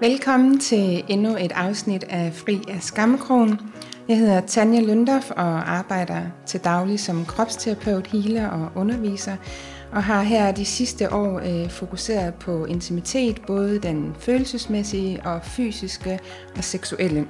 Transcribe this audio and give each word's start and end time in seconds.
Velkommen 0.00 0.58
til 0.58 1.04
endnu 1.08 1.36
et 1.36 1.52
afsnit 1.52 2.04
af 2.04 2.32
Fri 2.34 2.60
af 2.68 2.82
Skammekrogen. 2.82 3.60
Jeg 4.08 4.18
hedder 4.18 4.40
Tanja 4.40 4.80
Løndorf 4.80 5.30
og 5.30 5.70
arbejder 5.70 6.22
til 6.46 6.60
daglig 6.60 7.00
som 7.00 7.24
kropsterapeut, 7.24 8.06
healer 8.06 8.48
og 8.48 8.70
underviser, 8.74 9.36
og 9.92 10.04
har 10.04 10.22
her 10.22 10.52
de 10.52 10.64
sidste 10.64 11.12
år 11.12 11.38
øh, 11.38 11.70
fokuseret 11.70 12.34
på 12.34 12.64
intimitet, 12.64 13.42
både 13.46 13.78
den 13.78 14.14
følelsesmæssige 14.18 15.20
og 15.24 15.40
fysiske 15.44 16.18
og 16.56 16.64
seksuelle. 16.64 17.26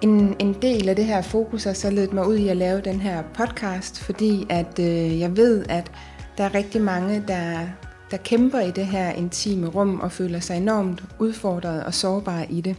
En, 0.00 0.36
en 0.38 0.56
del 0.62 0.88
af 0.88 0.96
det 0.96 1.04
her 1.04 1.22
fokus 1.22 1.64
har 1.64 1.72
så 1.72 1.90
ledt 1.90 2.12
mig 2.12 2.26
ud 2.26 2.36
i 2.36 2.48
at 2.48 2.56
lave 2.56 2.80
den 2.80 3.00
her 3.00 3.22
podcast, 3.34 4.00
fordi 4.00 4.46
at 4.48 4.78
øh, 4.78 5.20
jeg 5.20 5.36
ved, 5.36 5.64
at 5.68 5.90
der 6.38 6.44
er 6.44 6.54
rigtig 6.54 6.80
mange, 6.80 7.24
der, 7.28 7.60
der 8.10 8.16
kæmper 8.16 8.60
i 8.60 8.70
det 8.70 8.86
her 8.86 9.12
intime 9.12 9.66
rum 9.66 10.00
og 10.00 10.12
føler 10.12 10.40
sig 10.40 10.56
enormt 10.56 11.04
udfordret 11.18 11.84
og 11.84 11.94
sårbare 11.94 12.52
i 12.52 12.60
det. 12.60 12.76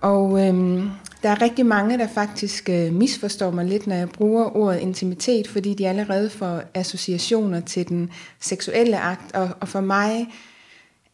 Og 0.00 0.46
øhm, 0.46 0.90
der 1.22 1.28
er 1.28 1.42
rigtig 1.42 1.66
mange, 1.66 1.98
der 1.98 2.08
faktisk 2.08 2.68
øh, 2.68 2.92
misforstår 2.92 3.50
mig 3.50 3.64
lidt, 3.64 3.86
når 3.86 3.96
jeg 3.96 4.08
bruger 4.08 4.56
ordet 4.56 4.80
intimitet, 4.80 5.48
fordi 5.48 5.74
de 5.74 5.88
allerede 5.88 6.30
får 6.30 6.62
associationer 6.74 7.60
til 7.60 7.88
den 7.88 8.10
seksuelle 8.40 8.98
akt. 8.98 9.34
Og, 9.34 9.50
og 9.60 9.68
for 9.68 9.80
mig 9.80 10.28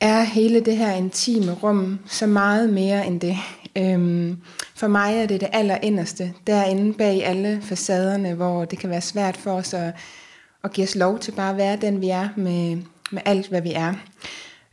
er 0.01 0.23
hele 0.23 0.61
det 0.61 0.77
her 0.77 0.93
intime 0.93 1.53
rum 1.53 1.99
så 2.07 2.27
meget 2.27 2.71
mere 2.71 3.07
end 3.07 3.21
det. 3.21 3.37
Øhm, 3.79 4.37
for 4.75 4.89
mig 4.89 5.17
er 5.17 5.27
det 5.27 5.41
det 5.41 5.49
allerinderste, 5.53 6.33
derinde 6.47 6.95
bag 6.95 7.27
alle 7.27 7.61
facaderne, 7.63 8.35
hvor 8.35 8.65
det 8.65 8.79
kan 8.79 8.91
være 8.91 9.01
svært 9.01 9.37
for 9.37 9.53
os 9.53 9.75
at, 9.75 9.95
at 10.65 10.73
give 10.73 10.85
os 10.85 10.95
lov 10.95 11.19
til 11.19 11.33
bare 11.33 11.51
at 11.51 11.57
være 11.57 11.77
den, 11.77 12.01
vi 12.01 12.09
er 12.09 12.29
med, 12.37 12.83
med 13.15 13.23
alt, 13.25 13.49
hvad 13.49 13.63
vi 13.63 13.73
er. 13.73 13.95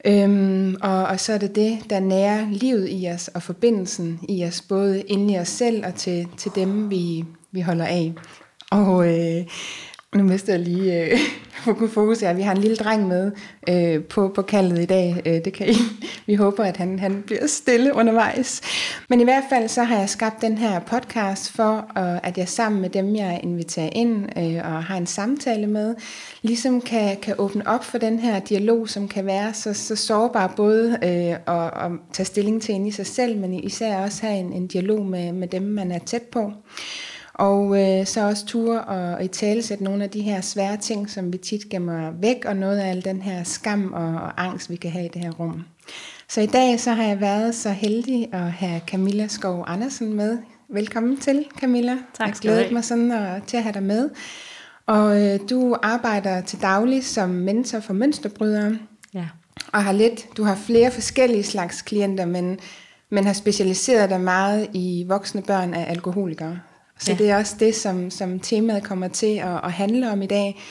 Øhm, 0.06 0.76
og, 0.82 1.04
og 1.04 1.20
så 1.20 1.34
er 1.34 1.38
det 1.38 1.56
det, 1.56 1.80
der 1.90 2.00
nærer 2.00 2.48
livet 2.52 2.88
i 2.92 3.10
os 3.14 3.28
og 3.28 3.44
forbindelsen 3.44 4.20
i 4.30 4.46
os, 4.46 4.62
både 4.62 5.02
inde 5.02 5.34
i 5.34 5.38
os 5.38 5.48
selv 5.48 5.86
og 5.86 5.96
til, 5.96 6.28
til 6.38 6.52
dem, 6.56 6.90
vi, 6.90 7.26
vi 7.52 7.62
holder 7.62 7.86
af. 7.86 8.14
Og 8.72 9.08
øh, 9.08 9.46
nu 10.16 10.24
mister 10.24 10.54
jeg 10.54 10.60
lige 10.60 11.04
øh, 11.04 11.20
fokus 11.94 12.20
her. 12.20 12.34
Vi 12.34 12.42
har 12.42 12.52
en 12.52 12.62
lille 12.62 12.76
dreng 12.76 13.08
med 13.08 13.32
øh, 13.70 14.04
på, 14.04 14.32
på 14.36 14.42
kaldet 14.42 14.80
i 14.80 14.86
dag. 14.86 15.22
Øh, 15.26 15.46
det 15.46 15.54
kan 15.54 15.70
I. 15.70 15.74
Vi 16.28 16.36
håber, 16.36 16.64
at 16.64 16.78
han, 16.78 17.00
han 17.00 17.24
bliver 17.26 17.48
stille 17.48 17.96
undervejs. 17.96 18.62
Men 19.10 19.22
i 19.22 19.24
hvert 19.24 19.44
fald 19.50 19.68
så 19.68 19.84
har 19.84 20.00
jeg 20.00 20.10
skabt 20.10 20.42
den 20.42 20.58
her 20.58 20.80
podcast 20.80 21.52
for, 21.52 21.76
øh, 21.98 22.20
at 22.24 22.38
jeg 22.38 22.50
sammen 22.50 22.82
med 22.82 22.90
dem, 22.90 23.16
jeg 23.16 23.40
inviterer 23.44 23.90
ind 23.92 24.30
øh, 24.38 24.74
og 24.74 24.84
har 24.84 24.98
en 24.98 25.08
samtale 25.08 25.68
med, 25.68 25.96
ligesom 26.42 26.82
kan, 26.82 27.18
kan 27.22 27.36
åbne 27.38 27.68
op 27.68 27.84
for 27.84 27.98
den 27.98 28.20
her 28.20 28.40
dialog, 28.40 28.90
som 28.90 29.08
kan 29.08 29.26
være 29.26 29.54
så, 29.54 29.74
så 29.74 29.96
sårbar 29.96 30.54
både 30.56 30.90
øh, 31.04 31.56
at, 31.56 31.86
at 31.86 31.92
tage 32.14 32.26
stilling 32.26 32.62
til 32.62 32.76
ind 32.76 32.88
i 32.88 32.92
sig 32.92 33.08
selv, 33.08 33.38
men 33.38 33.54
især 33.54 33.98
også 33.98 34.26
have 34.26 34.40
en, 34.40 34.54
en 34.54 34.68
dialog 34.68 35.06
med, 35.06 35.32
med 35.32 35.48
dem, 35.48 35.64
man 35.64 35.92
er 35.92 36.00
tæt 36.00 36.24
på. 36.24 36.52
Og 37.42 37.82
øh, 37.82 38.06
så 38.06 38.28
også 38.28 38.46
ture 38.46 38.82
og, 38.82 39.24
i 39.24 39.28
tale 39.28 39.64
sætte 39.64 39.84
nogle 39.84 40.04
af 40.04 40.10
de 40.10 40.22
her 40.22 40.42
svære 40.42 40.78
ting, 40.78 41.10
som 41.10 41.34
vi 41.34 41.38
tit 41.38 41.70
gemmer 41.70 42.12
væk, 42.12 42.46
og 42.46 42.56
noget 42.56 42.78
af 42.78 42.90
al 42.90 43.06
den 43.06 43.22
her 43.22 43.44
skam 43.44 43.94
og, 43.94 44.08
og 44.08 44.46
angst, 44.46 44.70
vi 44.70 44.76
kan 44.76 44.92
have 44.92 45.06
i 45.06 45.08
det 45.08 45.22
her 45.22 45.32
rum. 45.32 45.64
Så 46.30 46.42
i 46.42 46.46
dag 46.46 46.80
så 46.80 46.92
har 46.92 47.04
jeg 47.04 47.22
været 47.22 47.56
så 47.56 47.70
heldig 47.70 48.30
at 48.34 48.52
have 48.52 48.82
Camilla 48.88 49.28
Skov 49.28 49.64
Andersen 49.68 50.14
med. 50.14 50.38
Velkommen 50.70 51.18
til, 51.18 51.46
Camilla. 51.60 51.98
Tak 52.14 52.28
jeg 52.28 52.36
glæder 52.42 52.72
mig 52.72 52.84
sådan 52.84 53.12
at, 53.12 53.44
til 53.48 53.58
at 53.58 53.64
have 53.64 53.74
dig 53.74 53.84
med. 53.84 54.10
Og 54.86 55.22
øh, 55.22 55.40
du 55.50 55.76
arbejder 55.84 56.42
til 56.42 56.62
daglig 56.62 57.06
som 57.06 57.30
mentor 57.30 57.80
for 57.80 57.94
mønsterbrydere. 57.94 58.78
Ja. 59.14 59.26
Og 59.74 59.84
har 59.84 59.92
lidt, 59.92 60.28
du 60.38 60.44
har 60.44 60.56
flere 60.56 60.92
forskellige 60.92 61.44
slags 61.44 61.82
klienter, 61.82 62.26
men, 62.26 62.60
men 63.10 63.26
har 63.26 63.34
specialiseret 63.34 64.10
dig 64.10 64.22
meget 64.22 64.70
i 64.74 65.06
voksne 65.08 65.42
børn 65.42 65.74
af 65.74 65.92
alkoholikere. 65.92 66.60
Så 67.02 67.12
ja. 67.12 67.18
det 67.18 67.30
er 67.30 67.38
også 67.38 67.56
det, 67.60 67.76
som, 67.76 68.12
som 68.12 68.40
temaet 68.40 68.84
kommer 68.84 69.08
til 69.08 69.36
at, 69.36 69.60
at 69.64 69.72
handle 69.72 70.12
om 70.12 70.22
i 70.22 70.28
dag, 70.28 70.62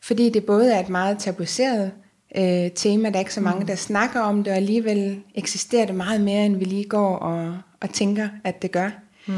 fordi 0.00 0.30
det 0.30 0.44
både 0.44 0.72
er 0.72 0.80
et 0.80 0.88
meget 0.88 1.18
tabuiseret 1.18 1.92
øh, 2.36 2.70
tema, 2.74 3.08
der 3.08 3.14
er 3.14 3.18
ikke 3.18 3.34
så 3.34 3.40
mange, 3.40 3.60
mm. 3.60 3.66
der 3.66 3.74
snakker 3.74 4.20
om 4.20 4.44
det, 4.44 4.50
og 4.50 4.56
alligevel 4.56 5.22
eksisterer 5.34 5.86
det 5.86 5.94
meget 5.94 6.20
mere, 6.20 6.46
end 6.46 6.56
vi 6.56 6.64
lige 6.64 6.84
går 6.84 7.16
og, 7.16 7.58
og 7.80 7.90
tænker, 7.90 8.28
at 8.44 8.62
det 8.62 8.72
gør. 8.72 8.90
Mm. 9.26 9.34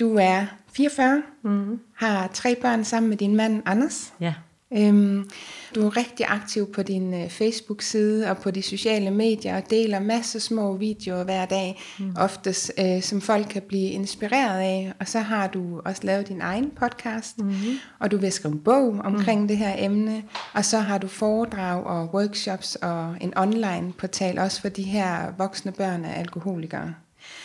Du 0.00 0.16
er 0.20 0.46
44, 0.72 1.22
mm. 1.42 1.80
har 1.94 2.30
tre 2.34 2.54
børn 2.54 2.84
sammen 2.84 3.08
med 3.08 3.16
din 3.16 3.36
mand 3.36 3.62
Anders. 3.66 4.12
Ja. 4.20 4.34
Øhm, 4.72 5.30
du 5.74 5.86
er 5.86 5.96
rigtig 5.96 6.26
aktiv 6.28 6.72
på 6.72 6.82
din 6.82 7.14
uh, 7.14 7.28
Facebook-side 7.28 8.30
og 8.30 8.38
på 8.38 8.50
de 8.50 8.62
sociale 8.62 9.10
medier 9.10 9.56
og 9.56 9.70
deler 9.70 10.00
masser 10.00 10.38
små 10.38 10.76
videoer 10.76 11.24
hver 11.24 11.46
dag, 11.46 11.80
mm. 11.98 12.14
oftest 12.18 12.72
uh, 12.80 13.02
som 13.02 13.20
folk 13.20 13.46
kan 13.50 13.62
blive 13.68 13.90
inspireret 13.90 14.58
af. 14.58 14.92
Og 15.00 15.08
så 15.08 15.18
har 15.18 15.46
du 15.46 15.80
også 15.84 16.00
lavet 16.04 16.28
din 16.28 16.40
egen 16.40 16.70
podcast, 16.70 17.38
mm. 17.38 17.52
og 17.98 18.10
du 18.10 18.16
vil 18.16 18.32
skrive 18.32 18.52
en 18.52 18.60
bog 18.60 19.00
omkring 19.04 19.40
mm. 19.40 19.48
det 19.48 19.56
her 19.56 19.74
emne. 19.78 20.22
Og 20.54 20.64
så 20.64 20.78
har 20.78 20.98
du 20.98 21.06
foredrag 21.06 21.84
og 21.84 22.14
workshops 22.14 22.76
og 22.76 23.16
en 23.20 23.38
online 23.38 23.92
portal 23.98 24.38
også 24.38 24.60
for 24.60 24.68
de 24.68 24.82
her 24.82 25.32
voksne 25.38 25.72
børn 25.72 26.04
af 26.04 26.20
alkoholikere. 26.20 26.94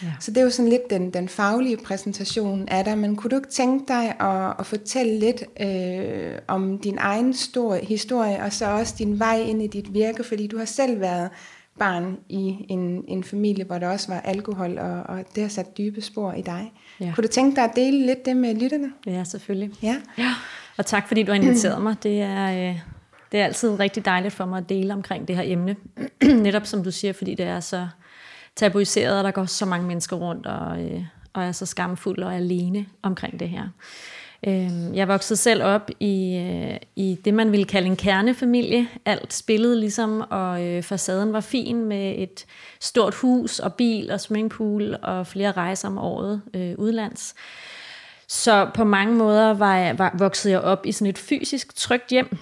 Ja. 0.03 0.07
Så 0.19 0.31
det 0.31 0.37
er 0.37 0.41
jo 0.41 0.49
sådan 0.49 0.69
lidt 0.69 0.89
den, 0.89 1.13
den 1.13 1.29
faglige 1.29 1.77
præsentation 1.77 2.67
af 2.67 2.83
dig, 2.83 2.97
men 2.97 3.15
kunne 3.15 3.29
du 3.29 3.35
ikke 3.35 3.49
tænke 3.49 3.85
dig 3.87 4.15
at, 4.21 4.53
at 4.59 4.65
fortælle 4.65 5.19
lidt 5.19 5.43
øh, 5.59 6.39
om 6.47 6.79
din 6.79 6.97
egen 6.99 7.33
stor 7.33 7.75
historie, 7.75 8.43
og 8.43 8.53
så 8.53 8.65
også 8.65 8.95
din 8.97 9.19
vej 9.19 9.39
ind 9.39 9.63
i 9.63 9.67
dit 9.67 9.93
virke, 9.93 10.23
fordi 10.23 10.47
du 10.47 10.57
har 10.57 10.65
selv 10.65 10.99
været 10.99 11.29
barn 11.79 12.17
i 12.29 12.65
en, 12.69 13.03
en 13.07 13.23
familie, 13.23 13.63
hvor 13.63 13.77
der 13.77 13.89
også 13.89 14.07
var 14.07 14.19
alkohol, 14.19 14.77
og, 14.77 15.03
og 15.03 15.23
det 15.35 15.43
har 15.43 15.49
sat 15.49 15.77
dybe 15.77 16.01
spor 16.01 16.33
i 16.33 16.41
dig. 16.41 16.73
Ja. 16.99 17.11
Kunne 17.15 17.23
du 17.23 17.27
tænke 17.27 17.55
dig 17.55 17.63
at 17.63 17.71
dele 17.75 18.05
lidt 18.05 18.25
det 18.25 18.37
med 18.37 18.55
lytterne? 18.55 18.91
Ja, 19.05 19.23
selvfølgelig. 19.23 19.71
Ja. 19.83 19.95
ja. 20.17 20.33
Og 20.77 20.85
tak 20.85 21.07
fordi 21.07 21.23
du 21.23 21.31
har 21.31 21.39
inviteret 21.39 21.81
mig. 21.81 21.95
Det 22.03 22.21
er, 22.21 22.69
øh, 22.69 22.79
det 23.31 23.39
er 23.39 23.45
altid 23.45 23.79
rigtig 23.79 24.05
dejligt 24.05 24.33
for 24.33 24.45
mig 24.45 24.57
at 24.57 24.69
dele 24.69 24.93
omkring 24.93 25.27
det 25.27 25.35
her 25.35 25.43
emne. 25.45 25.75
Netop 26.45 26.65
som 26.65 26.83
du 26.83 26.91
siger, 26.91 27.13
fordi 27.13 27.35
det 27.35 27.45
er 27.45 27.59
så 27.59 27.87
tabuiseret, 28.55 29.17
og 29.17 29.23
der 29.23 29.31
går 29.31 29.45
så 29.45 29.65
mange 29.65 29.87
mennesker 29.87 30.15
rundt 30.15 30.45
og, 30.45 30.83
øh, 30.83 31.03
og 31.33 31.43
er 31.43 31.51
så 31.51 31.65
skamfuld 31.65 32.19
og 32.19 32.35
alene 32.35 32.85
omkring 33.01 33.39
det 33.39 33.49
her. 33.49 33.67
Øh, 34.47 34.97
jeg 34.97 35.07
voksede 35.07 35.37
selv 35.39 35.63
op 35.63 35.89
i, 35.99 36.35
øh, 36.35 36.77
i 36.95 37.19
det, 37.25 37.33
man 37.33 37.51
ville 37.51 37.65
kalde 37.65 37.87
en 37.87 37.95
kernefamilie. 37.95 38.87
Alt 39.05 39.33
spillede 39.33 39.79
ligesom, 39.79 40.23
og 40.29 40.63
øh, 40.63 40.83
facaden 40.83 41.33
var 41.33 41.39
fin 41.39 41.85
med 41.85 42.15
et 42.17 42.45
stort 42.79 43.15
hus 43.15 43.59
og 43.59 43.73
bil 43.73 44.11
og 44.11 44.21
swimmingpool 44.21 44.95
og 45.03 45.27
flere 45.27 45.51
rejser 45.51 45.87
om 45.87 45.97
året 45.97 46.41
øh, 46.53 46.73
udlands. 46.77 47.35
Så 48.27 48.69
på 48.73 48.83
mange 48.83 49.15
måder 49.15 49.53
var 49.53 49.75
jeg, 49.75 49.99
var, 49.99 50.15
voksede 50.17 50.51
jeg 50.51 50.61
op 50.61 50.85
i 50.85 50.91
sådan 50.91 51.09
et 51.09 51.17
fysisk 51.17 51.75
trygt 51.75 52.09
hjem 52.09 52.37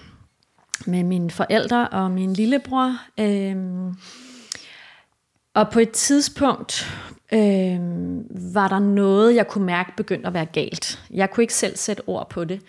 med 0.86 1.04
mine 1.04 1.30
forældre 1.30 1.88
og 1.88 2.10
min 2.10 2.32
lillebror. 2.32 2.96
Øh, 3.20 3.56
og 5.54 5.70
på 5.70 5.80
et 5.80 5.90
tidspunkt 5.90 6.92
øh, 7.32 7.78
var 8.54 8.68
der 8.68 8.78
noget, 8.78 9.34
jeg 9.34 9.48
kunne 9.48 9.66
mærke 9.66 9.92
begyndte 9.96 10.26
at 10.26 10.34
være 10.34 10.46
galt. 10.46 11.04
Jeg 11.10 11.30
kunne 11.30 11.44
ikke 11.44 11.54
selv 11.54 11.76
sætte 11.76 12.02
ord 12.06 12.30
på 12.30 12.44
det. 12.44 12.60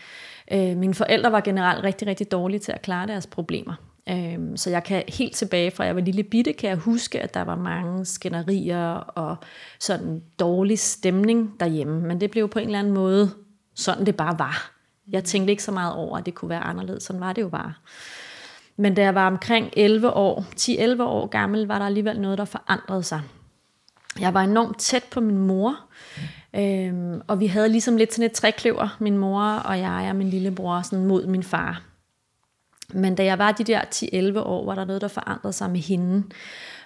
Øh, 0.52 0.78
mine 0.78 0.94
forældre 0.94 1.32
var 1.32 1.42
generelt 1.42 1.84
rigtig, 1.84 2.08
rigtig 2.08 2.32
dårlige 2.32 2.60
til 2.60 2.72
at 2.72 2.82
klare 2.82 3.08
deres 3.08 3.28
problemer. 3.28 3.74
Øh, 4.10 4.40
så 4.56 4.70
jeg 4.70 4.84
kan 4.84 5.04
helt 5.08 5.36
tilbage 5.36 5.72
fra, 5.72 5.84
jeg 5.84 5.96
var 5.96 6.02
lille 6.02 6.24
bitte, 6.24 6.54
kan 6.54 6.70
jeg 6.70 6.78
huske, 6.78 7.22
at 7.22 7.34
der 7.34 7.42
var 7.42 7.56
mange 7.56 8.06
skænderier 8.06 8.94
og 8.96 9.36
sådan 9.80 10.22
dårlig 10.40 10.80
stemning 10.80 11.60
derhjemme. 11.60 12.02
Men 12.02 12.22
det 12.22 12.32
blev 12.32 12.50
på 12.50 12.60
en 12.60 12.66
eller 12.66 12.80
anden 12.80 12.94
måde 12.94 13.32
sådan, 13.76 14.06
det 14.06 14.16
bare 14.16 14.40
var. 14.40 14.72
Jeg 15.08 15.24
tænkte 15.24 15.52
ikke 15.52 15.64
så 15.64 15.72
meget 15.72 15.94
over, 15.94 16.18
at 16.18 16.26
det 16.26 16.36
kunne 16.36 16.50
være 16.50 16.64
anderledes. 16.64 17.04
Sådan 17.04 17.20
var 17.22 17.34
det 17.34 17.42
jo 17.42 17.50
bare. 17.50 17.74
Men 18.78 18.96
da 18.96 19.02
jeg 19.02 19.16
var 19.16 19.28
omkring 19.28 19.70
11 19.74 20.14
år, 20.14 20.46
10-11 20.60 21.04
år 21.04 21.28
gammel, 21.28 21.68
var 21.68 21.80
der 21.80 21.86
alligevel 21.86 22.20
noget, 22.20 22.38
der 22.38 22.46
forandrede 22.46 23.04
sig. 23.04 23.22
Jeg 24.20 24.34
var 24.34 24.42
enormt 24.42 24.80
tæt 24.80 25.04
på 25.12 25.22
min 25.22 25.38
mor, 25.38 25.80
øhm, 26.56 27.22
og 27.28 27.40
vi 27.40 27.48
havde 27.48 27.70
ligesom 27.70 27.98
lidt 27.98 28.14
sådan 28.14 28.26
et 28.26 28.32
trækløver, 28.32 28.98
min 29.00 29.18
mor 29.18 29.44
og 29.44 29.80
jeg 29.80 30.08
og 30.10 30.16
min 30.16 30.30
lillebror, 30.30 30.82
sådan 30.82 31.06
mod 31.06 31.28
min 31.28 31.44
far. 31.44 31.82
Men 32.94 33.16
da 33.16 33.24
jeg 33.24 33.40
var 33.40 33.52
de 33.52 33.64
der 33.64 33.82
10-11 33.82 34.40
år, 34.40 34.66
var 34.66 34.76
der 34.76 34.86
noget, 34.86 35.02
der 35.02 35.08
forandrede 35.08 35.54
sig 35.54 35.70
med 35.70 35.80
hende. 35.80 36.24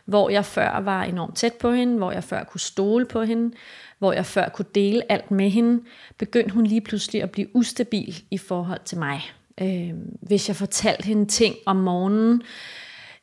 Hvor 0.05 0.29
jeg 0.29 0.45
før 0.45 0.79
var 0.79 1.03
enormt 1.03 1.35
tæt 1.35 1.53
på 1.53 1.71
hende, 1.71 1.97
hvor 1.97 2.11
jeg 2.11 2.23
før 2.23 2.43
kunne 2.43 2.59
stole 2.59 3.05
på 3.05 3.23
hende, 3.23 3.55
hvor 3.99 4.13
jeg 4.13 4.25
før 4.25 4.49
kunne 4.49 4.65
dele 4.75 5.11
alt 5.11 5.31
med 5.31 5.49
hende, 5.49 5.83
begyndte 6.17 6.53
hun 6.53 6.65
lige 6.65 6.81
pludselig 6.81 7.23
at 7.23 7.31
blive 7.31 7.55
ustabil 7.55 8.23
i 8.31 8.37
forhold 8.37 8.79
til 8.85 8.97
mig. 8.97 9.21
Øh, 9.61 9.93
hvis 10.21 10.47
jeg 10.47 10.55
fortalte 10.55 11.05
hende 11.05 11.25
ting 11.25 11.55
om 11.65 11.75
morgenen 11.75 12.41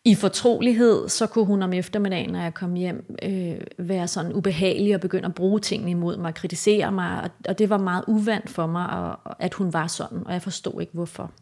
i 0.05 0.15
fortrolighed, 0.15 1.09
så 1.09 1.27
kunne 1.27 1.45
hun 1.45 1.63
om 1.63 1.73
eftermiddagen, 1.73 2.31
når 2.31 2.43
jeg 2.43 2.55
kom 2.55 2.75
hjem, 2.75 3.17
øh, 3.23 3.57
være 3.79 4.09
sådan 4.09 4.33
ubehagelig 4.33 4.95
og 4.95 5.01
begynde 5.01 5.27
at 5.27 5.35
bruge 5.35 5.61
tingene 5.61 5.91
imod 5.91 6.17
mig, 6.17 6.35
kritisere 6.35 6.93
mig, 6.93 7.23
og, 7.23 7.31
og 7.49 7.59
det 7.59 7.71
var 7.71 7.79
meget 7.79 8.05
uvandt 8.07 8.51
for 8.51 8.67
mig, 8.67 8.91
og, 8.91 9.19
at 9.39 9.55
hun 9.55 9.73
var 9.73 9.87
sådan, 9.87 10.27
og 10.27 10.33
jeg 10.33 10.43
forstod 10.43 10.81
ikke 10.81 10.93
hvorfor. 10.93 11.33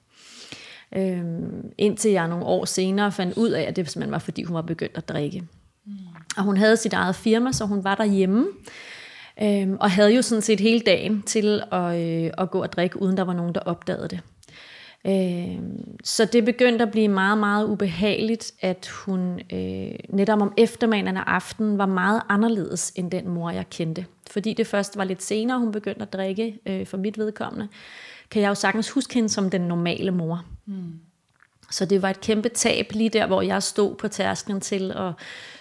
Øh, 0.96 1.22
indtil 1.78 2.10
jeg 2.10 2.28
nogle 2.28 2.44
år 2.44 2.64
senere 2.64 3.12
fandt 3.12 3.36
ud 3.36 3.50
af, 3.50 3.62
at 3.62 3.76
det 3.76 3.90
simpelthen 3.90 4.12
var, 4.12 4.18
fordi 4.18 4.42
hun 4.42 4.54
var 4.54 4.62
begyndt 4.62 4.96
at 4.96 5.08
drikke. 5.08 5.42
Mm. 5.86 5.92
Og 6.36 6.42
hun 6.42 6.56
havde 6.56 6.76
sit 6.76 6.92
eget 6.92 7.16
firma, 7.16 7.52
så 7.52 7.64
hun 7.64 7.84
var 7.84 7.94
derhjemme. 7.94 8.46
Øhm, 9.42 9.76
og 9.80 9.90
havde 9.90 10.14
jo 10.14 10.22
sådan 10.22 10.42
set 10.42 10.60
hele 10.60 10.80
dagen 10.80 11.22
til 11.22 11.62
at, 11.72 12.00
øh, 12.00 12.30
at 12.38 12.50
gå 12.50 12.62
og 12.62 12.72
drikke, 12.72 13.02
uden 13.02 13.16
der 13.16 13.22
var 13.22 13.32
nogen, 13.32 13.54
der 13.54 13.60
opdagede 13.60 14.08
det. 14.08 14.20
Øh, 15.06 15.58
så 16.04 16.24
det 16.24 16.44
begyndte 16.44 16.82
at 16.82 16.90
blive 16.90 17.08
meget, 17.08 17.38
meget 17.38 17.66
ubehageligt, 17.66 18.52
at 18.60 18.88
hun 18.88 19.40
øh, 19.52 19.94
netop 20.08 20.42
om 20.42 20.52
eftermiddagen 20.56 21.16
og 21.16 21.34
aftenen 21.34 21.78
var 21.78 21.86
meget 21.86 22.22
anderledes 22.28 22.92
end 22.96 23.10
den 23.10 23.28
mor, 23.28 23.50
jeg 23.50 23.70
kendte. 23.70 24.06
Fordi 24.30 24.54
det 24.54 24.66
først 24.66 24.96
var 24.96 25.04
lidt 25.04 25.22
senere, 25.22 25.58
hun 25.58 25.72
begyndte 25.72 26.02
at 26.02 26.12
drikke 26.12 26.58
øh, 26.66 26.86
for 26.86 26.96
mit 26.96 27.18
vedkommende, 27.18 27.68
kan 28.30 28.42
jeg 28.42 28.48
jo 28.48 28.54
sagtens 28.54 28.90
huske 28.90 29.14
hende 29.14 29.28
som 29.28 29.50
den 29.50 29.60
normale 29.60 30.10
mor. 30.10 30.44
Mm. 30.66 30.92
Så 31.70 31.84
det 31.84 32.02
var 32.02 32.10
et 32.10 32.20
kæmpe 32.20 32.48
tab 32.48 32.92
lige 32.92 33.10
der, 33.10 33.26
hvor 33.26 33.42
jeg 33.42 33.62
stod 33.62 33.94
på 33.94 34.08
tærsklen 34.08 34.60
til 34.60 34.90
at 34.90 35.12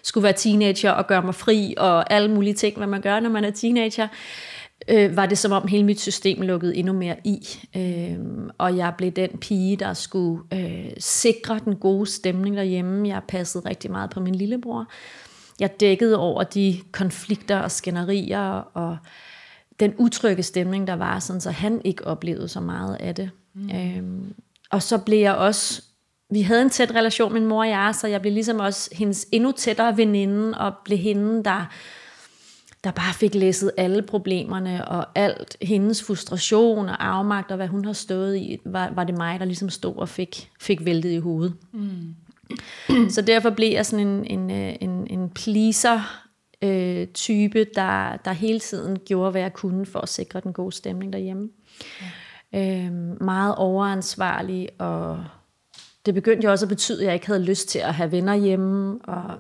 skulle 0.03 0.23
være 0.23 0.33
teenager 0.33 0.91
og 0.91 1.07
gøre 1.07 1.21
mig 1.21 1.35
fri 1.35 1.73
og 1.77 2.13
alle 2.13 2.31
mulige 2.31 2.53
ting, 2.53 2.77
hvad 2.77 2.87
man 2.87 3.01
gør, 3.01 3.19
når 3.19 3.29
man 3.29 3.43
er 3.43 3.51
teenager 3.51 4.07
øh, 4.87 5.15
var 5.15 5.25
det 5.25 5.37
som 5.37 5.51
om 5.51 5.67
hele 5.67 5.83
mit 5.83 5.99
system 5.99 6.41
lukkede 6.41 6.75
endnu 6.75 6.93
mere 6.93 7.15
i. 7.23 7.47
Øh, 7.77 8.17
og 8.57 8.77
jeg 8.77 8.93
blev 8.97 9.11
den 9.11 9.29
pige, 9.29 9.75
der 9.75 9.93
skulle 9.93 10.43
øh, 10.53 10.91
sikre 10.97 11.59
den 11.65 11.75
gode 11.75 12.05
stemning 12.05 12.57
derhjemme. 12.57 13.07
Jeg 13.07 13.21
passede 13.27 13.69
rigtig 13.69 13.91
meget 13.91 14.09
på 14.09 14.19
min 14.19 14.35
lillebror. 14.35 14.87
Jeg 15.59 15.79
dækkede 15.79 16.17
over 16.17 16.43
de 16.43 16.79
konflikter 16.91 17.59
og 17.59 17.71
skænderier 17.71 18.69
og 18.73 18.97
den 19.79 19.93
utrygge 19.97 20.43
stemning, 20.43 20.87
der 20.87 20.93
var, 20.93 21.19
sådan, 21.19 21.41
så 21.41 21.51
han 21.51 21.81
ikke 21.83 22.07
oplevede 22.07 22.47
så 22.47 22.59
meget 22.59 22.97
af 22.99 23.15
det. 23.15 23.29
Mm. 23.53 23.69
Øh, 23.69 24.03
og 24.71 24.83
så 24.83 24.97
blev 24.97 25.19
jeg 25.19 25.35
også 25.35 25.81
vi 26.31 26.41
havde 26.41 26.61
en 26.61 26.69
tæt 26.69 26.91
relation, 26.95 27.33
min 27.33 27.45
mor 27.45 27.59
og 27.59 27.69
jeg, 27.69 27.95
så 27.95 28.07
jeg 28.07 28.21
blev 28.21 28.33
ligesom 28.33 28.59
også 28.59 28.89
hendes 28.95 29.27
endnu 29.31 29.51
tættere 29.51 29.97
veninde, 29.97 30.57
og 30.57 30.73
blev 30.85 30.97
hende, 30.97 31.43
der 31.43 31.65
der 32.83 32.91
bare 32.91 33.13
fik 33.13 33.35
læsset 33.35 33.71
alle 33.77 34.01
problemerne 34.01 34.87
og 34.87 35.05
alt 35.15 35.57
hendes 35.61 36.03
frustration 36.03 36.89
og 36.89 37.05
afmagt 37.05 37.51
og 37.51 37.57
hvad 37.57 37.67
hun 37.67 37.85
har 37.85 37.93
stået 37.93 38.37
i, 38.37 38.59
var, 38.65 38.91
var 38.95 39.03
det 39.03 39.17
mig, 39.17 39.39
der 39.39 39.45
ligesom 39.45 39.69
stod 39.69 39.95
og 39.95 40.09
fik, 40.09 40.49
fik 40.61 40.85
væltet 40.85 41.11
i 41.11 41.17
hovedet. 41.17 41.53
Mm. 41.73 42.15
Så 43.09 43.21
derfor 43.21 43.49
blev 43.49 43.71
jeg 43.71 43.85
sådan 43.85 44.07
en, 44.07 44.39
en, 44.39 44.51
øh, 44.51 44.75
en, 44.81 45.07
en 45.09 45.29
pleaser 45.29 46.27
øh, 46.61 47.07
type, 47.07 47.65
der, 47.75 48.17
der 48.25 48.31
hele 48.31 48.59
tiden 48.59 48.99
gjorde, 48.99 49.31
hvad 49.31 49.41
jeg 49.41 49.53
kunne 49.53 49.85
for 49.85 49.99
at 49.99 50.09
sikre 50.09 50.39
den 50.39 50.53
gode 50.53 50.71
stemning 50.71 51.13
derhjemme. 51.13 51.49
Ja. 52.53 52.85
Øh, 52.85 52.91
meget 53.21 53.55
overansvarlig, 53.55 54.69
og 54.79 55.23
det 56.05 56.13
begyndte 56.13 56.45
jo 56.45 56.51
også 56.51 56.65
at 56.65 56.69
betyde, 56.69 56.99
at 56.99 57.05
jeg 57.05 57.13
ikke 57.13 57.27
havde 57.27 57.43
lyst 57.43 57.69
til 57.69 57.79
at 57.79 57.93
have 57.93 58.11
venner 58.11 58.35
hjemme, 58.35 58.99
og 59.03 59.37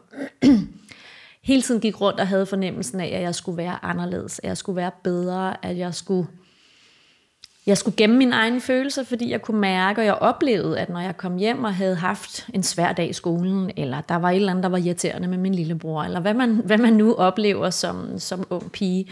hele 1.43 1.61
tiden 1.61 1.81
gik 1.81 2.01
rundt 2.01 2.19
og 2.19 2.27
havde 2.27 2.45
fornemmelsen 2.45 2.99
af, 2.99 3.05
at 3.05 3.21
jeg 3.21 3.35
skulle 3.35 3.57
være 3.57 3.85
anderledes, 3.85 4.39
at 4.43 4.47
jeg 4.47 4.57
skulle 4.57 4.75
være 4.75 4.91
bedre, 5.03 5.65
at 5.65 5.77
jeg 5.77 5.93
skulle, 5.93 6.27
jeg 7.65 7.77
skulle 7.77 7.95
gemme 7.95 8.17
mine 8.17 8.35
egne 8.35 8.61
følelser, 8.61 9.03
fordi 9.03 9.31
jeg 9.31 9.41
kunne 9.41 9.59
mærke, 9.59 10.01
og 10.01 10.05
jeg 10.05 10.13
oplevede, 10.13 10.79
at 10.79 10.89
når 10.89 10.99
jeg 10.99 11.17
kom 11.17 11.37
hjem 11.37 11.63
og 11.63 11.75
havde 11.75 11.95
haft 11.95 12.49
en 12.53 12.63
svær 12.63 12.93
dag 12.93 13.09
i 13.09 13.13
skolen, 13.13 13.71
eller 13.77 14.01
der 14.01 14.15
var 14.15 14.29
et 14.29 14.35
eller 14.35 14.51
andet, 14.51 14.63
der 14.63 14.69
var 14.69 14.77
irriterende 14.77 15.27
med 15.27 15.37
min 15.37 15.55
lillebror, 15.55 16.03
eller 16.03 16.19
hvad 16.19 16.33
man, 16.33 16.55
hvad 16.65 16.77
man 16.77 16.93
nu 16.93 17.13
oplever 17.13 17.69
som, 17.69 18.19
som 18.19 18.47
ung 18.49 18.71
pige, 18.71 19.05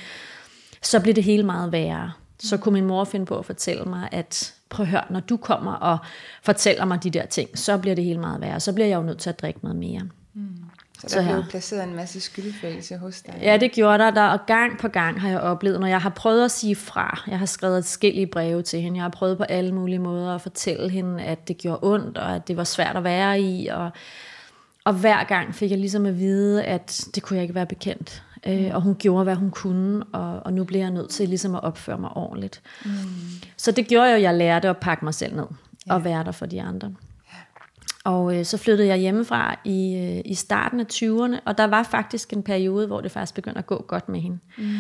så 0.82 1.00
blev 1.00 1.16
det 1.16 1.24
hele 1.24 1.44
meget 1.44 1.72
værre. 1.72 2.12
Så 2.40 2.58
kunne 2.58 2.74
min 2.74 2.86
mor 2.86 3.04
finde 3.04 3.26
på 3.26 3.38
at 3.38 3.46
fortælle 3.46 3.86
mig, 3.86 4.10
at 4.12 4.54
prøv 4.70 4.84
at 4.84 4.90
høre, 4.90 5.04
når 5.10 5.20
du 5.20 5.38
kommer 5.38 5.72
og 5.72 5.98
fortæller 6.44 6.86
mig 6.86 7.04
de 7.04 7.10
der 7.10 7.26
ting, 7.26 7.58
så 7.58 7.78
bliver 7.78 7.96
det 7.96 8.04
hele 8.04 8.20
meget 8.20 8.42
værre. 8.42 8.60
Så 8.60 8.74
bliver 8.74 8.88
jeg 8.88 8.98
jo 8.98 9.04
nødt 9.04 9.18
til 9.18 9.30
at 9.30 9.42
drikke 9.42 9.60
noget 9.64 9.78
mere. 9.78 10.02
Mm. 10.34 10.69
Så 11.00 11.08
der 11.20 11.24
så 11.24 11.34
blev 11.34 11.44
placeret 11.50 11.84
en 11.84 11.96
masse 11.96 12.22
skyldfølelse 12.22 12.98
hos 12.98 13.22
dig. 13.22 13.40
Ja, 13.42 13.58
det 13.58 13.72
gjorde 13.72 14.04
der, 14.04 14.12
der, 14.12 14.28
og 14.28 14.40
gang 14.46 14.80
på 14.80 14.88
gang 14.88 15.22
har 15.22 15.30
jeg 15.30 15.40
oplevet, 15.40 15.80
når 15.80 15.88
jeg 15.88 16.02
har 16.02 16.10
prøvet 16.10 16.46
at 16.46 16.52
sige 16.52 16.76
fra, 16.76 17.24
jeg 17.28 17.40
har 17.40 17.46
skrevet 17.46 17.86
forskellige 17.86 18.28
breve 18.28 18.62
til 18.62 18.82
hende, 18.82 18.98
jeg 18.98 19.04
har 19.04 19.10
prøvet 19.10 19.38
på 19.38 19.44
alle 19.44 19.76
mulige 19.76 20.00
måder 20.00 20.36
at 20.36 20.42
fortælle 20.42 20.90
hende, 20.90 21.24
at 21.24 21.48
det 21.48 21.58
gjorde 21.58 21.80
ondt, 21.82 22.18
og 22.18 22.36
at 22.36 22.48
det 22.48 22.58
var 22.58 22.64
svært 22.64 22.96
at 22.96 23.04
være 23.04 23.42
i, 23.42 23.68
og, 23.68 23.90
og 24.86 24.94
hver 24.94 25.24
gang 25.24 25.56
fik 25.56 25.72
jeg 25.72 25.80
ligesom 25.80 26.06
at 26.06 26.20
vide, 26.20 26.64
at 26.64 27.08
det 27.16 27.24
kunne 27.24 27.36
jeg 27.36 27.44
ikke 27.44 27.56
være 27.56 27.66
bekendt. 27.66 28.24
Øh, 28.48 28.60
mm. 28.60 28.72
og 28.72 28.82
hun 28.82 28.96
gjorde, 28.96 29.24
hvad 29.24 29.36
hun 29.36 29.52
kunne, 29.52 30.04
og, 30.04 30.40
og 30.46 30.54
nu 30.54 30.64
bliver 30.64 30.84
jeg 30.84 30.92
nødt 30.92 31.10
til 31.10 31.30
ligesom 31.30 31.56
at 31.56 31.64
opføre 31.64 31.98
mig 31.98 32.10
ordentligt. 32.18 32.62
Mm. 32.86 32.92
Så 33.58 33.72
det 33.72 33.88
gjorde 33.88 34.10
jo, 34.10 34.16
at 34.16 34.22
jeg 34.22 34.34
lærte 34.34 34.70
at 34.70 34.78
pakke 34.78 35.06
mig 35.06 35.14
selv 35.14 35.36
ned, 35.36 35.48
ja. 35.88 35.94
og 35.94 36.04
være 36.04 36.24
der 36.24 36.32
for 36.32 36.46
de 36.46 36.62
andre. 36.62 36.94
Og 38.10 38.38
øh, 38.38 38.46
så 38.46 38.58
flyttede 38.58 38.88
jeg 38.88 38.98
hjemmefra 38.98 39.60
i, 39.66 39.96
øh, 39.96 40.32
i 40.32 40.34
starten 40.34 40.80
af 40.80 40.86
20'erne, 40.94 41.40
og 41.46 41.58
der 41.58 41.68
var 41.68 41.84
faktisk 41.84 42.34
en 42.34 42.44
periode, 42.44 42.88
hvor 42.88 43.02
det 43.02 43.12
faktisk 43.12 43.36
begyndte 43.36 43.60
at 43.60 43.66
gå 43.66 43.86
godt 43.88 44.10
med 44.10 44.20
hende. 44.20 44.40
Mm. 44.58 44.76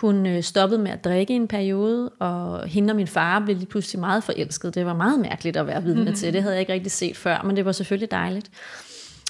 Hun 0.00 0.26
øh, 0.26 0.42
stoppede 0.42 0.80
med 0.82 0.90
at 0.90 1.04
drikke 1.04 1.32
i 1.32 1.36
en 1.36 1.48
periode, 1.48 2.08
og 2.08 2.68
hende 2.68 2.92
og 2.92 2.96
min 2.96 3.06
far 3.06 3.40
blev 3.40 3.56
lige 3.56 3.66
pludselig 3.66 4.00
meget 4.00 4.24
forelsket. 4.24 4.74
Det 4.74 4.86
var 4.86 4.94
meget 4.94 5.20
mærkeligt 5.20 5.56
at 5.56 5.66
være 5.66 5.82
vidne 5.82 6.10
mm. 6.10 6.16
til. 6.16 6.32
Det 6.32 6.42
havde 6.42 6.54
jeg 6.54 6.60
ikke 6.60 6.72
rigtig 6.72 6.92
set 6.92 7.16
før, 7.16 7.42
men 7.44 7.56
det 7.56 7.64
var 7.64 7.72
selvfølgelig 7.72 8.10
dejligt. 8.10 8.50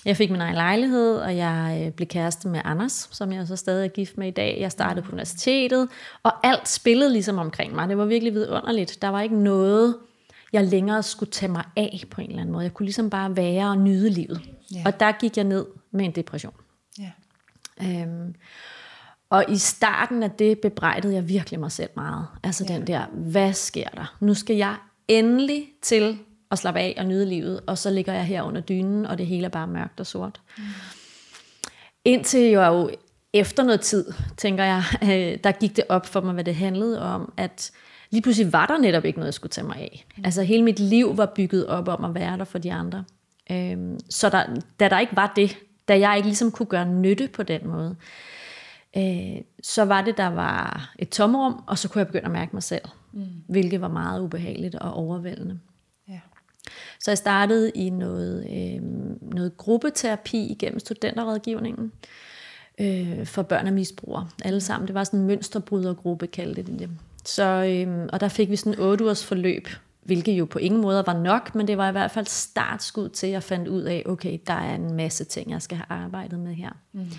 Jeg 0.05 0.17
fik 0.17 0.31
min 0.31 0.41
egen 0.41 0.55
lejlighed, 0.55 1.17
og 1.17 1.37
jeg 1.37 1.83
øh, 1.87 1.93
blev 1.93 2.09
kæreste 2.09 2.49
med 2.49 2.61
Anders, 2.65 3.09
som 3.13 3.33
jeg 3.33 3.47
så 3.47 3.57
stadig 3.57 3.85
er 3.85 3.89
gift 3.89 4.19
med 4.19 4.29
i 4.29 4.31
dag. 4.31 4.59
Jeg 4.61 4.73
startede 4.73 5.07
på 5.07 5.13
universitetet, 5.13 5.89
og 6.23 6.47
alt 6.47 6.69
spillede 6.69 7.13
ligesom 7.13 7.39
omkring 7.39 7.75
mig. 7.75 7.89
Det 7.89 7.99
var 7.99 8.05
virkelig 8.05 8.35
vidunderligt. 8.35 9.03
Der 9.03 9.09
var 9.09 9.21
ikke 9.21 9.43
noget 9.43 9.95
jeg 10.55 10.65
længere 10.65 11.03
skulle 11.03 11.33
tage 11.33 11.53
mig 11.53 11.65
af 11.77 12.05
på 12.11 12.21
en 12.21 12.27
eller 12.29 12.41
anden 12.41 12.53
måde. 12.53 12.65
Jeg 12.65 12.75
kunne 12.75 12.87
ligesom 12.87 13.11
bare 13.11 13.37
være 13.37 13.69
og 13.69 13.79
nyde 13.79 14.11
livet. 14.11 14.41
Ja. 14.75 14.83
Og 14.87 15.01
der 15.01 15.13
gik 15.13 15.37
jeg 15.37 15.45
ned 15.45 15.67
med 15.91 16.05
en 16.05 16.13
depression. 16.13 16.55
Ja. 16.99 17.11
Øhm, 17.83 18.35
og 19.31 19.45
i 19.49 19.57
starten 19.57 20.23
af 20.23 20.31
det 20.31 20.59
bebrejdede 20.59 21.15
jeg 21.15 21.29
virkelig 21.29 21.61
mig 21.61 21.73
selv 21.73 21.91
meget. 21.97 22.27
Altså 22.43 22.67
ja. 22.69 22.75
den 22.75 22.87
der, 22.87 23.07
hvad 23.07 23.53
sker 23.53 23.89
der? 23.89 24.17
Nu 24.21 24.35
skal 24.35 24.57
jeg 24.57 24.77
endelig 25.09 25.65
til 25.83 26.19
at 26.51 26.59
slappe 26.59 26.81
af 26.81 26.95
og 26.99 27.07
nyde 27.07 27.27
livet, 27.27 27.61
og 27.67 27.79
så 27.79 27.91
ligger 27.91 28.13
jeg 28.13 28.25
her 28.25 28.43
under 28.43 28.61
dynen, 28.61 29.07
og 29.07 29.19
det 29.19 29.27
hele 29.27 29.45
er 29.45 29.49
bare 29.49 29.67
mørkt 29.67 30.01
og 30.01 30.07
sort. 30.07 30.41
Mm. 30.59 30.65
Indtil 32.05 32.41
jeg 32.41 32.69
jo 32.69 32.91
efter 33.33 33.63
noget 33.63 33.81
tid, 33.81 34.13
tænker 34.37 34.65
jeg, 34.65 34.83
øh, 35.03 35.39
der 35.45 35.53
gik 35.53 35.77
det 35.77 35.85
op 35.89 36.07
for 36.07 36.21
mig, 36.21 36.35
hvad 36.35 36.45
det 36.45 36.55
handlede 36.55 37.03
om, 37.03 37.33
at 37.37 37.73
lige 38.15 38.23
pludselig 38.23 38.53
var 38.53 38.67
der 38.67 38.79
netop 38.79 39.05
ikke 39.05 39.19
noget, 39.19 39.27
jeg 39.27 39.35
skulle 39.35 39.51
tage 39.51 39.67
mig 39.67 39.77
af. 39.77 40.07
Mm. 40.17 40.23
Altså 40.25 40.43
hele 40.43 40.63
mit 40.63 40.79
liv 40.79 41.17
var 41.17 41.27
bygget 41.27 41.67
op 41.67 41.89
om 41.89 42.05
at 42.05 42.15
være 42.15 42.39
der 42.39 42.45
for 42.45 42.59
de 42.59 42.73
andre. 42.73 43.05
Øhm, 43.51 43.99
så 44.11 44.29
der, 44.29 44.45
da 44.81 44.89
der 44.89 44.99
ikke 44.99 45.17
var 45.17 45.33
det, 45.37 45.57
da 45.89 45.99
jeg 45.99 46.17
ikke 46.17 46.29
ligesom 46.29 46.51
kunne 46.51 46.67
gøre 46.67 46.89
nytte 46.89 47.29
på 47.29 47.43
den 47.43 47.69
måde, 47.69 47.97
øh, 48.97 49.43
så 49.63 49.85
var 49.85 50.03
det, 50.03 50.17
der 50.17 50.27
var 50.27 50.91
et 50.99 51.09
tomrum, 51.09 51.65
og 51.67 51.79
så 51.79 51.89
kunne 51.89 51.99
jeg 52.01 52.07
begynde 52.07 52.25
at 52.25 52.31
mærke 52.31 52.51
mig 52.53 52.63
selv, 52.63 52.85
mm. 53.13 53.27
hvilket 53.49 53.81
var 53.81 53.89
meget 53.89 54.21
ubehageligt 54.21 54.75
og 54.75 54.93
overvældende. 54.93 55.59
Ja. 56.09 56.21
Så 57.01 57.11
jeg 57.11 57.19
startede 57.19 57.71
i 57.71 57.91
noget, 57.91 58.47
øh, 58.51 58.83
noget 59.35 59.57
gruppeterapi 59.57 60.47
igennem 60.47 60.79
studenterrådgivningen 60.79 61.93
øh, 62.81 63.27
for 63.27 63.43
børn 63.43 63.67
og 63.67 63.73
misbrugere. 63.73 64.29
Alle 64.45 64.61
sammen. 64.61 64.87
Det 64.87 64.95
var 64.95 65.05
sådan 65.05 65.21
en 65.21 65.27
mønsterbrydergruppe, 65.27 66.27
kaldte 66.27 66.63
det 66.63 66.79
det. 66.79 66.91
Så, 67.25 67.45
øhm, 67.45 68.09
og 68.13 68.21
der 68.21 68.29
fik 68.29 68.51
vi 68.51 68.57
sådan 68.57 68.73
en 68.73 68.81
8 68.81 69.05
ugers 69.05 69.25
forløb, 69.25 69.69
hvilket 70.03 70.33
jo 70.33 70.45
på 70.45 70.59
ingen 70.59 70.81
måde 70.81 71.03
var 71.07 71.19
nok, 71.19 71.55
men 71.55 71.69
det 71.69 71.79
var 71.79 71.89
i 71.89 71.93
hvert 71.93 72.11
fald 72.11 72.27
startskud 72.27 73.09
til, 73.09 73.27
at 73.27 73.33
jeg 73.33 73.43
fandt 73.43 73.69
ud 73.69 73.83
af, 73.83 74.03
okay, 74.07 74.39
der 74.47 74.55
er 74.55 74.75
en 74.75 74.95
masse 74.95 75.25
ting, 75.25 75.51
jeg 75.51 75.63
skal 75.63 75.77
have 75.77 76.01
arbejdet 76.03 76.39
med 76.39 76.55
her. 76.55 76.71
Mm. 76.93 77.11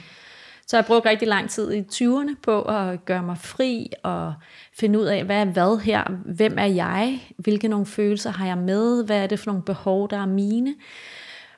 Så 0.67 0.77
jeg 0.77 0.85
brugte 0.85 1.09
rigtig 1.09 1.27
lang 1.27 1.49
tid 1.49 1.73
i 1.73 1.81
20'erne 1.81 2.35
på 2.43 2.61
at 2.61 3.05
gøre 3.05 3.23
mig 3.23 3.37
fri 3.37 3.91
og 4.03 4.33
finde 4.73 4.99
ud 4.99 5.05
af, 5.05 5.23
hvad 5.23 5.41
er 5.41 5.45
hvad 5.45 5.79
her? 5.79 6.03
Hvem 6.25 6.55
er 6.57 6.65
jeg? 6.65 7.21
Hvilke 7.37 7.67
nogle 7.67 7.85
følelser 7.85 8.31
har 8.31 8.45
jeg 8.45 8.57
med? 8.57 9.05
Hvad 9.05 9.23
er 9.23 9.27
det 9.27 9.39
for 9.39 9.51
nogle 9.51 9.63
behov, 9.63 10.09
der 10.09 10.17
er 10.17 10.25
mine? 10.25 10.75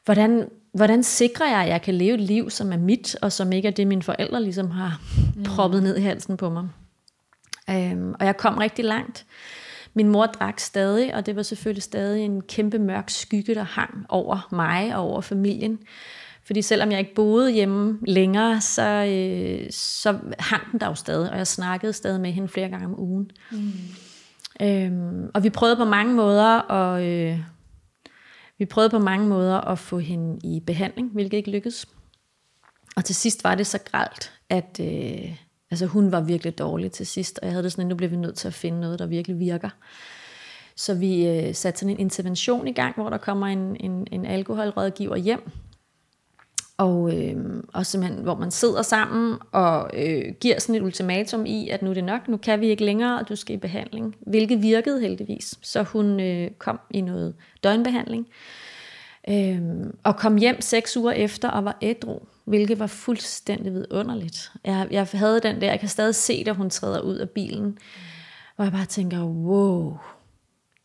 Hvordan, 0.06 0.50
hvordan 0.74 1.04
sikrer 1.04 1.50
jeg, 1.50 1.62
at 1.62 1.70
jeg 1.70 1.82
kan 1.82 1.94
leve 1.94 2.14
et 2.14 2.22
liv, 2.22 2.50
som 2.50 2.74
er 2.74 2.78
mit, 2.78 3.16
og 3.22 3.32
som 3.32 3.52
ikke 3.52 3.68
er 3.68 3.72
det, 3.72 3.88
mine 3.88 4.04
forældre 4.04 4.44
ligesom 4.44 4.72
har 4.72 5.02
mm. 5.36 5.44
proppet 5.44 5.84
ned 5.84 5.98
i 5.98 6.02
halsen 6.02 6.38
på 6.38 6.50
mig? 6.50 6.70
Øhm, 7.70 8.14
og 8.20 8.26
jeg 8.26 8.38
kom 8.38 8.58
rigtig 8.58 8.86
langt. 8.86 9.26
Min 9.94 10.10
mor 10.10 10.26
drak 10.26 10.60
stadig, 10.60 11.16
og 11.16 11.26
det 11.26 11.36
var 11.36 11.44
selvfølgelig 11.44 11.84
stadig 11.84 12.26
en 12.26 12.42
kæmpe 12.42 12.80
mørk 12.80 13.10
skygge, 13.10 13.56
der 13.56 13.64
hang 13.64 14.06
over 14.10 14.48
mig 14.52 14.96
og 14.96 15.02
over 15.02 15.22
familien. 15.22 15.80
Fordi 16.44 16.62
selvom 16.62 16.92
jeg 16.92 17.00
ikke 17.00 17.16
boede 17.16 17.52
hjemme 17.52 18.00
længere, 18.08 18.62
så, 18.62 18.84
øh, 18.84 19.68
så 19.72 20.20
hang 20.40 20.72
den 20.72 20.80
der 20.80 20.88
jo 20.88 20.96
stadig, 20.96 21.32
og 21.32 21.38
jeg 21.38 21.48
snakkede 21.48 21.94
stadig 21.94 22.22
med 22.22 22.32
hende 22.32 22.48
flere 22.48 22.70
gange 22.70 22.86
om 22.86 23.00
ugen. 23.00 23.32
Mm. 23.52 23.72
Øhm, 24.62 25.30
og 25.34 25.44
vi 25.44 25.50
prøvede 25.50 25.78
på 25.78 25.86
mange 25.86 26.14
måder 26.14 26.72
at, 26.72 27.04
øh, 27.04 27.40
vi 28.58 28.66
prøvede 28.66 28.90
på 28.90 29.00
mange 29.00 29.28
måder 29.28 29.62
at 29.62 29.80
få 29.80 30.00
hende 30.00 30.40
i 30.44 30.60
behandling, 30.60 31.12
hvilket 31.14 31.38
ikke 31.38 31.52
lykkedes. 31.52 31.88
Og 32.96 33.06
til 33.06 33.16
sidst 33.16 33.44
var 33.44 33.56
det 33.56 33.68
så 33.68 33.80
gralt, 33.92 34.34
at, 34.50 34.80
øh, 34.82 35.36
Altså 35.72 35.86
hun 35.86 36.12
var 36.12 36.22
virkelig 36.22 36.58
dårlig 36.58 36.92
til 36.92 37.08
sidst, 37.08 37.40
og 37.42 37.46
jeg 37.46 37.54
havde 37.54 37.64
det 37.64 37.72
sådan, 37.72 37.86
at 37.86 37.90
nu 37.90 37.96
bliver 37.96 38.10
vi 38.10 38.16
nødt 38.16 38.36
til 38.36 38.48
at 38.48 38.54
finde 38.54 38.80
noget, 38.80 39.00
der 39.00 39.06
virkelig 39.06 39.40
virker. 39.40 39.70
Så 40.76 40.94
vi 40.94 41.28
øh, 41.28 41.56
satte 41.56 41.80
sådan 41.80 41.94
en 41.96 42.00
intervention 42.00 42.68
i 42.68 42.74
gang, 42.74 42.96
hvor 42.96 43.10
der 43.10 43.18
kommer 43.18 43.48
en, 43.48 43.78
en, 43.80 44.08
en 44.12 44.26
alkoholrådgiver 44.26 45.16
hjem, 45.16 45.50
Og, 46.78 47.18
øh, 47.18 47.64
og 47.74 47.86
simpelthen, 47.86 48.24
hvor 48.24 48.36
man 48.36 48.52
sidder 48.52 48.82
sammen 48.82 49.38
og 49.52 49.90
øh, 49.94 50.34
giver 50.40 50.60
sådan 50.60 50.76
et 50.76 50.82
ultimatum 50.82 51.46
i, 51.46 51.70
at 51.70 51.82
nu 51.82 51.90
er 51.90 51.94
det 51.94 52.04
nok, 52.04 52.28
nu 52.28 52.38
kan 52.38 52.62
vi 52.62 52.68
ikke 52.68 52.86
længere, 52.86 53.20
og 53.20 53.30
du 53.30 53.36
skal 53.36 53.56
i 53.56 53.60
behandling. 53.60 54.16
Hvilket 54.20 54.62
virkede 54.62 55.02
heldigvis. 55.02 55.56
Så 55.62 55.84
hun 55.84 56.20
øh, 56.20 56.52
kom 56.58 56.80
i 56.92 57.02
noget 57.02 57.36
døgnbehandling. 57.64 58.28
Øh, 59.30 59.62
og 60.04 60.18
kom 60.18 60.38
hjem 60.38 60.62
seks 60.62 60.98
uger 60.98 61.12
efter 61.12 61.50
og 61.50 61.66
var 61.66 61.78
ædru, 61.82 62.20
hvilket 62.48 62.80
var 62.80 62.88
fuldstændig 62.88 63.74
vidunderligt. 63.74 64.52
Jeg, 64.64 64.88
jeg 64.92 65.08
havde 65.14 65.40
den 65.40 65.62
der, 65.62 65.70
jeg 65.70 65.80
kan 65.80 65.90
stadig 65.90 66.16
se, 66.16 66.44
da 66.44 66.52
hun 66.52 66.70
træder 66.70 67.02
ud 67.02 67.16
af 67.16 67.30
bilen, 67.30 67.78
hvor 68.56 68.66
jeg 68.66 68.72
bare 68.72 68.86
tænker, 68.86 69.24
wow, 69.24 69.98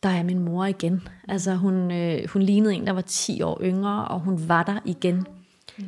der 0.03 0.09
er 0.09 0.23
min 0.23 0.39
mor 0.39 0.65
igen. 0.65 1.07
Altså 1.27 1.55
hun, 1.55 1.91
øh, 1.91 2.29
hun 2.29 2.41
lignede 2.41 2.73
en, 2.73 2.87
der 2.87 2.93
var 2.93 3.01
10 3.01 3.41
år 3.41 3.59
yngre, 3.63 4.07
og 4.07 4.19
hun 4.19 4.49
var 4.49 4.63
der 4.63 4.79
igen. 4.85 5.27
Mm. 5.77 5.85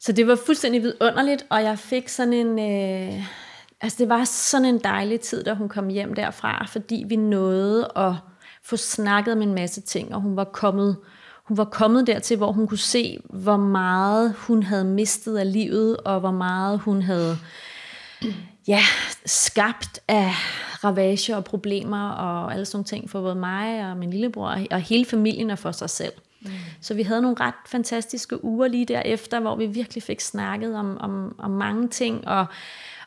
Så 0.00 0.12
det 0.12 0.26
var 0.26 0.36
fuldstændig 0.46 0.82
vidunderligt, 0.82 1.46
og 1.50 1.62
jeg 1.62 1.78
fik 1.78 2.08
sådan 2.08 2.32
en... 2.32 2.58
Øh, 2.58 3.24
altså 3.80 3.98
det 3.98 4.08
var 4.08 4.24
sådan 4.24 4.64
en 4.64 4.78
dejlig 4.78 5.20
tid, 5.20 5.44
da 5.44 5.54
hun 5.54 5.68
kom 5.68 5.88
hjem 5.88 6.14
derfra, 6.14 6.66
fordi 6.66 7.04
vi 7.08 7.16
nåede 7.16 7.88
at 7.96 8.14
få 8.62 8.76
snakket 8.76 9.32
om 9.32 9.42
en 9.42 9.54
masse 9.54 9.80
ting, 9.80 10.14
og 10.14 10.20
hun 10.20 10.36
var 10.36 10.44
kommet, 10.44 10.96
hun 11.48 11.56
var 11.56 11.64
kommet 11.64 12.06
dertil, 12.06 12.36
hvor 12.36 12.52
hun 12.52 12.66
kunne 12.66 12.78
se, 12.78 13.18
hvor 13.24 13.56
meget 13.56 14.34
hun 14.38 14.62
havde 14.62 14.84
mistet 14.84 15.36
af 15.36 15.52
livet, 15.52 15.96
og 15.96 16.20
hvor 16.20 16.30
meget 16.30 16.78
hun 16.78 17.02
havde 17.02 17.38
ja, 18.68 18.80
skabt 19.26 20.00
af 20.08 20.30
ravager 20.84 21.36
og 21.36 21.44
problemer 21.44 22.08
og 22.08 22.52
alle 22.52 22.64
sådan 22.64 22.84
ting 22.84 23.10
for 23.10 23.20
både 23.20 23.34
mig 23.34 23.90
og 23.90 23.96
min 23.96 24.10
lillebror 24.10 24.58
og 24.70 24.80
hele 24.80 25.04
familien 25.04 25.50
og 25.50 25.58
for 25.58 25.72
sig 25.72 25.90
selv. 25.90 26.12
Mm. 26.40 26.50
Så 26.80 26.94
vi 26.94 27.02
havde 27.02 27.22
nogle 27.22 27.36
ret 27.40 27.54
fantastiske 27.66 28.44
uger 28.44 28.68
lige 28.68 28.84
derefter, 28.84 29.40
hvor 29.40 29.56
vi 29.56 29.66
virkelig 29.66 30.02
fik 30.02 30.20
snakket 30.20 30.76
om, 30.76 30.98
om, 30.98 31.34
om 31.38 31.50
mange 31.50 31.88
ting, 31.88 32.28
og, 32.28 32.46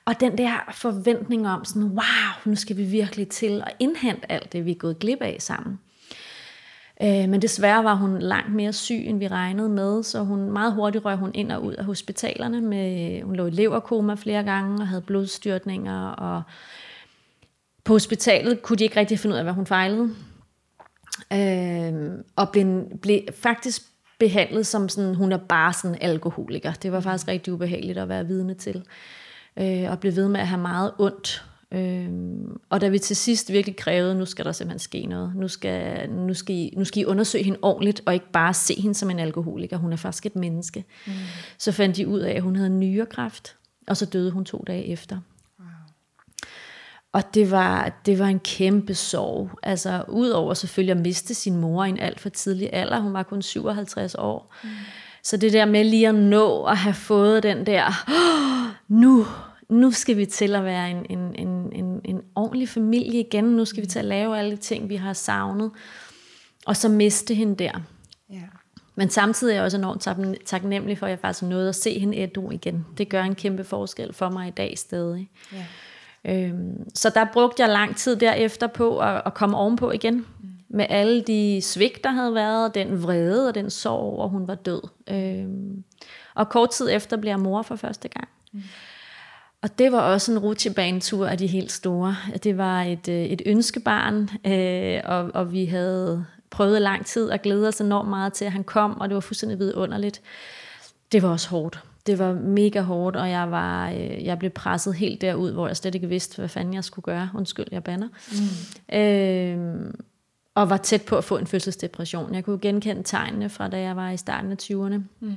og 0.05 0.19
den 0.19 0.37
der 0.37 0.71
forventning 0.73 1.47
om 1.47 1.65
sådan, 1.65 1.83
wow, 1.83 2.31
nu 2.45 2.55
skal 2.55 2.77
vi 2.77 2.83
virkelig 2.83 3.27
til 3.27 3.63
at 3.65 3.75
indhente 3.79 4.31
alt 4.31 4.53
det, 4.53 4.65
vi 4.65 4.71
er 4.71 4.75
gået 4.75 4.99
glip 4.99 5.21
af 5.21 5.37
sammen. 5.39 5.73
Øh, 5.73 5.90
Øh, 7.03 7.29
men 7.29 7.41
desværre 7.41 7.83
var 7.83 7.93
hun 7.95 8.19
langt 8.19 8.55
mere 8.55 8.73
syg, 8.73 9.03
end 9.05 9.19
vi 9.19 9.27
regnede 9.27 9.69
med, 9.69 10.03
så 10.03 10.23
hun 10.23 10.51
meget 10.51 10.73
hurtigt 10.73 11.05
røg 11.05 11.15
hun 11.15 11.31
ind 11.33 11.51
og 11.51 11.63
ud 11.63 11.73
af 11.73 11.85
hospitalerne. 11.85 12.61
Med, 12.61 13.21
hun 13.21 13.35
lå 13.35 13.45
i 13.45 13.49
leverkoma 13.49 14.13
flere 14.13 14.43
gange 14.43 14.81
og 14.81 14.87
havde 14.87 15.01
blodstyrtninger. 15.01 16.07
Og 16.07 16.43
på 17.83 17.93
hospitalet 17.93 18.61
kunne 18.61 18.77
de 18.77 18.83
ikke 18.83 18.99
rigtig 18.99 19.19
finde 19.19 19.33
ud 19.33 19.37
af, 19.37 19.45
hvad 19.45 19.53
hun 19.53 19.65
fejlede. 19.65 20.09
Øh, 21.33 22.11
og 22.35 22.49
blev, 22.49 22.83
blev 23.01 23.21
faktisk 23.33 23.81
behandlet 24.19 24.67
som 24.67 24.89
sådan, 24.89 25.15
hun 25.15 25.31
er 25.31 25.37
bare 25.37 25.73
sådan 25.73 25.97
alkoholiker. 26.01 26.73
Det 26.73 26.91
var 26.91 26.99
faktisk 26.99 27.27
rigtig 27.27 27.53
ubehageligt 27.53 27.97
at 27.97 28.09
være 28.09 28.27
vidne 28.27 28.53
til. 28.53 28.83
Øh, 29.57 29.91
og 29.91 29.99
blev 29.99 30.15
ved 30.15 30.27
med 30.29 30.39
at 30.39 30.47
have 30.47 30.61
meget 30.61 30.91
ondt. 30.99 31.45
Øh, 31.71 32.09
og 32.69 32.81
da 32.81 32.87
vi 32.87 32.99
til 32.99 33.15
sidst 33.15 33.51
virkelig 33.51 33.75
krævede, 33.75 34.15
nu 34.15 34.25
skal 34.25 34.45
der 34.45 34.51
simpelthen 34.51 34.79
ske 34.79 35.05
noget. 35.05 35.35
Nu 35.35 35.47
skal, 35.47 36.09
nu 36.09 36.33
skal, 36.33 36.55
I, 36.55 36.73
nu 36.77 36.85
skal 36.85 37.01
I 37.01 37.05
undersøge 37.05 37.43
hende 37.43 37.59
ordentligt, 37.61 38.01
og 38.05 38.13
ikke 38.13 38.31
bare 38.31 38.53
se 38.53 38.81
hende 38.81 38.95
som 38.95 39.09
en 39.09 39.19
alkoholiker. 39.19 39.77
Hun 39.77 39.93
er 39.93 39.97
faktisk 39.97 40.25
et 40.25 40.35
menneske. 40.35 40.85
Mm. 41.07 41.13
Så 41.57 41.71
fandt 41.71 41.97
de 41.97 42.07
ud 42.07 42.19
af, 42.19 42.35
at 42.35 42.41
hun 42.41 42.55
havde 42.55 42.69
nyrekræft, 42.69 43.55
og 43.87 43.97
så 43.97 44.05
døde 44.05 44.31
hun 44.31 44.45
to 44.45 44.63
dage 44.67 44.85
efter. 44.85 45.17
Og 47.13 47.33
det 47.33 47.51
var, 47.51 47.99
det 48.05 48.19
var 48.19 48.25
en 48.25 48.39
kæmpe 48.39 48.93
sorg. 48.93 49.49
Altså, 49.63 50.03
udover 50.07 50.53
selvfølgelig 50.53 50.91
at 50.91 51.01
miste 51.01 51.33
sin 51.33 51.55
mor 51.55 51.85
i 51.85 51.89
en 51.89 51.99
alt 51.99 52.19
for 52.19 52.29
tidlig 52.29 52.69
alder. 52.73 52.99
Hun 52.99 53.13
var 53.13 53.23
kun 53.23 53.41
57 53.41 54.15
år. 54.15 54.55
Mm. 54.63 54.69
Så 55.23 55.37
det 55.37 55.53
der 55.53 55.65
med 55.65 55.83
lige 55.83 56.07
at 56.07 56.15
nå 56.15 56.63
at 56.63 56.77
have 56.77 56.93
fået 56.93 57.43
den 57.43 57.65
der, 57.65 57.85
oh, 58.07 58.97
nu, 59.01 59.25
nu 59.71 59.91
skal 59.91 60.17
vi 60.17 60.25
til 60.25 60.55
at 60.55 60.63
være 60.63 60.91
en, 60.91 61.05
en, 61.09 61.35
en, 61.35 61.71
en, 61.73 62.01
en 62.05 62.21
ordentlig 62.35 62.69
familie 62.69 63.19
igen. 63.19 63.43
Nu 63.43 63.65
skal 63.65 63.81
vi 63.81 63.87
til 63.87 63.99
at 63.99 64.05
lave 64.05 64.39
alle 64.39 64.51
de 64.51 64.57
ting, 64.57 64.89
vi 64.89 64.95
har 64.95 65.13
savnet. 65.13 65.71
Og 66.65 66.77
så 66.77 66.89
miste 66.89 67.33
hende 67.33 67.55
der. 67.55 67.71
Yeah. 68.33 68.43
Men 68.95 69.09
samtidig 69.09 69.51
er 69.51 69.55
jeg 69.55 69.63
også 69.63 69.77
enormt 69.77 70.07
taknemmelig 70.45 70.97
for, 70.97 71.05
at 71.05 71.09
jeg 71.09 71.19
faktisk 71.19 71.43
nåede 71.43 71.69
at 71.69 71.75
se 71.75 71.99
hende 71.99 72.17
et 72.17 72.37
igen. 72.51 72.85
Det 72.97 73.09
gør 73.09 73.23
en 73.23 73.35
kæmpe 73.35 73.63
forskel 73.63 74.13
for 74.13 74.29
mig 74.29 74.47
i 74.47 74.51
dag 74.51 74.77
stadig. 74.77 75.29
Yeah. 75.53 76.49
Øhm, 76.49 76.89
så 76.95 77.09
der 77.09 77.25
brugte 77.33 77.63
jeg 77.63 77.69
lang 77.69 77.95
tid 77.95 78.15
derefter 78.15 78.67
på 78.67 78.99
at, 78.99 79.21
at 79.25 79.33
komme 79.33 79.57
ovenpå 79.57 79.91
igen. 79.91 80.15
Mm. 80.15 80.49
Med 80.69 80.85
alle 80.89 81.21
de 81.21 81.61
svigt, 81.61 82.03
der 82.03 82.09
havde 82.09 82.33
været, 82.33 82.75
den 82.75 83.03
vrede 83.03 83.47
og 83.47 83.55
den 83.55 83.69
sorg 83.69 83.99
over, 83.99 84.27
hun 84.27 84.47
var 84.47 84.55
død. 84.55 84.81
Øhm, 85.09 85.83
og 86.35 86.49
kort 86.49 86.69
tid 86.69 86.89
efter 86.91 87.17
blev 87.17 87.29
jeg 87.29 87.39
mor 87.39 87.61
for 87.61 87.75
første 87.75 88.07
gang. 88.07 88.27
Mm. 88.53 88.61
Og 89.61 89.79
det 89.79 89.91
var 89.91 89.99
også 89.99 90.31
en 90.31 90.39
rutsjebanetur 90.39 91.27
af 91.27 91.37
de 91.37 91.47
helt 91.47 91.71
store. 91.71 92.15
Det 92.43 92.57
var 92.57 92.83
et, 92.83 93.07
øh, 93.07 93.25
et 93.25 93.41
ønskebarn, 93.45 94.29
øh, 94.45 95.01
og, 95.05 95.31
og 95.33 95.51
vi 95.51 95.65
havde 95.65 96.25
prøvet 96.49 96.81
lang 96.81 97.05
tid 97.05 97.29
og 97.29 97.41
glædet 97.41 97.67
os 97.67 97.81
enormt 97.81 98.09
meget 98.09 98.33
til, 98.33 98.45
at 98.45 98.51
han 98.51 98.63
kom, 98.63 99.01
og 99.01 99.09
det 99.09 99.15
var 99.15 99.21
fuldstændig 99.21 99.59
vidunderligt. 99.59 100.21
Det 101.11 101.23
var 101.23 101.29
også 101.29 101.49
hårdt 101.49 101.79
det 102.07 102.19
var 102.19 102.33
mega 102.33 102.81
hårdt, 102.81 103.15
og 103.15 103.29
jeg, 103.29 103.51
var, 103.51 103.89
øh, 103.89 104.25
jeg 104.25 104.39
blev 104.39 104.51
presset 104.51 104.95
helt 104.95 105.21
derud, 105.21 105.51
hvor 105.51 105.67
jeg 105.67 105.77
slet 105.77 105.95
ikke 105.95 106.07
vidste, 106.07 106.37
hvad 106.37 106.49
fanden 106.49 106.73
jeg 106.73 106.83
skulle 106.83 107.03
gøre. 107.03 107.29
Undskyld, 107.35 107.65
jeg 107.71 107.83
banner. 107.83 108.07
Mm. 108.91 108.99
Øh, 108.99 109.93
og 110.55 110.69
var 110.69 110.77
tæt 110.77 111.01
på 111.01 111.17
at 111.17 111.23
få 111.23 111.37
en 111.37 111.47
fødselsdepression. 111.47 112.35
Jeg 112.35 112.43
kunne 112.43 112.59
genkende 112.59 113.03
tegnene 113.03 113.49
fra, 113.49 113.67
da 113.67 113.79
jeg 113.79 113.95
var 113.95 114.11
i 114.11 114.17
starten 114.17 114.51
af 114.51 114.57
20'erne. 114.61 115.01
Mm. 115.19 115.35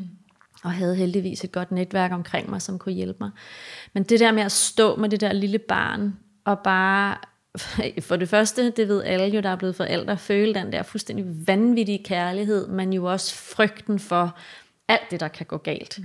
Og 0.65 0.73
havde 0.73 0.97
heldigvis 0.97 1.45
et 1.45 1.53
godt 1.53 1.71
netværk 1.71 2.13
omkring 2.13 2.51
mig, 2.51 2.63
som 2.63 2.79
kunne 2.79 2.95
hjælpe 2.95 3.19
mig. 3.21 3.31
Men 3.93 4.03
det 4.03 4.21
der 4.21 4.33
med 4.33 4.43
at 4.43 4.53
stå 4.53 4.97
med 4.97 5.09
det 5.09 5.21
der 5.21 5.33
lille 5.33 5.59
barn, 5.59 6.17
og 6.45 6.59
bare 6.59 7.17
for 8.09 8.17
det 8.17 8.29
første, 8.29 8.71
det 8.71 8.89
ved 8.89 9.03
alle 9.03 9.27
jo, 9.27 9.41
der 9.41 9.49
er 9.49 9.57
blevet 9.57 9.77
forældre, 9.77 10.19
føle 10.19 10.55
den 10.55 10.73
der 10.73 10.83
fuldstændig 10.83 11.47
vanvittige 11.47 12.05
kærlighed, 12.05 12.69
men 12.69 12.93
jo 12.93 13.05
også 13.05 13.35
frygten 13.35 13.99
for 13.99 14.39
alt 14.89 15.11
det, 15.11 15.21
der 15.21 15.29
kan 15.29 15.47
gå 15.47 15.57
galt. 15.57 15.99
Mm 15.99 16.05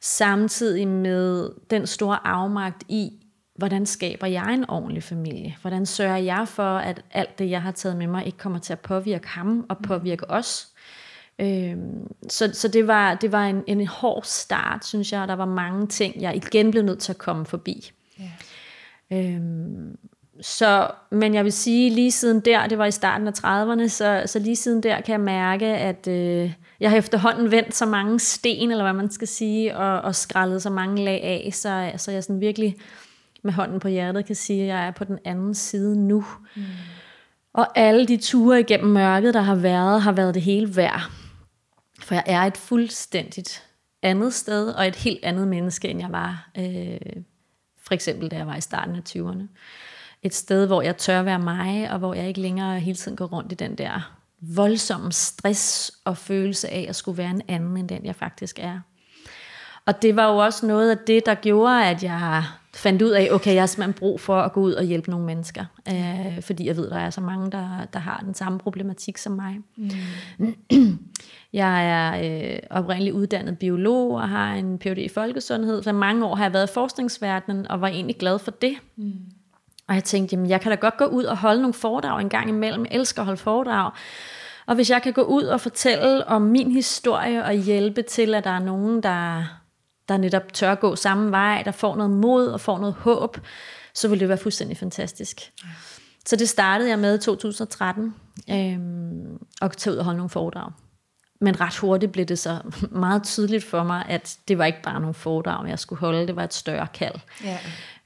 samtidig 0.00 0.88
med 0.88 1.50
den 1.70 1.86
store 1.86 2.26
afmagt 2.26 2.84
i, 2.88 3.12
hvordan 3.54 3.86
skaber 3.86 4.26
jeg 4.26 4.54
en 4.54 4.70
ordentlig 4.70 5.02
familie? 5.02 5.56
Hvordan 5.60 5.86
sørger 5.86 6.16
jeg 6.16 6.48
for, 6.48 6.76
at 6.76 7.02
alt 7.10 7.38
det, 7.38 7.50
jeg 7.50 7.62
har 7.62 7.70
taget 7.70 7.96
med 7.96 8.06
mig, 8.06 8.26
ikke 8.26 8.38
kommer 8.38 8.58
til 8.58 8.72
at 8.72 8.80
påvirke 8.80 9.28
ham 9.28 9.66
og 9.68 9.76
påvirke 9.78 10.30
os? 10.30 10.68
Øhm, 11.40 12.12
så 12.28 12.50
så 12.52 12.68
det 12.68 12.86
var, 12.86 13.14
det 13.14 13.32
var 13.32 13.46
en, 13.46 13.64
en 13.66 13.86
hård 13.86 14.22
start, 14.24 14.86
synes 14.86 15.12
jeg, 15.12 15.22
og 15.22 15.28
der 15.28 15.34
var 15.34 15.44
mange 15.44 15.86
ting, 15.86 16.22
jeg 16.22 16.36
igen 16.36 16.70
blev 16.70 16.82
nødt 16.82 16.98
til 16.98 17.12
at 17.12 17.18
komme 17.18 17.46
forbi. 17.46 17.90
Yeah. 18.20 19.34
Øhm, 19.34 19.96
så, 20.40 20.90
men 21.10 21.34
jeg 21.34 21.44
vil 21.44 21.52
sige, 21.52 21.90
lige 21.90 22.10
siden 22.10 22.40
der, 22.40 22.66
det 22.66 22.78
var 22.78 22.86
i 22.86 22.90
starten 22.90 23.28
af 23.28 23.32
30'erne, 23.32 23.88
så, 23.88 24.22
så 24.26 24.38
lige 24.38 24.56
siden 24.56 24.82
der 24.82 25.00
kan 25.00 25.12
jeg 25.12 25.20
mærke, 25.20 25.66
at 25.66 26.08
øh, 26.08 26.52
jeg 26.80 26.90
har 26.90 26.96
efterhånden 26.96 27.50
vendt 27.50 27.74
så 27.74 27.86
mange 27.86 28.20
sten, 28.20 28.70
eller 28.70 28.84
hvad 28.84 28.92
man 28.92 29.10
skal 29.10 29.28
sige, 29.28 29.76
og, 29.76 30.00
og 30.00 30.14
skrællet 30.14 30.62
så 30.62 30.70
mange 30.70 31.04
lag 31.04 31.22
af, 31.22 31.50
så, 31.52 31.92
så 31.96 32.12
jeg 32.12 32.24
sådan 32.24 32.40
virkelig 32.40 32.76
med 33.42 33.52
hånden 33.52 33.80
på 33.80 33.88
hjertet 33.88 34.26
kan 34.26 34.36
sige, 34.36 34.62
at 34.62 34.68
jeg 34.68 34.86
er 34.86 34.90
på 34.90 35.04
den 35.04 35.18
anden 35.24 35.54
side 35.54 36.06
nu. 36.08 36.24
Mm. 36.56 36.62
Og 37.54 37.78
alle 37.78 38.06
de 38.06 38.16
ture 38.16 38.60
igennem 38.60 38.90
mørket, 38.90 39.34
der 39.34 39.40
har 39.40 39.54
været, 39.54 40.02
har 40.02 40.12
været 40.12 40.34
det 40.34 40.42
hele 40.42 40.76
værd. 40.76 41.10
For 42.08 42.14
jeg 42.14 42.24
er 42.26 42.40
et 42.40 42.56
fuldstændigt 42.56 43.64
andet 44.02 44.34
sted, 44.34 44.68
og 44.68 44.86
et 44.86 44.96
helt 44.96 45.24
andet 45.24 45.48
menneske, 45.48 45.88
end 45.88 46.00
jeg 46.00 46.12
var, 46.12 46.50
øh, 46.58 47.22
for 47.86 47.94
eksempel 47.94 48.28
da 48.30 48.36
jeg 48.36 48.46
var 48.46 48.56
i 48.56 48.60
starten 48.60 48.96
af 48.96 49.02
20'erne. 49.08 49.42
Et 50.22 50.34
sted, 50.34 50.66
hvor 50.66 50.82
jeg 50.82 50.96
tør 50.96 51.22
være 51.22 51.38
mig, 51.38 51.90
og 51.90 51.98
hvor 51.98 52.14
jeg 52.14 52.28
ikke 52.28 52.40
længere 52.40 52.80
hele 52.80 52.96
tiden 52.96 53.16
går 53.16 53.24
rundt 53.24 53.52
i 53.52 53.54
den 53.54 53.78
der 53.78 54.18
voldsom 54.40 55.10
stress 55.10 55.92
og 56.04 56.16
følelse 56.16 56.68
af 56.68 56.86
at 56.88 56.96
skulle 56.96 57.18
være 57.18 57.30
en 57.30 57.42
anden 57.48 57.76
end 57.76 57.88
den, 57.88 58.04
jeg 58.04 58.16
faktisk 58.16 58.58
er. 58.58 58.80
Og 59.86 60.02
det 60.02 60.16
var 60.16 60.32
jo 60.32 60.36
også 60.36 60.66
noget 60.66 60.90
af 60.90 60.98
det, 61.06 61.26
der 61.26 61.34
gjorde, 61.34 61.86
at 61.86 62.02
jeg 62.02 62.44
fandt 62.74 63.02
ud 63.02 63.10
af, 63.10 63.28
okay, 63.32 63.54
jeg 63.54 63.62
har 63.62 63.66
simpelthen 63.66 63.98
brug 63.98 64.20
for 64.20 64.40
at 64.40 64.52
gå 64.52 64.60
ud 64.60 64.72
og 64.72 64.84
hjælpe 64.84 65.10
nogle 65.10 65.26
mennesker. 65.26 65.64
Øh, 65.88 66.42
fordi 66.42 66.66
jeg 66.66 66.76
ved, 66.76 66.90
der 66.90 66.98
er 66.98 67.10
så 67.10 67.20
mange, 67.20 67.50
der, 67.50 67.84
der 67.92 67.98
har 67.98 68.20
den 68.24 68.34
samme 68.34 68.58
problematik 68.58 69.18
som 69.18 69.32
mig. 69.32 69.58
Mm. 70.38 70.54
Jeg 71.52 71.88
er 71.88 72.52
øh, 72.52 72.58
oprindeligt 72.70 73.14
uddannet 73.14 73.58
biolog 73.58 74.10
og 74.10 74.28
har 74.28 74.54
en 74.54 74.78
Ph.D. 74.78 74.98
i 74.98 75.08
folkesundhed. 75.08 75.82
Så 75.82 75.92
mange 75.92 76.26
år 76.26 76.34
har 76.34 76.44
jeg 76.44 76.52
været 76.52 76.70
i 76.70 76.72
forskningsverdenen 76.74 77.70
og 77.70 77.80
var 77.80 77.88
egentlig 77.88 78.16
glad 78.16 78.38
for 78.38 78.50
det. 78.50 78.76
Mm. 78.96 79.12
Og 79.88 79.94
jeg 79.94 80.04
tænkte, 80.04 80.34
jamen 80.34 80.50
jeg 80.50 80.60
kan 80.60 80.72
da 80.72 80.76
godt 80.76 80.96
gå 80.96 81.04
ud 81.04 81.24
og 81.24 81.36
holde 81.36 81.60
nogle 81.60 81.74
foredrag 81.74 82.20
en 82.20 82.28
gang 82.28 82.48
imellem. 82.48 82.84
Jeg 82.84 82.94
elsker 82.94 83.22
at 83.22 83.26
holde 83.26 83.40
foredrag. 83.40 83.90
Og 84.66 84.74
hvis 84.74 84.90
jeg 84.90 85.02
kan 85.02 85.12
gå 85.12 85.22
ud 85.22 85.42
og 85.42 85.60
fortælle 85.60 86.26
om 86.26 86.42
min 86.42 86.72
historie 86.72 87.44
og 87.44 87.52
hjælpe 87.52 88.02
til, 88.02 88.34
at 88.34 88.44
der 88.44 88.50
er 88.50 88.58
nogen, 88.58 89.02
der, 89.02 89.44
der 90.08 90.16
netop 90.16 90.52
tør 90.52 90.74
gå 90.74 90.96
samme 90.96 91.30
vej, 91.30 91.62
der 91.62 91.70
får 91.70 91.96
noget 91.96 92.10
mod 92.10 92.46
og 92.46 92.60
får 92.60 92.78
noget 92.78 92.94
håb, 92.94 93.38
så 93.94 94.08
vil 94.08 94.20
det 94.20 94.28
være 94.28 94.38
fuldstændig 94.38 94.76
fantastisk. 94.76 95.40
Ja. 95.64 95.68
Så 96.26 96.36
det 96.36 96.48
startede 96.48 96.90
jeg 96.90 96.98
med 96.98 97.18
i 97.18 97.20
2013, 97.20 98.14
øhm, 98.50 99.38
og 99.60 99.76
tage 99.76 99.94
ud 99.94 99.98
og 99.98 100.04
holde 100.04 100.16
nogle 100.16 100.30
foredrag. 100.30 100.72
Men 101.40 101.60
ret 101.60 101.76
hurtigt 101.76 102.12
blev 102.12 102.24
det 102.24 102.38
så 102.38 102.58
meget 102.90 103.22
tydeligt 103.22 103.64
for 103.64 103.82
mig, 103.82 104.04
at 104.08 104.36
det 104.48 104.58
var 104.58 104.64
ikke 104.64 104.82
bare 104.82 105.00
nogle 105.00 105.14
foredrag, 105.14 105.68
jeg 105.68 105.78
skulle 105.78 106.00
holde, 106.00 106.26
det 106.26 106.36
var 106.36 106.44
et 106.44 106.54
større 106.54 106.86
kald. 106.94 107.14
Ja. 107.44 107.58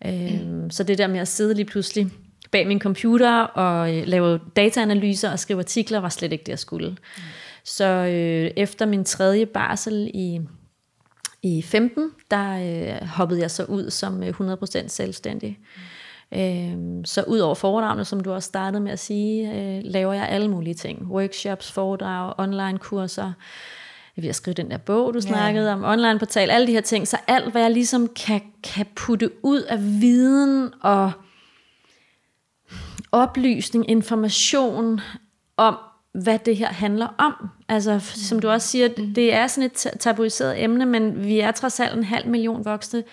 Øhm, 0.06 0.70
så 0.70 0.84
det 0.84 0.98
der 0.98 1.06
med 1.06 1.20
at 1.20 1.28
sidde 1.28 1.54
lige 1.54 1.66
pludselig 1.66 2.10
bag 2.50 2.66
min 2.66 2.80
computer 2.80 3.40
og 3.42 3.96
øh, 3.96 4.06
lave 4.06 4.40
dataanalyser 4.56 5.30
og 5.32 5.38
skrive 5.38 5.58
artikler, 5.58 6.00
var 6.00 6.08
slet 6.08 6.32
ikke 6.32 6.44
det, 6.44 6.48
jeg 6.48 6.58
skulle. 6.58 6.90
Mm. 6.90 7.22
Så 7.64 7.84
øh, 7.84 8.50
efter 8.56 8.86
min 8.86 9.04
tredje 9.04 9.46
barsel 9.46 10.10
i, 10.14 10.40
i 11.42 11.62
15, 11.62 12.10
der 12.30 12.52
øh, 12.52 13.08
hoppede 13.08 13.40
jeg 13.40 13.50
så 13.50 13.64
ud 13.64 13.90
som 13.90 14.22
100% 14.22 14.82
øh, 14.82 14.88
selvstændig. 14.88 15.58
Mm. 15.60 15.82
Øh, 16.34 17.04
så 17.04 17.22
ud 17.26 17.38
over 17.38 17.54
foredragene, 17.54 18.04
som 18.04 18.20
du 18.20 18.32
også 18.32 18.46
startede 18.46 18.82
med 18.82 18.92
at 18.92 18.98
sige, 18.98 19.52
øh, 19.52 19.80
laver 19.84 20.12
jeg 20.12 20.28
alle 20.28 20.48
mulige 20.48 20.74
ting. 20.74 21.06
Workshops, 21.10 21.72
foredrag, 21.72 22.34
online 22.38 22.78
kurser, 22.78 23.32
jeg 24.16 24.24
vil 24.24 24.34
skrive 24.34 24.54
den 24.54 24.70
der 24.70 24.76
bog, 24.76 25.14
du 25.14 25.20
snakkede 25.20 25.66
ja. 25.68 25.72
om, 25.74 25.84
online 25.84 26.18
portal, 26.18 26.50
alle 26.50 26.66
de 26.66 26.72
her 26.72 26.80
ting. 26.80 27.08
Så 27.08 27.16
alt, 27.26 27.52
hvad 27.52 27.62
jeg 27.62 27.70
ligesom 27.70 28.08
kan, 28.26 28.40
kan 28.64 28.86
putte 28.94 29.30
ud 29.42 29.60
af 29.60 29.78
viden 29.80 30.72
og 30.82 31.12
oplysning, 33.12 33.90
information 33.90 35.00
om, 35.56 35.76
hvad 36.12 36.38
det 36.38 36.56
her 36.56 36.72
handler 36.72 37.08
om. 37.18 37.48
Altså, 37.68 37.98
som 37.98 38.40
du 38.40 38.48
også 38.48 38.68
siger, 38.68 38.88
mm. 38.98 39.14
det 39.14 39.34
er 39.34 39.46
sådan 39.46 39.64
et 39.64 39.86
tabuiseret 40.00 40.62
emne, 40.62 40.86
men 40.86 41.24
vi 41.24 41.40
er 41.40 41.50
trods 41.50 41.80
alt 41.80 41.96
en 41.96 42.04
halv 42.04 42.28
million 42.28 42.64
voksne 42.64 43.04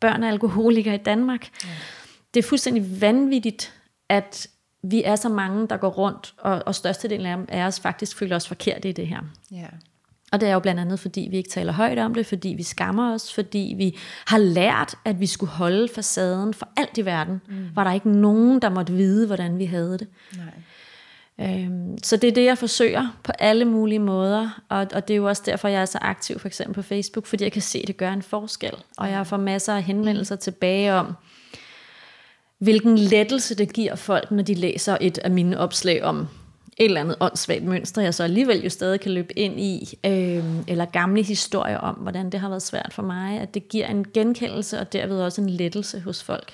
børn 0.00 0.24
af 0.24 0.28
alkoholikere 0.28 0.94
i 0.94 0.98
Danmark. 0.98 1.48
Ja. 1.64 1.68
Det 2.34 2.44
er 2.44 2.48
fuldstændig 2.48 3.00
vanvittigt, 3.00 3.74
at 4.08 4.46
vi 4.82 5.02
er 5.02 5.16
så 5.16 5.28
mange, 5.28 5.68
der 5.68 5.76
går 5.76 5.88
rundt, 5.88 6.34
og, 6.38 6.62
og 6.66 6.74
størstedelen 6.74 7.48
af 7.48 7.66
os 7.66 7.80
faktisk 7.80 8.16
føler 8.16 8.36
os 8.36 8.48
forkerte 8.48 8.88
i 8.88 8.92
det 8.92 9.06
her. 9.06 9.20
Ja. 9.50 9.66
Og 10.32 10.40
det 10.40 10.48
er 10.48 10.52
jo 10.52 10.58
blandt 10.58 10.80
andet, 10.80 11.00
fordi 11.00 11.28
vi 11.30 11.36
ikke 11.36 11.50
taler 11.50 11.72
højt 11.72 11.98
om 11.98 12.14
det, 12.14 12.26
fordi 12.26 12.48
vi 12.48 12.62
skammer 12.62 13.14
os, 13.14 13.34
fordi 13.34 13.74
vi 13.76 13.98
har 14.26 14.38
lært, 14.38 14.94
at 15.04 15.20
vi 15.20 15.26
skulle 15.26 15.50
holde 15.50 15.88
facaden 15.94 16.54
for 16.54 16.68
alt 16.76 16.98
i 16.98 17.04
verden. 17.04 17.40
Mm. 17.48 17.66
Var 17.74 17.84
der 17.84 17.92
ikke 17.92 18.10
nogen, 18.10 18.62
der 18.62 18.68
måtte 18.68 18.92
vide, 18.92 19.26
hvordan 19.26 19.58
vi 19.58 19.64
havde 19.64 19.98
det. 19.98 20.08
Nej. 20.36 20.52
Øhm, 21.40 21.98
så 22.02 22.16
det 22.16 22.28
er 22.28 22.32
det, 22.32 22.44
jeg 22.44 22.58
forsøger 22.58 23.18
på 23.22 23.32
alle 23.38 23.64
mulige 23.64 23.98
måder, 23.98 24.60
og, 24.68 24.86
og 24.94 25.08
det 25.08 25.14
er 25.14 25.16
jo 25.16 25.28
også 25.28 25.42
derfor, 25.46 25.68
jeg 25.68 25.80
er 25.80 25.86
så 25.86 25.98
aktiv 26.00 26.38
for 26.38 26.48
eksempel 26.48 26.74
på 26.74 26.82
Facebook, 26.82 27.26
fordi 27.26 27.44
jeg 27.44 27.52
kan 27.52 27.62
se, 27.62 27.78
at 27.78 27.88
det 27.88 27.96
gør 27.96 28.12
en 28.12 28.22
forskel. 28.22 28.74
Og 28.96 29.10
jeg 29.10 29.26
får 29.26 29.36
masser 29.36 29.74
af 29.74 29.82
henvendelser 29.82 30.36
tilbage 30.36 30.94
om, 30.94 31.14
hvilken 32.58 32.98
lettelse 32.98 33.54
det 33.54 33.72
giver 33.72 33.94
folk, 33.94 34.30
når 34.30 34.42
de 34.42 34.54
læser 34.54 34.98
et 35.00 35.18
af 35.18 35.30
mine 35.30 35.58
opslag 35.58 36.04
om 36.04 36.28
et 36.76 36.84
eller 36.84 37.00
andet 37.00 37.16
åndssvagt 37.20 37.64
mønster, 37.64 38.02
jeg 38.02 38.14
så 38.14 38.24
alligevel 38.24 38.62
jo 38.62 38.70
stadig 38.70 39.00
kan 39.00 39.12
løbe 39.12 39.38
ind 39.38 39.60
i, 39.60 39.98
øh, 40.06 40.44
eller 40.68 40.84
gamle 40.84 41.22
historier 41.22 41.78
om, 41.78 41.94
hvordan 41.94 42.30
det 42.30 42.40
har 42.40 42.48
været 42.48 42.62
svært 42.62 42.92
for 42.92 43.02
mig, 43.02 43.40
at 43.40 43.54
det 43.54 43.68
giver 43.68 43.86
en 43.86 44.06
genkendelse, 44.14 44.80
og 44.80 44.92
derved 44.92 45.22
også 45.22 45.40
en 45.40 45.50
lettelse 45.50 46.00
hos 46.00 46.22
folk 46.22 46.52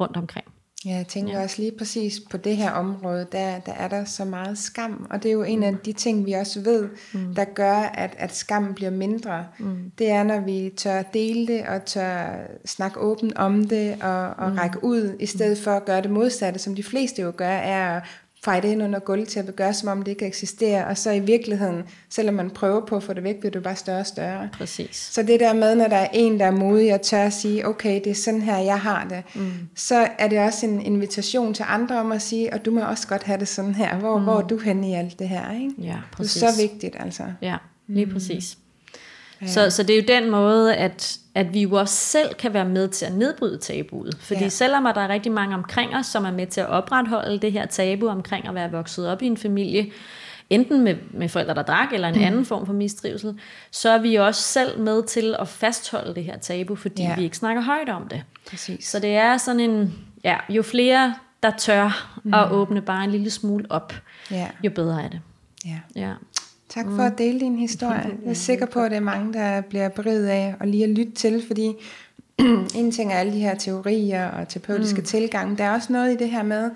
rundt 0.00 0.16
omkring. 0.16 0.46
Ja, 0.86 0.96
jeg 0.96 1.06
tænker 1.06 1.32
ja. 1.32 1.42
også 1.42 1.62
lige 1.62 1.72
præcis 1.78 2.20
på 2.30 2.36
det 2.36 2.56
her 2.56 2.70
område, 2.70 3.26
der, 3.32 3.58
der 3.58 3.72
er 3.72 3.88
der 3.88 4.04
så 4.04 4.24
meget 4.24 4.58
skam, 4.58 5.06
og 5.10 5.22
det 5.22 5.28
er 5.28 5.32
jo 5.32 5.42
en 5.42 5.62
af 5.62 5.76
de 5.84 5.92
ting, 5.92 6.26
vi 6.26 6.32
også 6.32 6.60
ved, 6.60 6.88
mm. 7.14 7.34
der 7.34 7.44
gør, 7.44 7.76
at, 7.76 8.14
at 8.18 8.34
skam 8.34 8.74
bliver 8.74 8.90
mindre. 8.90 9.46
Mm. 9.58 9.92
Det 9.98 10.10
er, 10.10 10.22
når 10.22 10.40
vi 10.40 10.72
tør 10.76 11.02
dele 11.02 11.46
det, 11.46 11.66
og 11.66 11.84
tør 11.84 12.28
snakke 12.64 13.00
åbent 13.00 13.36
om 13.36 13.64
det, 13.64 14.02
og, 14.02 14.30
og 14.30 14.50
mm. 14.50 14.56
række 14.56 14.84
ud, 14.84 15.16
i 15.20 15.26
stedet 15.26 15.58
for 15.58 15.70
at 15.70 15.84
gøre 15.84 16.02
det 16.02 16.10
modsatte, 16.10 16.58
som 16.58 16.74
de 16.74 16.82
fleste 16.82 17.22
jo 17.22 17.32
gør, 17.36 17.48
er 17.48 17.96
at 17.96 18.02
feje 18.46 18.60
det 18.60 18.68
ind 18.68 18.82
under 18.82 18.98
gulvtæppet, 18.98 19.56
gøre 19.56 19.74
som 19.74 19.88
om 19.88 20.02
det 20.02 20.10
ikke 20.10 20.26
eksisterer, 20.26 20.84
og 20.84 20.98
så 20.98 21.10
i 21.10 21.20
virkeligheden, 21.20 21.82
selvom 22.10 22.34
man 22.34 22.50
prøver 22.50 22.86
på 22.86 22.96
at 22.96 23.02
få 23.02 23.12
det 23.12 23.22
væk, 23.22 23.36
bliver 23.36 23.52
det 23.52 23.62
bare 23.62 23.76
større 23.76 24.00
og 24.00 24.06
større. 24.06 24.48
Præcis. 24.52 24.96
Så 24.96 25.22
det 25.22 25.40
der 25.40 25.52
med, 25.52 25.74
når 25.74 25.88
der 25.88 25.96
er 25.96 26.08
en, 26.12 26.40
der 26.40 26.46
er 26.46 26.50
modig 26.50 26.94
og 26.94 27.02
tør 27.02 27.22
at 27.22 27.32
sige, 27.32 27.66
okay, 27.66 28.00
det 28.04 28.10
er 28.10 28.14
sådan 28.14 28.42
her, 28.42 28.58
jeg 28.58 28.80
har 28.80 29.06
det, 29.10 29.22
mm. 29.34 29.52
så 29.74 30.08
er 30.18 30.28
det 30.28 30.38
også 30.38 30.66
en 30.66 30.80
invitation 30.80 31.54
til 31.54 31.64
andre 31.68 32.00
om 32.00 32.12
at 32.12 32.22
sige, 32.22 32.52
og 32.52 32.64
du 32.64 32.70
må 32.70 32.80
også 32.80 33.08
godt 33.08 33.22
have 33.22 33.40
det 33.40 33.48
sådan 33.48 33.74
her. 33.74 33.96
Hvor, 33.96 34.18
mm. 34.18 34.24
hvor 34.24 34.38
er 34.38 34.46
du 34.46 34.58
henne 34.58 34.90
i 34.90 34.94
alt 34.94 35.18
det 35.18 35.28
her? 35.28 35.52
Ikke? 35.52 35.70
Ja, 35.78 35.96
præcis. 36.12 36.34
Det 36.34 36.42
er 36.42 36.52
så 36.52 36.62
vigtigt, 36.62 36.96
altså. 36.98 37.22
Ja, 37.42 37.56
lige 37.86 38.06
mm. 38.06 38.12
præcis. 38.12 38.58
Ja. 39.42 39.46
Så, 39.46 39.70
så 39.70 39.82
det 39.82 39.98
er 39.98 40.00
jo 40.00 40.20
den 40.20 40.30
måde, 40.30 40.74
at, 40.74 41.18
at 41.36 41.54
vi 41.54 41.62
jo 41.62 41.74
også 41.74 41.94
selv 41.94 42.34
kan 42.34 42.54
være 42.54 42.64
med 42.64 42.88
til 42.88 43.06
at 43.06 43.14
nedbryde 43.14 43.58
tabuet. 43.58 44.16
Fordi 44.20 44.42
ja. 44.42 44.48
selvom 44.48 44.86
at 44.86 44.94
der 44.94 45.00
er 45.00 45.08
rigtig 45.08 45.32
mange 45.32 45.54
omkring 45.54 45.96
os, 45.96 46.06
som 46.06 46.24
er 46.24 46.30
med 46.30 46.46
til 46.46 46.60
at 46.60 46.66
opretholde 46.66 47.38
det 47.38 47.52
her 47.52 47.66
tabu 47.66 48.08
omkring 48.08 48.48
at 48.48 48.54
være 48.54 48.70
vokset 48.70 49.08
op 49.08 49.22
i 49.22 49.26
en 49.26 49.36
familie, 49.36 49.90
enten 50.50 50.84
med, 50.84 50.96
med 51.10 51.28
forældre, 51.28 51.54
der 51.54 51.62
drak, 51.62 51.92
eller 51.92 52.08
en 52.08 52.14
mm. 52.14 52.24
anden 52.24 52.44
form 52.44 52.66
for 52.66 52.72
mistrivsel, 52.72 53.38
så 53.70 53.90
er 53.90 53.98
vi 53.98 54.14
også 54.14 54.42
selv 54.42 54.80
med 54.80 55.02
til 55.02 55.36
at 55.38 55.48
fastholde 55.48 56.14
det 56.14 56.24
her 56.24 56.38
tabu, 56.38 56.74
fordi 56.74 57.02
ja. 57.02 57.16
vi 57.16 57.24
ikke 57.24 57.36
snakker 57.36 57.62
højt 57.62 57.88
om 57.88 58.08
det. 58.08 58.22
Præcis. 58.50 58.86
Så 58.88 58.98
det 58.98 59.16
er 59.16 59.36
sådan 59.36 59.60
en, 59.60 59.94
ja, 60.24 60.36
jo 60.48 60.62
flere, 60.62 61.14
der 61.42 61.50
tør 61.50 62.18
mm. 62.24 62.34
at 62.34 62.50
åbne 62.50 62.82
bare 62.82 63.04
en 63.04 63.10
lille 63.10 63.30
smule 63.30 63.64
op, 63.70 63.94
ja. 64.30 64.48
jo 64.64 64.70
bedre 64.70 65.02
er 65.02 65.08
det. 65.08 65.20
Ja. 65.66 65.78
ja. 65.96 66.12
Tak 66.76 66.84
for 66.84 66.92
mm. 66.92 67.00
at 67.00 67.18
dele 67.18 67.40
din 67.40 67.58
historie. 67.58 68.18
Jeg 68.22 68.30
er 68.30 68.34
sikker 68.34 68.66
på, 68.66 68.80
at 68.80 68.90
det 68.90 68.96
er 68.96 69.00
mange, 69.00 69.32
der 69.32 69.60
bliver 69.60 69.88
beriget 69.88 70.26
af 70.26 70.54
at 70.60 70.68
lige 70.68 70.84
at 70.84 70.90
lytte 70.90 71.12
til, 71.12 71.42
fordi 71.46 71.72
en 72.74 72.92
ting 72.92 73.12
er 73.12 73.16
alle 73.16 73.32
de 73.32 73.38
her 73.38 73.54
teorier 73.54 74.28
og 74.28 74.48
terapeutiske 74.48 74.98
mm. 74.98 75.04
tilgange. 75.04 75.56
Der 75.56 75.64
er 75.64 75.72
også 75.74 75.92
noget 75.92 76.12
i 76.12 76.16
det 76.16 76.30
her 76.30 76.42
med 76.42 76.70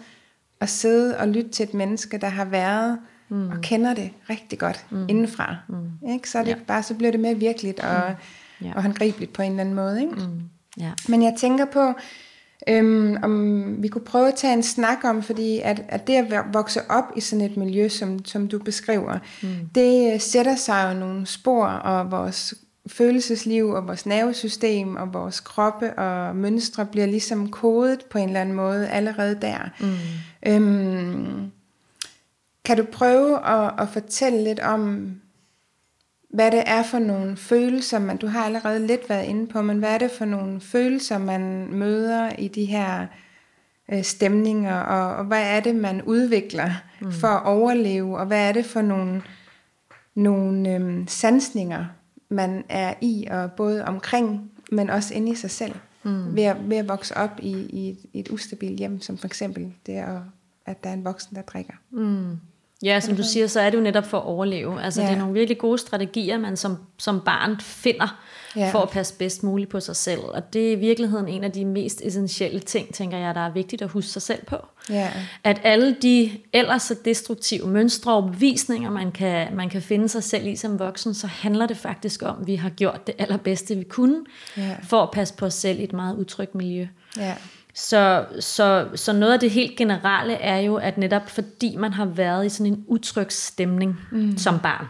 at 0.60 0.68
sidde 0.68 1.18
og 1.18 1.28
lytte 1.28 1.50
til 1.50 1.64
et 1.64 1.74
menneske, 1.74 2.18
der 2.18 2.28
har 2.28 2.44
været 2.44 2.98
mm. 3.28 3.48
og 3.50 3.60
kender 3.62 3.94
det 3.94 4.10
rigtig 4.30 4.58
godt 4.58 4.86
mm. 4.90 5.08
indenfra. 5.08 5.56
Mm. 5.68 6.08
Ikke? 6.12 6.30
Så, 6.30 6.38
er 6.38 6.42
det 6.42 6.50
ja. 6.50 6.56
bare, 6.66 6.82
så 6.82 6.94
bliver 6.94 7.10
det 7.10 7.20
mere 7.20 7.34
virkeligt 7.34 7.80
og, 7.80 8.14
mm. 8.60 8.66
ja. 8.66 8.72
og 8.74 8.82
håndgribeligt 8.82 9.32
på 9.32 9.42
en 9.42 9.50
eller 9.50 9.60
anden 9.60 9.74
måde. 9.74 10.00
Ikke? 10.00 10.14
Mm. 10.14 10.40
Ja. 10.78 10.90
Men 11.08 11.22
jeg 11.22 11.34
tænker 11.38 11.64
på, 11.64 11.92
Øhm, 12.68 13.16
om 13.22 13.82
vi 13.82 13.88
kunne 13.88 14.04
prøve 14.04 14.28
at 14.28 14.34
tage 14.34 14.52
en 14.52 14.62
snak 14.62 15.04
om, 15.04 15.22
fordi 15.22 15.60
at, 15.64 15.82
at 15.88 16.06
det 16.06 16.14
at 16.14 16.44
vokse 16.52 16.90
op 16.90 17.04
i 17.16 17.20
sådan 17.20 17.44
et 17.44 17.56
miljø, 17.56 17.88
som, 17.88 18.24
som 18.24 18.48
du 18.48 18.58
beskriver, 18.58 19.18
mm. 19.42 19.48
det 19.74 20.14
øh, 20.14 20.20
sætter 20.20 20.56
sig 20.56 20.90
jo 20.92 21.00
nogle 21.00 21.26
spor, 21.26 21.66
og 21.66 22.10
vores 22.10 22.54
følelsesliv 22.86 23.68
og 23.68 23.86
vores 23.86 24.06
nervesystem 24.06 24.96
og 24.96 25.14
vores 25.14 25.40
kroppe 25.40 25.98
og 25.98 26.36
mønstre 26.36 26.86
bliver 26.86 27.06
ligesom 27.06 27.50
kodet 27.50 28.04
på 28.10 28.18
en 28.18 28.28
eller 28.28 28.40
anden 28.40 28.54
måde 28.54 28.88
allerede 28.88 29.38
der. 29.42 29.58
Mm. 29.80 29.96
Øhm, 30.46 31.50
kan 32.64 32.76
du 32.76 32.84
prøve 32.92 33.46
at, 33.46 33.72
at 33.78 33.88
fortælle 33.88 34.44
lidt 34.44 34.60
om, 34.60 35.12
hvad 36.30 36.50
det 36.50 36.62
er 36.66 36.82
for 36.82 36.98
nogle 36.98 37.36
følelser, 37.36 37.98
man, 37.98 38.16
du 38.16 38.26
har 38.26 38.44
allerede 38.44 38.86
lidt 38.86 39.08
været 39.08 39.24
inde 39.24 39.46
på, 39.46 39.62
men 39.62 39.78
hvad 39.78 39.94
er 39.94 39.98
det 39.98 40.10
for 40.10 40.24
nogle 40.24 40.60
følelser, 40.60 41.18
man 41.18 41.66
møder 41.72 42.32
i 42.38 42.48
de 42.48 42.64
her 42.64 43.06
øh, 43.92 44.02
stemninger, 44.02 44.76
og, 44.76 45.16
og 45.16 45.24
hvad 45.24 45.42
er 45.56 45.60
det, 45.60 45.76
man 45.76 46.02
udvikler 46.02 46.70
mm. 47.00 47.12
for 47.12 47.28
at 47.28 47.46
overleve, 47.46 48.18
og 48.18 48.26
hvad 48.26 48.48
er 48.48 48.52
det 48.52 48.64
for 48.64 48.82
nogle, 48.82 49.22
nogle 50.14 50.74
øh, 50.74 51.08
sansninger, 51.08 51.84
man 52.28 52.64
er 52.68 52.94
i, 53.00 53.26
og 53.30 53.52
både 53.52 53.84
omkring, 53.84 54.50
men 54.72 54.90
også 54.90 55.14
inde 55.14 55.32
i 55.32 55.34
sig 55.34 55.50
selv, 55.50 55.74
mm. 56.02 56.36
ved, 56.36 56.42
at, 56.42 56.70
ved 56.70 56.76
at 56.76 56.88
vokse 56.88 57.16
op 57.16 57.38
i, 57.42 57.52
i, 57.52 57.90
et, 57.90 57.98
i 58.12 58.20
et 58.20 58.28
ustabilt 58.28 58.78
hjem, 58.78 59.00
som 59.00 59.18
for 59.18 59.26
eksempel 59.26 59.72
det, 59.86 59.92
at, 59.92 60.16
at 60.66 60.84
der 60.84 60.90
er 60.90 60.94
en 60.94 61.04
voksen, 61.04 61.36
der 61.36 61.42
drikker. 61.42 61.74
Mm. 61.90 62.36
Ja, 62.82 63.00
som 63.00 63.16
du 63.16 63.22
siger, 63.22 63.46
så 63.46 63.60
er 63.60 63.70
det 63.70 63.78
jo 63.78 63.82
netop 63.82 64.06
for 64.06 64.18
at 64.18 64.24
overleve. 64.24 64.82
Altså, 64.82 65.02
ja. 65.02 65.08
det 65.08 65.14
er 65.14 65.18
nogle 65.18 65.34
virkelig 65.34 65.58
gode 65.58 65.78
strategier, 65.78 66.38
man 66.38 66.56
som, 66.56 66.78
som 66.98 67.20
barn 67.20 67.60
finder 67.60 68.20
ja. 68.56 68.70
for 68.70 68.78
at 68.78 68.90
passe 68.90 69.14
bedst 69.14 69.42
muligt 69.42 69.70
på 69.70 69.80
sig 69.80 69.96
selv. 69.96 70.20
Og 70.20 70.52
det 70.52 70.68
er 70.68 70.72
i 70.72 70.74
virkeligheden 70.74 71.28
en 71.28 71.44
af 71.44 71.52
de 71.52 71.64
mest 71.64 72.00
essentielle 72.04 72.60
ting, 72.60 72.94
tænker 72.94 73.18
jeg, 73.18 73.34
der 73.34 73.40
er 73.40 73.52
vigtigt 73.52 73.82
at 73.82 73.88
huske 73.88 74.10
sig 74.10 74.22
selv 74.22 74.44
på. 74.46 74.56
Ja. 74.90 75.10
At 75.44 75.60
alle 75.64 75.96
de 76.02 76.30
ellers 76.52 76.82
så 76.82 76.94
destruktive 77.04 77.66
mønstre 77.68 78.14
og 78.14 78.30
bevisninger, 78.30 78.90
man 78.90 79.12
kan, 79.12 79.56
man 79.56 79.68
kan 79.68 79.82
finde 79.82 80.08
sig 80.08 80.24
selv 80.24 80.46
i 80.46 80.56
som 80.56 80.78
voksen, 80.78 81.14
så 81.14 81.26
handler 81.26 81.66
det 81.66 81.76
faktisk 81.76 82.22
om, 82.22 82.40
at 82.40 82.46
vi 82.46 82.54
har 82.54 82.70
gjort 82.70 83.06
det 83.06 83.14
allerbedste, 83.18 83.76
vi 83.76 83.84
kunne, 83.84 84.24
ja. 84.56 84.76
for 84.82 85.02
at 85.02 85.10
passe 85.10 85.34
på 85.34 85.46
os 85.46 85.54
selv 85.54 85.80
i 85.80 85.84
et 85.84 85.92
meget 85.92 86.16
utrygt 86.16 86.54
miljø. 86.54 86.86
Ja. 87.16 87.34
Så, 87.80 88.24
så, 88.40 88.88
så 88.94 89.12
noget 89.12 89.32
af 89.32 89.40
det 89.40 89.50
helt 89.50 89.76
generelle 89.76 90.34
er 90.34 90.58
jo, 90.58 90.76
at 90.76 90.98
netop 90.98 91.30
fordi 91.30 91.76
man 91.76 91.92
har 91.92 92.04
været 92.04 92.46
i 92.46 92.48
sådan 92.48 92.72
en 92.72 92.84
utryg 92.86 93.32
stemning 93.32 94.00
mm. 94.12 94.38
som 94.38 94.60
barn, 94.60 94.86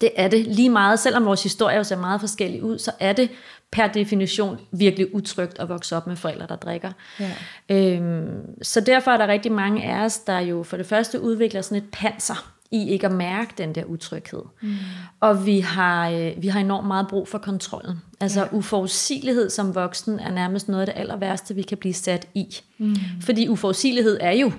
det 0.00 0.10
er 0.16 0.28
det 0.28 0.46
lige 0.46 0.70
meget, 0.70 0.98
selvom 0.98 1.24
vores 1.24 1.42
historie 1.42 1.76
jo 1.76 1.84
ser 1.84 1.96
meget 1.96 2.20
forskellig 2.20 2.62
ud, 2.62 2.78
så 2.78 2.92
er 3.00 3.12
det 3.12 3.30
per 3.70 3.86
definition 3.86 4.60
virkelig 4.72 5.14
utrygt 5.14 5.58
at 5.58 5.68
vokse 5.68 5.96
op 5.96 6.06
med 6.06 6.16
forældre, 6.16 6.46
der 6.46 6.56
drikker. 6.56 6.92
Ja. 7.20 7.32
Øhm, 7.68 8.62
så 8.62 8.80
derfor 8.80 9.10
er 9.10 9.16
der 9.16 9.26
rigtig 9.26 9.52
mange 9.52 9.84
af 9.84 10.04
os, 10.04 10.18
der 10.18 10.38
jo 10.38 10.62
for 10.62 10.76
det 10.76 10.86
første 10.86 11.20
udvikler 11.20 11.62
sådan 11.62 11.78
et 11.78 11.90
panser 11.92 12.52
i 12.72 12.88
ikke 12.88 13.06
at 13.06 13.12
mærke 13.12 13.54
den 13.58 13.74
der 13.74 13.84
utryghed. 13.84 14.42
Mm. 14.62 14.74
Og 15.20 15.46
vi 15.46 15.60
har, 15.60 16.10
øh, 16.10 16.32
vi 16.38 16.48
har 16.48 16.60
enormt 16.60 16.86
meget 16.86 17.08
brug 17.08 17.28
for 17.28 17.38
kontrollen. 17.38 18.02
Altså 18.20 18.40
ja. 18.40 18.46
uforudsigelighed 18.52 19.50
som 19.50 19.74
voksen 19.74 20.20
er 20.20 20.30
nærmest 20.30 20.68
noget 20.68 20.80
af 20.80 20.86
det 20.86 21.00
aller 21.00 21.16
værste, 21.16 21.54
vi 21.54 21.62
kan 21.62 21.78
blive 21.78 21.94
sat 21.94 22.28
i. 22.34 22.56
Mm. 22.78 22.96
Fordi 23.20 23.48
uforudsigelighed 23.48 24.18
er 24.20 24.32
jo 24.32 24.52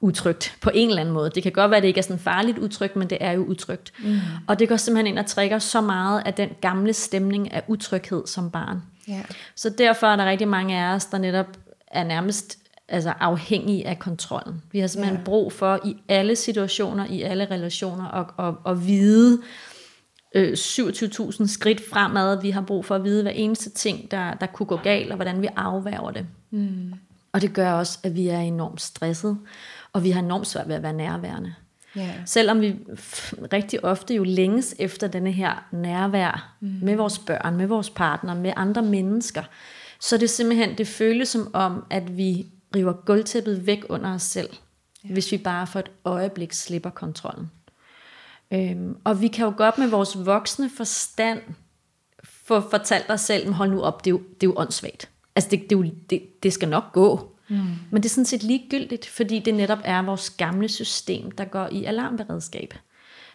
utrygt 0.00 0.56
på 0.60 0.70
en 0.74 0.88
eller 0.88 1.00
anden 1.00 1.14
måde. 1.14 1.30
Det 1.34 1.42
kan 1.42 1.52
godt 1.52 1.70
være, 1.70 1.76
at 1.76 1.82
det 1.82 1.88
ikke 1.88 1.98
er 1.98 2.02
sådan 2.02 2.18
farligt 2.18 2.58
utrygt, 2.58 2.96
men 2.96 3.10
det 3.10 3.18
er 3.20 3.32
jo 3.32 3.44
utrygt. 3.44 3.92
Mm. 4.04 4.18
Og 4.46 4.58
det 4.58 4.68
går 4.68 4.76
simpelthen 4.76 5.06
ind 5.06 5.18
og 5.18 5.26
trækker 5.26 5.58
så 5.58 5.80
meget 5.80 6.22
af 6.26 6.34
den 6.34 6.48
gamle 6.60 6.92
stemning 6.92 7.52
af 7.52 7.62
utryghed 7.68 8.26
som 8.26 8.50
barn. 8.50 8.82
Ja. 9.08 9.22
Så 9.56 9.70
derfor 9.70 10.06
er 10.06 10.16
der 10.16 10.26
rigtig 10.26 10.48
mange 10.48 10.78
af 10.78 10.94
os, 10.94 11.04
der 11.04 11.18
netop 11.18 11.46
er 11.86 12.04
nærmest 12.04 12.58
altså 12.88 13.12
afhængige 13.20 13.86
af 13.86 13.98
kontrollen. 13.98 14.62
Vi 14.72 14.78
har 14.78 14.86
simpelthen 14.86 15.18
Ja. 15.18 15.24
brug 15.24 15.52
for 15.52 15.80
i 15.84 15.96
alle 16.08 16.36
situationer, 16.36 17.06
i 17.06 17.22
alle 17.22 17.44
relationer, 17.50 18.04
at, 18.04 18.26
at, 18.46 18.54
at 18.72 18.86
vide 18.86 19.42
øh, 20.34 20.52
27.000 20.52 21.46
skridt 21.46 21.82
fremad. 21.90 22.40
Vi 22.42 22.50
har 22.50 22.60
brug 22.60 22.84
for 22.84 22.94
at 22.94 23.04
vide 23.04 23.22
hver 23.22 23.30
eneste 23.30 23.70
ting, 23.70 24.10
der, 24.10 24.34
der 24.34 24.46
kunne 24.46 24.66
gå 24.66 24.76
galt, 24.76 25.10
og 25.10 25.16
hvordan 25.16 25.42
vi 25.42 25.48
afværger 25.56 26.10
det. 26.10 26.26
Mm. 26.50 26.92
Og 27.32 27.40
det 27.40 27.52
gør 27.52 27.72
også, 27.72 27.98
at 28.02 28.14
vi 28.14 28.28
er 28.28 28.38
enormt 28.38 28.80
stresset, 28.80 29.38
og 29.92 30.04
vi 30.04 30.10
har 30.10 30.20
enormt 30.22 30.46
svært 30.46 30.68
ved 30.68 30.74
at 30.74 30.82
være 30.82 30.92
nærværende. 30.92 31.54
Ja. 31.96 32.10
Selvom 32.26 32.60
vi 32.60 32.76
rigtig 33.52 33.84
ofte 33.84 34.14
jo 34.14 34.24
længes 34.24 34.74
efter 34.78 35.06
denne 35.08 35.32
her 35.32 35.66
nærvær 35.72 36.54
mm. 36.60 36.78
med 36.82 36.96
vores 36.96 37.18
børn, 37.18 37.56
med 37.56 37.66
vores 37.66 37.90
partner, 37.90 38.34
med 38.34 38.52
andre 38.56 38.82
mennesker, 38.82 39.42
så 40.00 40.16
det 40.18 40.30
simpelthen, 40.30 40.78
det 40.78 40.88
føles 40.88 41.28
som 41.28 41.50
om, 41.52 41.84
at 41.90 42.16
vi 42.16 42.46
river 42.74 42.92
gulvtæppet 42.92 43.66
væk 43.66 43.84
under 43.88 44.14
os 44.14 44.22
selv, 44.22 44.48
ja. 45.04 45.12
hvis 45.12 45.32
vi 45.32 45.38
bare 45.38 45.66
for 45.66 45.78
et 45.78 45.90
øjeblik 46.04 46.52
slipper 46.52 46.90
kontrollen. 46.90 47.50
Øhm, 48.52 48.96
og 49.04 49.20
vi 49.20 49.28
kan 49.28 49.44
jo 49.44 49.54
godt 49.56 49.78
med 49.78 49.86
vores 49.88 50.26
voksne 50.26 50.70
forstand 50.76 51.40
få 52.24 52.70
fortalt 52.70 53.10
os 53.10 53.20
selv, 53.20 53.44
"Men 53.44 53.54
hold 53.54 53.70
nu 53.70 53.82
op, 53.82 54.04
det 54.04 54.10
er 54.10 54.14
jo, 54.14 54.18
det 54.18 54.46
er 54.46 54.50
jo 54.50 54.54
åndssvagt. 54.56 55.10
Altså 55.36 55.50
det, 55.50 55.60
det, 55.62 55.72
er 55.72 55.78
jo, 55.78 55.90
det, 56.10 56.42
det 56.42 56.52
skal 56.52 56.68
nok 56.68 56.92
gå. 56.92 57.36
Mm. 57.48 57.56
Men 57.90 58.02
det 58.02 58.04
er 58.04 58.10
sådan 58.10 58.24
set 58.24 58.42
ligegyldigt, 58.42 59.06
fordi 59.06 59.38
det 59.38 59.54
netop 59.54 59.78
er 59.84 60.02
vores 60.02 60.30
gamle 60.30 60.68
system, 60.68 61.30
der 61.30 61.44
går 61.44 61.68
i 61.72 61.84
alarmberedskab. 61.84 62.74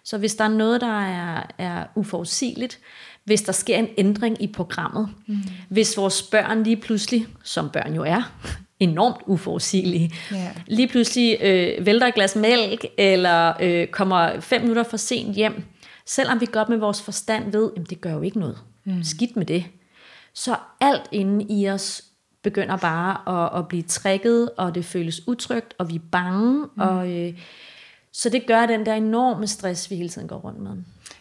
Så 0.04 0.18
hvis 0.18 0.36
der 0.36 0.44
er 0.44 0.50
noget, 0.50 0.82
der 0.82 1.02
er, 1.02 1.44
er 1.58 1.86
uforudsigeligt, 1.96 2.80
hvis 3.24 3.42
der 3.42 3.52
sker 3.52 3.78
en 3.78 3.88
ændring 3.98 4.42
i 4.42 4.48
programmet, 4.48 5.10
mm. 5.28 5.38
hvis 5.70 5.98
vores 5.98 6.22
børn 6.24 6.64
lige 6.64 6.78
pludselig, 6.78 7.28
som 7.44 7.70
børn 7.70 7.96
jo 7.96 8.04
er, 8.04 8.32
enormt 8.80 9.18
uforudsigelige, 9.26 10.14
Ja. 10.32 10.52
lige 10.68 10.88
pludselig 10.88 11.38
øh, 11.42 11.86
vælter 11.86 12.08
et 12.08 12.14
glas 12.16 12.36
mælk, 12.36 12.86
eller 12.98 13.54
øh, 13.62 13.88
kommer 13.88 14.40
fem 14.40 14.62
minutter 14.62 14.84
for 14.84 14.98
sent 14.98 15.36
hjem, 15.36 15.64
selvom 16.06 16.42
vi 16.42 16.46
godt 16.52 16.70
med 16.70 16.78
vores 16.78 17.02
forstand 17.02 17.52
ved, 17.52 17.72
at 17.78 17.90
det 17.90 18.02
gør 18.02 18.14
jo 18.14 18.22
ikke 18.22 18.40
noget. 18.40 18.58
Mm. 18.86 19.04
Skidt 19.04 19.36
med 19.36 19.46
det. 19.46 19.66
Så 20.34 20.56
alt 20.82 21.04
inde 21.12 21.46
i 21.50 21.70
os 21.70 22.04
begynder 22.44 22.78
bare 22.78 23.44
at, 23.44 23.60
at 23.60 23.68
blive 23.68 23.84
trækket, 23.84 24.50
og 24.58 24.76
det 24.76 24.86
føles 24.86 25.28
utrygt, 25.28 25.74
og 25.78 25.90
vi 25.90 25.96
er 25.96 26.00
bange, 26.12 26.54
mm. 26.76 26.82
og 26.82 27.12
øh, 27.12 27.34
så 28.14 28.30
det 28.30 28.48
gør 28.48 28.66
den 28.66 28.86
der 28.86 28.94
enorme 28.94 29.48
stress, 29.48 29.92
vi 29.92 29.96
hele 29.96 30.10
tiden 30.10 30.28
går 30.28 30.36
rundt 30.38 30.60
med. 30.60 30.72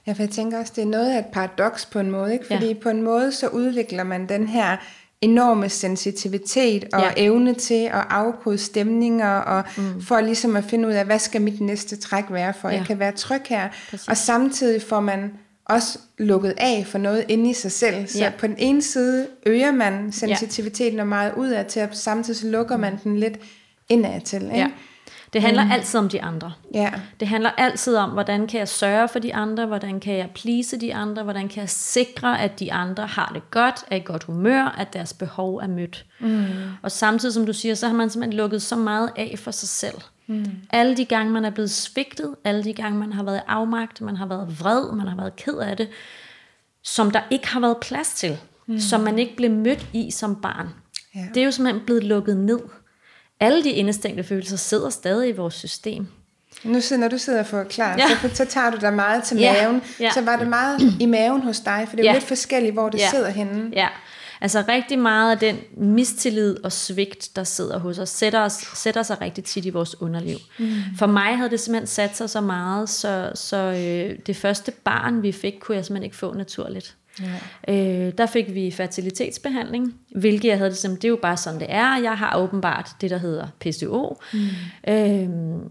Ja, 0.06 0.12
for 0.12 0.22
jeg 0.22 0.30
tænker 0.30 0.58
også, 0.58 0.72
det 0.76 0.82
er 0.82 0.86
noget 0.88 1.10
af 1.14 1.18
et 1.18 1.26
paradoks 1.32 1.86
på 1.86 1.98
en 1.98 2.10
måde, 2.10 2.32
ikke? 2.32 2.46
Fordi 2.46 2.66
ja. 2.66 2.74
på 2.82 2.88
en 2.88 3.02
måde, 3.02 3.32
så 3.32 3.48
udvikler 3.48 4.04
man 4.04 4.28
den 4.28 4.48
her 4.48 4.76
enorme 5.20 5.68
sensitivitet 5.68 6.84
og 6.92 7.00
Ja. 7.00 7.06
ja. 7.06 7.12
evne 7.16 7.54
til 7.54 7.84
at 7.84 8.04
afkode 8.10 8.58
stemninger, 8.58 9.28
og 9.38 9.64
mm. 9.76 10.02
for 10.02 10.20
ligesom 10.20 10.56
at 10.56 10.64
finde 10.64 10.88
ud 10.88 10.92
af, 10.92 11.04
hvad 11.04 11.18
skal 11.18 11.42
mit 11.42 11.60
næste 11.60 11.96
træk 11.96 12.24
være, 12.30 12.54
for 12.60 12.68
ja. 12.68 12.74
Ja. 12.74 12.78
jeg 12.80 12.86
kan 12.86 12.98
være 12.98 13.12
tryg 13.12 13.40
her. 13.48 13.68
Præcis. 13.90 14.08
Og 14.08 14.16
samtidig 14.16 14.82
får 14.82 15.00
man 15.00 15.32
også 15.64 15.98
lukket 16.18 16.54
af 16.58 16.86
for 16.86 16.98
noget 16.98 17.24
inde 17.28 17.50
i 17.50 17.54
sig 17.54 17.72
selv. 17.72 18.06
Så 18.08 18.18
Ja. 18.18 18.24
ja. 18.24 18.30
på 18.38 18.46
den 18.46 18.56
ene 18.58 18.82
side 18.82 19.26
øger 19.46 19.72
man 19.72 20.12
sensitiviteten 20.12 21.00
og 21.00 21.06
meget 21.06 21.32
ud 21.36 21.48
af 21.48 21.66
til, 21.66 21.82
og 21.82 21.88
samtidig 21.92 22.50
lukker 22.50 22.76
man 22.76 22.98
den 23.04 23.16
lidt 23.18 23.38
indad 23.88 24.20
til. 24.20 24.42
Ikke? 24.42 24.56
Ja. 24.56 24.68
Det 25.32 25.42
handler 25.42 25.64
mm. 25.64 25.70
altid 25.70 25.98
om 26.00 26.08
de 26.08 26.22
andre. 26.22 26.52
ja. 26.74 26.92
Det 27.20 27.28
handler 27.28 27.50
altid 27.50 27.96
om, 27.96 28.10
hvordan 28.10 28.46
kan 28.46 28.58
jeg 28.58 28.68
sørge 28.68 29.08
for 29.08 29.18
de 29.18 29.34
andre, 29.34 29.66
hvordan 29.66 30.00
kan 30.00 30.14
jeg 30.14 30.30
please 30.34 30.80
de 30.80 30.94
andre, 30.94 31.22
hvordan 31.22 31.48
kan 31.48 31.60
jeg 31.60 31.70
sikre, 31.70 32.40
at 32.40 32.60
de 32.60 32.72
andre 32.72 33.06
har 33.06 33.30
det 33.34 33.50
godt, 33.50 33.84
er 33.90 33.96
i 33.96 34.02
godt 34.04 34.24
humør, 34.24 34.74
at 34.78 34.92
deres 34.92 35.12
behov 35.12 35.56
er 35.56 35.66
mødt. 35.66 36.04
Mm. 36.20 36.46
Og 36.82 36.92
samtidig, 36.92 37.34
som 37.34 37.46
du 37.46 37.52
siger, 37.52 37.74
så 37.74 37.86
har 37.86 37.94
man 37.94 38.10
simpelthen 38.10 38.36
lukket 38.36 38.62
så 38.62 38.76
meget 38.76 39.10
af 39.16 39.34
for 39.38 39.50
sig 39.50 39.68
selv. 39.68 40.00
Mm. 40.26 40.46
Alle 40.70 40.96
de 40.96 41.04
gange, 41.04 41.32
man 41.32 41.44
er 41.44 41.50
blevet 41.50 41.70
svigtet, 41.70 42.34
alle 42.44 42.64
de 42.64 42.72
gange, 42.72 42.98
man 42.98 43.12
har 43.12 43.22
været 43.22 43.42
afmagt, 43.46 44.00
man 44.00 44.16
har 44.16 44.26
været 44.26 44.60
vred, 44.60 44.92
man 44.92 45.08
har 45.08 45.16
været 45.16 45.36
ked 45.36 45.54
af 45.54 45.76
det, 45.76 45.88
som 46.82 47.10
der 47.10 47.20
ikke 47.30 47.48
har 47.48 47.60
været 47.60 47.76
plads 47.76 48.14
til, 48.14 48.38
mm. 48.66 48.78
som 48.80 49.00
man 49.00 49.18
ikke 49.18 49.36
blev 49.36 49.50
mødt 49.50 49.86
i 49.92 50.10
som 50.10 50.36
barn. 50.36 50.68
Ja. 51.14 51.26
Det 51.34 51.40
er 51.40 51.44
jo 51.44 51.50
simpelthen 51.50 51.84
blevet 51.86 52.04
lukket 52.04 52.36
ned. 52.36 52.60
Alle 53.40 53.64
de 53.64 53.70
indestængte 53.70 54.22
følelser 54.24 54.56
sidder 54.56 54.90
stadig 54.90 55.28
i 55.28 55.32
vores 55.32 55.54
system. 55.54 56.06
Nu 56.64 56.80
sidder, 56.80 57.00
når 57.00 57.08
du 57.08 57.18
sidder 57.18 57.40
og 57.40 57.46
forklarer, 57.46 57.96
Ja. 57.98 58.28
så, 58.28 58.34
så 58.36 58.44
tager 58.44 58.70
du 58.70 58.76
dig 58.80 58.92
meget 58.94 59.22
til 59.22 59.38
Ja, 59.38 59.52
maven. 59.62 59.82
ja. 60.00 60.10
Så 60.14 60.20
var 60.20 60.36
det 60.36 60.46
meget 60.48 60.80
i 61.00 61.06
maven 61.06 61.42
hos 61.42 61.60
dig, 61.60 61.86
for 61.88 61.96
det 61.96 62.04
er 62.04 62.08
Ja. 62.08 62.14
lidt 62.14 62.24
forskelligt, 62.24 62.72
hvor 62.72 62.88
det 62.88 62.98
Ja. 62.98 63.10
sidder 63.10 63.28
henne. 63.30 63.70
Ja, 63.72 63.88
altså 64.40 64.64
rigtig 64.68 64.98
meget 64.98 65.30
af 65.32 65.38
den 65.38 65.56
mistillid 65.76 66.64
og 66.64 66.72
svigt, 66.72 67.36
der 67.36 67.44
sidder 67.44 67.78
hos 67.78 67.98
os, 67.98 68.08
sætter, 68.08 68.40
os, 68.40 68.52
sætter 68.74 69.02
sig 69.02 69.20
rigtig 69.20 69.44
tit 69.44 69.64
i 69.64 69.70
vores 69.70 70.00
underliv. 70.02 70.36
Mm. 70.58 70.72
For 70.98 71.06
mig 71.06 71.36
havde 71.36 71.50
det 71.50 71.60
simpelthen 71.60 71.86
sat 71.86 72.16
sig 72.16 72.30
så 72.30 72.40
meget, 72.40 72.88
så, 72.88 73.30
så 73.34 73.56
øh, 73.56 74.18
det 74.26 74.36
første 74.36 74.72
barn, 74.84 75.22
vi 75.22 75.32
fik, 75.32 75.54
kunne 75.60 75.76
jeg 75.76 75.84
simpelthen 75.84 76.04
ikke 76.04 76.16
få 76.16 76.34
naturligt. 76.34 76.94
Ja. 77.22 78.06
Øh, 78.06 78.12
der 78.18 78.26
fik 78.26 78.54
vi 78.54 78.70
fertilitetsbehandling, 78.70 79.94
hvilket 80.16 80.48
jeg 80.48 80.58
havde 80.58 80.70
det 80.70 80.78
som, 80.78 80.96
det 80.96 81.04
er 81.04 81.08
jo 81.08 81.18
bare 81.22 81.36
sådan 81.36 81.60
det 81.60 81.66
er. 81.70 81.96
Jeg 81.96 82.18
har 82.18 82.38
åbenbart 82.38 82.90
det, 83.00 83.10
der 83.10 83.18
hedder 83.18 83.46
PCO. 83.60 84.20
Mm. 84.32 84.38
Øhm, 84.88 85.70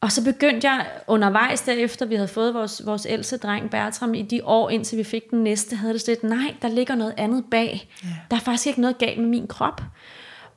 og 0.00 0.12
så 0.12 0.24
begyndte 0.24 0.70
jeg 0.70 0.86
undervejs 1.06 1.60
derefter, 1.60 2.06
vi 2.06 2.14
havde 2.14 2.28
fået 2.28 2.54
vores, 2.54 2.82
vores 2.86 3.06
ældste 3.10 3.36
dreng 3.36 3.70
Bertram, 3.70 4.14
i 4.14 4.22
de 4.22 4.44
år, 4.44 4.70
indtil 4.70 4.98
vi 4.98 5.04
fik 5.04 5.30
den 5.30 5.42
næste, 5.42 5.76
havde 5.76 5.92
det 5.92 6.00
sådan 6.00 6.12
lidt, 6.12 6.38
nej, 6.38 6.54
der 6.62 6.68
ligger 6.68 6.94
noget 6.94 7.14
andet 7.16 7.44
bag. 7.50 7.88
Ja. 8.04 8.08
Der 8.30 8.36
er 8.36 8.40
faktisk 8.40 8.66
ikke 8.66 8.80
noget 8.80 8.98
galt 8.98 9.18
med 9.18 9.28
min 9.28 9.46
krop. 9.46 9.82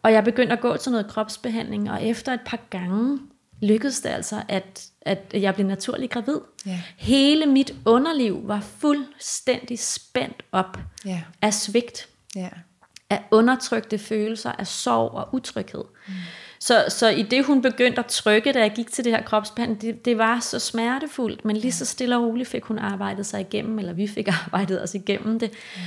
Og 0.04 0.14
jeg 0.14 0.24
begyndte 0.24 0.54
at 0.54 0.60
gå 0.60 0.78
til 0.78 0.92
noget 0.92 1.08
kropsbehandling, 1.08 1.92
og 1.92 2.04
efter 2.04 2.34
et 2.34 2.42
par 2.46 2.60
gange 2.70 3.20
lykkedes 3.62 4.02
det 4.02 4.10
altså, 4.10 4.42
at, 4.48 4.88
at 5.08 5.20
jeg 5.34 5.56
blev 5.56 5.68
naturlig 5.68 6.10
gravid. 6.10 6.40
Ja. 6.66 6.82
Hele 6.98 7.46
mit 7.46 7.74
underliv 7.86 8.42
var 8.44 8.64
fuldstændig 8.80 9.80
spændt 9.80 10.44
op 10.52 10.78
Ja. 11.06 11.22
af 11.42 11.54
svigt, 11.54 12.08
Ja. 12.36 12.50
af 13.10 13.24
undertrykte 13.32 13.98
følelser, 13.98 14.52
af 14.52 14.68
sorg 14.68 15.12
og 15.12 15.30
utryghed. 15.34 15.84
Mm. 16.08 16.14
Så, 16.60 16.86
så 16.90 17.10
i 17.10 17.22
det, 17.22 17.46
hun 17.46 17.62
begyndte 17.62 18.00
at 18.00 18.06
trykke, 18.06 18.52
da 18.52 18.60
jeg 18.60 18.72
gik 18.76 18.92
til 18.92 19.04
det 19.06 19.12
her 19.14 19.24
kropsbehandling, 19.24 19.82
det, 19.82 20.06
det 20.06 20.18
var 20.18 20.40
så 20.40 20.60
smertefuldt, 20.60 21.46
men 21.46 21.58
lige 21.58 21.72
så 21.72 21.86
stille 21.86 22.18
og 22.18 22.24
roligt 22.24 22.50
fik 22.50 22.64
hun 22.64 22.80
arbejdet 22.80 23.26
sig 23.26 23.42
igennem, 23.42 23.80
eller 23.80 23.94
vi 23.94 24.08
fik 24.08 24.28
arbejdet 24.46 24.84
os 24.84 24.96
igennem 24.96 25.40
det. 25.40 25.52
Mm. 25.76 25.82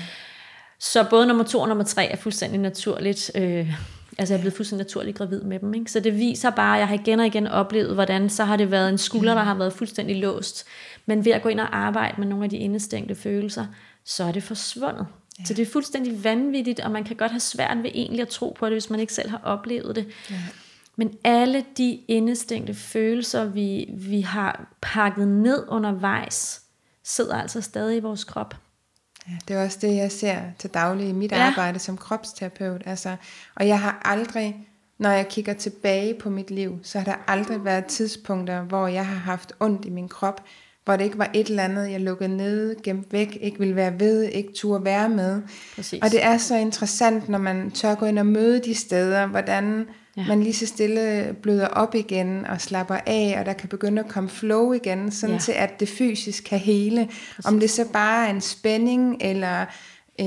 Så 0.78 1.06
både 1.11 1.26
nummer 1.26 1.44
to 1.44 1.61
og 1.61 1.68
nummer 1.68 1.85
tre 1.85 2.06
er 2.06 2.16
fuldstændig 2.16 2.61
naturligt. 2.61 3.30
Øh, 3.35 3.72
altså 4.18 4.35
jeg 4.35 4.38
er 4.38 4.42
blevet 4.42 4.57
fuldstændig 4.57 4.85
naturligt 4.85 5.18
gravid 5.18 5.42
med 5.42 5.59
dem. 5.59 5.75
Ikke? 5.75 5.90
Så 5.90 6.01
det 6.01 6.16
viser 6.16 6.51
bare, 6.51 6.77
at 6.77 6.81
jeg 6.81 6.88
har 6.88 6.94
igen 6.94 7.20
og 7.20 7.27
igen 7.27 7.46
oplevet, 7.46 7.94
hvordan 7.94 8.31
så 8.31 8.44
har 8.44 8.57
det 8.57 8.70
været 8.70 8.88
en 8.88 8.99
skulder, 8.99 9.35
der 9.35 9.42
har 9.42 9.55
været 9.55 9.73
fuldstændig 9.73 10.16
låst. 10.16 10.66
Men 11.07 11.25
ved 11.25 11.33
at 11.33 11.42
gå 11.42 11.49
ind 11.49 11.61
og 11.61 11.77
arbejde 11.77 12.14
med 12.18 12.27
nogle 12.27 12.44
af 12.44 12.51
de 12.51 12.57
indestængte 12.57 13.14
følelser, 13.14 13.66
så 14.05 14.25
er 14.25 14.33
det 14.33 14.42
forsvundet. 14.42 15.07
Ja. 15.38 15.44
Så 15.44 15.55
det 15.55 15.62
er 15.62 15.73
fuldstændig 15.73 16.25
vanvittigt, 16.25 16.81
og 16.81 16.90
man 16.90 17.05
kan 17.05 17.16
godt 17.16 17.31
have 17.31 17.40
svært 17.40 17.83
ved 17.83 17.90
egentlig 17.94 18.23
at 18.23 18.29
tro 18.29 18.57
på 18.59 18.66
det, 18.66 18.75
hvis 18.75 18.90
man 18.90 19.01
ikke 19.01 19.12
selv 19.12 19.31
har 19.31 19.40
oplevet 19.44 19.96
det. 19.96 20.07
Ja. 20.31 20.37
Men 20.96 21.14
alle 21.25 21.64
de 21.77 22.01
indestængte 22.09 22.75
følelser, 22.75 23.44
vi, 23.44 23.90
vi 23.92 24.20
har 24.20 24.75
pakket 24.81 25.29
ned 25.29 25.64
undervejs, 25.68 26.62
sidder 27.05 27.35
altså 27.35 27.61
stadig 27.61 27.96
i 27.96 28.01
vores 28.01 28.25
krop. 28.25 28.57
Ja, 29.28 29.33
det 29.48 29.56
er 29.56 29.64
også 29.64 29.78
det, 29.80 29.96
jeg 29.96 30.12
ser 30.12 30.37
til 30.59 30.70
daglig 30.70 31.09
i 31.09 31.12
mit 31.12 31.33
Ja. 31.33 31.38
arbejde 31.38 31.78
som 31.78 31.96
kropsterapeut. 31.96 32.83
Altså, 32.87 33.16
og 33.56 33.68
jeg 33.68 33.80
har 33.80 34.00
aldrig, 34.04 34.56
når 34.98 35.11
jeg 35.11 35.28
kigger 35.28 35.52
tilbage 35.52 36.14
på 36.14 36.30
mit 36.30 36.50
liv, 36.50 36.78
så 36.83 36.98
har 36.98 37.04
der 37.04 37.14
aldrig 37.26 37.64
været 37.64 37.87
tidspunkter, 37.87 38.62
hvor 38.62 38.87
jeg 38.87 39.06
har 39.06 39.16
haft 39.18 39.52
ondt 39.61 39.85
i 39.85 39.90
min 39.90 40.09
krop, 40.09 40.44
hvor 40.85 40.96
det 40.96 41.04
ikke 41.04 41.18
var 41.18 41.30
et 41.35 41.46
eller 41.46 41.62
andet, 41.64 41.90
jeg 41.90 42.00
lukkede 42.00 42.37
ned, 42.37 42.83
gemt 42.83 43.12
væk, 43.12 43.38
ikke 43.40 43.59
ville 43.59 43.76
være 43.76 44.00
ved, 44.00 44.22
ikke 44.22 44.52
turde 44.56 44.85
være 44.85 45.09
med. 45.09 45.42
Præcis. 45.76 46.02
Og 46.02 46.11
det 46.11 46.24
er 46.24 46.37
så 46.38 46.56
interessant, 46.56 47.28
når 47.28 47.38
man 47.38 47.70
tør 47.70 47.94
gå 47.94 48.06
ind 48.06 48.18
og 48.18 48.26
møde 48.26 48.59
de 48.64 48.74
steder, 48.74 49.26
hvordan 49.26 49.87
Ja. 50.16 50.25
man 50.29 50.42
lige 50.42 50.53
så 50.55 50.66
stille 50.66 51.35
bløder 51.42 51.66
op 51.66 51.94
igen 51.94 52.46
og 52.46 52.61
slapper 52.61 52.96
af, 53.07 53.37
og 53.40 53.46
der 53.46 53.53
kan 53.53 53.68
begynde 53.68 54.03
at 54.03 54.09
komme 54.09 54.29
flow 54.31 54.73
igen, 54.73 55.11
sådan 55.11 55.35
Ja. 55.35 55.40
til 55.40 55.53
at 55.53 55.81
det 55.81 55.88
fysisk 55.88 56.44
kan 56.44 56.59
hele. 56.59 57.07
Præcis. 57.07 57.44
Om 57.46 57.61
det 57.61 57.70
så 57.70 57.85
bare 57.92 58.27
er 58.27 58.31
en 58.31 58.40
spænding, 58.40 59.16
eller 59.20 59.61
øh, 60.20 60.27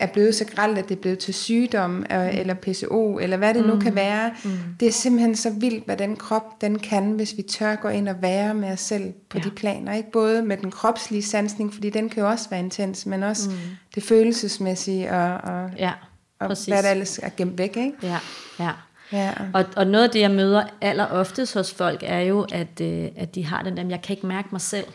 er 0.00 0.06
blevet 0.12 0.34
så 0.34 0.44
gralt, 0.44 0.78
at 0.78 0.88
det 0.88 0.96
er 0.96 1.00
blevet 1.00 1.18
til 1.18 1.34
sygdom, 1.34 2.06
øh, 2.12 2.38
eller 2.38 2.54
PCO, 2.54 3.18
eller 3.18 3.36
hvad 3.36 3.54
det 3.54 3.62
mm. 3.64 3.68
nu 3.70 3.80
kan 3.80 3.94
være. 3.94 4.30
Mm. 4.44 4.50
Det 4.80 4.88
er 4.88 4.92
simpelthen 4.92 5.36
så 5.36 5.50
vildt, 5.50 5.84
hvad 5.84 5.96
den 5.96 6.16
krop 6.16 6.60
den 6.60 6.78
kan, 6.78 7.10
hvis 7.10 7.36
vi 7.36 7.42
tør 7.42 7.74
gå 7.76 7.88
ind 7.88 8.08
og 8.08 8.16
være 8.22 8.54
med 8.54 8.68
os 8.72 8.80
selv 8.80 9.12
på 9.30 9.38
Ja. 9.38 9.42
ja. 9.44 9.50
de 9.50 9.54
planer. 9.54 9.92
Ikke 9.94 10.10
både 10.10 10.42
med 10.42 10.56
den 10.56 10.70
kropslige 10.70 11.22
sansning, 11.22 11.74
fordi 11.74 11.90
den 11.90 12.08
kan 12.08 12.22
jo 12.22 12.28
også 12.28 12.50
være 12.50 12.60
intens, 12.60 13.06
men 13.06 13.22
også 13.22 13.50
mm. 13.50 13.56
det 13.94 14.02
følelsesmæssige, 14.02 15.10
og, 15.12 15.34
og, 15.54 15.70
Ja, 15.78 15.92
og 16.38 16.48
præcis. 16.48 16.66
hvad 16.66 16.82
der 16.82 16.90
ellers 16.90 17.18
er 17.18 17.30
gemt 17.36 17.58
væk. 17.58 17.76
Ikke? 17.76 17.92
Ja, 18.02 18.18
ja. 18.60 18.70
Ja. 19.14 19.32
Og, 19.54 19.64
og 19.76 19.86
noget 19.86 20.04
af 20.04 20.10
det, 20.10 20.20
jeg 20.20 20.30
møder 20.30 20.64
aller 20.80 21.06
oftest 21.06 21.54
hos 21.54 21.74
folk, 21.74 22.02
er 22.02 22.20
jo, 22.20 22.46
at, 22.52 22.80
øh, 22.80 23.08
at 23.16 23.34
de 23.34 23.44
har 23.44 23.62
den 23.62 23.76
der, 23.76 23.84
jeg 23.88 24.02
kan 24.02 24.16
ikke 24.16 24.26
mærke 24.26 24.48
mig 24.52 24.60
selv. 24.60 24.86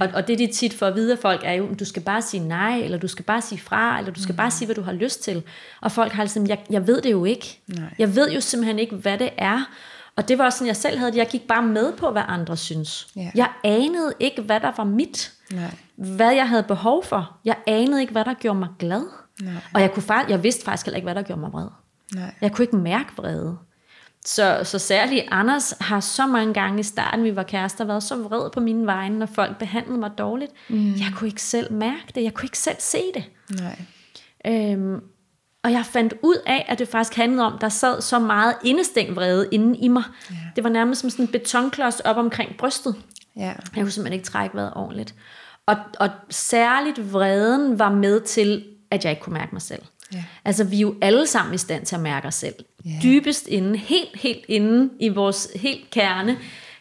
Ja. 0.00 0.06
Og, 0.06 0.12
og 0.14 0.28
det, 0.28 0.38
de 0.38 0.46
tit 0.46 0.74
får 0.74 0.86
at 0.86 0.94
vide 0.94 1.12
af 1.12 1.18
folk, 1.18 1.40
er 1.44 1.52
jo, 1.52 1.74
du 1.74 1.84
skal 1.84 2.02
bare 2.02 2.22
sige 2.22 2.48
nej, 2.48 2.78
eller 2.78 2.98
du 2.98 3.08
skal 3.08 3.24
bare 3.24 3.42
sige 3.42 3.60
fra, 3.60 3.98
eller 3.98 4.12
du 4.12 4.22
skal 4.22 4.32
mm. 4.32 4.36
bare 4.36 4.50
sige, 4.50 4.66
hvad 4.66 4.74
du 4.74 4.82
har 4.82 4.92
lyst 4.92 5.22
til. 5.22 5.42
Og 5.80 5.92
folk 5.92 6.12
har 6.12 6.22
altså, 6.22 6.44
jeg, 6.48 6.58
jeg 6.70 6.86
ved 6.86 7.00
det 7.00 7.10
jo 7.10 7.24
ikke. 7.24 7.60
Nej. 7.66 7.94
Jeg 7.98 8.16
ved 8.16 8.30
jo 8.30 8.40
simpelthen 8.40 8.78
ikke, 8.78 8.96
hvad 8.96 9.18
det 9.18 9.30
er. 9.38 9.70
Og 10.16 10.28
det 10.28 10.38
var 10.38 10.44
også 10.44 10.58
sådan, 10.58 10.66
jeg 10.66 10.76
selv 10.76 10.98
havde 10.98 11.12
det. 11.12 11.18
Jeg 11.18 11.28
gik 11.28 11.42
bare 11.48 11.62
med 11.62 11.92
på, 11.92 12.10
hvad 12.10 12.22
andre 12.28 12.56
synes. 12.56 13.08
Ja. 13.16 13.30
Jeg 13.34 13.48
anede 13.64 14.12
ikke, 14.20 14.42
hvad 14.42 14.60
der 14.60 14.72
var 14.76 14.84
mit. 14.84 15.32
Nej. 15.52 15.74
Hvad 15.96 16.34
jeg 16.34 16.48
havde 16.48 16.62
behov 16.62 17.04
for. 17.04 17.36
Jeg 17.44 17.56
anede 17.66 18.00
ikke, 18.00 18.12
hvad 18.12 18.24
der 18.24 18.34
gjorde 18.34 18.58
mig 18.58 18.68
glad. 18.78 19.02
Nej. 19.42 19.52
Og 19.74 19.80
jeg, 19.80 19.92
kunne 19.92 20.04
jeg 20.28 20.42
vidste 20.42 20.64
faktisk 20.64 20.86
heller 20.86 20.96
ikke, 20.96 21.06
hvad 21.06 21.14
der 21.14 21.22
gjorde 21.22 21.40
mig 21.40 21.52
vred. 21.52 21.68
Nej. 22.14 22.34
Jeg 22.40 22.52
kunne 22.52 22.62
ikke 22.62 22.76
mærke 22.76 23.10
vrede. 23.16 23.58
Så, 24.24 24.60
så 24.64 24.78
særligt 24.78 25.24
Anders 25.30 25.74
har 25.80 26.00
så 26.00 26.26
mange 26.26 26.54
gange 26.54 26.80
i 26.80 26.82
starten, 26.82 27.24
vi 27.24 27.36
var 27.36 27.42
kærester, 27.42 27.84
været 27.84 28.02
så 28.02 28.16
vred 28.16 28.50
på 28.50 28.60
mine 28.60 28.86
vegne, 28.86 29.18
når 29.18 29.26
folk 29.26 29.58
behandlede 29.58 29.98
mig 29.98 30.10
dårligt. 30.18 30.52
Mm. 30.68 30.92
Jeg 30.92 31.12
kunne 31.16 31.28
ikke 31.28 31.42
selv 31.42 31.72
mærke 31.72 32.12
det. 32.14 32.22
Jeg 32.22 32.34
kunne 32.34 32.46
ikke 32.46 32.58
selv 32.58 32.76
se 32.78 32.98
det. 33.14 33.24
Nej. 33.60 33.78
Øhm, 34.46 35.00
og 35.62 35.72
jeg 35.72 35.86
fandt 35.86 36.14
ud 36.22 36.36
af, 36.46 36.66
at 36.68 36.78
det 36.78 36.88
faktisk 36.88 37.16
handlede 37.16 37.46
om, 37.46 37.58
der 37.58 37.68
sad 37.68 38.00
så 38.00 38.18
meget 38.18 38.54
indestængt 38.64 39.16
vrede 39.16 39.48
inde 39.52 39.78
i 39.78 39.88
mig. 39.88 40.02
Ja. 40.30 40.36
Det 40.56 40.64
var 40.64 40.70
nærmest 40.70 41.00
som 41.00 41.10
sådan 41.10 41.24
en 41.24 41.32
betonklods 41.32 42.00
op 42.00 42.16
omkring 42.16 42.56
brystet. 42.58 42.94
Ja. 43.36 43.42
Jeg 43.42 43.56
kunne 43.74 43.90
simpelthen 43.90 44.12
ikke 44.12 44.26
trække 44.26 44.56
vejret 44.56 44.72
ordentligt. 44.76 45.14
Og, 45.66 45.76
og 46.00 46.08
særligt 46.30 47.12
vreden 47.12 47.78
var 47.78 47.90
med 47.90 48.20
til, 48.20 48.64
at 48.90 49.04
jeg 49.04 49.10
ikke 49.10 49.22
kunne 49.22 49.34
mærke 49.34 49.52
mig 49.52 49.62
selv. 49.62 49.82
Ja. 50.14 50.24
Altså, 50.44 50.64
vi 50.64 50.76
er 50.76 50.80
jo 50.80 50.94
alle 51.02 51.26
sammen 51.26 51.54
i 51.54 51.58
stand 51.58 51.86
til 51.86 51.96
at 51.96 52.02
mærke 52.02 52.26
os 52.28 52.34
selv. 52.34 52.54
Ja. 52.84 52.90
Dybest 53.02 53.46
inde, 53.48 53.78
helt, 53.78 54.08
helt 54.20 54.44
inde 54.48 54.90
i 55.00 55.08
vores 55.08 55.48
helt 55.54 55.90
kerne, 55.90 56.36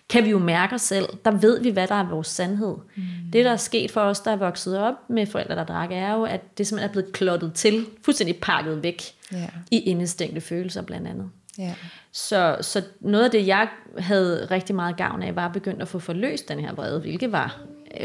kan 0.10 0.26
vi 0.26 0.30
jo 0.30 0.40
mærke 0.40 0.76
os 0.76 0.82
selv. 0.82 1.06
Der 1.26 1.32
ved 1.32 1.62
vi, 1.62 1.70
hvad 1.70 1.88
der 1.88 1.96
er 1.96 2.10
vores 2.10 2.28
sandhed. 2.28 2.76
Mm. 2.96 3.04
Det, 3.34 3.46
der 3.46 3.52
er 3.52 3.58
sket 3.58 3.92
for 3.92 4.02
os, 4.02 4.20
der 4.20 4.32
er 4.32 4.36
vokset 4.36 4.80
op 4.80 4.94
med 5.10 5.26
forældre, 5.26 5.56
der 5.56 5.64
drak, 5.66 5.90
er 5.92 6.14
jo, 6.14 6.24
at 6.24 6.58
det 6.58 6.68
simpelthen 6.68 6.90
er 6.90 6.92
blevet 6.92 7.14
klottet 7.14 7.54
til, 7.54 7.86
fuldstændig 8.06 8.36
pakket 8.42 8.84
væk 8.84 9.02
Ja. 9.32 9.48
i 9.72 9.80
indestængte 9.80 10.42
følelser 10.42 10.82
blandt 10.82 11.08
andet. 11.08 11.30
Ja. 11.58 11.74
Så, 12.12 12.58
så 12.62 12.82
noget 13.00 13.24
af 13.26 13.32
det, 13.32 13.48
jeg 13.48 13.68
havde 13.98 14.48
rigtig 14.52 14.76
meget 14.76 14.98
gavn 14.98 15.24
af, 15.24 15.36
var 15.36 15.48
begyndt 15.48 15.82
at 15.82 15.88
få 15.88 16.00
forløst 16.00 16.50
den 16.50 16.60
her 16.60 16.74
vrede, 16.74 17.00
hvilket 17.00 17.32
var 17.32 17.60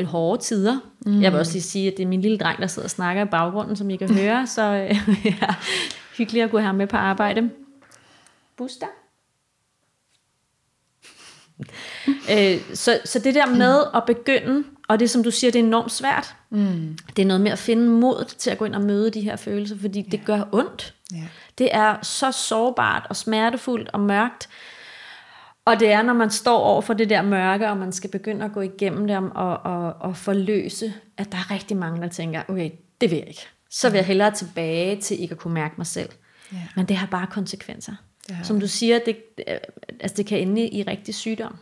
hårde 0.04 0.42
tider. 0.42 0.78
Mm. 1.06 1.22
Jeg 1.22 1.32
vil 1.32 1.40
også 1.40 1.52
lige 1.52 1.62
sige, 1.62 1.90
at 1.90 1.96
det 1.96 2.02
er 2.02 2.06
min 2.06 2.22
lille 2.22 2.38
dreng, 2.38 2.58
der 2.58 2.66
sidder 2.66 2.86
og 2.86 2.90
snakker 2.90 3.22
i 3.24 3.28
baggrunden, 3.28 3.76
som 3.76 3.90
I 3.90 3.96
kan 3.96 4.14
høre, 4.14 4.46
så 4.56 4.62
øh, 4.62 5.08
ja, 5.40 5.54
hyggeligt 6.18 6.44
at 6.44 6.50
kunne 6.50 6.60
have 6.60 6.66
ham 6.66 6.74
med 6.74 6.86
på 6.86 6.96
arbejde. 6.96 7.50
Buster? 8.56 8.86
øh, 12.34 12.60
så, 12.74 13.00
så 13.04 13.18
det 13.18 13.34
der 13.34 13.46
med 13.46 13.84
at 13.94 14.02
begynde, 14.06 14.64
og 14.88 15.00
det 15.00 15.10
som 15.10 15.22
du 15.22 15.30
siger, 15.30 15.50
det 15.50 15.60
er 15.60 15.64
enormt 15.64 15.92
svært. 15.92 16.34
Mm. 16.50 16.98
Det 17.16 17.22
er 17.22 17.26
noget 17.26 17.40
med 17.40 17.50
at 17.50 17.58
finde 17.58 17.88
mod 17.88 18.24
til 18.38 18.50
at 18.50 18.58
gå 18.58 18.64
ind 18.64 18.74
og 18.74 18.82
møde 18.82 19.10
de 19.10 19.20
her 19.20 19.36
følelser, 19.36 19.76
fordi 19.80 20.02
det 20.02 20.24
gør 20.24 20.42
ondt. 20.52 20.94
Ja. 21.12 21.26
Det 21.58 21.68
er 21.72 21.96
så 22.02 22.32
sårbart 22.32 23.06
og 23.08 23.16
smertefuldt 23.16 23.88
og 23.92 24.00
mørkt. 24.00 24.48
Og 25.64 25.80
det 25.80 25.92
er, 25.92 26.02
når 26.02 26.12
man 26.12 26.30
står 26.30 26.58
over 26.58 26.80
for 26.80 26.94
det 26.94 27.10
der 27.10 27.22
mørke, 27.22 27.68
og 27.68 27.76
man 27.76 27.92
skal 27.92 28.10
begynde 28.10 28.44
at 28.44 28.52
gå 28.52 28.60
igennem 28.60 29.06
det 29.06 29.16
og, 29.16 29.56
og, 29.56 29.94
og 30.00 30.16
forløse, 30.16 30.94
at 31.16 31.32
der 31.32 31.38
er 31.38 31.50
rigtig 31.50 31.76
mange, 31.76 32.02
der 32.02 32.08
tænker, 32.08 32.42
okay, 32.48 32.70
det 33.00 33.10
vil 33.10 33.18
jeg 33.18 33.28
ikke. 33.28 33.46
Så 33.70 33.90
vil 33.90 33.96
jeg 33.96 34.06
hellere 34.06 34.30
tilbage 34.30 35.00
til 35.00 35.22
ikke 35.22 35.32
at 35.32 35.38
kunne 35.38 35.54
mærke 35.54 35.74
mig 35.78 35.86
selv. 35.86 36.08
Ja. 36.52 36.58
Men 36.76 36.86
det 36.86 36.96
har 36.96 37.06
bare 37.06 37.26
konsekvenser. 37.26 37.92
Har 38.30 38.44
Som 38.44 38.60
du 38.60 38.68
siger, 38.68 38.98
det, 39.06 39.16
øh, 39.48 39.56
altså 40.00 40.16
det 40.16 40.26
kan 40.26 40.38
ende 40.38 40.68
i 40.68 40.82
rigtig 40.82 41.14
sygdom. 41.14 41.56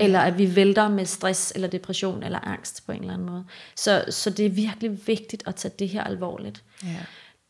Eller 0.00 0.20
at 0.20 0.38
vi 0.38 0.56
vælter 0.56 0.88
med 0.88 1.04
stress, 1.04 1.52
eller 1.54 1.68
depression, 1.68 2.22
eller 2.22 2.38
angst 2.38 2.86
på 2.86 2.92
en 2.92 3.00
eller 3.00 3.14
anden 3.14 3.26
måde. 3.26 3.44
Så, 3.76 4.04
så 4.10 4.30
det 4.30 4.46
er 4.46 4.50
virkelig 4.50 5.06
vigtigt 5.06 5.42
at 5.46 5.54
tage 5.54 5.74
det 5.78 5.88
her 5.88 6.04
alvorligt. 6.04 6.64
Ja. 6.84 6.96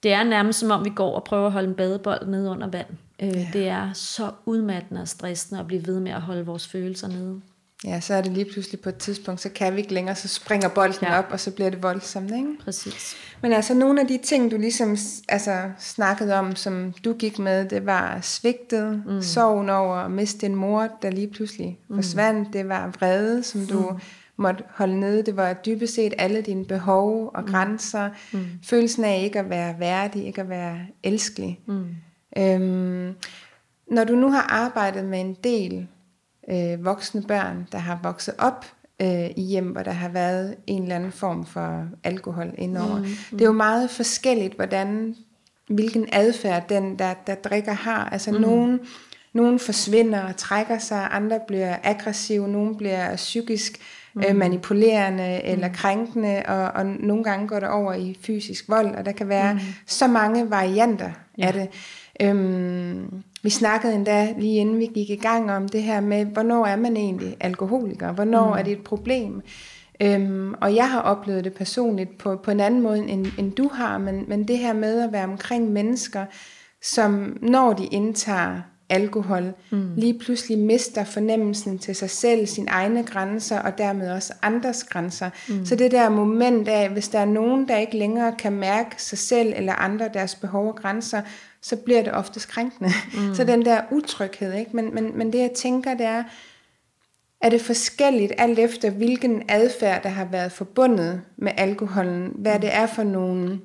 Det 0.03 0.13
er 0.13 0.25
nærmest 0.25 0.59
som 0.59 0.71
om, 0.71 0.85
vi 0.85 0.91
går 0.91 1.15
og 1.15 1.25
prøver 1.25 1.47
at 1.47 1.53
holde 1.53 1.69
en 1.69 1.75
badebold 1.75 2.27
nede 2.27 2.51
under 2.51 2.67
vand. 2.67 2.87
Øh, 3.23 3.29
ja. 3.29 3.47
Det 3.53 3.69
er 3.69 3.93
så 3.93 4.31
udmattende 4.47 5.01
og 5.01 5.09
stressende 5.09 5.61
at 5.61 5.67
blive 5.67 5.87
ved 5.87 6.01
med 6.01 6.13
at 6.13 6.21
holde 6.21 6.47
vores 6.47 6.67
følelser 6.69 7.09
nede. 7.09 7.41
ja, 7.85 8.01
så 8.01 8.15
er 8.15 8.21
det 8.23 8.33
lige 8.33 8.45
pludselig 8.53 8.81
på 8.81 8.89
et 8.89 8.97
tidspunkt, 8.97 9.41
så 9.41 9.49
kan 9.49 9.75
vi 9.77 9.81
ikke 9.81 9.95
længere, 9.95 10.15
så 10.15 10.29
springer 10.29 10.69
bolden 10.69 10.99
Ja. 11.03 11.19
op, 11.19 11.27
og 11.31 11.41
så 11.41 11.51
bliver 11.51 11.71
det 11.71 11.83
voldsomt, 11.83 12.31
ikke? 12.31 12.59
Præcis. 12.65 13.17
Men 13.43 13.53
altså 13.53 13.75
nogle 13.75 14.01
af 14.01 14.07
de 14.07 14.19
ting, 14.19 14.51
du 14.51 14.57
ligesom 14.57 14.97
altså, 15.29 15.71
snakkede 15.79 16.35
om, 16.35 16.57
som 16.57 16.95
du 17.05 17.13
gik 17.13 17.39
med, 17.39 17.69
det 17.69 17.87
var 17.87 18.19
svigtet, 18.23 19.03
mm. 19.07 19.23
sorgen 19.23 19.71
over 19.71 19.97
at 19.97 20.11
miste 20.11 20.47
en 20.47 20.55
mor, 20.55 20.89
der 21.03 21.11
lige 21.11 21.29
pludselig 21.29 21.79
mm. 21.89 21.97
forsvandt. 21.97 22.53
Det 22.53 22.69
var 22.69 22.93
vrede, 22.99 23.43
som 23.43 23.67
du 23.67 23.81
mm. 23.81 24.01
Måtte 24.41 24.65
holde 24.75 25.01
nede. 25.01 25.23
Det 25.23 25.37
var 25.37 25.53
dybest 25.53 25.95
set 25.95 26.15
alle 26.19 26.41
dine 26.41 26.65
behov 26.65 27.31
og 27.35 27.47
grænser. 27.47 28.11
Mm. 28.33 28.47
Følelsen 28.65 29.05
af 29.05 29.21
ikke 29.23 29.39
at 29.39 29.51
være 29.51 29.81
værdig, 29.81 30.27
ikke 30.27 30.41
at 30.41 30.49
være 30.49 30.79
elskelig. 31.03 31.61
Mm. 31.67 31.87
Øhm, 32.39 33.15
når 33.91 34.05
du 34.05 34.15
nu 34.15 34.31
har 34.31 34.43
arbejdet 34.43 35.05
med 35.05 35.21
en 35.21 35.37
del 35.45 35.87
øh, 36.51 36.85
voksne 36.85 37.23
børn, 37.23 37.67
der 37.73 37.79
har 37.79 38.01
vokset 38.03 38.35
op 38.39 38.67
øh, 39.03 39.31
i 39.37 39.43
hjem, 39.43 39.67
hvor 39.67 39.83
der 39.83 39.91
har 39.91 40.09
været 40.09 40.57
en 40.67 40.83
eller 40.83 40.97
anden 40.97 41.13
form 41.13 41.47
for 41.47 41.87
alkohol 42.05 42.55
indover. 42.59 42.99
Mm, 42.99 43.03
mm. 43.03 43.39
Det 43.39 43.41
er 43.41 43.47
jo 43.47 43.53
meget 43.53 43.91
forskelligt, 43.91 44.55
hvordan, 44.55 45.17
hvilken 45.69 46.09
adfærd 46.13 46.69
den, 46.69 46.99
der, 46.99 47.15
der 47.27 47.35
drikker, 47.35 47.73
har. 47.73 48.09
Altså 48.11 48.33
mm. 48.33 48.41
nogen, 48.41 48.81
nogen 49.33 49.59
forsvinder 49.59 50.23
og 50.23 50.37
trækker 50.37 50.79
sig, 50.79 51.09
andre 51.11 51.41
bliver 51.47 51.77
aggressive, 51.83 52.49
nogen 52.49 52.77
bliver 52.77 53.17
psykisk 53.17 53.81
mm. 54.15 54.23
øh, 54.29 54.37
manipulerende 54.37 55.45
eller 55.45 55.69
krænkende, 55.69 56.43
og, 56.49 56.65
og 56.65 56.87
nogle 56.87 57.25
gange 57.25 57.49
går 57.49 57.61
det 57.61 57.69
over 57.69 57.93
i 57.93 58.19
fysisk 58.27 58.69
vold, 58.69 58.95
og 58.95 59.05
der 59.05 59.13
kan 59.13 59.29
være 59.29 59.53
mm. 59.55 59.61
så 59.87 60.07
mange 60.07 60.51
varianter 60.51 61.11
ja. 61.39 61.47
af 61.47 61.53
det. 61.53 61.69
Øhm, 62.23 63.23
vi 63.43 63.51
snakkede 63.51 63.95
endda 63.95 64.35
lige 64.39 64.57
inden 64.57 64.79
vi 64.79 64.87
gik 64.95 65.11
i 65.11 65.17
gang 65.17 65.53
om 65.53 65.69
det 65.69 65.83
her 65.83 66.01
med, 66.01 66.25
hvornår 66.25 66.67
er 66.67 66.77
man 66.77 66.97
egentlig 66.97 67.37
alkoholiker? 67.41 68.13
Hvornår 68.13 68.47
mm. 68.47 68.59
er 68.59 68.63
det 68.63 68.73
et 68.73 68.85
problem? 68.85 69.43
Øhm, 70.03 70.55
og 70.61 70.75
jeg 70.75 70.91
har 70.91 71.01
oplevet 71.01 71.45
det 71.45 71.55
personligt 71.55 72.19
på, 72.19 72.37
på 72.37 72.51
en 72.51 72.61
anden 72.61 72.81
måde, 72.81 72.99
end, 72.99 73.27
end 73.39 73.53
du 73.53 73.69
har, 73.69 73.99
men, 73.99 74.25
men 74.29 74.49
det 74.49 74.59
her 74.59 74.73
med 74.73 75.01
at 75.01 75.13
være 75.13 75.25
omkring 75.25 75.73
mennesker, 75.73 76.25
som 76.83 77.39
når 77.43 77.73
de 77.73 77.87
indtager 77.87 78.61
alkohol, 78.91 79.53
mm. 79.71 79.95
lige 79.97 80.19
pludselig 80.19 80.59
mister 80.59 81.05
fornemmelsen 81.05 81.79
til 81.79 81.95
sig 81.95 82.11
selv, 82.11 82.47
sine 82.47 82.71
egne 82.71 83.03
grænser, 83.03 83.59
og 83.59 83.79
dermed 83.79 84.11
også 84.11 84.33
andres 84.43 84.85
grænser. 84.85 85.31
Mm. 85.49 85.67
Så 85.67 85.77
det 85.77 85.91
der 85.91 86.09
moment 86.09 86.69
af, 86.69 86.89
hvis 86.89 87.09
der 87.09 87.19
er 87.19 87.25
nogen, 87.25 87.69
der 87.69 87.77
ikke 87.77 87.97
længere 87.97 88.35
kan 88.39 88.53
mærke 88.53 89.03
sig 89.03 89.19
selv 89.19 89.53
eller 89.57 89.73
andre 89.73 90.11
deres 90.15 90.35
behov 90.35 90.69
og 90.69 90.77
grænser, 90.77 91.23
så 91.63 91.77
bliver 91.77 92.03
det 92.03 92.13
oftest 92.13 92.49
krænkende. 92.49 92.91
Mm. 93.15 93.35
Så 93.37 93.45
den 93.45 93.65
der 93.65 93.81
utryghed, 93.91 94.55
ikke? 94.55 94.77
Men, 94.77 94.95
men, 94.95 95.19
men 95.19 95.33
det 95.33 95.39
jeg 95.39 95.51
tænker, 95.51 95.95
det 95.95 96.07
er, 96.07 96.23
er 97.41 97.49
det 97.49 97.61
forskelligt 97.61 98.33
alt 98.39 98.59
efter, 98.59 98.91
hvilken 98.91 99.43
adfærd, 99.49 100.03
der 100.03 100.09
har 100.09 100.25
været 100.25 100.53
forbundet 100.53 101.21
med 101.37 101.53
alkoholen, 101.57 102.33
hvad 102.35 102.59
det 102.59 102.75
er 102.75 102.87
for 102.87 103.03
nogle, 103.03 103.61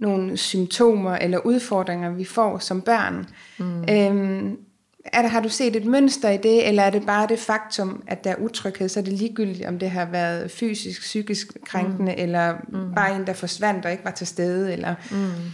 nogle 0.00 0.36
symptomer 0.36 1.16
eller 1.16 1.38
udfordringer, 1.38 2.10
vi 2.10 2.24
får 2.24 2.58
som 2.58 2.82
børn. 2.82 3.26
Mm. 3.58 3.84
Øhm, 3.90 4.56
er 5.04 5.22
der, 5.22 5.28
har 5.28 5.40
du 5.40 5.48
set 5.48 5.76
et 5.76 5.84
mønster 5.84 6.30
i 6.30 6.36
det, 6.36 6.68
eller 6.68 6.82
er 6.82 6.90
det 6.90 7.06
bare 7.06 7.26
det 7.26 7.38
faktum, 7.38 8.02
at 8.06 8.24
der 8.24 8.30
er 8.30 8.36
utryghed, 8.36 8.88
så 8.88 9.00
er 9.00 9.04
det 9.04 9.12
ligegyldigt, 9.12 9.68
om 9.68 9.78
det 9.78 9.90
har 9.90 10.04
været 10.04 10.50
fysisk, 10.50 11.00
psykisk 11.00 11.56
krænkende, 11.64 12.12
mm. 12.12 12.22
eller 12.22 12.54
mm. 12.68 12.94
bare 12.94 13.16
en, 13.16 13.26
der 13.26 13.32
forsvandt 13.32 13.84
og 13.84 13.92
ikke 13.92 14.04
var 14.04 14.10
til 14.10 14.26
stede? 14.26 14.72
Eller... 14.72 14.94
Mm. 15.10 15.52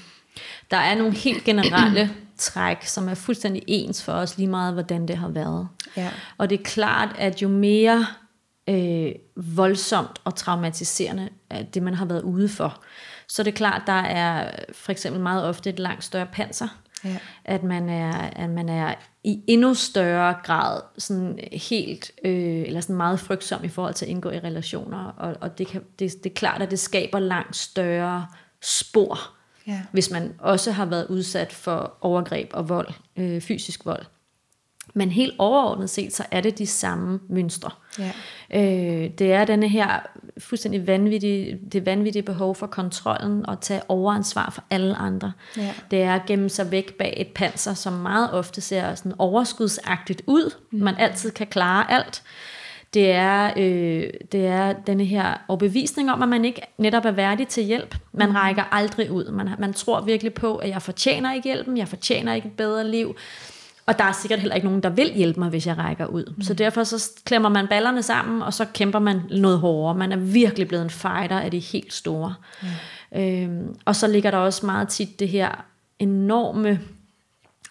Der 0.70 0.76
er 0.76 0.94
nogle 0.94 1.12
helt 1.12 1.44
generelle 1.44 2.10
træk, 2.36 2.84
som 2.84 3.08
er 3.08 3.14
fuldstændig 3.14 3.62
ens 3.66 4.02
for 4.02 4.12
os, 4.12 4.38
lige 4.38 4.48
meget 4.48 4.72
hvordan 4.72 5.08
det 5.08 5.16
har 5.16 5.28
været. 5.28 5.68
Ja. 5.96 6.10
Og 6.38 6.50
det 6.50 6.60
er 6.60 6.64
klart, 6.64 7.16
at 7.18 7.42
jo 7.42 7.48
mere 7.48 8.06
øh, 8.68 9.12
voldsomt 9.36 10.20
og 10.24 10.34
traumatiserende 10.34 11.28
er 11.50 11.62
det, 11.62 11.82
man 11.82 11.94
har 11.94 12.04
været 12.04 12.22
ude 12.22 12.48
for, 12.48 12.82
så 13.28 13.42
er 13.42 13.44
det 13.44 13.54
klart, 13.54 13.82
der 13.86 13.92
er 13.92 14.50
for 14.72 14.92
eksempel 14.92 15.22
meget 15.22 15.44
ofte 15.44 15.70
et 15.70 15.78
langt 15.78 16.04
større 16.04 16.26
panser. 16.26 16.68
Ja. 17.04 17.16
At, 17.44 17.62
man 17.62 17.88
er, 17.88 18.12
at 18.12 18.50
man 18.50 18.68
er 18.68 18.94
i 19.24 19.40
endnu 19.46 19.74
større 19.74 20.34
grad 20.44 20.80
sådan 20.98 21.38
helt, 21.52 22.10
øh, 22.24 22.62
eller 22.66 22.80
sådan 22.80 22.96
meget 22.96 23.20
frygtsom 23.20 23.64
i 23.64 23.68
forhold 23.68 23.94
til 23.94 24.04
at 24.04 24.10
indgå 24.10 24.30
i 24.30 24.38
relationer. 24.38 25.04
Og, 25.04 25.36
og 25.40 25.58
det, 25.58 25.66
kan, 25.66 25.84
det, 25.98 26.24
det 26.24 26.30
er 26.30 26.34
klart, 26.34 26.62
at 26.62 26.70
det 26.70 26.78
skaber 26.78 27.18
langt 27.18 27.56
større 27.56 28.26
spor, 28.62 29.18
Ja. 29.66 29.82
hvis 29.92 30.10
man 30.10 30.34
også 30.38 30.72
har 30.72 30.84
været 30.84 31.06
udsat 31.06 31.52
for 31.52 31.96
overgreb 32.00 32.50
og 32.52 32.68
vold, 32.68 32.88
øh, 33.16 33.40
fysisk 33.40 33.86
vold. 33.86 34.04
Men 34.96 35.10
helt 35.10 35.34
overordnet 35.38 35.90
set, 35.90 36.14
så 36.14 36.24
er 36.30 36.40
det 36.40 36.58
de 36.58 36.66
samme 36.66 37.20
mønstre. 37.28 37.70
Ja. 37.98 38.12
Øh, 38.54 39.10
det 39.18 39.32
er 39.32 39.44
denne 39.44 39.68
her 39.68 39.88
fuldstændig 40.38 40.86
vanvittige, 40.86 41.58
det 41.72 41.86
vanvittige 41.86 42.22
behov 42.22 42.54
for 42.54 42.66
kontrollen 42.66 43.46
og 43.46 43.60
tage 43.60 43.80
overansvar 43.88 44.50
for 44.50 44.64
alle 44.70 44.96
andre. 44.96 45.32
Ja. 45.56 45.72
Det 45.90 46.02
er 46.02 46.14
at 46.14 46.26
gemme 46.26 46.48
sig 46.48 46.70
væk 46.70 46.94
bag 46.94 47.14
et 47.16 47.28
panser, 47.28 47.74
som 47.74 47.92
meget 47.92 48.32
ofte 48.32 48.60
ser 48.60 48.94
sådan 48.94 49.12
overskudsagtigt 49.18 50.22
ud. 50.26 50.54
Mm. 50.70 50.78
Man 50.78 50.94
altid 50.98 51.30
kan 51.30 51.46
klare 51.46 51.90
alt. 51.90 52.22
Det 52.94 53.12
er, 53.12 53.50
øh, 53.56 54.10
det 54.32 54.46
er 54.46 54.72
denne 54.72 55.04
her 55.04 55.34
overbevisning 55.48 56.12
om, 56.12 56.22
at 56.22 56.28
man 56.28 56.44
ikke 56.44 56.60
netop 56.78 57.04
er 57.04 57.10
værdig 57.10 57.48
til 57.48 57.64
hjælp. 57.64 57.96
Man 58.12 58.28
mm. 58.28 58.34
rækker 58.34 58.64
aldrig 58.74 59.10
ud. 59.10 59.30
Man, 59.30 59.48
man 59.58 59.72
tror 59.72 60.00
virkelig 60.00 60.34
på, 60.34 60.56
at 60.56 60.68
jeg 60.68 60.82
fortjener 60.82 61.34
ikke 61.34 61.48
hjælpen, 61.48 61.76
jeg 61.76 61.88
fortjener 61.88 62.34
ikke 62.34 62.46
et 62.46 62.56
bedre 62.56 62.90
liv. 62.90 63.16
Og 63.86 63.98
der 63.98 64.04
er 64.04 64.12
sikkert 64.12 64.40
heller 64.40 64.54
ikke 64.54 64.66
nogen, 64.66 64.82
der 64.82 64.90
vil 64.90 65.12
hjælpe 65.14 65.40
mig, 65.40 65.48
hvis 65.48 65.66
jeg 65.66 65.78
rækker 65.78 66.06
ud. 66.06 66.34
Mm. 66.36 66.42
Så 66.42 66.54
derfor 66.54 66.84
så 66.84 67.10
klemmer 67.24 67.48
man 67.48 67.68
ballerne 67.68 68.02
sammen, 68.02 68.42
og 68.42 68.54
så 68.54 68.64
kæmper 68.74 68.98
man 68.98 69.20
noget 69.30 69.58
hårdere. 69.58 69.94
Man 69.94 70.12
er 70.12 70.16
virkelig 70.16 70.68
blevet 70.68 70.84
en 70.84 70.90
fighter 70.90 71.40
af 71.40 71.50
de 71.50 71.58
helt 71.58 71.92
store. 71.92 72.34
Mm. 72.62 72.68
Øhm, 73.18 73.76
og 73.84 73.96
så 73.96 74.06
ligger 74.06 74.30
der 74.30 74.38
også 74.38 74.66
meget 74.66 74.88
tit 74.88 75.20
det 75.20 75.28
her 75.28 75.64
enorme... 75.98 76.80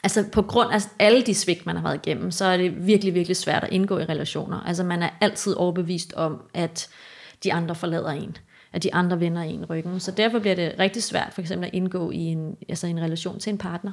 Altså 0.03 0.25
på 0.31 0.41
grund 0.41 0.71
af 0.73 0.81
alle 0.99 1.21
de 1.21 1.35
svigt, 1.35 1.65
man 1.65 1.75
har 1.75 1.83
været 1.83 2.07
igennem, 2.07 2.31
så 2.31 2.45
er 2.45 2.57
det 2.57 2.87
virkelig, 2.87 3.13
virkelig 3.13 3.37
svært 3.37 3.63
at 3.63 3.71
indgå 3.71 3.97
i 3.97 4.03
relationer. 4.03 4.59
Altså 4.67 4.83
man 4.83 5.03
er 5.03 5.09
altid 5.21 5.53
overbevist 5.53 6.13
om, 6.13 6.41
at 6.53 6.89
de 7.43 7.53
andre 7.53 7.75
forlader 7.75 8.09
en 8.09 8.37
at 8.75 8.83
de 8.83 8.93
andre 8.93 9.19
vender 9.19 9.41
en 9.41 9.65
ryggen. 9.65 9.99
Så 9.99 10.11
derfor 10.11 10.39
bliver 10.39 10.55
det 10.55 10.75
rigtig 10.79 11.03
svært 11.03 11.33
for 11.33 11.41
eksempel 11.41 11.67
at 11.67 11.73
indgå 11.73 12.11
i 12.11 12.17
en, 12.17 12.55
altså 12.69 12.87
en 12.87 13.01
relation 13.01 13.39
til 13.39 13.49
en 13.49 13.57
partner. 13.57 13.91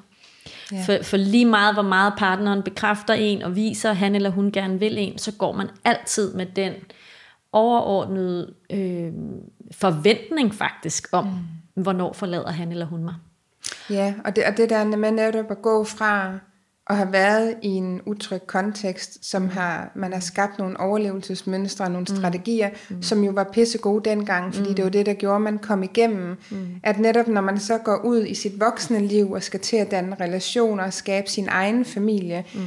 Ja. 0.73 0.83
For, 0.87 1.03
for 1.03 1.17
lige 1.17 1.47
meget, 1.47 1.75
hvor 1.75 1.83
meget 1.83 2.13
partneren 2.19 2.63
bekræfter 2.63 3.15
en 3.15 3.43
og 3.43 3.57
viser, 3.57 3.93
han 3.93 4.15
eller 4.15 4.31
hun 4.31 4.53
gerne 4.53 4.79
vil 4.79 4.99
en, 4.99 5.19
så 5.19 5.33
går 5.33 5.53
man 5.53 5.69
altid 5.85 6.35
med 6.35 6.47
den 6.47 6.73
overordnede 7.53 8.55
øh, 8.73 9.13
forventning 9.73 10.55
faktisk 10.55 11.09
om, 11.13 11.25
mm. 11.25 11.83
hvornår 11.83 12.13
forlader 12.13 12.51
han 12.51 12.73
eller 12.73 12.87
hun 12.87 13.05
mig. 13.05 13.15
Ja, 13.91 14.15
og 14.25 14.37
det, 14.37 14.45
og 14.45 14.57
det 14.57 14.71
der 14.71 14.85
med 14.85 15.11
netop 15.11 15.51
at 15.51 15.63
gå 15.63 15.85
fra 15.85 16.39
at 16.91 16.97
have 16.97 17.13
været 17.13 17.55
i 17.63 17.69
en 17.69 18.01
utryg 18.07 18.47
kontekst, 18.47 19.31
som 19.31 19.49
har, 19.49 19.91
man 19.95 20.13
har 20.13 20.21
skabt 20.21 20.59
nogle 20.59 20.81
overlevelsesmønstre, 20.81 21.91
nogle 21.91 22.07
mm. 22.11 22.17
strategier, 22.17 22.71
mm. 22.91 23.03
som 23.03 23.25
jo 23.25 23.33
var 23.33 23.45
pisse 23.53 23.79
gode 23.79 24.11
dengang, 24.11 24.55
fordi 24.55 24.69
mm. 24.69 24.75
det 24.75 24.85
var 24.85 24.91
det, 24.91 25.07
der 25.07 25.15
gjorde, 25.15 25.37
at 25.37 25.43
man 25.43 25.59
kom 25.59 25.83
igennem. 25.83 26.37
Mm. 26.51 26.81
At 26.83 26.99
netop 26.99 27.29
når 27.29 27.41
man 27.41 27.59
så 27.59 27.79
går 27.79 28.01
ud 28.05 28.27
i 28.27 28.35
sit 28.35 28.61
voksne 28.61 29.07
liv 29.07 29.33
og 29.33 29.43
skal 29.43 29.61
til 29.61 29.77
at 29.77 29.91
danne 29.91 30.17
relationer 30.21 30.85
og 30.85 30.93
skabe 30.93 31.31
sin 31.31 31.49
egen 31.49 31.85
familie, 31.85 32.45
mm. 32.55 32.61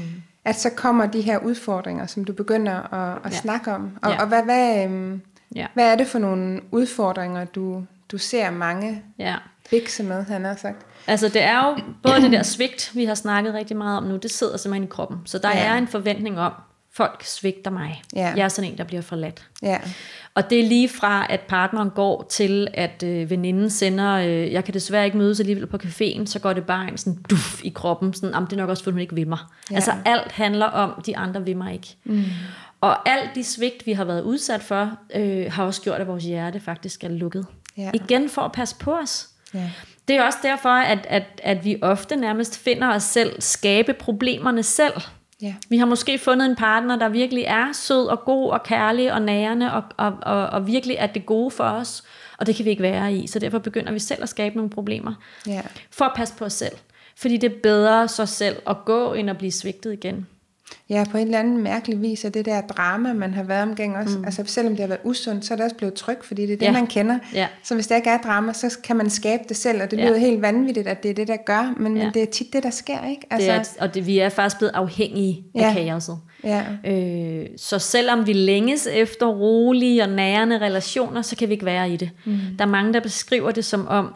at 0.45 0.60
så 0.60 0.69
kommer 0.69 1.06
de 1.06 1.21
her 1.21 1.39
udfordringer, 1.39 2.06
som 2.06 2.25
du 2.25 2.34
begynder 2.34 2.93
at, 2.93 3.19
at 3.25 3.32
ja. 3.32 3.38
snakke 3.38 3.71
om. 3.71 3.97
Og, 4.01 4.12
ja. 4.12 4.21
og 4.21 4.28
hvad, 4.28 4.43
hvad, 4.43 4.84
øhm, 4.84 5.21
ja. 5.56 5.67
hvad 5.73 5.91
er 5.91 5.95
det 5.95 6.08
for 6.08 6.19
nogle 6.19 6.62
udfordringer, 6.71 7.45
du, 7.45 7.84
du 8.12 8.17
ser 8.17 8.49
mange 8.49 9.04
ja. 9.19 9.36
bikse 9.69 10.04
med, 10.04 10.23
han 10.23 10.45
har 10.45 10.56
sagt? 10.56 10.86
Altså 11.07 11.29
det 11.29 11.43
er 11.43 11.65
jo 11.65 11.77
både 12.03 12.21
det 12.21 12.31
der 12.31 12.43
svigt, 12.43 12.91
vi 12.93 13.05
har 13.05 13.15
snakket 13.15 13.53
rigtig 13.53 13.77
meget 13.77 13.97
om 13.97 14.03
nu, 14.03 14.15
det 14.15 14.31
sidder 14.31 14.57
simpelthen 14.57 14.83
i 14.83 14.91
kroppen. 14.91 15.17
Så 15.25 15.37
der 15.37 15.49
ja. 15.49 15.65
er 15.65 15.75
en 15.75 15.87
forventning 15.87 16.39
om, 16.39 16.53
folk 16.95 17.23
svigter 17.23 17.71
mig. 17.71 18.01
Ja. 18.15 18.33
Jeg 18.35 18.43
er 18.43 18.49
sådan 18.49 18.71
en, 18.71 18.77
der 18.77 18.83
bliver 18.83 19.01
forladt. 19.01 19.47
Ja. 19.61 19.77
Og 20.35 20.49
det 20.49 20.59
er 20.59 20.67
lige 20.67 20.89
fra, 20.89 21.27
at 21.29 21.39
partneren 21.39 21.89
går 21.89 22.27
til, 22.29 22.67
at 22.73 23.03
øh, 23.03 23.29
veninden 23.29 23.69
sender, 23.69 24.13
øh, 24.13 24.51
jeg 24.51 24.63
kan 24.63 24.73
desværre 24.73 25.05
ikke 25.05 25.17
mødes 25.17 25.39
alligevel 25.39 25.67
på 25.67 25.77
caféen, 25.77 26.25
så 26.25 26.39
går 26.39 26.53
det 26.53 26.63
bare 26.65 26.87
en 26.87 26.97
sådan 26.97 27.19
duf 27.29 27.61
i 27.63 27.69
kroppen, 27.69 28.13
sådan, 28.13 28.45
det 28.45 28.53
er 28.53 28.57
nok 28.57 28.69
også, 28.69 28.83
fordi 28.83 28.93
hun 28.93 29.01
ikke 29.01 29.15
vil 29.15 29.27
mig. 29.27 29.39
Ja. 29.71 29.75
Altså 29.75 29.91
alt 30.05 30.31
handler 30.31 30.65
om, 30.65 31.01
de 31.05 31.17
andre 31.17 31.45
vil 31.45 31.57
mig 31.57 31.73
ikke. 31.73 31.95
Mm. 32.03 32.23
Og 32.81 33.09
alt 33.09 33.29
de 33.35 33.43
svigt, 33.43 33.85
vi 33.85 33.93
har 33.93 34.03
været 34.03 34.21
udsat 34.21 34.61
for, 34.61 34.91
øh, 35.15 35.51
har 35.51 35.63
også 35.63 35.81
gjort, 35.81 36.01
at 36.01 36.07
vores 36.07 36.23
hjerte 36.23 36.59
faktisk 36.59 37.03
er 37.03 37.09
lukket. 37.09 37.45
Ja. 37.77 37.91
Igen 37.93 38.29
for 38.29 38.41
at 38.41 38.51
passe 38.51 38.75
på 38.79 38.93
os. 38.95 39.27
Ja. 39.53 39.69
Det 40.07 40.15
er 40.15 40.23
også 40.23 40.39
derfor, 40.43 40.69
at, 40.69 41.07
at, 41.09 41.23
at 41.43 41.65
vi 41.65 41.77
ofte 41.81 42.15
nærmest 42.15 42.59
finder 42.59 42.95
os 42.95 43.03
selv 43.03 43.41
skabe 43.41 43.93
problemerne 43.93 44.63
selv. 44.63 44.93
Ja. 45.41 45.55
Vi 45.69 45.77
har 45.77 45.85
måske 45.85 46.17
fundet 46.17 46.45
en 46.45 46.55
partner, 46.55 46.95
der 46.95 47.09
virkelig 47.09 47.43
er 47.43 47.73
sød 47.73 48.07
og 48.07 48.25
god 48.25 48.49
og 48.49 48.63
kærlig 48.63 49.13
og 49.13 49.21
nærende 49.21 49.73
og, 49.73 49.83
og, 49.97 50.13
og, 50.21 50.47
og 50.47 50.67
virkelig 50.67 50.95
er 50.99 51.07
det 51.07 51.25
gode 51.25 51.51
for 51.51 51.63
os. 51.63 52.03
Og 52.37 52.47
det 52.47 52.55
kan 52.55 52.65
vi 52.65 52.69
ikke 52.69 52.83
være 52.83 53.13
i. 53.13 53.27
Så 53.27 53.39
derfor 53.39 53.59
begynder 53.59 53.91
vi 53.91 53.99
selv 53.99 54.23
at 54.23 54.29
skabe 54.29 54.55
nogle 54.55 54.69
problemer. 54.69 55.13
Ja. 55.47 55.61
For 55.91 56.05
at 56.05 56.11
passe 56.15 56.33
på 56.37 56.45
os 56.45 56.53
selv. 56.53 56.75
Fordi 57.17 57.37
det 57.37 57.51
er 57.51 57.55
bedre 57.63 58.07
så 58.07 58.25
selv 58.25 58.55
at 58.67 58.77
gå, 58.85 59.13
end 59.13 59.29
at 59.29 59.37
blive 59.37 59.51
svigtet 59.51 59.93
igen. 59.93 60.27
Ja, 60.89 61.04
på 61.12 61.17
en 61.17 61.25
eller 61.25 61.39
anden 61.39 61.58
mærkelig 61.58 62.01
vis 62.01 62.25
er 62.25 62.30
det 62.30 62.45
der 62.45 62.62
drama, 62.62 63.13
man 63.13 63.34
har 63.34 63.43
været 63.43 63.62
omkring 63.62 63.97
også. 63.97 64.17
Mm. 64.17 64.25
Altså 64.25 64.43
selvom 64.45 64.73
det 64.73 64.80
har 64.80 64.88
været 64.88 64.99
usundt, 65.04 65.45
så 65.45 65.54
er 65.54 65.56
det 65.56 65.63
også 65.63 65.75
blevet 65.75 65.93
tryg, 65.93 66.17
fordi 66.23 66.41
det 66.41 66.54
er 66.54 66.58
det, 66.58 66.65
ja. 66.65 66.71
man 66.71 66.88
kender. 66.88 67.19
Ja. 67.34 67.47
Så 67.63 67.75
hvis 67.75 67.88
der 67.88 67.95
ikke 67.95 68.10
er 68.10 68.17
drama, 68.17 68.54
så 68.54 68.78
kan 68.84 68.95
man 68.95 69.10
skabe 69.10 69.43
det 69.49 69.58
selv, 69.58 69.82
og 69.82 69.91
det 69.91 69.99
lyder 69.99 70.12
ja. 70.12 70.19
helt 70.19 70.41
vanvittigt, 70.41 70.88
at 70.88 71.04
det 71.04 71.12
er 71.12 71.15
det, 71.15 71.28
der 71.28 71.38
gør, 71.45 71.73
men, 71.78 71.97
ja. 71.97 72.04
men 72.04 72.13
det 72.13 72.21
er 72.21 72.25
tit 72.25 72.54
det, 72.54 72.63
der 72.63 72.69
sker, 72.69 73.10
ikke? 73.10 73.21
Altså, 73.30 73.51
det 73.51 73.58
er, 73.58 73.84
og 73.84 73.93
det, 73.93 74.08
vi 74.08 74.19
er 74.19 74.30
faktisk 74.30 74.58
blevet 74.58 74.71
afhængige 74.75 75.43
ja. 75.56 75.67
af 75.67 75.73
kaoset. 75.73 76.17
Ja. 76.43 76.63
Øh, 76.86 77.45
så 77.58 77.80
selvom 77.80 78.28
vi 78.28 78.34
længes 78.34 78.88
efter 78.88 79.28
rolige 79.28 80.04
og 80.04 80.10
nærende 80.10 80.58
relationer, 80.60 81.21
så 81.21 81.36
kan 81.36 81.47
vi 81.47 81.54
ikke 81.54 81.65
være 81.65 81.89
i 81.89 81.97
det. 81.97 82.10
Mm. 82.25 82.38
Der 82.58 82.65
er 82.65 82.69
mange, 82.69 82.93
der 82.93 82.99
beskriver 82.99 83.51
det 83.51 83.65
som 83.65 83.88
om, 83.88 84.13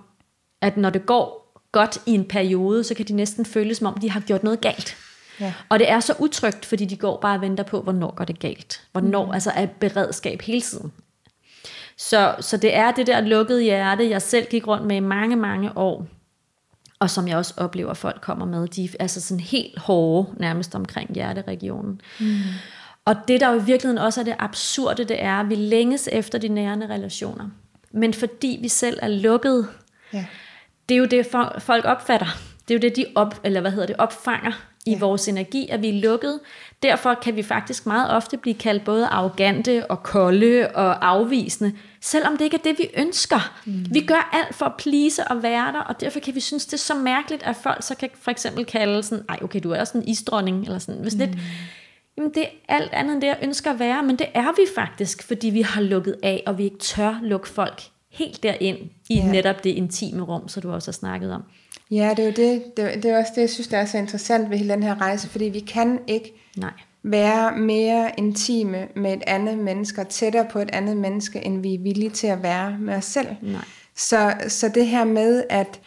at 0.62 0.78
når 0.78 0.90
det 0.90 1.06
går 1.06 1.40
godt 1.72 1.98
i 2.06 2.12
en 2.12 2.26
periode, 2.26 2.84
så 2.84 2.94
kan 2.94 3.06
de 3.06 3.14
næsten 3.14 3.46
føles 3.46 3.78
som 3.78 3.88
om, 3.88 3.98
de 3.98 4.12
har 4.12 4.20
gjort 4.20 4.44
noget 4.44 4.62
galt. 4.62 4.98
Ja. 5.40 5.54
Og 5.70 5.80
det 5.80 5.92
er 5.92 6.00
så 6.00 6.14
utrygt, 6.20 6.66
fordi 6.66 6.86
de 6.86 6.98
går 6.98 7.20
bare 7.22 7.36
og 7.36 7.42
venter 7.42 7.64
på, 7.64 7.82
hvornår 7.82 8.16
går 8.16 8.26
det 8.26 8.40
galt. 8.40 8.82
Hvornår, 8.92 9.26
mm. 9.26 9.32
altså 9.32 9.52
er 9.56 9.66
beredskab 9.66 10.42
hele 10.42 10.62
tiden. 10.62 10.92
Så, 11.98 12.36
så 12.40 12.58
det 12.58 12.76
er 12.76 12.92
det 12.92 13.08
der 13.08 13.22
lukkede 13.22 13.62
hjerte, 13.62 14.10
jeg 14.10 14.22
selv 14.22 14.48
gik 14.50 14.68
rundt 14.68 14.86
med 14.86 14.96
i 14.96 15.00
mange, 15.00 15.36
mange 15.36 15.78
år, 15.78 16.08
og 17.00 17.10
som 17.10 17.28
jeg 17.28 17.38
også 17.38 17.54
oplever, 17.58 17.94
folk 17.94 18.22
kommer 18.22 18.46
med. 18.46 18.68
De 18.68 18.84
er 18.84 18.90
altså 19.00 19.22
sådan 19.22 19.40
helt 19.40 19.80
hårde, 19.80 20.30
nærmest 20.38 20.76
omkring 20.76 21.14
hjerteregionen. 21.14 22.02
Mm. 22.20 22.38
Og 23.06 23.16
det, 23.28 23.42
der 23.42 23.50
jo 23.50 23.60
i 23.60 23.64
virkeligheden 23.64 23.98
også 23.98 24.20
er 24.20 24.24
det 24.24 24.36
absurde, 24.40 25.04
det 25.04 25.24
er, 25.24 25.40
at 25.40 25.50
vi 25.50 25.56
længes 25.56 26.10
efter 26.12 26.38
de 26.38 26.48
nærende 26.48 26.88
relationer. 26.88 27.50
Men 27.92 28.14
fordi 28.14 28.60
vi 28.62 28.68
selv 28.68 29.00
er 29.02 29.08
lukket, 29.08 29.68
ja. 30.14 30.26
det 30.90 30.96
er 30.96 31.00
jo 31.00 31.06
det, 31.06 31.26
folk 31.60 31.86
opfatter. 31.86 32.28
Det 32.68 32.74
er 32.74 32.78
jo 32.78 32.82
det, 32.82 32.96
de 32.96 33.06
op, 33.16 33.40
eller 33.44 33.62
hvad 33.62 33.72
hedder 33.72 33.88
det, 33.88 33.96
opfanger 34.00 34.52
i 34.90 34.94
ja. 34.94 35.00
vores 35.00 35.28
energi, 35.28 35.68
at 35.70 35.82
vi 35.82 35.90
er 35.90 36.02
lukket. 36.02 36.40
Derfor 36.84 37.14
kan 37.14 37.36
vi 37.36 37.44
faktisk 37.44 37.86
meget 37.86 38.12
ofte 38.12 38.38
blive 38.38 38.54
kaldt 38.54 38.86
både 38.86 39.08
arrogante 39.08 39.92
og 39.92 40.04
kolde 40.04 40.68
og 40.76 41.08
afvisende, 41.08 41.74
selvom 42.02 42.38
det 42.38 42.46
ikke 42.46 42.58
er 42.58 42.62
det, 42.62 42.80
vi 42.80 42.90
ønsker. 42.98 43.60
Mm. 43.66 43.86
Vi 43.92 44.02
gør 44.02 44.30
alt 44.34 44.56
for 44.56 44.66
at 44.66 44.74
plise 44.78 45.28
og 45.28 45.44
være 45.44 45.72
der, 45.72 45.80
og 45.80 46.02
derfor 46.02 46.20
kan 46.20 46.36
vi 46.36 46.40
synes, 46.40 46.66
det 46.66 46.74
er 46.74 46.78
så 46.78 46.96
mærkeligt, 46.96 47.44
at 47.44 47.56
folk 47.56 47.84
så 47.84 47.96
kan 47.96 48.10
for 48.22 48.32
eksempel 48.32 48.66
kalde 48.66 49.04
sådan, 49.04 49.26
ej 49.30 49.40
okay, 49.42 49.60
du 49.64 49.72
er 49.72 49.84
sådan 49.84 50.02
en 50.02 50.08
isdronning, 50.08 50.66
eller 50.66 50.80
sådan, 50.80 51.02
hvis 51.02 51.16
mm. 51.16 51.20
lidt, 51.20 51.32
jamen 52.18 52.32
det 52.34 52.44
er 52.44 52.76
alt 52.76 52.94
andet 52.94 53.14
end 53.14 53.22
det, 53.22 53.28
jeg 53.28 53.38
ønsker 53.44 53.72
at 53.72 53.80
være, 53.80 54.04
men 54.04 54.16
det 54.16 54.28
er 54.34 54.52
vi 54.52 54.66
faktisk, 54.76 55.28
fordi 55.28 55.50
vi 55.50 55.62
har 55.62 55.82
lukket 55.82 56.16
af, 56.24 56.44
og 56.48 56.58
vi 56.58 56.64
ikke 56.64 56.80
tør 56.80 57.20
lukke 57.24 57.48
folk 57.48 57.84
helt 58.12 58.44
derind 58.44 58.78
i 59.10 59.16
ja. 59.16 59.32
netop 59.32 59.64
det 59.64 59.70
intime 59.70 60.22
rum, 60.24 60.48
så 60.48 60.60
du 60.60 60.72
også 60.72 60.88
har 60.88 60.94
snakket 60.94 61.34
om. 61.34 61.44
Ja, 61.92 62.14
det 62.18 62.20
er 62.20 62.26
jo 62.26 62.34
det. 62.36 62.78
Det, 62.78 63.04
det 63.04 63.12
er 63.12 63.18
også 63.18 63.32
det, 63.36 63.42
jeg 63.42 63.50
synes, 63.50 63.68
der 63.68 63.78
er 63.78 63.86
så 63.86 63.98
interessant 63.98 64.50
ved 64.50 64.58
hele 64.58 64.74
den 64.74 64.84
her 64.84 65.02
rejse, 65.02 65.30
fordi 65.30 65.46
vi 65.46 65.60
kan 65.60 66.00
ikke 66.08 66.34
Nej. 66.58 66.72
være 67.04 67.58
mere 67.58 68.12
intime 68.18 68.88
med 68.96 69.14
et 69.14 69.24
andet 69.28 69.58
menneske, 69.58 70.04
tættere 70.04 70.46
på 70.52 70.60
et 70.60 70.70
andet 70.74 70.98
menneske, 70.98 71.46
end 71.46 71.62
vi 71.62 71.74
er 71.74 71.80
villige 71.80 72.10
til 72.10 72.28
at 72.28 72.44
være 72.44 72.78
med 72.80 72.96
os 72.96 73.06
selv. 73.06 73.28
Nej. 73.42 73.62
Så, 73.96 74.34
så 74.48 74.70
det 74.70 74.88
her 74.88 75.04
med, 75.04 75.44
at, 75.50 75.80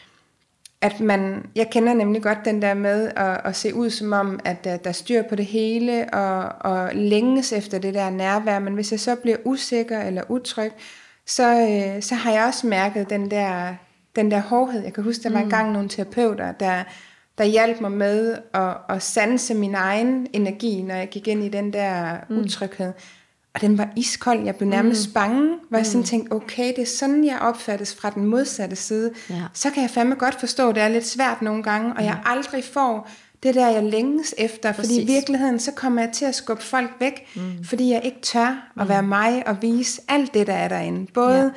at 0.80 1.00
man, 1.00 1.46
jeg 1.54 1.70
kender 1.70 1.94
nemlig 1.94 2.22
godt 2.22 2.38
den 2.44 2.62
der 2.62 2.74
med 2.74 3.10
at, 3.16 3.40
at 3.44 3.56
se 3.56 3.74
ud 3.74 3.90
som 3.90 4.12
om, 4.12 4.40
at 4.44 4.64
der, 4.64 4.76
der 4.76 4.88
er 4.88 4.94
styr 4.94 5.22
på 5.22 5.34
det 5.34 5.46
hele, 5.46 6.14
og, 6.14 6.72
og 6.72 6.90
længes 6.94 7.52
efter 7.52 7.78
det 7.78 7.94
der 7.94 8.10
nærvær, 8.10 8.58
men 8.58 8.74
hvis 8.74 8.92
jeg 8.92 9.00
så 9.00 9.14
bliver 9.14 9.36
usikker 9.44 10.00
eller 10.00 10.22
utryg, 10.28 10.72
så, 11.26 11.60
øh, 11.60 12.02
så 12.02 12.14
har 12.14 12.32
jeg 12.32 12.44
også 12.44 12.66
mærket 12.66 13.10
den 13.10 13.30
der 13.30 13.74
den 14.16 14.30
der 14.30 14.40
hårdhed. 14.40 14.82
Jeg 14.82 14.92
kan 14.92 15.04
huske, 15.04 15.22
der 15.22 15.30
var 15.30 15.38
mm. 15.38 15.44
engang 15.44 15.72
nogle 15.72 15.88
terapeuter, 15.88 16.52
der, 16.52 16.82
der 17.38 17.44
hjalp 17.44 17.80
mig 17.80 17.92
med 17.92 18.36
at, 18.54 18.76
at 18.88 19.02
sanse 19.02 19.54
min 19.54 19.74
egen 19.74 20.26
energi, 20.32 20.82
når 20.82 20.94
jeg 20.94 21.08
gik 21.08 21.28
ind 21.28 21.44
i 21.44 21.48
den 21.48 21.72
der 21.72 22.16
mm. 22.28 22.38
utryghed. 22.38 22.92
Og 23.54 23.60
den 23.60 23.78
var 23.78 23.88
iskold. 23.96 24.44
Jeg 24.44 24.56
blev 24.56 24.68
nærmest 24.68 25.08
mm. 25.08 25.14
bange, 25.14 25.48
hvor 25.48 25.56
mm. 25.70 25.76
jeg 25.76 25.86
sådan 25.86 26.00
mm. 26.00 26.06
tænkte, 26.06 26.32
okay, 26.32 26.68
det 26.68 26.82
er 26.82 26.86
sådan, 26.86 27.24
jeg 27.24 27.38
opfattes 27.38 27.94
fra 27.94 28.10
den 28.10 28.26
modsatte 28.26 28.76
side. 28.76 29.10
Ja. 29.30 29.42
Så 29.54 29.70
kan 29.70 29.82
jeg 29.82 29.90
fandme 29.90 30.14
godt 30.14 30.40
forstå, 30.40 30.68
at 30.68 30.74
det 30.74 30.82
er 30.82 30.88
lidt 30.88 31.06
svært 31.06 31.42
nogle 31.42 31.62
gange, 31.62 31.92
og 31.92 32.02
ja. 32.02 32.06
jeg 32.06 32.18
aldrig 32.24 32.64
får 32.64 33.08
det 33.42 33.54
der, 33.54 33.68
jeg 33.68 33.82
længes 33.82 34.34
efter. 34.38 34.72
Præcis. 34.72 34.92
Fordi 34.92 35.02
i 35.02 35.06
virkeligheden, 35.06 35.58
så 35.58 35.72
kommer 35.72 36.02
jeg 36.02 36.12
til 36.12 36.24
at 36.24 36.34
skubbe 36.34 36.62
folk 36.62 36.90
væk, 37.00 37.26
mm. 37.36 37.64
fordi 37.64 37.92
jeg 37.92 38.00
ikke 38.04 38.20
tør 38.22 38.70
at 38.76 38.82
mm. 38.82 38.88
være 38.88 39.02
mig 39.02 39.42
og 39.48 39.56
vise 39.62 40.02
alt 40.08 40.34
det, 40.34 40.46
der 40.46 40.54
er 40.54 40.68
derinde. 40.68 41.06
Både 41.14 41.42
ja 41.42 41.50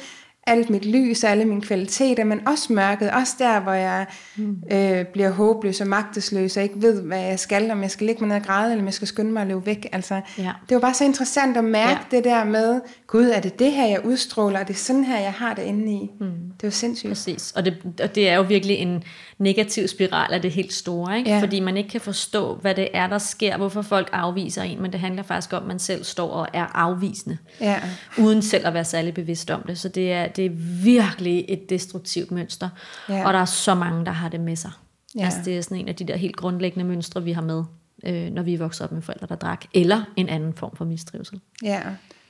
alt 0.47 0.69
mit 0.69 0.85
lys 0.85 1.23
og 1.23 1.29
alle 1.29 1.45
mine 1.45 1.61
kvaliteter, 1.61 2.23
men 2.23 2.47
også 2.47 2.73
mørket, 2.73 3.11
også 3.11 3.35
der, 3.39 3.59
hvor 3.59 3.71
jeg 3.73 4.05
mm. 4.35 4.57
øh, 4.71 5.05
bliver 5.05 5.29
håbløs 5.29 5.81
og 5.81 5.87
magtesløs 5.87 6.57
og 6.57 6.63
ikke 6.63 6.81
ved, 6.81 7.01
hvad 7.01 7.21
jeg 7.21 7.39
skal, 7.39 7.71
om 7.71 7.81
jeg 7.81 7.91
skal 7.91 8.07
ligge 8.07 8.21
mig 8.21 8.27
ned 8.27 8.35
og 8.35 8.43
græde, 8.43 8.71
eller 8.71 8.81
om 8.83 8.85
jeg 8.85 8.93
skal 8.93 9.07
skynde 9.07 9.31
mig 9.31 9.41
at 9.41 9.47
løbe 9.47 9.65
væk. 9.65 9.87
Altså, 9.91 10.21
ja. 10.37 10.51
Det 10.69 10.75
var 10.75 10.81
bare 10.81 10.93
så 10.93 11.03
interessant 11.03 11.57
at 11.57 11.63
mærke 11.63 11.99
ja. 12.11 12.17
det 12.17 12.23
der 12.23 12.43
med, 12.43 12.81
gud, 13.07 13.25
er 13.25 13.39
det 13.39 13.59
det 13.59 13.71
her, 13.71 13.87
jeg 13.87 14.05
udstråler, 14.05 14.59
og 14.59 14.67
det 14.67 14.73
er 14.73 14.77
sådan 14.77 15.03
her, 15.03 15.19
jeg 15.19 15.33
har 15.33 15.53
det 15.53 15.63
inde 15.63 15.91
i. 15.91 16.09
Mm. 16.19 16.27
Det 16.27 16.63
var 16.63 16.69
sindssygt. 16.69 17.09
Præcis, 17.09 17.51
og 17.51 17.65
det, 17.65 17.77
og 18.03 18.15
det 18.15 18.29
er 18.29 18.35
jo 18.35 18.41
virkelig 18.41 18.75
en 18.75 19.03
negativ 19.38 19.88
spiral 19.88 20.33
af 20.33 20.41
det 20.41 20.51
helt 20.51 20.73
store, 20.73 21.17
ikke? 21.17 21.29
Ja. 21.29 21.41
fordi 21.41 21.59
man 21.59 21.77
ikke 21.77 21.89
kan 21.89 22.01
forstå, 22.01 22.55
hvad 22.55 22.75
det 22.75 22.89
er, 22.93 23.07
der 23.07 23.17
sker, 23.17 23.57
hvorfor 23.57 23.81
folk 23.81 24.09
afviser 24.13 24.63
en, 24.63 24.81
men 24.81 24.91
det 24.91 24.99
handler 24.99 25.23
faktisk 25.23 25.53
om, 25.53 25.61
at 25.63 25.67
man 25.67 25.79
selv 25.79 26.03
står 26.03 26.29
og 26.29 26.47
er 26.53 26.65
afvisende, 26.65 27.38
ja. 27.61 27.81
uden 28.17 28.41
selv 28.41 28.67
at 28.67 28.73
være 28.73 28.86
særlig 28.86 29.13
bevidst 29.13 29.51
om 29.51 29.63
det. 29.67 29.77
Så 29.77 29.89
det 29.89 30.13
er, 30.13 30.27
det 30.27 30.45
er 30.45 30.49
virkelig 30.83 31.45
et 31.47 31.69
destruktivt 31.69 32.31
mønster, 32.31 32.69
ja. 33.09 33.27
og 33.27 33.33
der 33.33 33.39
er 33.39 33.45
så 33.45 33.75
mange, 33.75 34.05
der 34.05 34.11
har 34.11 34.29
det 34.29 34.39
med 34.39 34.55
sig. 34.55 34.71
Ja. 35.15 35.25
Altså, 35.25 35.39
det 35.45 35.57
er 35.57 35.61
sådan 35.61 35.77
en 35.77 35.88
af 35.88 35.95
de 35.95 36.03
der 36.03 36.15
helt 36.15 36.36
grundlæggende 36.36 36.86
mønstre, 36.86 37.23
vi 37.23 37.31
har 37.31 37.41
med, 37.41 37.63
øh, 38.05 38.31
når 38.31 38.41
vi 38.41 38.53
er 38.53 38.57
vokset 38.57 38.83
op 38.83 38.91
med 38.91 39.01
forældre, 39.01 39.27
der 39.27 39.36
drak, 39.36 39.65
eller 39.73 40.03
en 40.15 40.29
anden 40.29 40.53
form 40.53 40.75
for 40.75 40.86
mistrivsel. 40.86 41.39
Ja, 41.63 41.81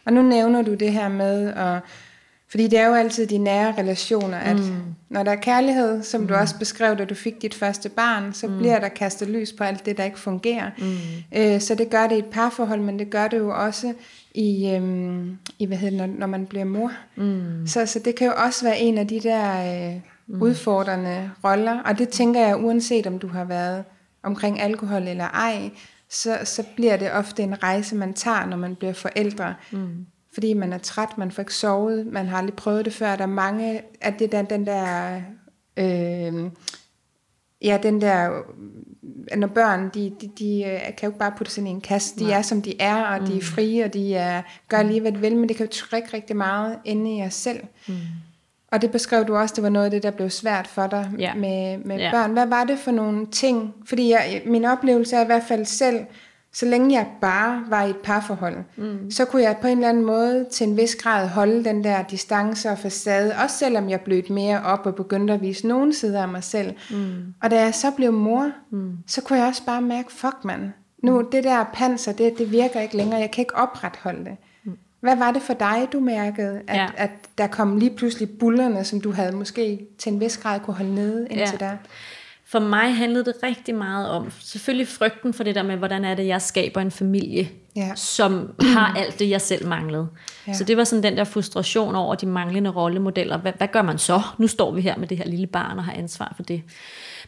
og 0.06 0.14
nu 0.14 0.22
nævner 0.22 0.62
du 0.62 0.74
det 0.74 0.94
her 0.94 1.10
med 1.10 1.54
at 1.54 1.82
fordi 2.50 2.68
det 2.68 2.80
er 2.80 2.88
jo 2.88 2.94
altid 2.94 3.28
de 3.28 3.38
nære 3.38 3.74
relationer, 3.78 4.38
at 4.38 4.56
mm. 4.56 4.84
når 5.10 5.24
der 5.24 5.32
er 5.32 5.36
kærlighed, 5.36 6.04
som 6.04 6.22
mm. 6.22 6.28
du 6.28 6.34
også 6.34 6.60
beskrev, 6.60 6.98
da 6.98 7.06
du 7.06 7.16
fik 7.16 7.42
dit 7.42 7.54
første 7.54 7.90
barn, 7.90 8.34
så 8.34 8.48
mm. 8.48 8.58
bliver 8.58 8.80
der 8.80 8.88
kastet 8.88 9.30
lys 9.30 9.54
på 9.54 9.64
alt 9.64 9.86
det, 9.86 9.98
der 9.98 10.04
ikke 10.04 10.20
fungerer. 10.20 10.70
Mm. 10.78 11.40
Øh, 11.40 11.62
så 11.62 11.76
det 11.76 11.90
gør 11.90 12.08
det 12.08 12.16
i 12.16 12.20
et 12.20 12.26
parforhold, 12.26 12.82
men 12.82 13.00
det 13.00 13.10
gør 13.10 13.28
det 13.28 13.38
jo 13.38 13.50
også 13.50 13.94
i, 14.34 14.70
øhm, 14.70 15.38
i 15.60 15.66
hvad 15.66 15.78
hedder 15.78 16.08
når, 16.08 16.14
når 16.18 16.28
man 16.28 16.46
bliver 16.46 16.66
mor. 16.66 16.92
Mm. 17.16 17.68
Så, 17.68 17.86
så 17.86 18.00
det 18.00 18.16
kan 18.16 18.28
jo 18.28 18.34
også 18.38 18.66
være 18.66 18.80
en 18.80 18.98
af 18.98 19.08
de 19.08 19.20
der 19.20 19.76
øh, 19.76 20.02
mm. 20.28 20.42
udfordrende 20.42 21.32
roller, 21.44 21.80
og 21.82 21.98
det 21.98 22.10
tænker 22.10 22.48
jeg, 22.48 22.58
uanset 22.58 23.08
om 23.08 23.20
du 23.20 23.28
har 23.28 23.44
været 23.44 23.84
omkring 24.24 24.62
alkohol 24.62 25.08
eller 25.08 25.28
ej, 25.28 25.70
så, 26.10 26.38
så 26.44 26.64
bliver 26.76 26.98
det 26.98 27.12
ofte 27.12 27.44
en 27.44 27.64
rejse, 27.64 27.96
man 27.96 28.14
tager, 28.14 28.46
når 28.46 28.58
man 28.58 28.76
bliver 28.76 28.94
forældre. 28.94 29.54
Mm 29.72 30.06
fordi 30.36 30.54
man 30.54 30.74
er 30.74 30.78
træt, 30.78 31.18
man 31.18 31.32
får 31.32 31.42
ikke 31.42 31.54
sovet, 31.54 32.08
man 32.08 32.28
har 32.28 32.38
aldrig 32.38 32.54
prøvet 32.54 32.86
det 32.86 32.94
før. 32.94 33.16
Der 33.16 33.24
er 33.24 33.28
mange 33.28 33.82
af 34.02 34.14
det 34.14 34.32
der, 34.32 34.42
den 34.42 34.68
der, 34.68 35.16
øh, 35.78 36.52
ja, 37.62 37.80
den 37.84 38.02
der, 38.02 38.42
når 39.36 39.48
børn, 39.48 39.90
de, 39.94 40.14
de, 40.22 40.30
de 40.40 40.64
øh, 40.64 40.80
kan 40.80 40.98
jo 41.04 41.08
ikke 41.08 41.20
bare 41.20 41.34
putte 41.38 41.52
sig 41.52 41.64
i 41.66 41.70
en 41.70 41.82
kasse. 41.82 42.20
De 42.20 42.24
Nej. 42.24 42.38
er, 42.38 42.42
som 42.42 42.62
de 42.62 42.82
er, 42.82 43.04
og 43.04 43.20
mm. 43.20 43.26
de 43.26 43.32
er 43.32 43.36
mm. 43.36 43.42
frie, 43.42 43.86
og 43.86 43.94
de 43.94 44.16
er, 44.16 44.42
gør 44.70 44.84
lige, 44.84 45.02
hvad 45.02 45.12
de 45.12 45.18
vil, 45.18 45.36
men 45.36 45.50
det 45.50 45.58
kan 45.58 45.66
jo 45.66 45.72
trække 45.72 46.14
rigtig 46.14 46.36
meget 46.36 46.78
inde 46.86 47.16
i 47.16 47.18
jer 47.18 47.30
selv. 47.30 47.60
Mm. 47.88 47.96
Og 48.72 48.82
det 48.82 48.92
beskrev 48.92 49.28
du 49.28 49.36
også, 49.36 49.56
det 49.56 49.64
var 49.64 49.70
noget 49.70 49.86
af 49.86 49.92
det, 49.92 50.04
der 50.04 50.12
blev 50.12 50.30
svært 50.30 50.68
for 50.68 50.88
dig 50.88 51.12
ja. 51.20 51.36
med, 51.36 51.78
med 51.78 51.98
ja. 51.98 52.12
børn. 52.12 52.32
Hvad 52.32 52.46
var 52.46 52.64
det 52.64 52.80
for 52.80 52.92
nogle 52.92 53.26
ting? 53.26 53.74
Fordi 53.86 54.10
jeg, 54.10 54.42
min 54.46 54.66
oplevelse 54.66 55.16
er 55.16 55.22
i 55.22 55.26
hvert 55.26 55.44
fald 55.44 55.66
selv, 55.66 56.00
så 56.56 56.66
længe 56.66 56.96
jeg 56.98 57.08
bare 57.22 57.64
var 57.70 57.84
i 57.84 57.90
et 57.90 57.98
parforhold, 57.98 58.58
mm. 58.76 59.12
så 59.12 59.26
kunne 59.26 59.42
jeg 59.42 59.58
på 59.62 59.68
en 59.68 59.78
eller 59.78 59.90
anden 59.90 60.06
måde 60.06 60.46
til 60.52 60.68
en 60.68 60.78
vis 60.78 60.96
grad 60.96 61.28
holde 61.28 61.64
den 61.64 61.84
der 61.84 62.04
distance 62.04 62.70
og 62.70 62.78
facade, 62.78 63.36
også 63.44 63.58
selvom 63.58 63.90
jeg 63.90 64.02
blev 64.02 64.24
mere 64.30 64.62
op 64.62 64.86
og 64.86 64.96
begyndte 64.96 65.34
at 65.34 65.42
vise 65.42 65.68
nogle 65.68 65.94
sider 65.94 66.22
af 66.22 66.28
mig 66.28 66.44
selv. 66.44 66.74
Mm. 66.92 67.34
Og 67.42 67.52
da 67.52 67.62
jeg 67.62 67.76
så 67.76 67.92
blev 67.92 68.14
mor, 68.14 68.52
mm. 68.70 68.98
så 69.08 69.22
kunne 69.22 69.40
jeg 69.40 69.48
også 69.48 69.66
bare 69.66 69.82
mærke, 69.82 70.12
fuck 70.12 70.36
man, 70.44 70.74
nu 71.04 71.22
mm. 71.22 71.32
det 71.32 71.44
der 71.44 71.64
panser, 71.74 72.12
det, 72.12 72.38
det 72.38 72.52
virker 72.52 72.82
ikke 72.82 72.98
længere, 72.98 73.20
jeg 73.20 73.32
kan 73.32 73.42
ikke 73.42 73.56
opretholde 73.56 74.26
det. 74.26 74.38
Mm. 74.64 74.78
Hvad 75.00 75.16
var 75.16 75.32
det 75.32 75.42
for 75.42 75.54
dig, 75.54 75.88
du 75.94 76.00
mærkede, 76.00 76.62
at, 76.68 76.78
ja. 76.78 76.88
at 76.98 77.12
der 77.38 77.48
kom 77.48 77.78
lige 77.78 77.96
pludselig 77.96 78.30
bullerne, 78.40 78.84
som 78.84 79.02
du 79.02 79.12
havde 79.12 79.36
måske 79.36 79.88
til 79.98 80.14
en 80.14 80.20
vis 80.20 80.38
grad 80.38 80.60
kunne 80.60 80.76
holde 80.76 80.96
nede 80.96 81.28
indtil 81.30 81.58
ja. 81.62 81.66
der? 81.66 81.78
For 82.48 82.60
mig 82.60 82.96
handlede 82.96 83.26
det 83.26 83.34
rigtig 83.44 83.76
meget 83.76 84.10
om, 84.10 84.32
selvfølgelig 84.40 84.88
frygten 84.88 85.34
for 85.34 85.44
det 85.44 85.56
der 85.56 85.64
med, 85.64 85.78
hvordan 85.78 86.06
er 86.06 86.16
det, 86.16 86.28
jeg 86.28 86.42
skaber 86.42 86.82
en 86.82 86.92
familie, 86.92 87.50
ja. 87.76 87.92
som 87.96 88.56
har 88.76 88.94
alt 88.98 89.20
det, 89.20 89.30
jeg 89.30 89.42
selv 89.42 89.68
manglede. 89.68 90.08
Ja. 90.48 90.54
Så 90.54 90.64
det 90.64 90.78
var 90.78 90.84
sådan 90.84 91.04
den 91.04 91.18
der 91.18 91.24
frustration 91.24 91.96
over 91.96 92.16
de 92.16 92.26
manglende 92.26 92.70
rollemodeller. 92.70 93.38
Hvad, 93.38 93.54
hvad 93.58 93.68
gør 93.68 93.82
man 93.82 93.98
så? 93.98 94.22
Nu 94.38 94.48
står 94.48 94.72
vi 94.72 94.82
her 94.82 94.98
med 94.98 95.08
det 95.08 95.18
her 95.18 95.26
lille 95.26 95.48
barn 95.48 95.78
og 95.78 95.84
har 95.84 95.94
ansvar 95.94 96.34
for 96.36 96.44
det. 96.44 96.62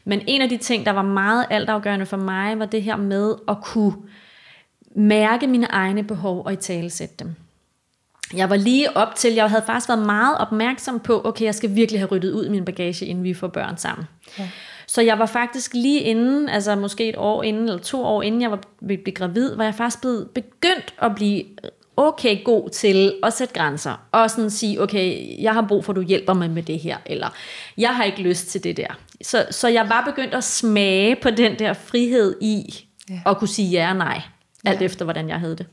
Men 0.05 0.21
en 0.27 0.41
af 0.41 0.49
de 0.49 0.57
ting, 0.57 0.85
der 0.85 0.91
var 0.91 1.01
meget 1.01 1.45
altafgørende 1.49 2.05
for 2.05 2.17
mig, 2.17 2.59
var 2.59 2.65
det 2.65 2.83
her 2.83 2.95
med 2.95 3.35
at 3.47 3.57
kunne 3.61 3.93
mærke 4.95 5.47
mine 5.47 5.67
egne 5.67 6.03
behov 6.03 6.45
og 6.45 6.53
i 6.53 6.55
tale 6.55 6.89
sætte 6.89 7.15
dem. 7.19 7.35
Jeg 8.33 8.49
var 8.49 8.55
lige 8.55 8.97
op 8.97 9.15
til, 9.15 9.33
jeg 9.33 9.49
havde 9.49 9.63
faktisk 9.65 9.89
været 9.89 10.05
meget 10.05 10.37
opmærksom 10.37 10.99
på, 10.99 11.21
okay, 11.25 11.45
jeg 11.45 11.55
skal 11.55 11.75
virkelig 11.75 12.01
have 12.01 12.09
ryddet 12.11 12.31
ud 12.31 12.45
i 12.45 12.49
min 12.49 12.65
bagage, 12.65 13.05
inden 13.05 13.23
vi 13.23 13.33
får 13.33 13.47
børn 13.47 13.77
sammen. 13.77 14.07
Ja. 14.39 14.49
Så 14.87 15.01
jeg 15.01 15.19
var 15.19 15.25
faktisk 15.25 15.73
lige 15.73 15.99
inden, 15.99 16.49
altså 16.49 16.75
måske 16.75 17.09
et 17.09 17.15
år 17.17 17.43
inden, 17.43 17.63
eller 17.63 17.81
to 17.81 18.03
år 18.03 18.21
inden 18.21 18.41
jeg 18.41 18.51
var 18.51 18.59
blevet 18.87 19.15
gravid, 19.15 19.55
var 19.55 19.63
jeg 19.63 19.75
faktisk 19.75 20.01
blevet 20.01 20.29
begyndt 20.29 20.93
at 21.01 21.15
blive 21.15 21.43
okay 21.97 22.43
god 22.43 22.69
til 22.69 23.13
at 23.23 23.33
sætte 23.33 23.53
grænser, 23.53 24.07
og 24.11 24.31
sådan 24.31 24.49
sige, 24.49 24.81
okay, 24.81 25.35
jeg 25.41 25.53
har 25.53 25.65
brug 25.67 25.85
for, 25.85 25.93
at 25.93 25.95
du 25.95 26.01
hjælper 26.01 26.33
mig 26.33 26.49
med 26.49 26.63
det 26.63 26.79
her, 26.79 26.97
eller 27.05 27.27
jeg 27.77 27.95
har 27.95 28.03
ikke 28.03 28.21
lyst 28.21 28.47
til 28.47 28.63
det 28.63 28.77
der. 28.77 28.99
Så, 29.21 29.45
så 29.51 29.67
jeg 29.67 29.89
var 29.89 30.03
begyndt 30.05 30.33
at 30.33 30.43
smage 30.43 31.15
på 31.15 31.29
den 31.29 31.59
der 31.59 31.73
frihed 31.73 32.35
i, 32.41 32.85
ja. 33.09 33.19
at 33.25 33.37
kunne 33.37 33.47
sige 33.47 33.69
ja 33.69 33.89
og 33.89 33.95
nej, 33.95 34.21
alt 34.65 34.79
ja. 34.81 34.85
efter 34.85 35.05
hvordan 35.05 35.29
jeg 35.29 35.39
havde 35.39 35.57
det. 35.57 35.65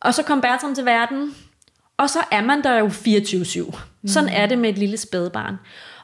Og 0.00 0.14
så 0.14 0.22
kom 0.22 0.40
Bertram 0.40 0.74
til 0.74 0.84
verden, 0.84 1.34
og 1.96 2.10
så 2.10 2.18
er 2.30 2.42
man 2.42 2.62
der 2.62 2.78
jo 2.78 2.86
24-7. 2.86 3.78
Sådan 4.06 4.28
mm. 4.28 4.34
er 4.36 4.46
det 4.46 4.58
med 4.58 4.70
et 4.70 4.78
lille 4.78 4.96
spædbarn. 4.96 5.56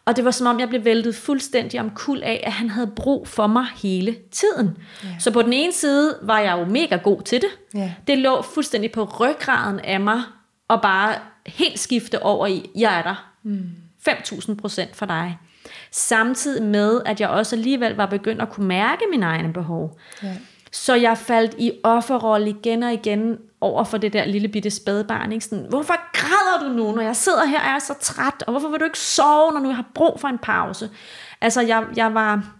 Og 0.04 0.16
det 0.16 0.24
var 0.24 0.30
som 0.30 0.46
om, 0.46 0.60
jeg 0.60 0.68
blev 0.68 0.84
væltet 0.84 1.14
fuldstændig 1.14 1.80
om 1.80 1.90
kul 1.90 2.22
af, 2.22 2.42
at 2.46 2.52
han 2.52 2.70
havde 2.70 2.90
brug 2.96 3.28
for 3.28 3.46
mig 3.46 3.66
hele 3.82 4.16
tiden. 4.30 4.78
Ja. 5.04 5.08
Så 5.18 5.30
på 5.30 5.42
den 5.42 5.52
ene 5.52 5.72
side 5.72 6.18
var 6.22 6.40
jeg 6.40 6.58
jo 6.58 6.64
mega 6.64 6.96
god 6.96 7.22
til 7.22 7.40
det. 7.40 7.50
Ja. 7.74 7.92
Det 8.06 8.18
lå 8.18 8.42
fuldstændig 8.42 8.92
på 8.92 9.04
ryggraden 9.04 9.80
af 9.80 10.00
mig, 10.00 10.22
og 10.68 10.82
bare 10.82 11.14
helt 11.46 11.78
skifte 11.78 12.22
over 12.22 12.46
i, 12.46 12.70
jeg 12.76 12.98
er 12.98 13.02
der. 13.02 13.30
Mm. 13.42 13.70
5.000 14.08 14.54
procent 14.54 14.96
for 14.96 15.06
dig. 15.06 15.38
Samtidig 15.90 16.62
med, 16.62 17.00
at 17.06 17.20
jeg 17.20 17.28
også 17.28 17.56
alligevel 17.56 17.94
var 17.94 18.06
begyndt 18.06 18.42
at 18.42 18.50
kunne 18.50 18.66
mærke 18.66 19.02
mine 19.10 19.26
egne 19.26 19.52
behov. 19.52 19.98
Ja. 20.22 20.36
Så 20.72 20.94
jeg 20.94 21.18
faldt 21.18 21.54
i 21.58 21.72
offerrolle 21.82 22.50
igen 22.50 22.82
og 22.82 22.92
igen 22.92 23.38
over 23.60 23.84
for 23.84 23.98
det 23.98 24.12
der 24.12 24.24
lille 24.24 24.48
bitte 24.48 24.70
spædbarn. 24.70 25.32
Ikke? 25.32 25.44
Sådan, 25.44 25.66
hvorfor 25.68 25.94
græder 26.12 26.68
du 26.68 26.74
nu, 26.76 26.92
når 26.92 27.02
jeg 27.02 27.16
sidder 27.16 27.44
her 27.44 27.60
og 27.60 27.66
er 27.66 27.78
så 27.78 27.94
træt? 28.00 28.42
Og 28.46 28.50
hvorfor 28.50 28.68
vil 28.68 28.80
du 28.80 28.84
ikke 28.84 28.98
sove, 28.98 29.52
når 29.52 29.60
du 29.60 29.70
har 29.70 29.84
brug 29.94 30.20
for 30.20 30.28
en 30.28 30.38
pause? 30.38 30.90
Altså, 31.40 31.60
jeg, 31.60 31.84
jeg, 31.96 32.14
var, 32.14 32.54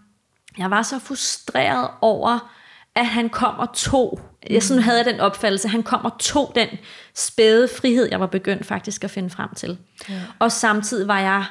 jeg 0.57 0.71
var 0.71 0.81
så 0.81 0.99
frustreret 0.99 1.89
over, 2.01 2.51
at 2.95 3.05
han 3.05 3.29
kom 3.29 3.59
og 3.59 3.73
tog. 3.73 4.19
Jeg 4.49 4.63
sådan 4.63 4.83
havde 4.83 5.05
den 5.05 5.19
opfattelse, 5.19 5.65
at 5.65 5.71
han 5.71 5.83
kom 5.83 6.05
og 6.05 6.19
tog 6.19 6.51
den 6.55 6.67
spæde 7.15 7.67
frihed, 7.67 8.07
jeg 8.11 8.19
var 8.19 8.25
begyndt 8.25 8.65
faktisk 8.65 9.03
at 9.03 9.11
finde 9.11 9.29
frem 9.29 9.49
til. 9.55 9.77
Ja. 10.09 10.21
Og 10.39 10.51
samtidig 10.51 11.07
var 11.07 11.19
jeg 11.19 11.45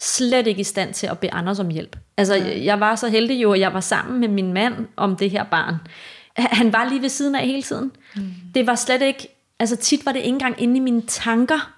slet 0.00 0.46
ikke 0.46 0.60
i 0.60 0.64
stand 0.64 0.94
til 0.94 1.06
at 1.06 1.18
bede 1.18 1.32
Anders 1.32 1.58
om 1.58 1.68
hjælp. 1.68 1.96
Altså, 2.16 2.34
ja. 2.34 2.64
jeg 2.64 2.80
var 2.80 2.94
så 2.94 3.08
heldig 3.08 3.42
jo, 3.42 3.52
at 3.52 3.60
jeg 3.60 3.74
var 3.74 3.80
sammen 3.80 4.20
med 4.20 4.28
min 4.28 4.52
mand 4.52 4.88
om 4.96 5.16
det 5.16 5.30
her 5.30 5.44
barn. 5.44 5.74
Han 6.36 6.72
var 6.72 6.88
lige 6.88 7.02
ved 7.02 7.08
siden 7.08 7.34
af 7.34 7.46
hele 7.46 7.62
tiden. 7.62 7.92
Mm. 8.16 8.32
Det 8.54 8.66
var 8.66 8.74
slet 8.74 9.02
ikke, 9.02 9.28
altså 9.58 9.76
tit 9.76 10.06
var 10.06 10.12
det 10.12 10.18
ikke 10.18 10.28
engang 10.28 10.62
inde 10.62 10.76
i 10.76 10.80
mine 10.80 11.02
tanker, 11.02 11.72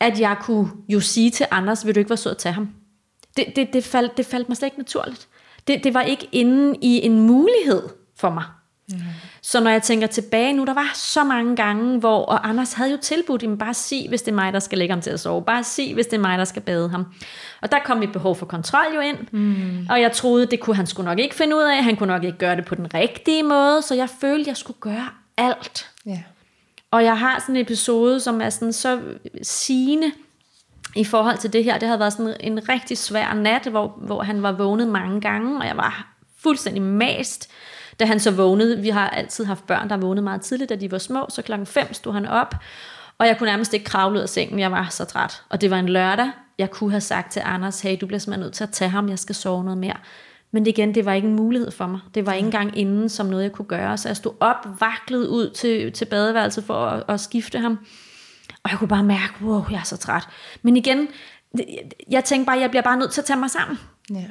at 0.00 0.20
jeg 0.20 0.36
kunne 0.40 0.70
jo 0.88 1.00
sige 1.00 1.30
til 1.30 1.46
Anders, 1.50 1.86
vil 1.86 1.94
du 1.94 2.00
ikke 2.00 2.10
være 2.10 2.16
sød 2.16 2.32
at 2.32 2.38
tage 2.38 2.52
ham? 2.52 2.70
Det, 3.36 3.46
det, 3.56 3.72
det, 3.72 3.84
faldt, 3.84 4.16
det 4.16 4.26
faldt 4.26 4.48
mig 4.48 4.56
slet 4.56 4.66
ikke 4.66 4.78
naturligt. 4.78 5.28
Det, 5.66 5.84
det 5.84 5.94
var 5.94 6.02
ikke 6.02 6.28
inde 6.32 6.78
i 6.80 7.06
en 7.06 7.20
mulighed 7.20 7.82
for 8.16 8.30
mig. 8.30 8.44
Mm. 8.88 8.96
Så 9.46 9.60
når 9.60 9.70
jeg 9.70 9.82
tænker 9.82 10.06
tilbage 10.06 10.52
nu, 10.52 10.64
der 10.64 10.74
var 10.74 10.90
så 10.94 11.24
mange 11.24 11.56
gange, 11.56 11.98
hvor, 11.98 12.24
og 12.24 12.48
Anders 12.48 12.72
havde 12.72 12.90
jo 12.90 12.96
tilbudt, 12.96 13.42
ham, 13.42 13.58
bare 13.58 13.74
sig, 13.74 14.06
hvis 14.08 14.22
det 14.22 14.30
er 14.30 14.34
mig, 14.34 14.52
der 14.52 14.58
skal 14.58 14.78
lægge 14.78 14.92
ham 14.92 15.00
til 15.00 15.10
at 15.10 15.20
sove. 15.20 15.42
Bare 15.42 15.64
sig, 15.64 15.94
hvis 15.94 16.06
det 16.06 16.16
er 16.16 16.20
mig, 16.20 16.38
der 16.38 16.44
skal 16.44 16.62
bade 16.62 16.88
ham. 16.88 17.06
Og 17.62 17.72
der 17.72 17.78
kom 17.84 17.98
mit 17.98 18.12
behov 18.12 18.36
for 18.36 18.46
kontrol 18.46 18.94
jo 18.94 19.00
ind. 19.00 19.16
Mm. 19.30 19.86
Og 19.90 20.00
jeg 20.00 20.12
troede, 20.12 20.46
det 20.46 20.60
kunne 20.60 20.76
han 20.76 20.86
skulle 20.86 21.08
nok 21.08 21.18
ikke 21.18 21.34
finde 21.34 21.56
ud 21.56 21.60
af. 21.60 21.84
Han 21.84 21.96
kunne 21.96 22.06
nok 22.06 22.24
ikke 22.24 22.38
gøre 22.38 22.56
det 22.56 22.64
på 22.64 22.74
den 22.74 22.94
rigtige 22.94 23.42
måde. 23.42 23.82
Så 23.82 23.94
jeg 23.94 24.08
følte, 24.20 24.48
jeg 24.48 24.56
skulle 24.56 24.80
gøre 24.80 25.08
alt. 25.36 25.90
Yeah. 26.08 26.18
Og 26.90 27.04
jeg 27.04 27.18
har 27.18 27.40
sådan 27.40 27.56
en 27.56 27.62
episode, 27.62 28.20
som 28.20 28.40
er 28.40 28.50
sådan 28.50 28.72
så 28.72 29.00
sigende 29.42 30.12
i 30.96 31.04
forhold 31.04 31.38
til 31.38 31.52
det 31.52 31.64
her. 31.64 31.78
Det 31.78 31.88
havde 31.88 32.00
været 32.00 32.12
sådan 32.12 32.36
en 32.40 32.68
rigtig 32.68 32.98
svær 32.98 33.34
nat, 33.34 33.66
hvor, 33.66 33.98
hvor 33.98 34.22
han 34.22 34.42
var 34.42 34.52
vågnet 34.52 34.88
mange 34.88 35.20
gange, 35.20 35.58
og 35.58 35.66
jeg 35.66 35.76
var 35.76 36.14
fuldstændig 36.42 36.82
mast 36.82 37.50
da 38.00 38.04
han 38.04 38.20
så 38.20 38.30
vågnede, 38.30 38.80
vi 38.80 38.88
har 38.88 39.08
altid 39.08 39.44
haft 39.44 39.66
børn, 39.66 39.88
der 39.88 39.96
vågnede 39.96 40.24
meget 40.24 40.40
tidligt, 40.40 40.70
da 40.70 40.76
de 40.76 40.90
var 40.90 40.98
små, 40.98 41.26
så 41.28 41.42
klokken 41.42 41.66
5 41.66 41.94
stod 41.94 42.12
han 42.12 42.26
op, 42.26 42.54
og 43.18 43.26
jeg 43.26 43.38
kunne 43.38 43.50
nærmest 43.50 43.74
ikke 43.74 43.84
kravle 43.84 44.16
ud 44.16 44.22
af 44.22 44.28
sengen, 44.28 44.58
jeg 44.58 44.72
var 44.72 44.86
så 44.90 45.04
træt. 45.04 45.42
Og 45.48 45.60
det 45.60 45.70
var 45.70 45.78
en 45.78 45.88
lørdag, 45.88 46.30
jeg 46.58 46.70
kunne 46.70 46.90
have 46.90 47.00
sagt 47.00 47.32
til 47.32 47.42
Anders, 47.44 47.80
hey, 47.80 47.96
du 48.00 48.06
bliver 48.06 48.18
simpelthen 48.18 48.44
nødt 48.44 48.54
til 48.54 48.64
at 48.64 48.70
tage 48.70 48.88
ham, 48.88 49.08
jeg 49.08 49.18
skal 49.18 49.34
sove 49.34 49.64
noget 49.64 49.78
mere. 49.78 49.96
Men 50.52 50.66
igen, 50.66 50.94
det 50.94 51.04
var 51.04 51.12
ikke 51.12 51.28
en 51.28 51.34
mulighed 51.34 51.70
for 51.70 51.86
mig. 51.86 52.00
Det 52.14 52.26
var 52.26 52.32
ikke 52.32 52.46
engang 52.46 52.78
inden 52.78 53.08
som 53.08 53.26
noget, 53.26 53.42
jeg 53.42 53.52
kunne 53.52 53.66
gøre. 53.66 53.98
Så 53.98 54.08
jeg 54.08 54.16
stod 54.16 54.32
op, 54.40 54.80
vaklet 54.80 55.26
ud 55.26 55.50
til, 55.50 55.92
til 55.92 56.04
badeværelset 56.04 56.64
for 56.64 56.86
at, 56.86 57.02
at 57.08 57.20
skifte 57.20 57.58
ham. 57.58 57.78
Og 58.62 58.70
jeg 58.70 58.78
kunne 58.78 58.88
bare 58.88 59.02
mærke, 59.02 59.34
wow, 59.42 59.64
jeg 59.70 59.78
er 59.78 59.84
så 59.84 59.96
træt. 59.96 60.28
Men 60.62 60.76
igen, 60.76 61.08
jeg 62.10 62.24
tænkte 62.24 62.46
bare, 62.46 62.58
jeg 62.58 62.70
bliver 62.70 62.82
bare 62.82 62.96
nødt 62.96 63.12
til 63.12 63.20
at 63.20 63.24
tage 63.24 63.38
mig 63.38 63.50
sammen. 63.50 63.78
Ja. 64.10 64.24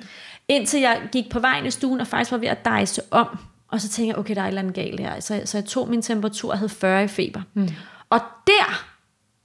Indtil 0.47 0.79
jeg 0.79 1.01
gik 1.11 1.29
på 1.31 1.39
vejen 1.39 1.65
i 1.65 1.71
stuen, 1.71 1.99
og 1.99 2.07
faktisk 2.07 2.31
var 2.31 2.37
ved 2.37 2.47
at 2.47 2.65
dejse 2.65 3.01
om. 3.11 3.27
Og 3.73 3.81
så 3.81 3.89
tænkte 3.89 4.07
jeg, 4.07 4.17
okay, 4.17 4.35
der 4.35 4.41
er 4.41 4.45
et 4.45 4.47
eller 4.47 4.61
andet 4.61 4.75
galt 4.75 4.99
her. 4.99 5.19
Så, 5.19 5.41
så 5.45 5.57
jeg 5.57 5.65
tog 5.65 5.89
min 5.89 6.01
temperatur 6.01 6.51
og 6.51 6.57
havde 6.57 6.69
40 6.69 7.03
i 7.03 7.07
feber. 7.07 7.41
Mm. 7.53 7.69
Og 8.09 8.19
der 8.47 8.87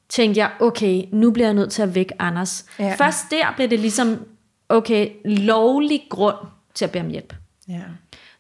tænkte 0.09 0.41
jeg, 0.41 0.51
okay, 0.61 1.05
nu 1.13 1.31
bliver 1.31 1.47
jeg 1.47 1.55
nødt 1.55 1.73
til 1.73 1.83
at 1.83 1.95
vække 1.95 2.23
Anders. 2.23 2.67
Ja. 2.79 2.95
Først 2.99 3.31
der 3.31 3.53
blev 3.57 3.71
det 3.71 3.81
ligesom, 3.81 4.27
okay, 4.69 5.11
lovlig 5.25 6.03
grund 6.11 6.37
til 6.75 6.85
at 6.85 6.91
bede 6.91 7.05
om 7.05 7.11
hjælp. 7.11 7.35
Ja. 7.69 7.83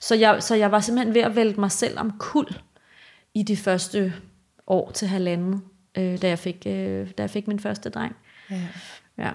Så 0.00 0.14
jeg, 0.14 0.42
så 0.42 0.54
jeg 0.54 0.72
var 0.72 0.80
simpelthen 0.80 1.14
ved 1.14 1.22
at 1.22 1.36
vælte 1.36 1.60
mig 1.60 1.72
selv 1.72 1.98
om 1.98 2.12
kul 2.18 2.46
i 3.34 3.42
de 3.42 3.56
første 3.56 4.12
år 4.66 4.90
til 4.90 5.08
halvanden, 5.08 5.62
øh, 5.94 6.22
da, 6.22 6.28
jeg 6.28 6.38
fik, 6.38 6.62
øh, 6.66 7.10
da 7.18 7.22
jeg 7.22 7.30
fik 7.30 7.48
min 7.48 7.60
første 7.60 7.90
dreng. 7.90 8.16
ja. 8.50 8.56
Ja. 9.18 9.30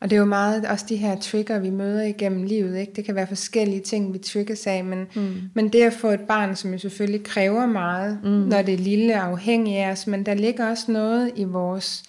Og 0.00 0.10
det 0.10 0.16
er 0.16 0.20
jo 0.20 0.26
meget 0.26 0.66
også 0.66 0.86
de 0.88 0.96
her 0.96 1.18
trigger, 1.20 1.58
vi 1.58 1.70
møder 1.70 2.02
igennem 2.02 2.42
livet. 2.42 2.78
Ikke? 2.78 2.92
Det 2.96 3.04
kan 3.04 3.14
være 3.14 3.26
forskellige 3.26 3.80
ting, 3.80 4.12
vi 4.12 4.18
trigges 4.18 4.66
af, 4.66 4.84
men, 4.84 5.06
mm. 5.14 5.40
men 5.54 5.68
det 5.68 5.82
at 5.82 5.92
få 5.92 6.08
et 6.08 6.20
barn, 6.20 6.56
som 6.56 6.72
jo 6.72 6.78
selvfølgelig 6.78 7.24
kræver 7.24 7.66
meget, 7.66 8.18
mm. 8.24 8.30
når 8.30 8.62
det 8.62 8.74
er 8.74 8.78
lille 8.78 9.20
afhængig 9.20 9.76
af 9.76 9.90
os, 9.90 10.06
men 10.06 10.26
der 10.26 10.34
ligger 10.34 10.70
også 10.70 10.92
noget 10.92 11.32
i 11.36 11.44
vores 11.44 12.02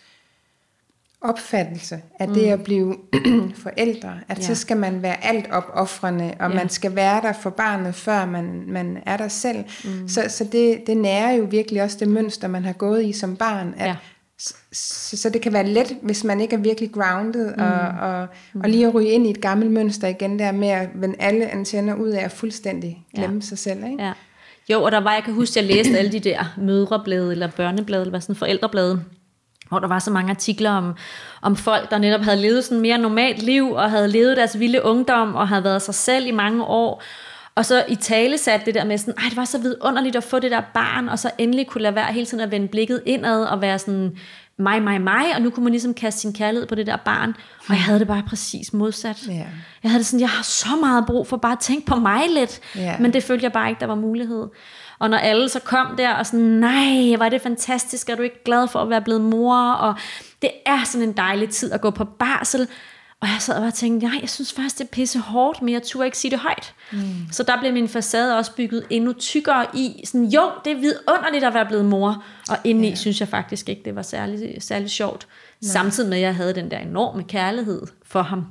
opfattelse 1.21 2.01
af 2.19 2.27
det 2.27 2.45
at 2.45 2.63
blive 2.63 2.95
forældre, 3.63 4.19
at 4.27 4.37
ja. 4.37 4.43
så 4.43 4.55
skal 4.55 4.77
man 4.77 5.01
være 5.01 5.25
alt 5.25 5.45
opoffrende, 5.51 6.33
og 6.39 6.49
ja. 6.49 6.55
man 6.55 6.69
skal 6.69 6.95
være 6.95 7.21
der 7.21 7.33
for 7.33 7.49
barnet, 7.49 7.95
før 7.95 8.25
man, 8.25 8.63
man 8.67 8.97
er 9.05 9.17
der 9.17 9.27
selv. 9.27 9.63
Mm. 9.83 10.07
Så, 10.07 10.25
så 10.29 10.43
det, 10.43 10.83
det 10.87 10.97
nærer 10.97 11.31
jo 11.31 11.43
virkelig 11.43 11.83
også 11.83 11.97
det 11.99 12.07
mønster, 12.07 12.47
man 12.47 12.65
har 12.65 12.73
gået 12.73 13.05
i 13.05 13.11
som 13.11 13.35
barn, 13.35 13.73
at 13.77 13.87
Ja. 13.87 13.95
Så, 14.39 15.17
så 15.17 15.29
det 15.29 15.41
kan 15.41 15.53
være 15.53 15.67
let, 15.67 15.97
hvis 16.01 16.23
man 16.23 16.41
ikke 16.41 16.55
er 16.55 16.59
virkelig 16.59 16.91
grounded, 16.91 17.55
mm. 17.55 17.63
og, 17.63 18.09
og, 18.09 18.27
og 18.63 18.69
lige 18.69 18.87
at 18.87 18.93
ryge 18.93 19.09
ind 19.09 19.27
i 19.27 19.29
et 19.29 19.41
gammelt 19.41 19.71
mønster 19.71 20.07
igen 20.07 20.39
der 20.39 20.51
med 20.51 20.67
at 20.67 20.89
vende 20.95 21.15
alle 21.19 21.51
antenner 21.51 21.95
ud 21.95 22.09
af 22.09 22.23
at 22.23 22.31
fuldstændig 22.31 23.05
glemme 23.15 23.35
ja. 23.35 23.41
sig 23.41 23.57
selv. 23.57 23.83
Ikke? 23.83 24.03
Ja. 24.03 24.13
Jo, 24.69 24.83
og 24.83 24.91
der 24.91 24.99
var, 24.99 25.13
jeg 25.13 25.23
kan 25.23 25.33
huske, 25.33 25.59
at 25.59 25.67
jeg 25.67 25.75
læste 25.75 25.97
alle 25.97 26.11
de 26.11 26.19
der 26.19 26.53
mødreblade, 26.57 27.31
eller 27.31 27.47
børneblade, 27.47 28.01
eller 28.01 28.11
hvad 28.11 28.21
sådan 28.21 28.35
forældreblade, 28.35 29.03
hvor 29.69 29.79
der 29.79 29.87
var 29.87 29.99
så 29.99 30.11
mange 30.11 30.29
artikler 30.29 30.71
om, 30.71 30.93
om 31.41 31.55
folk, 31.55 31.91
der 31.91 31.97
netop 31.97 32.21
havde 32.21 32.41
levet 32.41 32.63
sådan 32.63 32.81
mere 32.81 32.97
normalt 32.97 33.43
liv, 33.43 33.71
og 33.71 33.91
havde 33.91 34.07
levet 34.07 34.37
deres 34.37 34.59
vilde 34.59 34.83
ungdom, 34.83 35.35
og 35.35 35.47
havde 35.47 35.63
været 35.63 35.81
sig 35.81 35.95
selv 35.95 36.27
i 36.27 36.31
mange 36.31 36.63
år, 36.63 37.03
og 37.55 37.65
så 37.65 37.85
i 37.87 37.95
tale 37.95 38.37
sat 38.37 38.65
det 38.65 38.73
der 38.75 38.85
med 38.85 38.97
sådan, 38.97 39.13
ej, 39.17 39.23
det 39.29 39.37
var 39.37 39.45
så 39.45 39.57
vidunderligt 39.57 40.15
at 40.15 40.23
få 40.23 40.39
det 40.39 40.51
der 40.51 40.61
barn, 40.73 41.09
og 41.09 41.19
så 41.19 41.31
endelig 41.37 41.67
kunne 41.67 41.81
lade 41.81 41.95
være 41.95 42.13
hele 42.13 42.25
tiden 42.25 42.43
at 42.43 42.51
vende 42.51 42.67
blikket 42.67 43.01
indad, 43.05 43.43
og 43.43 43.61
være 43.61 43.79
sådan, 43.79 44.17
mig, 44.57 44.81
mig, 44.81 45.01
mig, 45.01 45.25
og 45.35 45.41
nu 45.41 45.49
kunne 45.49 45.63
man 45.63 45.71
ligesom 45.71 45.93
kaste 45.93 46.19
sin 46.21 46.33
kærlighed 46.33 46.67
på 46.67 46.75
det 46.75 46.87
der 46.87 46.95
barn, 46.97 47.29
og 47.67 47.69
jeg 47.75 47.83
havde 47.83 47.99
det 47.99 48.07
bare 48.07 48.23
præcis 48.27 48.73
modsat. 48.73 49.27
Ja. 49.27 49.33
Jeg 49.83 49.91
havde 49.91 49.97
det 49.99 50.05
sådan, 50.05 50.19
jeg 50.21 50.29
har 50.29 50.43
så 50.43 50.69
meget 50.81 51.05
brug 51.05 51.27
for 51.27 51.37
bare 51.37 51.51
at 51.51 51.59
tænke 51.59 51.85
på 51.85 51.95
mig 51.95 52.21
lidt, 52.29 52.59
Ja. 52.75 52.95
men 52.99 53.13
det 53.13 53.23
følte 53.23 53.43
jeg 53.43 53.51
bare 53.51 53.69
ikke, 53.69 53.79
der 53.79 53.85
var 53.87 53.95
mulighed. 53.95 54.47
Og 54.99 55.09
når 55.09 55.17
alle 55.17 55.49
så 55.49 55.59
kom 55.59 55.95
der 55.97 56.13
og 56.13 56.25
sådan, 56.25 56.39
nej, 56.45 57.15
var 57.17 57.29
det 57.29 57.41
fantastisk, 57.41 58.09
er 58.09 58.15
du 58.15 58.21
ikke 58.21 58.43
glad 58.43 58.67
for 58.67 58.79
at 58.79 58.89
være 58.89 59.01
blevet 59.01 59.21
mor, 59.21 59.71
og 59.71 59.93
det 60.41 60.51
er 60.65 60.83
sådan 60.83 61.07
en 61.07 61.17
dejlig 61.17 61.49
tid 61.49 61.71
at 61.71 61.81
gå 61.81 61.89
på 61.89 62.05
barsel, 62.05 62.67
og 63.21 63.27
jeg 63.27 63.37
sad 63.39 63.55
og 63.55 63.61
bare 63.61 63.71
tænkte, 63.71 64.07
nej, 64.07 64.17
jeg 64.21 64.29
synes 64.29 64.53
faktisk, 64.53 64.77
det 64.77 64.83
er 64.83 64.87
pisse 64.91 65.19
hårdt, 65.19 65.61
men 65.61 65.73
jeg 65.73 65.83
turde 65.83 66.05
ikke 66.05 66.17
sige 66.17 66.31
det 66.31 66.39
højt. 66.39 66.73
Mm. 66.91 66.99
Så 67.31 67.43
der 67.43 67.59
blev 67.59 67.73
min 67.73 67.87
facade 67.87 68.37
også 68.37 68.55
bygget 68.55 68.85
endnu 68.89 69.13
tykkere 69.13 69.65
i, 69.73 70.01
sådan, 70.05 70.25
jo, 70.25 70.41
det 70.65 70.71
er 70.71 70.75
vidunderligt 70.75 71.43
at 71.43 71.53
være 71.53 71.65
blevet 71.65 71.85
mor, 71.85 72.23
og 72.49 72.57
indeni 72.63 72.89
ja. 72.89 72.95
synes 72.95 73.19
jeg 73.19 73.27
faktisk 73.27 73.69
ikke, 73.69 73.81
det 73.85 73.95
var 73.95 74.01
særlig, 74.01 74.63
særlig 74.63 74.89
sjovt. 74.89 75.27
Nej. 75.61 75.71
Samtidig 75.71 76.09
med, 76.09 76.17
at 76.17 76.23
jeg 76.23 76.35
havde 76.35 76.55
den 76.55 76.71
der 76.71 76.77
enorme 76.77 77.23
kærlighed 77.23 77.81
for 78.03 78.21
ham. 78.21 78.45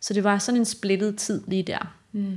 Så 0.00 0.14
det 0.14 0.24
var 0.24 0.38
sådan 0.38 0.60
en 0.60 0.64
splittet 0.64 1.16
tid 1.16 1.42
lige 1.46 1.62
der. 1.62 1.94
Mm. 2.12 2.36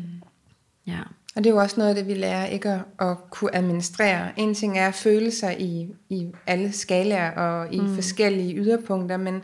Ja. 0.87 0.99
Og 1.35 1.43
det 1.43 1.49
er 1.49 1.53
jo 1.53 1.59
også 1.59 1.75
noget 1.77 1.89
af 1.89 1.95
det, 1.95 2.07
vi 2.07 2.13
lærer 2.13 2.45
ikke 2.45 2.69
at, 2.69 3.07
at 3.07 3.17
kunne 3.29 3.55
administrere. 3.55 4.39
En 4.39 4.55
ting 4.55 4.79
er 4.79 4.91
følelser 4.91 5.49
i, 5.49 5.87
i 6.09 6.27
alle 6.47 6.71
skalaer 6.71 7.31
og 7.31 7.73
i 7.73 7.79
mm. 7.79 7.95
forskellige 7.95 8.55
yderpunkter, 8.55 9.17
men 9.17 9.41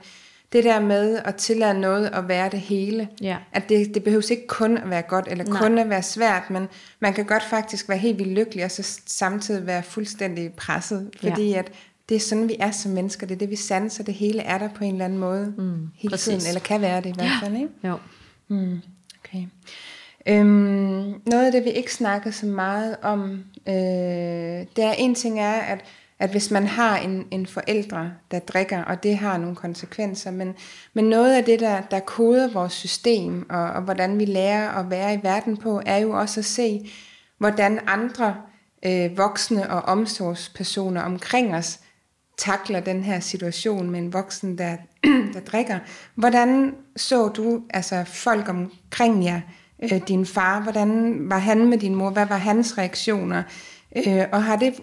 det 0.53 0.63
der 0.63 0.79
med 0.79 1.19
at 1.25 1.35
tillade 1.35 1.79
noget 1.79 2.09
at 2.13 2.27
være 2.27 2.49
det 2.49 2.59
hele, 2.59 3.07
Ja. 3.21 3.37
at 3.53 3.69
det, 3.69 3.93
det 3.93 4.03
behøves 4.03 4.29
ikke 4.29 4.47
kun 4.47 4.77
at 4.77 4.89
være 4.89 5.01
godt, 5.01 5.27
eller 5.31 5.43
Nej. 5.45 5.61
kun 5.61 5.77
at 5.77 5.89
være 5.89 6.03
svært, 6.03 6.49
men 6.49 6.67
man 6.99 7.13
kan 7.13 7.25
godt 7.25 7.43
faktisk 7.43 7.89
være 7.89 7.97
helt 7.97 8.19
vildt 8.19 8.31
lykkelig, 8.33 8.65
og 8.65 8.71
så 8.71 8.99
samtidig 9.05 9.67
være 9.67 9.83
fuldstændig 9.83 10.53
presset, 10.53 11.09
Ja. 11.23 11.29
fordi 11.29 11.53
at 11.53 11.71
det 12.09 12.15
er 12.15 12.19
sådan, 12.19 12.47
vi 12.49 12.55
er 12.59 12.71
som 12.71 12.91
mennesker, 12.91 13.27
det 13.27 13.35
er 13.35 13.39
det, 13.39 13.49
vi 13.49 13.55
sanser, 13.55 14.03
det 14.03 14.13
hele 14.13 14.41
er 14.41 14.57
der 14.57 14.69
på 14.75 14.83
en 14.83 14.91
eller 14.91 15.05
anden 15.05 15.19
måde, 15.19 15.53
mm, 15.57 15.87
hele 15.95 16.11
præcis. 16.11 16.23
tiden, 16.25 16.47
eller 16.47 16.61
kan 16.61 16.81
være 16.81 17.01
det 17.01 17.09
i 17.09 17.13
hvert 17.15 17.31
fald, 17.43 17.55
ikke? 17.55 17.69
Jo. 17.83 17.97
Mm, 18.47 18.79
okay. 19.23 19.43
Øhm, 20.27 21.13
noget 21.25 21.45
af 21.45 21.51
det, 21.51 21.63
vi 21.65 21.69
ikke 21.69 21.93
snakker 21.93 22.31
så 22.31 22.45
meget 22.45 22.95
om, 23.01 23.43
øh, 23.67 23.73
det 24.75 24.83
er 24.83 24.91
en 24.97 25.15
ting 25.15 25.39
er, 25.39 25.51
at, 25.53 25.79
at 26.19 26.29
hvis 26.29 26.51
man 26.51 26.67
har 26.67 26.97
en, 26.97 27.27
en 27.31 27.45
forældre, 27.45 28.11
der 28.31 28.39
drikker, 28.39 28.83
og 28.83 29.03
det 29.03 29.17
har 29.17 29.37
nogle 29.37 29.55
konsekvenser, 29.55 30.31
men, 30.31 30.55
men 30.93 31.05
noget 31.05 31.35
af 31.35 31.43
det, 31.43 31.59
der, 31.59 31.81
der 31.81 31.99
koder 31.99 32.53
vores 32.53 32.73
system, 32.73 33.49
og, 33.49 33.63
og 33.63 33.81
hvordan 33.81 34.19
vi 34.19 34.25
lærer 34.25 34.69
at 34.69 34.89
være 34.89 35.13
i 35.13 35.19
verden 35.23 35.57
på, 35.57 35.81
er 35.85 35.97
jo 35.97 36.11
også 36.11 36.39
at 36.39 36.45
se, 36.45 36.91
hvordan 37.37 37.79
andre 37.87 38.35
øh, 38.85 39.17
voksne 39.17 39.69
og 39.69 39.81
omsorgspersoner 39.81 41.01
omkring 41.01 41.55
os 41.55 41.79
takler 42.37 42.79
den 42.79 43.03
her 43.03 43.19
situation 43.19 43.89
med 43.89 43.99
en 43.99 44.13
voksen, 44.13 44.57
der, 44.57 44.77
der 45.33 45.39
drikker. 45.39 45.79
Hvordan 46.15 46.75
så 46.95 47.27
du 47.27 47.61
altså 47.69 48.03
folk 48.03 48.49
omkring 48.49 49.25
jer, 49.25 49.41
øh, 49.83 50.01
din 50.07 50.25
far, 50.25 50.61
hvordan 50.61 51.17
var 51.29 51.37
han 51.37 51.69
med 51.69 51.77
din 51.77 51.95
mor, 51.95 52.09
hvad 52.09 52.25
var 52.25 52.37
hans 52.37 52.77
reaktioner, 52.77 53.43
øh, 53.95 54.23
og 54.31 54.43
har 54.43 54.55
det 54.55 54.73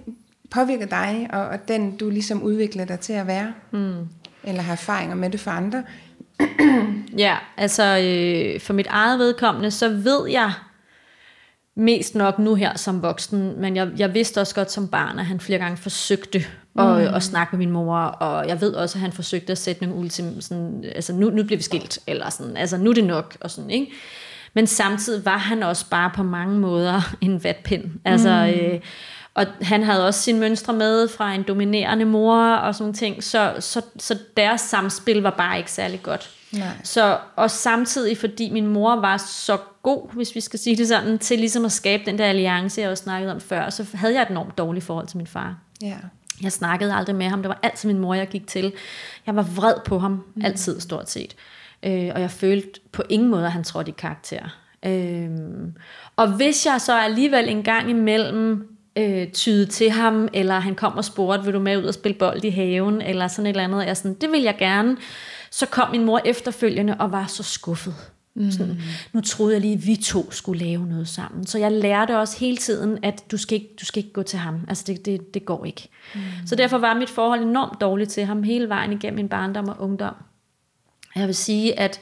påvirket 0.52 0.90
dig, 0.90 1.28
og, 1.32 1.40
og 1.40 1.68
den 1.68 1.96
du 1.96 2.10
ligesom 2.10 2.42
udvikler 2.42 2.84
dig 2.84 3.00
til 3.00 3.12
at 3.12 3.26
være, 3.26 3.52
mm. 3.70 4.08
eller 4.44 4.62
har 4.62 4.72
erfaringer 4.72 5.14
med 5.14 5.30
det 5.30 5.40
for 5.40 5.50
andre? 5.50 5.82
Ja, 7.18 7.36
altså 7.56 7.82
øh, 7.82 8.60
for 8.60 8.72
mit 8.72 8.86
eget 8.86 9.18
vedkommende, 9.18 9.70
så 9.70 9.88
ved 9.88 10.28
jeg 10.30 10.52
mest 11.76 12.14
nok 12.14 12.38
nu 12.38 12.54
her 12.54 12.76
som 12.76 13.02
voksen, 13.02 13.60
men 13.60 13.76
jeg, 13.76 13.88
jeg 13.98 14.14
vidste 14.14 14.40
også 14.40 14.54
godt 14.54 14.70
som 14.70 14.88
barn, 14.88 15.18
at 15.18 15.26
han 15.26 15.40
flere 15.40 15.58
gange 15.58 15.76
forsøgte 15.76 16.38
at, 16.78 16.84
mm. 16.84 17.14
at 17.14 17.22
snakke 17.22 17.56
med 17.56 17.66
min 17.66 17.72
mor, 17.72 17.98
og 17.98 18.48
jeg 18.48 18.60
ved 18.60 18.72
også, 18.72 18.98
at 18.98 19.00
han 19.00 19.12
forsøgte 19.12 19.52
at 19.52 19.58
sætte 19.58 19.84
nogle 19.84 20.00
ultim, 20.00 20.40
sådan, 20.40 20.84
altså 20.94 21.12
nu, 21.12 21.30
nu 21.30 21.44
bliver 21.44 21.56
vi 21.56 21.62
skilt, 21.62 21.98
eller 22.06 22.30
sådan, 22.30 22.56
altså 22.56 22.76
nu 22.76 22.90
er 22.90 22.94
det 22.94 23.04
nok, 23.04 23.36
og 23.40 23.50
sådan, 23.50 23.70
ikke? 23.70 23.92
Men 24.54 24.66
samtidig 24.66 25.24
var 25.24 25.36
han 25.36 25.62
også 25.62 25.90
bare 25.90 26.10
på 26.14 26.22
mange 26.22 26.58
måder 26.58 27.14
en 27.20 27.44
vatpind. 27.44 27.84
Altså, 28.04 28.52
mm. 28.54 28.66
øh, 28.66 28.80
og 29.34 29.46
han 29.62 29.82
havde 29.82 30.06
også 30.06 30.20
sine 30.20 30.40
mønstre 30.40 30.72
med 30.72 31.08
fra 31.08 31.34
en 31.34 31.42
dominerende 31.42 32.04
mor 32.04 32.54
og 32.54 32.74
sådan 32.74 32.92
ting, 32.92 33.24
så, 33.24 33.54
så, 33.60 33.82
så 33.98 34.18
deres 34.36 34.60
samspil 34.60 35.22
var 35.22 35.30
bare 35.30 35.58
ikke 35.58 35.70
særlig 35.70 36.02
godt. 36.02 36.30
Nej. 36.52 36.68
Så, 36.84 37.18
og 37.36 37.50
samtidig, 37.50 38.18
fordi 38.18 38.50
min 38.50 38.66
mor 38.66 38.96
var 38.96 39.16
så 39.16 39.58
god, 39.82 40.14
hvis 40.14 40.34
vi 40.34 40.40
skal 40.40 40.58
sige 40.58 40.76
det 40.76 40.88
sådan, 40.88 41.18
til 41.18 41.38
ligesom 41.38 41.64
at 41.64 41.72
skabe 41.72 42.02
den 42.06 42.18
der 42.18 42.24
alliance, 42.24 42.80
jeg 42.80 42.90
også 42.90 43.04
snakkede 43.04 43.32
om 43.32 43.40
før, 43.40 43.70
så 43.70 43.86
havde 43.94 44.14
jeg 44.14 44.22
et 44.22 44.28
enormt 44.28 44.58
dårligt 44.58 44.84
forhold 44.84 45.06
til 45.06 45.16
min 45.16 45.26
far. 45.26 45.56
Ja. 45.82 45.96
Jeg 46.42 46.52
snakkede 46.52 46.94
aldrig 46.94 47.16
med 47.16 47.28
ham. 47.28 47.42
Det 47.42 47.48
var 47.48 47.58
altid 47.62 47.88
min 47.88 47.98
mor, 47.98 48.14
jeg 48.14 48.28
gik 48.28 48.46
til. 48.46 48.72
Jeg 49.26 49.36
var 49.36 49.42
vred 49.42 49.74
på 49.84 49.98
ham, 49.98 50.24
altid 50.44 50.80
stort 50.80 51.10
set. 51.10 51.36
Øh, 51.82 52.10
og 52.14 52.20
jeg 52.20 52.30
følte 52.30 52.80
på 52.92 53.02
ingen 53.08 53.28
måde, 53.28 53.46
at 53.46 53.52
han 53.52 53.64
trådte 53.64 53.90
i 53.90 53.94
karakter. 53.98 54.58
Øh, 54.86 55.30
og 56.16 56.28
hvis 56.28 56.66
jeg 56.66 56.80
så 56.80 56.98
alligevel 56.98 57.48
en 57.48 57.62
gang 57.62 57.90
imellem 57.90 58.71
øh, 58.96 59.28
tyde 59.28 59.66
til 59.66 59.90
ham, 59.90 60.28
eller 60.32 60.60
han 60.60 60.74
kom 60.74 60.96
og 60.96 61.04
spurgte, 61.04 61.44
vil 61.44 61.54
du 61.54 61.60
med 61.60 61.76
ud 61.76 61.84
og 61.84 61.94
spille 61.94 62.18
bold 62.18 62.44
i 62.44 62.50
haven, 62.50 63.02
eller 63.02 63.28
sådan 63.28 63.46
et 63.46 63.50
eller 63.50 63.64
andet, 63.64 63.86
jeg 63.86 63.96
sådan, 63.96 64.14
det 64.14 64.32
vil 64.32 64.42
jeg 64.42 64.56
gerne. 64.58 64.96
Så 65.50 65.66
kom 65.66 65.90
min 65.90 66.04
mor 66.04 66.20
efterfølgende 66.24 66.96
og 66.98 67.12
var 67.12 67.26
så 67.26 67.42
skuffet. 67.42 67.94
Mm. 68.34 68.50
Sådan, 68.50 68.82
nu 69.12 69.20
troede 69.20 69.52
jeg 69.52 69.60
lige, 69.60 69.74
at 69.74 69.86
vi 69.86 69.96
to 69.96 70.30
skulle 70.30 70.64
lave 70.64 70.86
noget 70.86 71.08
sammen. 71.08 71.46
Så 71.46 71.58
jeg 71.58 71.72
lærte 71.72 72.18
også 72.18 72.38
hele 72.38 72.56
tiden, 72.56 72.98
at 73.02 73.24
du 73.30 73.36
skal 73.36 73.54
ikke, 73.54 73.68
du 73.80 73.84
skal 73.84 74.02
ikke 74.02 74.12
gå 74.12 74.22
til 74.22 74.38
ham. 74.38 74.60
Altså 74.68 74.84
det, 74.86 75.06
det, 75.06 75.34
det 75.34 75.44
går 75.44 75.64
ikke. 75.64 75.88
Mm. 76.14 76.20
Så 76.46 76.54
derfor 76.54 76.78
var 76.78 76.94
mit 76.94 77.10
forhold 77.10 77.42
enormt 77.42 77.80
dårligt 77.80 78.10
til 78.10 78.24
ham 78.24 78.42
hele 78.42 78.68
vejen 78.68 78.92
igennem 78.92 79.16
min 79.16 79.28
barndom 79.28 79.68
og 79.68 79.80
ungdom. 79.80 80.14
Jeg 81.16 81.26
vil 81.26 81.34
sige, 81.34 81.80
at 81.80 82.00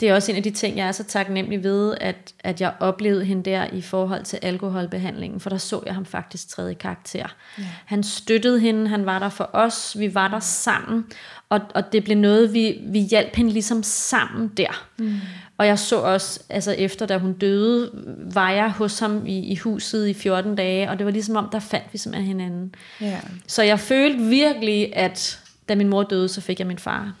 det 0.00 0.08
er 0.08 0.14
også 0.14 0.32
en 0.32 0.36
af 0.36 0.42
de 0.42 0.50
ting, 0.50 0.76
jeg 0.76 0.88
er 0.88 0.92
så 0.92 1.04
taknemmelig 1.04 1.62
ved, 1.64 1.94
at, 2.00 2.34
at 2.40 2.60
jeg 2.60 2.72
oplevede 2.80 3.24
hende 3.24 3.50
der 3.50 3.66
i 3.72 3.82
forhold 3.82 4.24
til 4.24 4.38
alkoholbehandlingen, 4.42 5.40
for 5.40 5.50
der 5.50 5.56
så 5.56 5.82
jeg 5.86 5.94
ham 5.94 6.04
faktisk 6.04 6.48
træde 6.48 6.70
i 6.70 6.74
karakter. 6.74 7.36
Ja. 7.58 7.64
Han 7.84 8.02
støttede 8.02 8.60
hende, 8.60 8.88
han 8.88 9.06
var 9.06 9.18
der 9.18 9.28
for 9.28 9.50
os, 9.52 9.96
vi 9.98 10.14
var 10.14 10.28
der 10.28 10.40
sammen, 10.40 11.06
og, 11.48 11.60
og 11.74 11.92
det 11.92 12.04
blev 12.04 12.16
noget, 12.16 12.54
vi, 12.54 12.80
vi 12.86 13.00
hjalp 13.00 13.36
hende 13.36 13.52
ligesom 13.52 13.82
sammen 13.82 14.48
der. 14.48 14.86
Mm. 14.98 15.14
Og 15.58 15.66
jeg 15.66 15.78
så 15.78 15.96
også, 15.96 16.40
altså 16.48 16.72
efter 16.72 17.06
da 17.06 17.18
hun 17.18 17.32
døde, 17.32 17.90
var 18.34 18.50
jeg 18.50 18.70
hos 18.70 18.98
ham 18.98 19.26
i, 19.26 19.38
i 19.38 19.56
huset 19.56 20.08
i 20.08 20.14
14 20.14 20.56
dage, 20.56 20.90
og 20.90 20.98
det 20.98 21.06
var 21.06 21.12
ligesom 21.12 21.36
om, 21.36 21.48
der 21.52 21.58
fandt 21.58 21.86
vi 21.92 21.98
simpelthen 21.98 22.38
hinanden. 22.38 22.74
Ja. 23.00 23.20
Så 23.46 23.62
jeg 23.62 23.80
følte 23.80 24.24
virkelig, 24.24 24.96
at 24.96 25.40
da 25.68 25.74
min 25.74 25.88
mor 25.88 26.02
døde, 26.02 26.28
så 26.28 26.40
fik 26.40 26.58
jeg 26.58 26.66
min 26.66 26.78
far. 26.78 27.12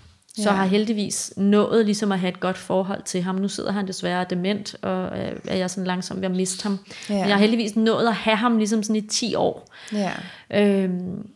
Så 0.42 0.50
Ja. 0.50 0.56
har 0.56 0.64
heldigvis 0.66 1.32
nået 1.36 1.84
ligesom 1.84 2.12
at 2.12 2.18
have 2.18 2.28
et 2.28 2.40
godt 2.40 2.58
forhold 2.58 3.02
til 3.02 3.22
ham. 3.22 3.34
Nu 3.34 3.48
sidder 3.48 3.72
han 3.72 3.86
desværre 3.86 4.24
dement, 4.30 4.76
og 4.82 5.18
øh, 5.18 5.32
er 5.48 5.56
jeg 5.56 5.70
sådan 5.70 5.84
langsomt 5.86 6.20
ved 6.20 6.28
at 6.28 6.36
miste 6.36 6.62
ham. 6.62 6.78
Ja. 7.08 7.14
Men 7.14 7.20
jeg 7.28 7.32
har 7.34 7.38
heldigvis 7.40 7.76
nået 7.76 8.06
at 8.08 8.14
have 8.14 8.36
ham 8.36 8.56
ligesom 8.58 8.82
sådan 8.82 8.96
i 8.96 9.00
10 9.08 9.34
år. 9.34 9.68
Ja. 9.92 10.12
Øhm, 10.54 11.26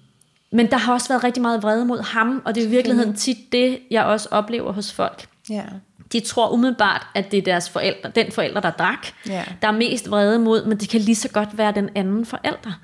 men 0.53 0.71
der 0.71 0.77
har 0.77 0.93
også 0.93 1.09
været 1.09 1.25
rigtig 1.25 1.43
meget 1.43 1.63
vrede 1.63 1.85
mod 1.85 2.03
ham, 2.03 2.43
og 2.45 2.55
det 2.55 2.63
er 2.63 2.67
i 2.67 2.71
virkeligheden 2.71 3.15
tit 3.15 3.37
det, 3.53 3.79
jeg 3.91 4.05
også 4.05 4.29
oplever 4.31 4.73
hos 4.73 4.93
folk. 4.93 5.27
Ja. 5.51 5.63
De 6.13 6.21
tror 6.21 6.49
umiddelbart, 6.49 7.07
at 7.15 7.31
det 7.31 7.39
er 7.39 7.43
deres 7.43 7.71
forældre, 7.71 8.11
den 8.15 8.33
forælder, 8.33 8.61
der 8.61 8.71
drak, 8.71 9.07
Ja. 9.29 9.45
der 9.63 9.69
er 9.69 9.73
mest 9.73 10.11
vrede 10.11 10.39
mod, 10.39 10.65
men 10.67 10.79
det 10.79 10.89
kan 10.89 11.01
lige 11.01 11.15
så 11.15 11.29
godt 11.29 11.59
være 11.59 11.73
den 11.73 11.89
anden 11.95 12.27
forælder. 12.27 12.81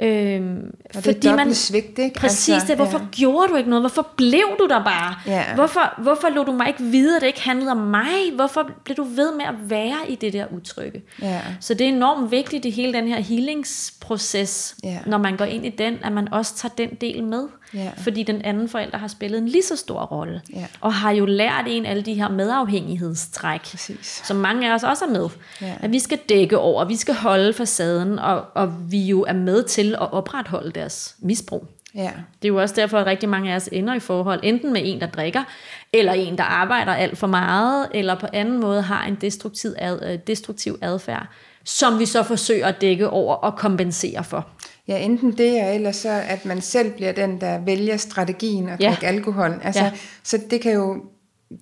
Ja. 0.00 0.06
Øhm, 0.06 0.74
Og 0.94 1.04
det 1.04 1.26
er 1.26 1.30
dobbelt 1.30 1.56
svigt, 1.56 1.98
ikke? 1.98 2.20
Præcis 2.20 2.48
Altså, 2.54 2.66
det. 2.68 2.76
Hvorfor 2.76 2.98
ja. 2.98 3.04
gjorde 3.12 3.48
du 3.48 3.56
ikke 3.56 3.70
noget? 3.70 3.82
Hvorfor 3.82 4.08
blev 4.16 4.44
du 4.58 4.66
der 4.68 4.84
bare? 4.84 5.14
Ja. 5.26 5.54
Hvorfor, 5.54 6.02
hvorfor 6.02 6.28
lå 6.28 6.44
du 6.44 6.52
mig 6.52 6.68
ikke 6.68 6.82
vide, 6.82 7.16
at 7.16 7.20
det 7.22 7.26
ikke 7.26 7.42
handlede 7.42 7.70
om 7.70 7.76
mig? 7.76 8.32
Hvorfor 8.34 8.70
blev 8.84 8.96
du 8.96 9.04
ved 9.04 9.32
med 9.36 9.44
at 9.44 9.54
være 9.70 9.96
i 10.08 10.14
det 10.14 10.32
der 10.32 10.46
utrygge? 10.50 11.02
Ja. 11.22 11.40
Så 11.60 11.74
det 11.74 11.84
er 11.84 11.88
enormt 11.88 12.30
vigtigt 12.30 12.64
i 12.64 12.70
hele 12.70 12.92
den 12.92 13.08
her 13.08 13.20
healingsproces, 13.20 14.76
Ja. 14.84 14.98
når 15.06 15.18
man 15.18 15.36
går 15.36 15.44
ind 15.44 15.66
i 15.66 15.70
den, 15.70 15.98
at 16.04 16.12
man 16.12 16.32
også 16.32 16.54
tager 16.56 16.74
den 16.78 16.88
del 17.00 17.24
med. 17.24 17.44
Ja. 17.74 17.90
Fordi 17.96 18.22
den 18.22 18.42
anden 18.42 18.68
forælder 18.68 18.98
har 18.98 19.08
spillet 19.08 19.38
en 19.38 19.48
lige 19.48 19.62
så 19.62 19.76
stor 19.76 20.00
rolle. 20.00 20.40
Ja. 20.54 20.66
Og 20.80 20.94
har 20.94 21.10
jo 21.10 21.26
lært 21.26 21.64
en 21.66 21.86
alle 21.86 22.02
de 22.02 22.14
her 22.14 22.28
medafhængighedstræk, 22.28 23.60
Præcis. 23.60 24.22
som 24.24 24.36
mange 24.36 24.70
af 24.70 24.74
os 24.74 24.82
også 24.82 25.04
er 25.04 25.10
med. 25.10 25.28
Ja. 25.60 25.74
At 25.80 25.92
vi 25.92 25.98
skal 25.98 26.18
dække 26.28 26.58
over, 26.58 26.84
vi 26.84 26.96
skal 26.96 27.14
holde 27.14 27.52
facaden, 27.52 28.18
og, 28.18 28.44
og 28.54 28.90
vi 28.90 29.02
jo 29.02 29.22
er 29.28 29.32
med 29.32 29.62
til 29.62 29.94
at 29.94 30.12
opretholde 30.12 30.70
deres 30.70 31.16
misbrug. 31.18 31.66
Ja. 31.94 32.10
Det 32.42 32.48
er 32.48 32.52
jo 32.52 32.60
også 32.60 32.74
derfor, 32.74 32.98
at 32.98 33.06
rigtig 33.06 33.28
mange 33.28 33.52
af 33.52 33.56
os 33.56 33.68
ender 33.72 33.94
i 33.94 34.00
forhold, 34.00 34.40
enten 34.42 34.72
med 34.72 34.80
en, 34.84 35.00
der 35.00 35.06
drikker, 35.06 35.44
eller 35.92 36.12
en, 36.12 36.38
der 36.38 36.44
arbejder 36.44 36.94
alt 36.94 37.18
for 37.18 37.26
meget, 37.26 37.88
eller 37.94 38.14
på 38.14 38.26
anden 38.32 38.60
måde 38.60 38.82
har 38.82 39.06
en 39.06 39.14
destruktiv, 39.14 39.70
ad, 39.78 40.12
øh, 40.12 40.18
destruktiv 40.26 40.78
adfærd, 40.82 41.26
som 41.64 41.98
vi 41.98 42.06
så 42.06 42.22
forsøger 42.22 42.66
at 42.66 42.80
dække 42.80 43.10
over 43.10 43.34
og 43.34 43.56
kompensere 43.56 44.24
for. 44.24 44.46
Ja, 44.88 44.98
enten 44.98 45.32
det, 45.38 45.62
og 45.62 45.74
ellers 45.74 45.96
så, 45.96 46.22
at 46.28 46.44
man 46.44 46.60
selv 46.60 46.90
bliver 46.92 47.12
den, 47.12 47.40
der 47.40 47.58
vælger 47.58 47.96
strategien 47.96 48.68
at 48.68 48.80
Ja. 48.80 48.88
drikke 48.88 49.06
alkohol. 49.06 49.60
Altså, 49.64 49.82
Ja. 49.84 49.92
Så 50.22 50.38
det 50.50 50.60
kan 50.60 50.72
jo 50.72 51.04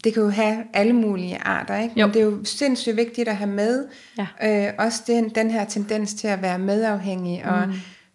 det 0.05 0.15
kan 0.15 0.23
jo 0.23 0.29
have 0.29 0.57
alle 0.75 0.93
mulige 0.93 1.39
arter, 1.43 1.79
ikke? 1.81 2.01
Jo. 2.01 2.07
Men 2.07 2.15
det 2.15 2.21
er 2.21 2.25
jo 2.25 2.45
sindssygt 2.45 2.97
vigtigt 2.97 3.29
at 3.29 3.37
have 3.37 3.51
med. 3.51 3.85
Ja. 4.19 4.67
Øh, 4.69 4.73
også 4.79 5.03
den, 5.07 5.29
den 5.29 5.51
her 5.51 5.65
tendens 5.65 6.15
til 6.15 6.29
at 6.29 6.43
være 6.43 6.59
medafhængig, 6.59 7.45
og 7.45 7.63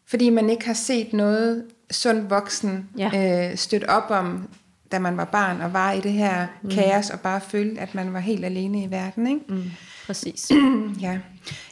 fordi 0.07 0.29
man 0.29 0.49
ikke 0.49 0.65
har 0.65 0.73
set 0.73 1.13
noget 1.13 1.63
sund 1.91 2.27
voksen 2.29 2.89
Ja. 2.97 3.49
øh, 3.49 3.57
støtte 3.57 3.89
op 3.89 4.03
om, 4.09 4.47
da 4.91 4.99
man 4.99 5.17
var 5.17 5.25
barn, 5.25 5.61
og 5.61 5.73
var 5.73 5.91
i 5.91 5.99
det 5.99 6.11
her 6.11 6.47
mm. 6.61 6.69
kaos, 6.69 7.09
og 7.09 7.19
bare 7.19 7.41
følte, 7.41 7.81
at 7.81 7.95
man 7.95 8.13
var 8.13 8.19
helt 8.19 8.45
alene 8.45 8.83
i 8.83 8.91
verden, 8.91 9.27
ikke? 9.27 9.41
Mm, 9.49 9.63
præcis. 10.07 10.51
Ja. 11.01 11.19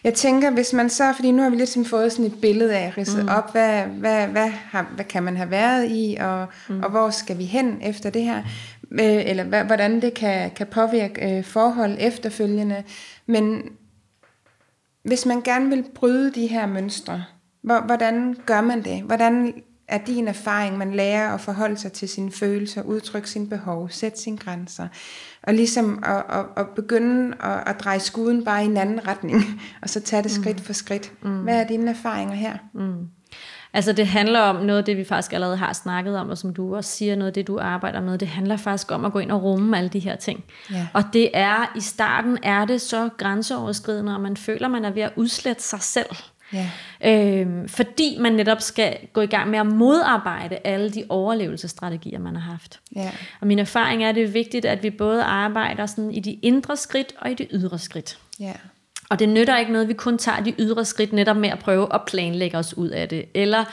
Jeg 0.04 0.14
tænker, 0.14 0.52
hvis 0.52 0.74
man 0.74 0.90
så, 0.90 1.14
fordi 1.16 1.32
nu 1.32 1.42
har 1.44 1.50
vi 1.50 1.56
lidt 1.56 1.70
sådan 1.70 1.86
fået 1.86 2.12
sådan 2.12 2.26
et 2.26 2.42
billede 2.42 2.78
af 2.78 2.98
ridset 2.98 3.24
mm. 3.24 3.30
op, 3.30 3.52
hvad, 3.52 3.84
hvad, 3.84 4.28
hvad, 4.28 4.50
har, 4.50 4.92
hvad 4.96 5.06
kan 5.06 5.24
man 5.24 5.38
have 5.38 5.52
været 5.52 5.92
i, 5.92 6.18
og, 6.20 6.48
mm. 6.70 6.80
og 6.84 6.90
hvor 6.90 7.10
skal 7.10 7.38
vi 7.38 7.46
hen 7.46 7.78
efter 7.82 8.10
det 8.10 8.24
her, 8.24 8.44
øh, 8.92 9.30
eller 9.30 9.44
hvad, 9.44 9.64
hvordan 9.64 10.02
det 10.02 10.14
kan, 10.14 10.52
kan 10.52 10.68
påvirke 10.68 11.38
øh, 11.38 11.44
forhold 11.44 11.98
efterfølgende. 12.00 12.84
Men 13.26 13.62
hvis 15.04 15.26
man 15.26 15.42
gerne 15.42 15.70
vil 15.70 15.86
bryde 15.96 16.32
de 16.32 16.48
her 16.48 16.66
mønstre, 16.66 17.24
hvor, 17.62 17.80
hvordan 17.80 18.36
gør 18.46 18.62
man 18.62 18.84
det? 18.84 19.02
Hvordan 19.02 19.54
er 19.90 19.98
din 19.98 20.28
erfaring, 20.28 20.78
man 20.78 20.94
lærer 20.94 21.34
at 21.34 21.42
forholde 21.42 21.78
sig 21.78 21.92
til 21.92 22.10
sine 22.10 22.32
følelser, 22.32 22.82
udtrykke 22.82 23.30
sine 23.30 23.48
behov, 23.48 23.90
sætte 23.90 24.22
sine 24.22 24.38
grænser, 24.38 24.88
og 25.44 25.54
ligesom 25.54 26.04
at, 26.06 26.24
at, 26.30 26.46
at 26.58 26.68
begynde 26.76 27.36
at, 27.40 27.64
at 27.66 27.80
dreje 27.80 28.00
skuden 28.00 28.46
bare 28.46 28.64
i 28.64 28.66
en 28.66 28.78
anden 28.78 29.08
retning, 29.08 29.44
og 29.82 29.90
så 29.90 30.00
tage 30.00 30.24
det 30.24 30.32
skridt 30.32 30.62
for 30.62 30.74
skridt. 30.74 31.12
Mm. 31.22 31.42
Hvad 31.42 31.60
er 31.60 31.68
dine 31.68 31.90
erfaringer 31.90 32.36
her? 32.36 32.58
Mm. 32.74 33.08
Altså 33.74 33.94
det 33.94 34.08
handler 34.08 34.40
om 34.40 34.56
noget 34.66 34.80
af 34.80 34.86
det, 34.86 34.98
vi 34.98 35.04
faktisk 35.04 35.34
allerede 35.34 35.58
har 35.58 35.74
snakket 35.74 36.18
om, 36.18 36.30
og 36.30 36.38
som 36.38 36.54
du 36.54 36.76
også 36.76 36.92
siger, 36.92 37.16
noget 37.16 37.28
af 37.28 37.34
det, 37.34 37.48
du 37.48 37.60
arbejder 37.60 38.02
med, 38.02 38.18
det 38.18 38.28
handler 38.28 38.58
faktisk 38.58 38.92
om 38.92 39.06
at 39.06 39.12
gå 39.12 39.20
ind 39.20 39.32
og 39.32 39.44
rumme 39.44 39.78
alle 39.78 39.90
de 39.90 40.00
her 40.00 40.16
ting. 40.16 40.44
Ja. 40.72 40.88
Og 40.94 41.04
det 41.14 41.30
er, 41.34 41.72
i 41.76 41.82
starten 41.82 42.38
er 42.44 42.66
det 42.66 42.82
så 42.82 43.10
grænseoverskridende, 43.18 44.16
og 44.16 44.22
man 44.22 44.38
føler, 44.38 44.68
man 44.68 44.86
er 44.86 44.92
ved 44.92 45.02
at 45.02 45.12
udslette 45.16 45.64
sig 45.64 45.82
selv. 45.82 46.16
Ja. 46.54 46.70
Øhm, 47.06 47.70
fordi 47.70 48.18
man 48.20 48.34
netop 48.34 48.62
skal 48.62 48.98
gå 49.14 49.22
i 49.22 49.26
gang 49.26 49.50
med 49.50 49.60
at 49.60 49.66
modarbejde 49.66 50.58
alle 50.64 50.90
de 50.90 51.04
overlevelsesstrategier, 51.10 52.20
man 52.20 52.36
har 52.36 52.52
haft. 52.52 52.80
Ja. 52.96 53.12
Og 53.42 53.48
min 53.48 53.60
erfaring 53.60 54.04
er, 54.04 54.10
at 54.10 54.16
det 54.16 54.24
er 54.24 54.28
vigtigt, 54.28 54.66
at 54.66 54.84
vi 54.84 54.90
både 54.90 55.24
arbejder 55.24 55.86
sådan 55.86 56.12
i 56.12 56.20
de 56.20 56.34
indre 56.34 56.78
skridt 56.78 57.14
og 57.20 57.32
i 57.32 57.34
de 57.34 57.48
ydre 57.52 57.80
skridt. 57.80 58.18
Ja. 58.40 58.54
Og 59.10 59.20
det 59.20 59.30
nytter 59.30 59.58
ikke 59.58 59.72
noget, 59.72 59.86
at 59.86 59.90
vi 59.90 59.94
kun 59.94 60.18
tager 60.18 60.44
de 60.44 60.54
ydre 60.60 60.86
skridt 60.86 61.14
netop 61.14 61.38
med 61.38 61.50
at 61.50 61.60
prøve 61.60 61.94
at 61.94 62.02
planlægge 62.08 62.58
os 62.58 62.78
ud 62.78 62.88
af 62.90 63.10
det. 63.10 63.26
Eller 63.34 63.66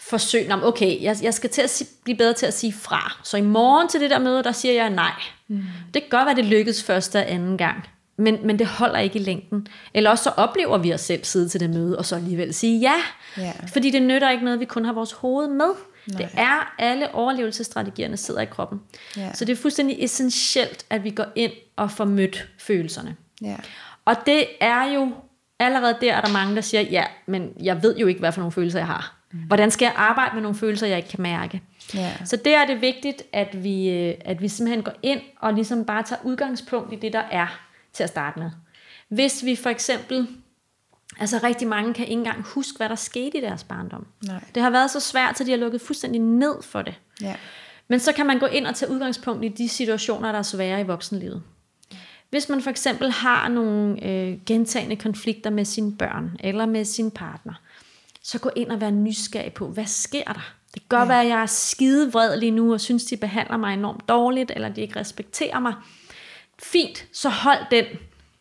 forsøge, 0.00 0.48
"Nå, 0.48 0.56
men 0.56 0.64
okay, 0.64 1.02
jeg, 1.02 1.16
jeg 1.22 1.34
skal 1.34 1.50
til 1.50 1.62
at 1.62 1.70
si- 1.70 1.86
blive 2.04 2.16
bedre 2.18 2.32
til 2.32 2.46
at 2.46 2.54
sige 2.54 2.72
fra. 2.72 3.18
Så 3.24 3.36
i 3.36 3.40
morgen 3.40 3.88
til 3.88 4.00
det 4.00 4.10
der 4.10 4.18
møde, 4.18 4.42
der 4.42 4.52
siger 4.52 4.74
jeg 4.74 4.90
nej. 4.90 5.12
Mm. 5.48 5.62
Det 5.94 6.02
kan 6.02 6.10
godt 6.10 6.26
være, 6.26 6.36
det 6.36 6.44
lykkes 6.44 6.84
første 6.84 7.16
og 7.16 7.30
anden 7.30 7.58
gang. 7.58 7.84
Men, 8.16 8.38
men 8.46 8.58
det 8.58 8.66
holder 8.66 8.98
ikke 8.98 9.18
i 9.18 9.22
længden. 9.22 9.66
Eller 9.94 10.10
også 10.10 10.24
så 10.24 10.30
oplever 10.30 10.78
vi 10.78 10.94
os 10.94 11.00
selv 11.00 11.24
sidde 11.24 11.48
til 11.48 11.60
det 11.60 11.70
møde, 11.70 11.98
og 11.98 12.04
så 12.04 12.16
alligevel 12.16 12.54
sige 12.54 12.80
ja. 12.80 12.94
Ja. 13.38 13.52
Fordi 13.72 13.90
det 13.90 14.02
nytter 14.02 14.30
ikke 14.30 14.44
noget, 14.44 14.56
at 14.56 14.60
vi 14.60 14.64
kun 14.64 14.84
har 14.84 14.92
vores 14.92 15.12
hoved 15.12 15.48
med. 15.48 15.68
Nej. 16.06 16.18
Det 16.18 16.28
er 16.36 16.74
alle 16.78 17.14
overlevelsesstrategierne 17.14 18.16
sidder 18.16 18.40
i 18.40 18.44
kroppen. 18.44 18.80
Ja. 19.16 19.32
Så 19.34 19.44
det 19.44 19.52
er 19.52 19.56
fuldstændig 19.56 20.04
essentielt, 20.04 20.86
at 20.90 21.04
vi 21.04 21.10
går 21.10 21.26
ind 21.34 21.52
og 21.76 21.90
får 21.90 22.04
mødt 22.04 22.48
følelserne. 22.58 23.16
Ja. 23.42 23.56
Og 24.04 24.16
det 24.26 24.46
er 24.60 24.92
jo, 24.94 25.12
allerede 25.58 25.96
der 26.00 26.14
er 26.14 26.20
der 26.20 26.32
mange, 26.32 26.54
der 26.54 26.60
siger, 26.60 26.80
ja, 26.80 27.04
men 27.26 27.52
jeg 27.62 27.82
ved 27.82 27.96
jo 27.96 28.06
ikke, 28.06 28.20
hvad 28.20 28.32
for 28.32 28.40
nogle 28.40 28.52
følelser 28.52 28.78
jeg 28.78 28.86
har. 28.86 29.16
Hvordan 29.46 29.70
skal 29.70 29.86
jeg 29.86 29.94
arbejde 29.96 30.34
med 30.34 30.42
nogle 30.42 30.58
følelser, 30.58 30.86
jeg 30.86 30.96
ikke 30.96 31.08
kan 31.08 31.22
mærke? 31.22 31.62
Ja. 31.94 32.12
Så 32.24 32.36
der 32.36 32.58
er 32.58 32.66
det 32.66 32.80
vigtigt, 32.80 33.22
at 33.32 33.64
vi, 33.64 33.90
øh, 33.90 34.14
at 34.20 34.42
vi 34.42 34.48
simpelthen 34.48 34.82
går 34.84 34.92
ind 35.02 35.20
og 35.40 35.54
ligesom 35.54 35.84
bare 35.84 36.02
tager 36.02 36.20
udgangspunkt 36.24 36.92
i 36.92 36.96
det, 36.96 37.12
der 37.12 37.22
er 37.30 37.65
til 37.96 38.02
at 38.02 38.08
starte 38.08 38.38
med. 38.38 38.50
Hvis 39.08 39.44
vi 39.44 39.56
for 39.56 39.70
eksempel, 39.70 40.28
altså 41.20 41.40
rigtig 41.42 41.68
mange 41.68 41.94
kan 41.94 42.04
ikke 42.04 42.18
engang 42.18 42.42
huske, 42.42 42.76
hvad 42.76 42.88
der 42.88 42.94
skete 42.94 43.38
i 43.38 43.40
deres 43.40 43.64
barndom. 43.64 44.06
Nej. 44.26 44.44
Det 44.54 44.62
har 44.62 44.70
været 44.70 44.90
så 44.90 45.00
svært, 45.00 45.38
så 45.38 45.44
de 45.44 45.50
har 45.50 45.58
lukket 45.58 45.80
fuldstændig 45.80 46.20
ned 46.20 46.62
for 46.62 46.82
det. 46.82 46.94
Ja. 47.20 47.36
Men 47.88 48.00
så 48.00 48.12
kan 48.12 48.26
man 48.26 48.38
gå 48.38 48.46
ind 48.46 48.66
og 48.66 48.74
tage 48.74 48.90
udgangspunkt 48.90 49.44
i 49.44 49.48
de 49.48 49.68
situationer, 49.68 50.32
der 50.32 50.38
er 50.38 50.42
svære 50.42 50.80
i 50.80 50.84
voksenlivet. 50.84 51.42
Hvis 52.30 52.48
man 52.48 52.62
for 52.62 52.70
eksempel 52.70 53.10
har 53.10 53.48
nogle 53.48 54.04
øh, 54.06 54.38
gentagende 54.46 54.96
konflikter 54.96 55.50
med 55.50 55.64
sine 55.64 55.96
børn 55.96 56.36
eller 56.40 56.66
med 56.66 56.84
sin 56.84 57.10
partner, 57.10 57.54
så 58.22 58.38
gå 58.38 58.50
ind 58.56 58.70
og 58.70 58.80
være 58.80 58.90
nysgerrig 58.90 59.52
på, 59.52 59.68
hvad 59.68 59.86
sker 59.86 60.24
der? 60.24 60.54
Det 60.74 60.82
kan 60.82 60.98
godt 60.98 61.08
ja. 61.08 61.14
være, 61.14 61.22
at 61.22 61.28
jeg 61.28 61.42
er 61.42 61.46
skide 61.46 62.12
vred 62.12 62.40
lige 62.40 62.50
nu, 62.50 62.72
og 62.72 62.80
synes, 62.80 63.04
de 63.04 63.16
behandler 63.16 63.56
mig 63.56 63.74
enormt 63.74 64.08
dårligt, 64.08 64.52
eller 64.54 64.68
de 64.68 64.80
ikke 64.80 65.00
respekterer 65.00 65.60
mig. 65.60 65.74
Fint, 66.58 67.06
så 67.12 67.28
hold 67.28 67.58
den. 67.70 67.84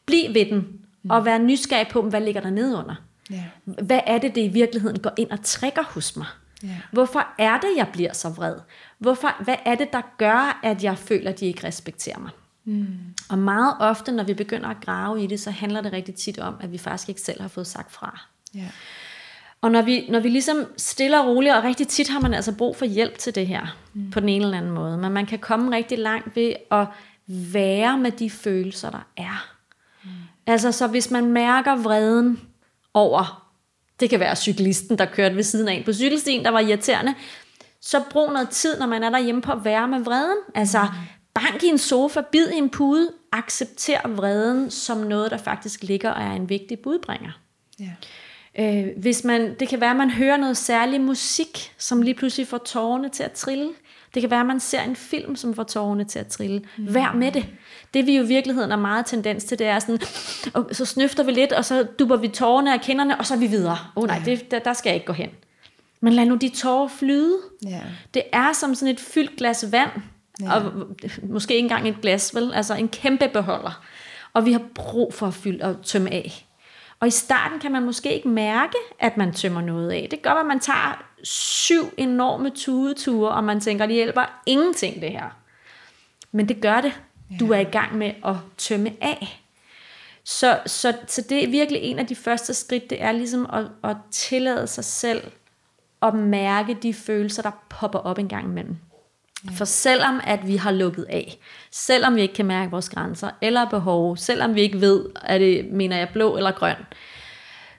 Bliv 0.05 0.33
ved 0.33 0.45
den. 0.45 0.81
Og 1.09 1.25
vær 1.25 1.37
nysgerrig 1.37 1.87
på, 1.87 2.01
hvad 2.01 2.21
ligger 2.21 2.41
der 2.41 2.49
nede 2.49 2.77
under. 2.77 2.95
Ja. 3.31 3.43
Hvad 3.65 3.99
er 4.05 4.17
det, 4.17 4.35
det 4.35 4.41
i 4.41 4.47
virkeligheden 4.47 4.99
går 4.99 5.11
ind 5.17 5.31
og 5.31 5.39
trækker 5.43 5.83
hos 5.83 6.15
mig? 6.15 6.27
Ja. 6.63 6.77
Hvorfor 6.91 7.27
er 7.37 7.59
det, 7.59 7.69
jeg 7.77 7.87
bliver 7.93 8.13
så 8.13 8.29
vred? 8.29 8.55
Hvorfor, 8.97 9.43
hvad 9.43 9.55
er 9.65 9.75
det, 9.75 9.93
der 9.93 10.01
gør, 10.17 10.59
at 10.63 10.83
jeg 10.83 10.97
føler, 10.97 11.29
at 11.29 11.39
de 11.39 11.45
ikke 11.45 11.67
respekterer 11.67 12.19
mig? 12.19 12.31
Mm. 12.65 12.87
Og 13.29 13.37
meget 13.37 13.75
ofte, 13.79 14.11
når 14.11 14.23
vi 14.23 14.33
begynder 14.33 14.69
at 14.69 14.77
grave 14.81 15.23
i 15.23 15.27
det, 15.27 15.39
så 15.39 15.51
handler 15.51 15.81
det 15.81 15.93
rigtig 15.93 16.15
tit 16.15 16.39
om, 16.39 16.55
at 16.61 16.71
vi 16.71 16.77
faktisk 16.77 17.09
ikke 17.09 17.21
selv 17.21 17.41
har 17.41 17.47
fået 17.47 17.67
sagt 17.67 17.91
fra. 17.91 18.21
Ja. 18.55 18.69
Og 19.61 19.71
når 19.71 19.81
vi, 19.81 20.07
når 20.09 20.19
vi 20.19 20.29
ligesom 20.29 20.65
stiller 20.77 21.19
og 21.19 21.27
roligt, 21.27 21.55
og 21.55 21.63
rigtig 21.63 21.87
tit 21.87 22.09
har 22.09 22.19
man 22.19 22.33
altså 22.33 22.55
brug 22.55 22.75
for 22.75 22.85
hjælp 22.85 23.17
til 23.17 23.35
det 23.35 23.47
her, 23.47 23.77
mm. 23.93 24.11
på 24.11 24.19
den 24.19 24.29
ene 24.29 24.45
eller 24.45 24.57
anden 24.57 24.71
måde, 24.71 24.97
men 24.97 25.11
man 25.11 25.25
kan 25.25 25.39
komme 25.39 25.75
rigtig 25.75 25.99
langt 25.99 26.35
ved 26.35 26.53
at 26.71 26.87
være 27.27 27.97
med 27.97 28.11
de 28.11 28.29
følelser, 28.29 28.89
der 28.89 29.07
er. 29.17 29.55
Mm. 30.03 30.09
Altså, 30.47 30.71
så 30.71 30.87
hvis 30.87 31.11
man 31.11 31.25
mærker 31.25 31.75
vreden 31.75 32.41
over, 32.93 33.51
det 33.99 34.09
kan 34.09 34.19
være 34.19 34.35
cyklisten, 34.35 34.97
der 34.97 35.05
kørte 35.05 35.35
ved 35.35 35.43
siden 35.43 35.67
af 35.67 35.73
en 35.73 35.83
på 35.83 35.93
cykelstien, 35.93 36.45
der 36.45 36.51
var 36.51 36.59
irriterende, 36.59 37.15
så 37.81 38.03
brug 38.09 38.33
noget 38.33 38.49
tid, 38.49 38.79
når 38.79 38.87
man 38.87 39.03
er 39.03 39.09
derhjemme 39.09 39.41
på 39.41 39.51
at 39.51 39.65
være 39.65 39.87
med 39.87 39.99
vreden. 39.99 40.37
Altså, 40.55 40.83
mm. 40.83 40.89
bank 41.33 41.63
i 41.63 41.67
en 41.67 41.77
sofa, 41.77 42.21
bid 42.31 42.49
i 42.49 42.57
en 42.57 42.69
pude, 42.69 43.11
accepter 43.31 44.07
vreden 44.07 44.71
som 44.71 44.97
noget, 44.97 45.31
der 45.31 45.37
faktisk 45.37 45.83
ligger 45.83 46.11
og 46.11 46.23
er 46.23 46.31
en 46.31 46.49
vigtig 46.49 46.79
budbringer. 46.79 47.31
Ja. 47.79 47.91
Øh, 48.59 48.87
hvis 48.97 49.23
man, 49.23 49.55
det 49.59 49.67
kan 49.67 49.81
være, 49.81 49.89
at 49.89 49.95
man 49.95 50.09
hører 50.09 50.37
noget 50.37 50.57
særlig 50.57 51.01
musik, 51.01 51.73
som 51.77 52.01
lige 52.01 52.13
pludselig 52.13 52.47
får 52.47 52.57
tårerne 52.57 53.09
til 53.09 53.23
at 53.23 53.31
trille. 53.31 53.69
Det 54.15 54.21
kan 54.21 54.31
være, 54.31 54.39
at 54.39 54.45
man 54.45 54.59
ser 54.59 54.81
en 54.81 54.95
film, 54.95 55.35
som 55.35 55.55
får 55.55 55.63
tårerne 55.63 56.03
til 56.03 56.19
at 56.19 56.27
trille. 56.27 56.61
Mm. 56.77 56.93
Vær 56.93 57.13
med 57.15 57.31
det. 57.31 57.45
Det 57.93 58.05
vi 58.05 58.17
jo 58.17 58.23
i 58.23 58.27
virkeligheden 58.27 58.71
er 58.71 58.75
meget 58.75 59.05
tendens 59.05 59.43
til, 59.43 59.59
det 59.59 59.67
er 59.67 59.79
sådan, 59.79 59.99
og 60.53 60.69
så 60.71 60.85
snøfter 60.85 61.23
vi 61.23 61.31
lidt, 61.31 61.51
og 61.51 61.65
så 61.65 61.87
duber 61.99 62.17
vi 62.17 62.27
tårerne 62.27 62.73
af 62.73 62.81
kinderne, 62.81 63.17
og 63.19 63.25
så 63.25 63.33
er 63.33 63.37
vi 63.37 63.47
videre. 63.47 63.77
Åh 63.95 64.03
oh, 64.03 64.07
nej, 64.07 64.21
det, 64.25 64.51
der, 64.51 64.59
der 64.59 64.73
skal 64.73 64.89
jeg 64.89 64.95
ikke 64.95 65.05
gå 65.05 65.13
hen. 65.13 65.29
Men 66.01 66.13
lad 66.13 66.25
nu 66.25 66.35
de 66.35 66.49
tårer 66.49 66.87
flyde. 66.87 67.37
Ja. 67.65 67.81
Det 68.13 68.23
er 68.33 68.53
som 68.53 68.75
sådan 68.75 68.93
et 68.93 68.99
fyldt 68.99 69.37
glas 69.37 69.65
vand, 69.71 69.89
ja. 70.41 70.53
og 70.53 70.71
måske 71.23 71.53
ikke 71.53 71.65
engang 71.65 71.87
et 71.87 72.01
glas, 72.01 72.35
vel? 72.35 72.53
Altså 72.53 72.73
en 72.73 72.87
kæmpe 72.87 73.27
beholder. 73.33 73.83
Og 74.33 74.45
vi 74.45 74.51
har 74.51 74.61
brug 74.75 75.13
for 75.13 75.27
at 75.27 75.33
fylde 75.33 75.65
og 75.65 75.75
tømme 75.83 76.13
af. 76.13 76.44
Og 76.99 77.07
i 77.07 77.11
starten 77.11 77.59
kan 77.59 77.71
man 77.71 77.83
måske 77.83 78.13
ikke 78.13 78.27
mærke, 78.27 78.77
at 78.99 79.17
man 79.17 79.33
tømmer 79.33 79.61
noget 79.61 79.91
af. 79.91 80.07
Det 80.11 80.21
gør, 80.21 80.31
at 80.31 80.45
man 80.45 80.59
tager 80.59 81.03
syv 81.23 81.93
enorme 81.97 82.49
tudeture, 82.49 83.31
og 83.31 83.43
man 83.43 83.59
tænker, 83.59 83.85
det 83.85 83.95
hjælper 83.95 84.41
ingenting 84.45 85.01
det 85.01 85.11
her. 85.11 85.29
Men 86.31 86.49
det 86.49 86.61
gør 86.61 86.81
det. 86.81 87.01
Du 87.39 87.51
er 87.51 87.59
i 87.59 87.63
gang 87.63 87.97
med 87.97 88.11
at 88.25 88.35
tømme 88.57 88.91
af. 89.01 89.41
Så, 90.23 90.59
så, 90.65 90.93
så 91.07 91.21
det 91.29 91.43
er 91.43 91.49
virkelig 91.49 91.81
en 91.81 91.99
af 91.99 92.07
de 92.07 92.15
første 92.15 92.53
skridt, 92.53 92.89
det 92.89 93.01
er 93.01 93.11
ligesom 93.11 93.49
at, 93.53 93.89
at 93.89 93.97
tillade 94.11 94.67
sig 94.67 94.85
selv 94.85 95.31
at 96.01 96.13
mærke 96.13 96.73
de 96.73 96.93
følelser, 96.93 97.41
der 97.41 97.51
popper 97.69 97.99
op 97.99 98.19
en 98.19 98.27
gang 98.27 98.45
imellem. 98.45 98.77
For 99.53 99.65
selvom 99.65 100.21
at 100.23 100.47
vi 100.47 100.55
har 100.55 100.71
lukket 100.71 101.05
af, 101.09 101.37
selvom 101.71 102.15
vi 102.15 102.21
ikke 102.21 102.33
kan 102.33 102.45
mærke 102.45 102.71
vores 102.71 102.89
grænser 102.89 103.29
eller 103.41 103.69
behov, 103.69 104.17
selvom 104.17 104.55
vi 104.55 104.61
ikke 104.61 104.81
ved, 104.81 105.05
at 105.15 105.41
det 105.41 105.65
mener 105.71 105.97
jeg 105.97 106.09
blå 106.13 106.37
eller 106.37 106.51
grøn, 106.51 106.75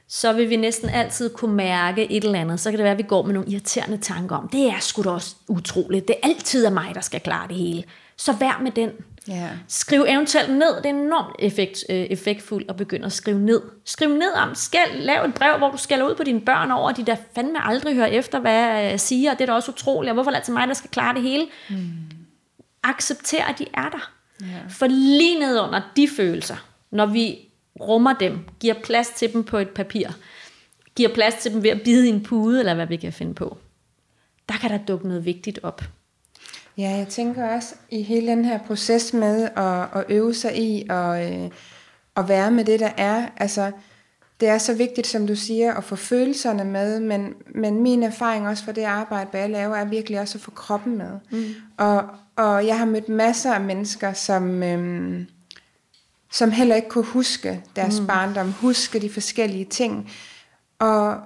så 0.09 0.33
vil 0.33 0.51
vi 0.51 0.57
næsten 0.57 0.89
altid 0.89 1.35
kunne 1.35 1.55
mærke 1.55 2.13
et 2.13 2.25
eller 2.25 2.41
andet. 2.41 2.61
Så 2.61 2.71
kan 2.71 2.79
det 2.79 2.85
være, 2.85 2.93
at 2.93 2.99
vi 2.99 3.03
går 3.03 3.23
med 3.23 3.35
nogle 3.35 3.51
irriterende 3.51 3.97
tanker 3.97 4.37
om, 4.37 4.49
det 4.49 4.67
er 4.69 4.79
sgu 4.81 5.03
da 5.03 5.11
også 5.11 5.35
utroligt. 5.49 6.09
Det 6.09 6.17
er 6.23 6.29
altid 6.29 6.67
af 6.67 6.73
mig, 6.73 6.95
der 6.95 7.01
skal 7.01 7.21
klare 7.21 7.49
det 7.49 7.57
hele. 7.57 7.85
Så 8.17 8.33
vær 8.33 8.61
med 8.63 8.71
den. 8.71 8.91
Ja. 9.29 9.51
Skriv 9.69 10.05
eventuelt 10.09 10.51
ned. 10.51 10.77
Det 10.77 10.87
er 10.87 10.91
enormt 10.91 11.37
effekt, 11.39 11.85
øh, 11.91 11.97
effektfuldt 11.97 12.71
at 12.71 12.77
begynde 12.77 13.07
at 13.07 13.13
skrive 13.13 13.39
ned. 13.39 13.63
Skriv 13.85 14.09
ned 14.09 14.33
om, 14.33 14.55
skal 14.55 14.87
lav 14.95 15.25
et 15.25 15.35
brev, 15.35 15.59
hvor 15.59 15.71
du 15.71 15.77
skal 15.77 16.03
ud 16.03 16.15
på 16.15 16.25
dine 16.25 16.41
børn 16.41 16.71
over, 16.71 16.91
at 16.91 16.97
de 16.97 17.07
der 17.07 17.17
fandme 17.35 17.67
aldrig 17.67 17.95
hører 17.95 18.07
efter, 18.07 18.41
hvad 18.41 18.53
jeg 18.53 19.01
siger. 19.01 19.35
Det 19.35 19.41
er 19.41 19.47
da 19.47 19.53
også 19.53 19.73
utroligt. 19.73 20.11
Og 20.11 20.15
hvorfor 20.15 20.31
er 20.31 20.33
det 20.33 20.39
altid 20.39 20.53
mig, 20.53 20.69
der 20.69 20.75
skal 20.75 20.91
klare 20.91 21.15
det 21.15 21.23
hele? 21.23 21.47
Mm. 21.71 21.77
Accepter, 22.83 23.45
at 23.45 23.59
de 23.59 23.67
er 23.75 23.89
der. 23.89 24.13
Ja. 24.41 24.47
For 24.69 24.87
lige 24.87 25.39
ned 25.39 25.61
under 25.61 25.81
de 25.97 26.09
følelser, 26.17 26.67
når 26.91 27.07
vi 27.07 27.39
rummer 27.81 28.13
dem, 28.13 28.39
giver 28.61 28.75
plads 28.75 29.09
til 29.09 29.33
dem 29.33 29.45
på 29.45 29.59
et 29.59 29.69
papir, 29.69 30.09
giver 30.97 31.15
plads 31.15 31.35
til 31.35 31.53
dem 31.53 31.63
ved 31.63 31.71
at 31.71 31.83
bide 31.83 32.07
i 32.07 32.11
en 32.11 32.23
pude, 32.23 32.59
eller 32.59 32.75
hvad 32.75 32.87
vi 32.87 32.97
kan 32.97 33.13
finde 33.13 33.35
på, 33.35 33.59
der 34.49 34.55
kan 34.55 34.71
der 34.71 34.79
dukke 34.79 35.09
noget 35.09 35.25
vigtigt 35.25 35.59
op. 35.63 35.83
Ja, 36.79 36.91
jeg 36.91 37.09
tænker 37.09 37.49
også 37.49 37.75
i 37.91 38.03
hele 38.03 38.27
den 38.27 38.45
her 38.45 38.59
proces 38.59 39.13
med 39.13 39.49
at, 39.57 40.01
at 40.01 40.05
øve 40.09 40.35
sig 40.35 40.59
i 40.59 40.87
og, 40.91 41.33
øh, 41.33 41.51
at 42.17 42.29
være 42.29 42.51
med 42.51 42.65
det, 42.65 42.81
der 42.81 42.91
er. 42.97 43.29
Altså, 43.37 43.73
det 44.41 44.49
er 44.49 44.59
så 44.59 44.75
vigtigt, 44.75 45.07
som 45.07 45.27
du 45.27 45.37
siger, 45.37 45.75
at 45.75 45.85
få 45.85 45.97
følelserne 45.97 46.65
med, 46.65 47.01
men, 47.01 47.35
men 47.55 47.83
min 47.83 48.03
erfaring 48.03 48.49
også 48.49 48.65
for 48.65 48.73
det 48.73 48.83
arbejde, 48.83 49.31
hvad 49.31 49.41
jeg 49.41 49.51
laver, 49.51 49.77
er 49.77 49.85
virkelig 49.85 50.21
også 50.21 50.39
at 50.39 50.43
få 50.43 50.51
kroppen 50.51 50.99
med. 50.99 51.19
Mm. 51.31 51.45
Og, 51.77 52.05
og 52.37 52.67
jeg 52.67 52.79
har 52.79 52.87
mødt 52.87 53.09
masser 53.09 53.53
af 53.53 53.61
mennesker, 53.61 54.13
som, 54.13 54.63
øhm, 54.63 55.27
som 56.33 56.51
heller 56.51 56.77
ikke 56.77 56.89
kunne 56.89 57.05
huske 57.05 57.63
deres 57.77 58.01
mm. 58.01 58.07
barndom, 58.07 58.53
huske 58.53 59.01
de 59.01 59.11
forskellige 59.11 59.65
ting. 59.65 60.11
Og, 60.79 61.17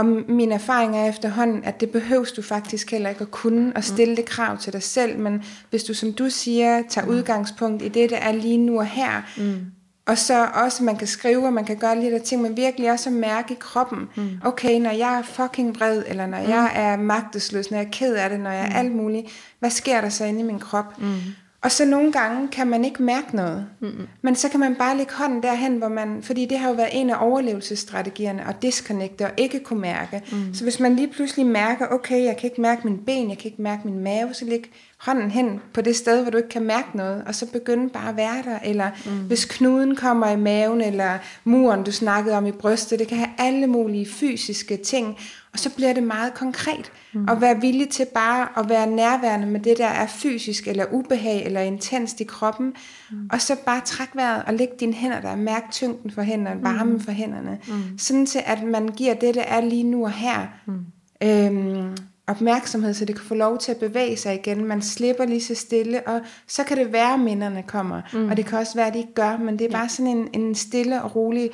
og 0.00 0.06
min 0.28 0.52
erfaring 0.52 0.96
er 0.96 1.08
efterhånden, 1.08 1.64
at 1.64 1.80
det 1.80 1.90
behøves 1.90 2.32
du 2.32 2.42
faktisk 2.42 2.90
heller 2.90 3.10
ikke 3.10 3.20
at 3.20 3.30
kunne, 3.30 3.72
og 3.76 3.84
stille 3.84 4.16
det 4.16 4.24
krav 4.24 4.58
til 4.58 4.72
dig 4.72 4.82
selv, 4.82 5.18
men 5.18 5.42
hvis 5.70 5.84
du, 5.84 5.94
som 5.94 6.12
du 6.12 6.30
siger, 6.30 6.82
tager 6.88 7.06
mm. 7.06 7.12
udgangspunkt 7.12 7.82
i 7.82 7.88
det, 7.88 8.10
der 8.10 8.16
er 8.16 8.32
lige 8.32 8.58
nu 8.58 8.78
og 8.78 8.86
her, 8.86 9.22
mm. 9.36 9.58
og 10.06 10.18
så 10.18 10.48
også, 10.54 10.84
man 10.84 10.96
kan 10.96 11.06
skrive, 11.06 11.46
og 11.46 11.52
man 11.52 11.64
kan 11.64 11.76
gøre 11.76 12.00
lidt 12.00 12.14
af 12.14 12.20
ting, 12.20 12.42
men 12.42 12.56
virkelig 12.56 12.92
også 12.92 13.10
at 13.10 13.16
mærke 13.16 13.52
i 13.54 13.56
kroppen, 13.60 14.08
mm. 14.16 14.30
okay, 14.44 14.80
når 14.80 14.90
jeg 14.90 15.18
er 15.18 15.22
fucking 15.22 15.76
vred, 15.76 16.02
eller 16.06 16.26
når 16.26 16.38
mm. 16.38 16.48
jeg 16.48 16.72
er 16.74 16.96
magtesløs, 16.96 17.70
når 17.70 17.78
jeg 17.78 17.86
er 17.86 17.90
ked 17.90 18.14
af 18.14 18.30
det, 18.30 18.40
når 18.40 18.50
jeg 18.50 18.64
er 18.72 18.78
alt 18.78 18.92
muligt, 18.92 19.26
hvad 19.58 19.70
sker 19.70 20.00
der 20.00 20.08
så 20.08 20.24
inde 20.24 20.40
i 20.40 20.44
min 20.44 20.58
krop? 20.58 20.98
Mm. 20.98 21.14
Og 21.62 21.72
så 21.72 21.84
nogle 21.84 22.12
gange 22.12 22.48
kan 22.48 22.66
man 22.66 22.84
ikke 22.84 23.02
mærke 23.02 23.36
noget. 23.36 23.66
Mm-hmm. 23.80 24.08
Men 24.22 24.34
så 24.34 24.48
kan 24.48 24.60
man 24.60 24.74
bare 24.74 24.96
lægge 24.96 25.12
hånden 25.14 25.42
derhen, 25.42 25.76
hvor 25.76 25.88
man... 25.88 26.22
Fordi 26.22 26.46
det 26.46 26.58
har 26.58 26.68
jo 26.68 26.74
været 26.74 26.88
en 26.92 27.10
af 27.10 27.26
overlevelsesstrategierne, 27.26 28.48
at 28.48 28.62
disconnecte 28.62 29.24
og 29.24 29.30
ikke 29.36 29.60
kunne 29.60 29.80
mærke. 29.80 30.22
Mm. 30.32 30.54
Så 30.54 30.62
hvis 30.64 30.80
man 30.80 30.96
lige 30.96 31.08
pludselig 31.08 31.46
mærker, 31.46 31.86
okay, 31.86 32.24
jeg 32.24 32.36
kan 32.36 32.50
ikke 32.50 32.60
mærke 32.60 32.80
min 32.84 32.98
ben, 32.98 33.28
jeg 33.28 33.38
kan 33.38 33.50
ikke 33.50 33.62
mærke 33.62 33.82
min 33.84 33.98
mave, 33.98 34.34
så 34.34 34.44
læg 34.44 34.70
hånden 34.98 35.30
hen 35.30 35.60
på 35.74 35.80
det 35.80 35.96
sted, 35.96 36.22
hvor 36.22 36.30
du 36.30 36.36
ikke 36.36 36.48
kan 36.48 36.62
mærke 36.62 36.96
noget, 36.96 37.22
og 37.26 37.34
så 37.34 37.46
begynde 37.46 37.88
bare 37.88 38.08
at 38.08 38.16
være 38.16 38.42
der. 38.44 38.58
Eller 38.64 38.90
mm. 39.06 39.10
hvis 39.10 39.44
knuden 39.44 39.96
kommer 39.96 40.30
i 40.30 40.36
maven, 40.36 40.80
eller 40.80 41.18
muren, 41.44 41.84
du 41.84 41.92
snakkede 41.92 42.36
om 42.36 42.46
i 42.46 42.52
brystet, 42.52 42.98
det 42.98 43.08
kan 43.08 43.16
have 43.16 43.30
alle 43.38 43.66
mulige 43.66 44.06
fysiske 44.06 44.76
ting, 44.76 45.18
og 45.52 45.58
så 45.58 45.70
bliver 45.74 45.92
det 45.92 46.02
meget 46.02 46.34
konkret. 46.34 46.92
Mm. 47.12 47.24
Og 47.28 47.40
være 47.40 47.60
villig 47.60 47.88
til 47.88 48.06
bare 48.14 48.48
at 48.56 48.68
være 48.68 48.86
nærværende 48.86 49.46
med 49.46 49.60
det, 49.60 49.78
der 49.78 49.86
er 49.86 50.06
fysisk, 50.06 50.68
eller 50.68 50.84
ubehag, 50.92 51.44
eller 51.46 51.60
intenst 51.60 52.20
i 52.20 52.24
kroppen. 52.24 52.74
Mm. 53.10 53.28
Og 53.32 53.40
så 53.40 53.56
bare 53.66 53.80
træk 53.84 54.08
vejret 54.14 54.42
og 54.46 54.54
lægge 54.54 54.74
dine 54.80 54.92
hænder 54.92 55.20
der, 55.20 55.36
mærk 55.36 55.70
tyngden 55.70 56.10
for 56.10 56.22
hænderne, 56.22 56.62
varmen 56.62 56.92
mm. 56.92 57.00
for 57.00 57.12
hænderne. 57.12 57.58
Mm. 57.68 57.98
Sådan 57.98 58.26
til, 58.26 58.40
at 58.46 58.62
man 58.62 58.88
giver 58.88 59.14
det, 59.14 59.34
der 59.34 59.42
er 59.42 59.60
lige 59.60 59.84
nu 59.84 60.04
og 60.04 60.12
her, 60.12 60.46
mm. 60.66 60.84
øhm, 61.22 61.96
opmærksomhed, 62.26 62.94
så 62.94 63.04
det 63.04 63.16
kan 63.16 63.24
få 63.24 63.34
lov 63.34 63.58
til 63.58 63.72
at 63.72 63.78
bevæge 63.78 64.16
sig 64.16 64.34
igen. 64.34 64.64
Man 64.64 64.82
slipper 64.82 65.24
lige 65.24 65.40
så 65.40 65.54
stille, 65.54 66.08
og 66.08 66.20
så 66.46 66.64
kan 66.64 66.76
det 66.76 66.92
være, 66.92 67.14
at 67.14 67.20
minderne 67.20 67.62
kommer. 67.62 68.02
Mm. 68.12 68.28
Og 68.28 68.36
det 68.36 68.46
kan 68.46 68.58
også 68.58 68.74
være, 68.74 68.86
at 68.86 68.94
de 68.94 68.98
ikke 68.98 69.14
gør, 69.14 69.36
men 69.36 69.58
det 69.58 69.66
er 69.66 69.70
bare 69.70 69.88
sådan 69.88 70.16
en, 70.16 70.28
en 70.32 70.54
stille 70.54 71.02
og 71.02 71.16
rolig 71.16 71.50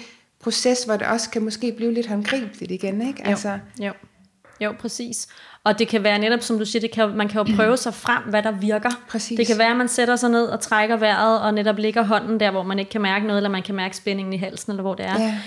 proces, 0.47 0.85
hvor 0.85 0.97
det 0.97 1.07
også 1.07 1.31
kan 1.31 1.43
måske 1.43 1.73
blive 1.77 1.95
lidt 1.95 2.07
håndgribeligt 2.07 2.73
igen, 2.73 3.09
ikke? 3.09 3.23
Jo, 3.25 3.31
altså. 3.31 3.59
jo. 3.81 3.93
jo, 4.61 4.73
præcis. 4.81 5.29
Og 5.65 5.79
det 5.79 5.89
kan 5.89 6.05
være 6.05 6.19
netop, 6.19 6.43
som 6.43 6.59
du 6.59 6.65
siger, 6.65 6.81
det 6.81 6.91
kan, 6.91 7.17
man 7.17 7.29
kan 7.29 7.47
jo 7.47 7.57
prøve 7.57 7.77
sig 7.77 7.95
frem, 7.95 8.23
hvad 8.23 8.43
der 8.43 8.51
virker. 8.51 8.91
Præcis. 9.09 9.37
Det 9.37 9.47
kan 9.47 9.59
være, 9.59 9.71
at 9.71 9.77
man 9.77 9.89
sætter 9.89 10.17
sig 10.17 10.31
ned 10.31 10.47
og 10.47 10.61
trækker 10.61 10.97
vejret, 10.97 11.41
og 11.41 11.55
netop 11.55 11.79
ligger 11.79 12.03
hånden 12.03 12.41
der, 12.41 12.51
hvor 12.51 12.63
man 12.63 12.79
ikke 12.79 12.91
kan 12.91 13.01
mærke 13.01 13.27
noget, 13.27 13.39
eller 13.39 13.51
man 13.51 13.63
kan 13.63 13.75
mærke 13.75 13.97
spændingen 13.97 14.33
i 14.33 14.37
halsen, 14.37 14.73
eller 14.73 14.83
hvor 14.83 14.95
det 14.95 15.07
er. 15.07 15.21
Ja. 15.21 15.39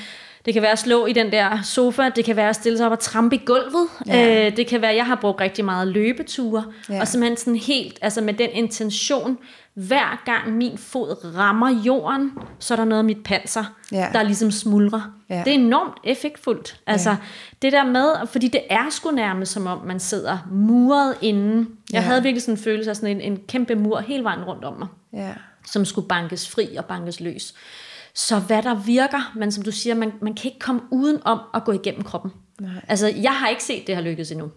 Det 0.45 0.53
kan 0.53 0.61
være 0.61 0.71
at 0.71 0.79
slå 0.79 1.05
i 1.05 1.13
den 1.13 1.31
der 1.31 1.61
sofa, 1.61 2.09
det 2.15 2.25
kan 2.25 2.35
være 2.35 2.49
at 2.49 2.55
stille 2.55 2.77
sig 2.77 2.85
op 2.85 2.91
og 2.91 2.99
trampe 2.99 3.35
i 3.35 3.41
gulvet. 3.45 3.87
Ja. 4.07 4.47
Øh, 4.47 4.57
det 4.57 4.67
kan 4.67 4.81
være, 4.81 4.91
at 4.91 4.97
jeg 4.97 5.05
har 5.05 5.15
brugt 5.15 5.41
rigtig 5.41 5.65
meget 5.65 5.87
løbeture, 5.87 6.63
ja. 6.89 7.01
og 7.01 7.07
simpelthen 7.07 7.37
sådan 7.37 7.55
helt, 7.55 7.99
altså 8.01 8.21
med 8.21 8.33
den 8.33 8.49
intention, 8.53 9.37
hver 9.87 10.21
gang 10.25 10.57
min 10.57 10.77
fod 10.77 11.35
rammer 11.35 11.69
jorden, 11.69 12.31
så 12.59 12.73
er 12.73 12.75
der 12.75 12.85
noget 12.85 12.99
af 12.99 13.05
mit 13.05 13.23
panser, 13.23 13.63
ja. 13.91 14.09
der 14.13 14.23
ligesom 14.23 14.51
smuldrer. 14.51 15.01
Ja. 15.29 15.41
Det 15.45 15.47
er 15.47 15.53
enormt 15.59 15.93
effektfuldt. 16.03 16.79
Altså, 16.87 17.09
ja. 17.09 17.17
det 17.61 17.71
der 17.71 17.85
med, 17.85 18.27
fordi 18.27 18.47
det 18.47 18.61
er 18.69 18.89
sgu 18.89 19.11
nærmest 19.11 19.51
som 19.51 19.67
om, 19.67 19.81
man 19.85 19.99
sidder 19.99 20.37
muret 20.51 21.15
inden. 21.21 21.57
Jeg 21.93 21.99
ja. 21.99 22.01
havde 22.01 22.23
virkelig 22.23 22.41
sådan 22.41 22.53
en 22.53 22.63
følelse 22.63 22.89
af 22.89 22.95
sådan 22.95 23.21
en, 23.21 23.31
en 23.31 23.39
kæmpe 23.47 23.75
mur 23.75 23.99
hele 23.99 24.23
vejen 24.23 24.43
rundt 24.43 24.65
om 24.65 24.79
mig, 24.79 24.87
ja. 25.13 25.33
som 25.65 25.85
skulle 25.85 26.07
bankes 26.07 26.49
fri 26.49 26.75
og 26.75 26.85
bankes 26.85 27.19
løs. 27.19 27.53
Så 28.13 28.39
hvad 28.39 28.63
der 28.63 28.75
virker, 28.75 29.31
men 29.35 29.51
som 29.51 29.63
du 29.63 29.71
siger, 29.71 29.95
man, 29.95 30.11
man 30.21 30.33
kan 30.33 30.45
ikke 30.45 30.59
komme 30.59 30.81
uden 30.91 31.19
om 31.25 31.39
at 31.53 31.63
gå 31.63 31.71
igennem 31.71 32.03
kroppen. 32.03 32.31
Nej. 32.61 32.71
Altså, 32.87 33.07
jeg 33.07 33.31
har 33.31 33.47
ikke 33.47 33.63
set 33.63 33.87
det 33.87 33.95
her 33.95 34.01
lykkes 34.01 34.31
endnu. 34.31 34.51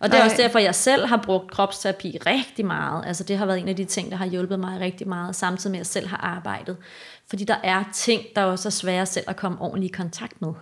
Og 0.00 0.08
det 0.08 0.14
er 0.14 0.18
Nej. 0.18 0.26
også 0.26 0.42
derfor, 0.42 0.58
jeg 0.58 0.74
selv 0.74 1.06
har 1.06 1.22
brugt 1.24 1.50
kropsterapi 1.50 2.18
rigtig 2.26 2.66
meget. 2.66 3.04
Altså 3.06 3.24
det 3.24 3.38
har 3.38 3.46
været 3.46 3.58
en 3.58 3.68
af 3.68 3.76
de 3.76 3.84
ting, 3.84 4.10
der 4.10 4.16
har 4.16 4.26
hjulpet 4.26 4.60
mig 4.60 4.80
rigtig 4.80 5.08
meget, 5.08 5.36
samtidig 5.36 5.70
med 5.70 5.78
at 5.78 5.80
jeg 5.80 5.86
selv 5.86 6.08
har 6.08 6.16
arbejdet. 6.16 6.76
Fordi 7.28 7.44
der 7.44 7.56
er 7.64 7.84
ting, 7.94 8.22
der 8.36 8.42
også 8.42 8.68
er 8.68 8.70
svære 8.70 9.06
selv 9.06 9.24
at 9.28 9.36
komme 9.36 9.60
ordentligt 9.60 9.92
i 9.92 9.96
kontakt 9.96 10.42
med. 10.42 10.52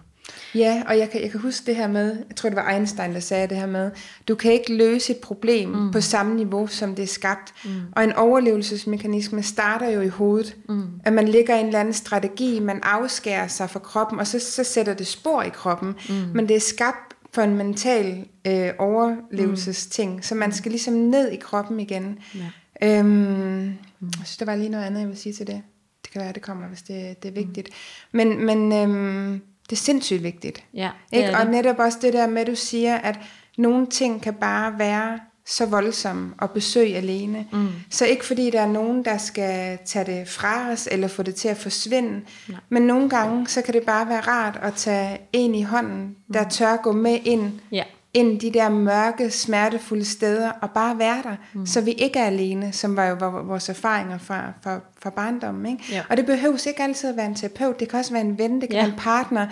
Ja, 0.55 0.83
og 0.87 0.99
jeg 0.99 1.11
kan, 1.11 1.23
jeg 1.23 1.31
kan 1.31 1.41
huske 1.41 1.67
det 1.67 1.77
her 1.77 1.89
med, 1.89 2.17
jeg 2.29 2.37
tror 2.37 2.49
det 2.49 2.57
var 2.57 2.71
Einstein, 2.71 3.15
der 3.15 3.21
sagde 3.21 3.49
det 3.49 3.57
her 3.57 3.67
med, 3.67 3.91
du 4.29 4.35
kan 4.35 4.53
ikke 4.53 4.77
løse 4.77 5.13
et 5.13 5.19
problem 5.19 5.69
mm. 5.69 5.91
på 5.91 6.01
samme 6.01 6.35
niveau, 6.35 6.67
som 6.67 6.95
det 6.95 7.03
er 7.03 7.07
skabt. 7.07 7.55
Mm. 7.65 7.71
Og 7.93 8.05
en 8.05 8.13
overlevelsesmekanisme 8.13 9.43
starter 9.43 9.89
jo 9.89 10.01
i 10.01 10.09
hovedet. 10.09 10.57
Mm. 10.69 10.87
At 11.05 11.13
man 11.13 11.29
ligger 11.29 11.57
en 11.57 11.67
eller 11.67 11.81
anden 11.81 11.95
strategi, 11.95 12.61
man 12.61 12.81
afskærer 12.83 13.49
sig 13.49 13.71
fra 13.71 13.79
kroppen, 13.79 14.19
og 14.19 14.27
så, 14.27 14.39
så 14.39 14.65
sætter 14.65 14.95
det 14.95 15.07
spor 15.07 15.43
i 15.43 15.49
kroppen. 15.49 15.95
Mm. 16.09 16.15
Men 16.35 16.49
det 16.49 16.57
er 16.57 16.61
skabt 16.61 17.08
for 17.39 17.43
en 17.45 17.57
mental 17.57 18.27
øh, 18.47 18.71
overlevelsesting, 18.79 20.15
mm. 20.15 20.23
så 20.23 20.35
man 20.35 20.53
skal 20.53 20.71
ligesom 20.71 20.95
ned 20.95 21.31
i 21.31 21.37
kroppen 21.37 21.81
igen. 21.81 22.19
Ja. 22.35 22.99
Øhm, 22.99 23.07
mm. 23.07 23.67
Jeg 24.01 24.27
synes, 24.27 24.37
der 24.37 24.45
var 24.45 24.57
lige 24.57 24.69
noget 24.69 24.85
andet, 24.85 25.01
jeg 25.01 25.09
vil 25.09 25.17
sige 25.17 25.33
til 25.33 25.47
det. 25.47 25.63
Det 26.03 26.13
kan 26.13 26.21
være, 26.21 26.33
det 26.33 26.43
kommer, 26.43 26.69
hvis 26.69 26.83
det, 26.83 27.23
det 27.23 27.29
er 27.29 27.33
vigtigt. 27.33 27.69
Mm. 27.69 28.17
Men, 28.17 28.47
men 28.47 28.73
øhm, 28.73 29.43
det 29.71 29.73
er 29.73 29.81
sindssygt 29.81 30.23
vigtigt. 30.23 30.65
Ja, 30.75 30.91
det 31.11 31.17
ikke? 31.17 31.37
Og 31.37 31.43
det. 31.43 31.51
netop 31.51 31.79
også 31.79 31.99
det 32.03 32.13
der 32.13 32.27
med, 32.27 32.41
at 32.41 32.47
du 32.47 32.55
siger, 32.55 32.97
at 32.97 33.19
nogle 33.59 33.87
ting 33.87 34.23
kan 34.23 34.35
bare 34.35 34.79
være 34.79 35.21
så 35.49 35.67
voldsomme 35.67 36.35
at 36.43 36.51
besøge 36.51 36.97
alene. 36.97 37.47
Mm. 37.53 37.69
Så 37.91 38.07
ikke 38.07 38.25
fordi 38.25 38.51
der 38.51 38.61
er 38.61 38.67
nogen, 38.67 39.05
der 39.05 39.19
skal 39.19 39.79
tage 39.85 40.05
det 40.05 40.29
fra 40.29 40.71
os, 40.71 40.89
eller 40.91 41.09
få 41.09 41.23
det 41.23 41.35
til 41.35 41.49
at 41.49 41.57
forsvinde, 41.57 42.21
Nej. 42.49 42.61
men 42.69 42.83
nogle 42.83 43.11
gange, 43.11 43.47
så 43.47 43.63
kan 43.63 43.75
det 43.75 43.83
bare 43.83 44.09
være 44.09 44.21
rart 44.21 44.59
at 44.63 44.75
tage 44.75 45.19
en 45.33 45.55
i 45.55 45.63
hånden, 45.63 46.17
der 46.33 46.43
mm. 46.43 46.51
tør 46.51 46.77
gå 46.77 46.93
med 46.93 47.19
ind, 47.25 47.53
ja. 47.73 47.83
ind 48.15 48.41
de 48.41 48.53
der 48.53 48.69
mørke, 48.69 49.31
smertefulde 49.31 50.05
steder, 50.05 50.51
og 50.51 50.71
bare 50.71 50.99
være 50.99 51.23
der, 51.23 51.37
mm. 51.53 51.67
så 51.67 51.81
vi 51.81 51.93
ikke 51.93 52.19
er 52.19 52.27
alene, 52.27 52.73
som 52.73 52.97
var 52.97 53.07
jo 53.07 53.17
vores 53.43 53.69
erfaringer 53.69 54.19
fra, 54.19 54.53
fra, 54.63 54.81
fra 55.03 55.11
barndommen. 55.11 55.67
Ikke? 55.73 55.85
Ja. 55.93 56.03
Og 56.11 56.17
det 56.17 56.27
behøves 56.27 56.67
ikke 56.67 56.83
altid 56.83 57.11
at 57.11 57.17
være 57.17 57.27
en 57.27 57.35
terapeut, 57.35 57.81
det 57.81 57.89
kan 57.89 57.99
også 57.99 58.13
være 58.13 58.23
en 58.23 58.39
ven, 58.39 58.61
det 58.61 58.69
kan 58.69 58.77
ja. 58.77 58.83
være 58.83 58.93
en 58.93 58.99
partner, 58.99 59.47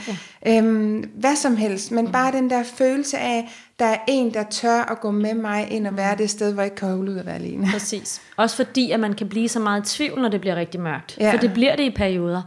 ja. 0.46 0.58
øhm, 0.58 1.10
hvad 1.14 1.36
som 1.36 1.56
helst, 1.56 1.92
men 1.92 2.04
mm. 2.04 2.12
bare 2.12 2.32
den 2.32 2.50
der 2.50 2.62
følelse 2.62 3.18
af, 3.18 3.50
der 3.78 3.84
er 3.86 3.96
en, 4.08 4.34
der 4.34 4.42
tør 4.50 4.82
at 4.82 5.00
gå 5.00 5.10
med 5.10 5.34
mig 5.34 5.70
ind 5.72 5.86
og 5.86 5.96
være 5.96 6.16
det 6.16 6.30
sted, 6.30 6.52
hvor 6.52 6.62
jeg 6.62 6.66
ikke 6.66 6.76
kan 6.76 6.88
holde 6.88 7.12
ud 7.12 7.18
at 7.18 7.26
være 7.26 7.34
alene. 7.34 7.66
Præcis. 7.72 8.20
Også 8.36 8.56
fordi, 8.56 8.90
at 8.90 9.00
man 9.00 9.12
kan 9.12 9.28
blive 9.28 9.48
så 9.48 9.60
meget 9.60 9.92
i 9.92 9.96
tvivl, 9.96 10.20
når 10.22 10.28
det 10.28 10.40
bliver 10.40 10.56
rigtig 10.56 10.80
mørkt. 10.80 11.16
Ja. 11.20 11.32
For 11.32 11.38
det 11.38 11.52
bliver 11.52 11.76
det 11.76 11.82
i 11.82 11.90
perioder. 11.90 12.42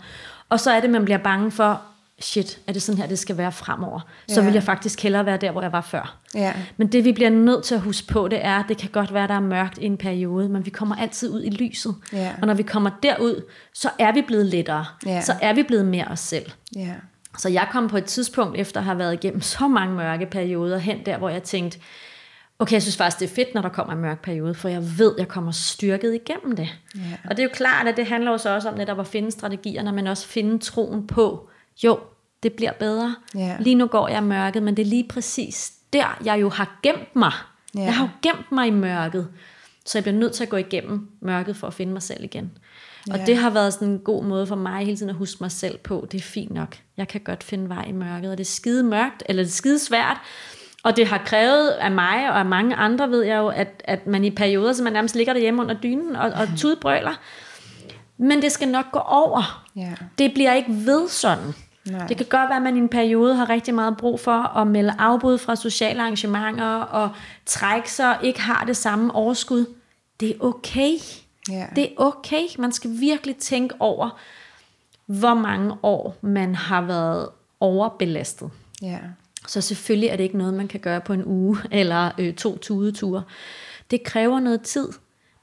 Og 0.49 0.59
så 0.59 0.71
er 0.71 0.80
det, 0.80 0.89
man 0.89 1.05
bliver 1.05 1.17
bange 1.17 1.51
for, 1.51 1.82
shit, 2.21 2.59
er 2.67 2.73
det 2.73 2.82
sådan 2.82 3.01
her, 3.01 3.07
det 3.07 3.19
skal 3.19 3.38
være 3.38 3.51
fremover? 3.51 3.99
Så 4.27 4.39
Ja. 4.39 4.45
vil 4.45 4.53
jeg 4.53 4.63
faktisk 4.63 5.03
hellere 5.03 5.25
være 5.25 5.38
der, 5.38 5.51
hvor 5.51 5.61
jeg 5.61 5.71
var 5.71 5.82
før. 5.82 6.15
Ja, 6.36 6.53
Men 6.77 6.88
det 6.88 7.05
vi 7.05 7.11
bliver 7.11 7.30
nødt 7.30 7.63
til 7.63 7.75
at 7.75 7.82
huske 7.82 8.07
på, 8.07 8.27
det 8.27 8.45
er, 8.45 8.55
at 8.59 8.65
det 8.69 8.77
kan 8.77 8.89
godt 8.89 9.13
være, 9.13 9.27
der 9.27 9.34
er 9.34 9.39
mørkt 9.39 9.77
i 9.77 9.86
en 9.86 9.97
periode, 9.97 10.49
men 10.49 10.65
vi 10.65 10.69
kommer 10.69 10.95
altid 10.95 11.30
ud 11.34 11.43
i 11.43 11.49
lyset. 11.49 11.95
Ja. 12.13 12.32
Og 12.41 12.47
når 12.47 12.53
vi 12.53 12.63
kommer 12.63 12.89
derud, 13.03 13.43
så 13.73 13.89
er 13.99 14.11
vi 14.11 14.21
blevet 14.21 14.45
lettere. 14.45 14.86
Ja. 15.05 15.21
Så 15.21 15.34
er 15.41 15.53
vi 15.53 15.63
blevet 15.63 15.86
mere 15.86 16.05
os 16.07 16.19
selv. 16.19 16.51
ja, 16.75 16.93
Så 17.39 17.49
jeg 17.49 17.67
kom 17.71 17.87
på 17.87 17.97
et 17.97 18.05
tidspunkt, 18.05 18.57
efter 18.57 18.79
at 18.79 18.85
have 18.85 18.97
været 18.97 19.13
igennem 19.13 19.41
så 19.41 19.67
mange 19.67 19.95
mørke 19.95 20.25
perioder, 20.25 20.77
hen 20.77 21.05
der, 21.05 21.17
hvor 21.17 21.29
jeg 21.29 21.43
tænkte, 21.43 21.79
okay, 22.59 22.73
jeg 22.73 22.81
synes 22.81 22.97
faktisk, 22.97 23.19
det 23.19 23.29
er 23.29 23.35
fedt, 23.35 23.53
når 23.53 23.61
der 23.61 23.69
kommer 23.69 23.93
en 23.93 23.99
mørk 23.99 24.21
periode, 24.21 24.53
for 24.53 24.69
jeg 24.69 24.81
ved, 24.97 25.15
jeg 25.17 25.27
kommer 25.27 25.51
styrket 25.51 26.13
igennem 26.13 26.55
det. 26.55 26.69
Ja. 26.95 27.01
Og 27.29 27.37
det 27.37 27.39
er 27.39 27.43
jo 27.43 27.49
klart, 27.53 27.87
at 27.87 27.97
det 27.97 28.05
handler 28.05 28.31
jo 28.31 28.37
så 28.37 28.55
også 28.55 28.69
om 28.69 28.77
netop 28.77 28.99
at 28.99 29.07
finde 29.07 29.31
strategierne, 29.31 29.91
men 29.91 30.07
også 30.07 30.27
finde 30.27 30.59
troen 30.59 31.07
på, 31.07 31.49
jo, 31.83 31.99
det 32.43 32.53
bliver 32.53 32.71
bedre. 32.71 33.15
Ja. 33.35 33.57
Lige 33.59 33.75
nu 33.75 33.87
går 33.87 34.07
jeg 34.07 34.23
mørket, 34.23 34.63
men 34.63 34.77
det 34.77 34.83
er 34.83 34.89
lige 34.89 35.07
præcis 35.09 35.73
der, 35.93 36.19
jeg 36.25 36.41
jo 36.41 36.49
har 36.49 36.79
gemt 36.83 37.15
mig. 37.15 37.31
Ja. 37.75 37.81
Jeg 37.81 37.95
har 37.95 38.03
jo 38.03 38.09
gemt 38.21 38.51
mig 38.51 38.67
i 38.67 38.71
mørket. 38.71 39.27
Så 39.85 39.97
jeg 39.97 40.03
bliver 40.03 40.17
nødt 40.17 40.33
til 40.33 40.43
at 40.43 40.49
gå 40.49 40.57
igennem 40.57 41.09
mørket 41.21 41.55
for 41.55 41.67
at 41.67 41.73
finde 41.73 41.93
mig 41.93 42.01
selv 42.01 42.23
igen. 42.23 42.51
Og 43.12 43.18
Ja. 43.18 43.26
det 43.26 43.38
har 43.38 43.49
været 43.49 43.74
sådan 43.74 43.88
en 43.88 43.99
god 43.99 44.24
måde 44.24 44.47
for 44.47 44.55
mig 44.55 44.86
hele 44.86 44.97
tiden 44.97 45.10
at 45.10 45.16
huske 45.16 45.38
mig 45.41 45.51
selv 45.51 45.78
på. 45.78 46.07
Det 46.12 46.18
er 46.18 46.24
fint 46.24 46.51
nok. 46.53 46.76
Jeg 46.97 47.07
kan 47.07 47.22
godt 47.22 47.43
finde 47.43 47.70
vej 47.70 47.86
i 47.88 47.91
mørket, 47.91 48.32
og 48.32 48.38
det 48.38 48.43
er 48.43 48.49
skide 48.49 48.84
mørkt, 48.84 49.24
eller 49.26 49.43
det 49.43 49.49
er 49.49 49.53
skide 49.53 49.80
svært. 49.80 50.18
Og 50.84 50.95
det 50.95 51.07
har 51.07 51.18
krævet 51.18 51.68
af 51.70 51.91
mig 51.91 52.30
og 52.32 52.39
af 52.39 52.45
mange 52.45 52.76
andre, 52.76 53.10
ved 53.10 53.24
jeg 53.24 53.38
jo, 53.38 53.47
at, 53.47 53.82
at 53.86 54.07
man 54.07 54.26
i 54.26 54.32
perioder, 54.32 54.74
så 54.74 54.84
man 54.84 54.93
nærmest 54.93 55.16
ligger 55.16 55.34
derhjemme 55.34 55.62
under 55.62 55.76
dynen 55.76 56.16
og, 56.16 56.30
og 56.30 56.47
tudbrøler. 56.57 57.20
Men 58.18 58.41
det 58.41 58.51
skal 58.51 58.68
nok 58.68 58.91
gå 58.91 58.99
over. 58.99 59.66
ja, 59.76 59.93
Det 60.18 60.34
bliver 60.34 60.53
ikke 60.53 60.72
ved 60.72 61.07
sådan. 61.10 61.53
Nej. 61.86 62.07
Det 62.07 62.18
kan 62.18 62.26
godt 62.30 62.49
være, 62.49 62.55
at 62.57 62.62
man 62.62 62.76
i 62.76 62.80
en 62.80 62.89
periode 62.89 63.36
har 63.36 63.49
rigtig 63.49 63.74
meget 63.74 63.97
brug 63.97 64.20
for 64.20 64.57
at 64.57 64.68
melde 64.68 64.93
afbud 64.99 65.38
fra 65.38 65.55
sociale 65.55 66.01
arrangementer 66.01 66.66
og 66.76 67.10
trække 67.45 67.91
sig, 67.91 68.18
ikke 68.24 68.41
har 68.41 68.64
det 68.66 68.78
samme 68.78 69.16
overskud. 69.16 69.66
Det 70.20 70.30
er 70.30 70.34
okay. 70.39 70.91
Ja, 71.49 71.65
Det 71.75 71.83
er 71.83 71.89
okay. 71.97 72.43
Man 72.59 72.71
skal 72.71 72.91
virkelig 72.99 73.35
tænke 73.37 73.75
over, 73.79 74.19
hvor 75.05 75.33
mange 75.33 75.73
år 75.83 76.15
man 76.21 76.55
har 76.55 76.81
været 76.81 77.29
overbelastet. 77.59 78.49
ja, 78.81 78.97
Så 79.47 79.61
selvfølgelig 79.61 80.09
er 80.09 80.15
det 80.15 80.23
ikke 80.23 80.37
noget, 80.37 80.53
man 80.53 80.67
kan 80.67 80.79
gøre 80.79 81.01
på 81.01 81.13
en 81.13 81.25
uge 81.25 81.57
eller 81.71 82.11
øh, 82.17 82.33
to 82.33 82.57
tudeture. 82.57 83.23
Det 83.91 84.03
kræver 84.03 84.39
noget 84.39 84.61
tid, 84.61 84.87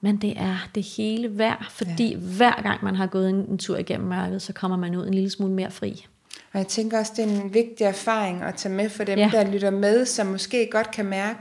men 0.01 0.17
det 0.17 0.35
er 0.37 0.69
det 0.75 0.83
hele 0.97 1.39
værd, 1.39 1.67
fordi 1.71 2.11
ja. 2.13 2.17
hver 2.19 2.63
gang 2.63 2.85
man 2.85 2.97
har 2.97 3.07
gået 3.07 3.29
en, 3.31 3.35
en 3.37 3.59
tur 3.59 3.77
igennem 3.77 4.09
mørket, 4.09 4.43
så 4.43 4.53
kommer 4.53 4.77
man 4.77 4.95
ud 4.97 5.07
en 5.07 5.15
lille 5.15 5.31
smule 5.31 5.53
mere 5.53 5.71
fri. 5.71 6.07
Og 6.53 6.59
jeg 6.59 6.67
tænker 6.67 6.99
også, 6.99 7.13
det 7.17 7.25
er 7.25 7.29
en 7.43 7.55
vigtig 7.55 7.85
erfaring 7.85 8.43
at 8.43 8.55
tage 8.55 8.75
med 8.75 8.89
for 8.89 9.05
dem, 9.05 9.19
Ja. 9.19 9.31
der 9.33 9.51
lytter 9.51 9.71
med, 9.71 10.05
som 10.07 10.27
måske 10.27 10.69
godt 10.71 10.91
kan 10.91 11.05
mærke, 11.07 11.39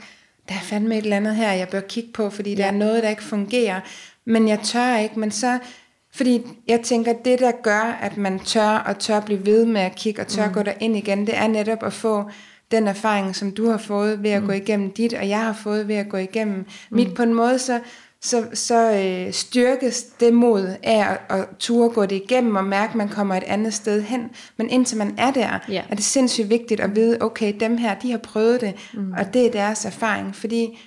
der 0.49 0.55
er 0.55 0.59
fandme 0.59 0.97
et 0.97 1.03
eller 1.03 1.17
andet 1.17 1.35
her, 1.35 1.51
jeg 1.51 1.69
bør 1.69 1.79
kigge 1.79 2.09
på, 2.13 2.29
fordi 2.29 2.49
ja. 2.49 2.55
der 2.57 2.65
er 2.65 2.71
noget, 2.71 3.03
der 3.03 3.09
ikke 3.09 3.23
fungerer. 3.23 3.81
Men 4.25 4.47
jeg 4.47 4.59
tør 4.59 4.97
ikke, 4.97 5.19
men 5.19 5.31
så... 5.31 5.59
Fordi 6.13 6.41
jeg 6.67 6.81
tænker, 6.81 7.13
det 7.13 7.39
der 7.39 7.51
gør, 7.63 7.97
at 8.01 8.17
man 8.17 8.39
tør 8.39 8.69
og 8.69 8.99
tør 8.99 9.19
blive 9.19 9.45
ved 9.45 9.65
med 9.65 9.81
at 9.81 9.95
kigge 9.95 10.21
og 10.21 10.27
tør 10.27 10.47
mm. 10.47 10.53
gå 10.53 10.61
ind 10.79 10.97
igen, 10.97 11.27
det 11.27 11.37
er 11.37 11.47
netop 11.47 11.83
at 11.83 11.93
få 11.93 12.23
den 12.71 12.87
erfaring, 12.87 13.35
som 13.35 13.51
du 13.51 13.69
har 13.69 13.77
fået 13.77 14.23
ved 14.23 14.29
at 14.29 14.41
mm. 14.41 14.47
gå 14.47 14.53
igennem 14.53 14.91
dit, 14.91 15.13
og 15.13 15.29
jeg 15.29 15.39
har 15.39 15.53
fået 15.53 15.87
ved 15.87 15.95
at 15.95 16.09
gå 16.09 16.17
igennem 16.17 16.57
mm. 16.57 16.65
mit 16.89 17.13
på 17.13 17.23
en 17.23 17.33
måde, 17.33 17.59
så, 17.59 17.79
så, 18.21 18.45
så 18.53 18.91
øh, 18.91 19.33
styrkes 19.33 20.03
det 20.03 20.33
mod 20.33 20.75
af 20.83 21.11
at, 21.11 21.37
at 21.37 21.45
ture 21.59 21.89
gå 21.89 22.05
det 22.05 22.15
igennem 22.15 22.55
og 22.55 22.63
mærke, 22.63 22.89
at 22.89 22.95
man 22.95 23.09
kommer 23.09 23.35
et 23.35 23.43
andet 23.43 23.73
sted 23.73 24.01
hen. 24.01 24.29
Men 24.57 24.69
indtil 24.69 24.97
man 24.97 25.15
er 25.17 25.31
der, 25.31 25.59
Ja. 25.69 25.83
er 25.89 25.95
det 25.95 26.03
sindssygt 26.03 26.49
vigtigt 26.49 26.81
at 26.81 26.95
vide, 26.95 27.17
okay, 27.21 27.53
dem 27.59 27.77
her, 27.77 27.95
de 27.95 28.11
har 28.11 28.17
prøvet 28.17 28.61
det, 28.61 28.73
mm. 28.93 29.13
og 29.17 29.33
det 29.33 29.45
er 29.45 29.51
deres 29.51 29.85
erfaring, 29.85 30.35
fordi 30.35 30.79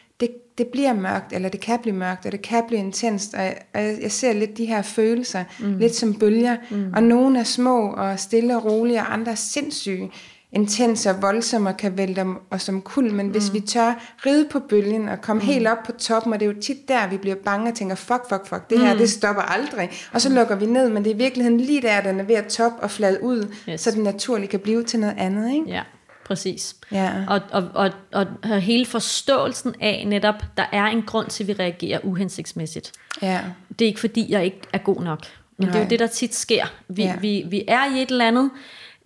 det, 0.59 0.66
bliver 0.66 0.92
mørkt, 0.94 1.32
eller 1.32 1.48
det 1.48 1.61
kan 1.61 1.78
blive 1.82 1.96
mørkt, 1.96 2.26
og 2.26 2.32
det 2.32 2.42
kan 2.42 2.62
blive 2.68 2.80
intenst, 2.80 3.34
og 3.34 3.40
jeg, 3.40 3.56
og 3.74 3.80
jeg 3.80 4.12
ser 4.12 4.32
lidt 4.32 4.56
de 4.56 4.64
her 4.66 4.82
følelser, 4.82 5.44
mm. 5.61 5.78
lidt 5.78 5.94
som 5.94 6.14
bølger, 6.14 6.56
mm. 6.70 6.92
og 6.94 7.02
nogle 7.02 7.38
er 7.38 7.44
små 7.44 7.92
og 7.92 8.18
stille 8.20 8.56
og 8.56 8.64
rolige, 8.64 9.00
og 9.00 9.12
andre 9.12 9.32
er 9.32 9.36
sindssyge, 9.36 10.11
intense 10.52 11.11
og 11.11 11.22
voldsomme 11.22 11.68
og 11.68 11.76
kan 11.76 11.98
vælte 11.98 12.24
og 12.50 12.61
som 12.61 12.80
kul, 12.82 13.12
men 13.14 13.26
mm. 13.26 13.32
hvis 13.32 13.52
vi 13.52 13.61
tør 13.61 14.16
ride 14.26 14.48
på 14.50 14.59
bølgen 14.61 15.09
og 15.09 15.20
komme 15.20 15.42
mm. 15.42 15.46
helt 15.48 15.66
op 15.68 15.78
på 15.86 15.92
toppen, 15.92 16.32
og 16.32 16.40
det 16.40 16.48
er 16.48 16.52
jo 16.52 16.61
tit 16.61 16.88
der, 16.88 17.09
vi 17.09 17.16
bliver 17.16 17.36
bange 17.44 17.70
og 17.70 17.74
tænker, 17.74 17.94
fuck, 17.94 18.28
fuck, 18.28 18.46
fuck, 18.46 18.70
det 18.70 18.80
her, 18.80 18.96
det 18.96 19.11
stopper 19.11 19.42
aldrig, 19.42 19.90
og 20.12 20.20
så 20.20 20.32
lukker 20.32 20.56
vi 20.56 20.66
ned, 20.66 20.88
men 20.90 21.04
det 21.04 21.11
er 21.11 21.14
i 21.14 21.18
virkeligheden 21.18 21.61
lige 21.61 21.82
der, 21.82 22.00
den 22.00 22.20
er 22.20 22.24
ved 22.24 22.34
at 22.34 22.46
top 22.46 22.72
og 22.82 22.90
flade 22.90 23.22
ud, 23.22 23.54
Yes. 23.68 23.80
så 23.80 23.90
den 23.90 24.02
naturligt 24.02 24.50
kan 24.50 24.61
blive 24.61 24.84
til 24.84 25.00
noget 25.00 25.14
andet, 25.18 25.52
ikke? 25.52 25.70
Ja, 25.70 25.82
præcis. 26.28 26.76
Ja. 26.92 27.12
Og, 27.28 27.40
og, 27.52 27.64
og, 27.74 27.90
og 28.12 28.26
hele 28.60 28.86
forståelsen 28.86 29.74
af 29.80 30.04
netop, 30.06 30.34
der 30.56 30.64
er 30.72 30.84
en 30.84 31.02
grund 31.02 31.26
til, 31.28 31.44
at 31.44 31.48
vi 31.48 31.52
reagerer 31.52 31.98
uhensigtsmæssigt. 32.02 32.92
Ja, 33.22 33.40
Det 33.78 33.84
er 33.84 33.86
ikke 33.88 34.00
fordi, 34.00 34.26
jeg 34.32 34.44
ikke 34.44 34.60
er 34.72 34.78
god 34.78 35.02
nok. 35.02 35.20
Men 35.56 35.66
Nej. 35.68 35.72
det 35.72 35.78
er 35.80 35.84
jo 35.84 35.90
det, 35.90 35.98
der 35.98 36.06
tit 36.06 36.34
sker. 36.34 36.66
Vi, 36.88 37.02
Ja. 37.02 37.16
vi, 37.20 37.44
vi 37.50 37.64
er 37.68 37.96
i 37.96 38.02
et 38.02 38.10
eller 38.10 38.26
andet. 38.28 38.50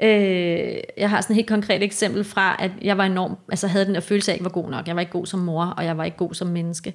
Øh, 0.03 0.77
jeg 0.99 1.11
har 1.11 1.21
sådan 1.21 1.35
et 1.35 1.37
helt 1.37 1.49
konkret 1.49 1.83
eksempel 1.83 2.25
fra, 2.25 2.57
at 2.59 2.71
jeg 2.83 2.99
var 2.99 3.05
enormt, 3.05 3.39
altså 3.49 3.67
havde 3.67 3.85
den 3.87 3.95
der 3.95 4.01
følelse 4.01 4.31
af, 4.31 4.35
at 4.35 4.37
jeg 4.41 4.47
ikke 4.47 4.57
var 4.57 4.63
god 4.63 4.71
nok. 4.71 4.87
Jeg 4.87 4.95
var 4.97 5.01
ikke 5.01 5.13
god 5.13 5.27
som 5.27 5.41
mor, 5.41 5.65
og 5.65 5.85
jeg 5.85 5.97
var 5.99 6.05
ikke 6.05 6.17
god 6.17 6.35
som 6.35 6.47
menneske. 6.49 6.95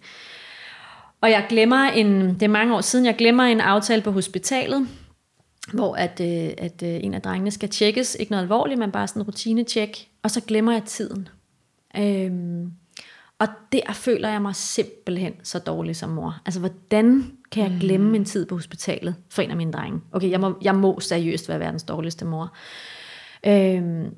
Og 1.22 1.32
jeg 1.32 1.46
glemmer 1.50 1.78
en, 1.90 2.34
det 2.34 2.44
er 2.44 2.48
mange 2.48 2.76
år 2.76 2.82
siden, 2.82 3.06
jeg 3.06 3.16
glemmer 3.16 3.44
en 3.44 3.62
aftale 3.62 4.02
på 4.02 4.12
hospitalet, 4.12 4.88
hvor 5.74 5.96
at, 5.96 6.22
øh, 6.22 6.50
at 6.58 6.84
øh, 6.84 7.04
en 7.04 7.14
af 7.14 7.22
drengene 7.22 7.52
skal 7.52 7.70
tjekkes, 7.70 8.18
ikke 8.20 8.32
noget 8.32 8.44
alvorligt, 8.44 8.80
men 8.80 8.92
bare 8.92 9.08
sådan 9.08 9.22
en 9.22 9.26
rutinecheck, 9.28 9.98
og 10.28 10.32
så 10.32 10.42
glemmer 10.42 10.72
jeg 10.72 10.84
tiden. 10.84 11.30
Øhm, 11.98 12.72
og 13.40 13.48
der 13.72 13.94
føler 13.94 14.30
jeg 14.30 14.42
mig 14.42 14.56
simpelthen 14.56 15.34
så 15.44 15.60
dårlig 15.60 15.96
som 15.96 16.10
mor. 16.10 16.42
Altså, 16.46 16.60
hvordan 16.60 17.38
kan 17.52 17.64
jeg 17.64 17.80
glemme 17.80 18.12
min 18.12 18.26
tid 18.26 18.46
på 18.46 18.56
hospitalet 18.56 19.16
for 19.30 19.42
en 19.42 19.52
af 19.52 19.58
mine 19.58 19.72
drenge? 19.72 20.02
Okay, 20.12 20.30
jeg 20.30 20.40
må, 20.40 20.58
jeg 20.62 20.76
må 20.76 21.00
seriøst 21.00 21.50
være 21.50 21.60
verdens 21.60 21.84
dårligste 21.84 22.26
mor. 22.26 22.56
Øhm, 23.46 24.16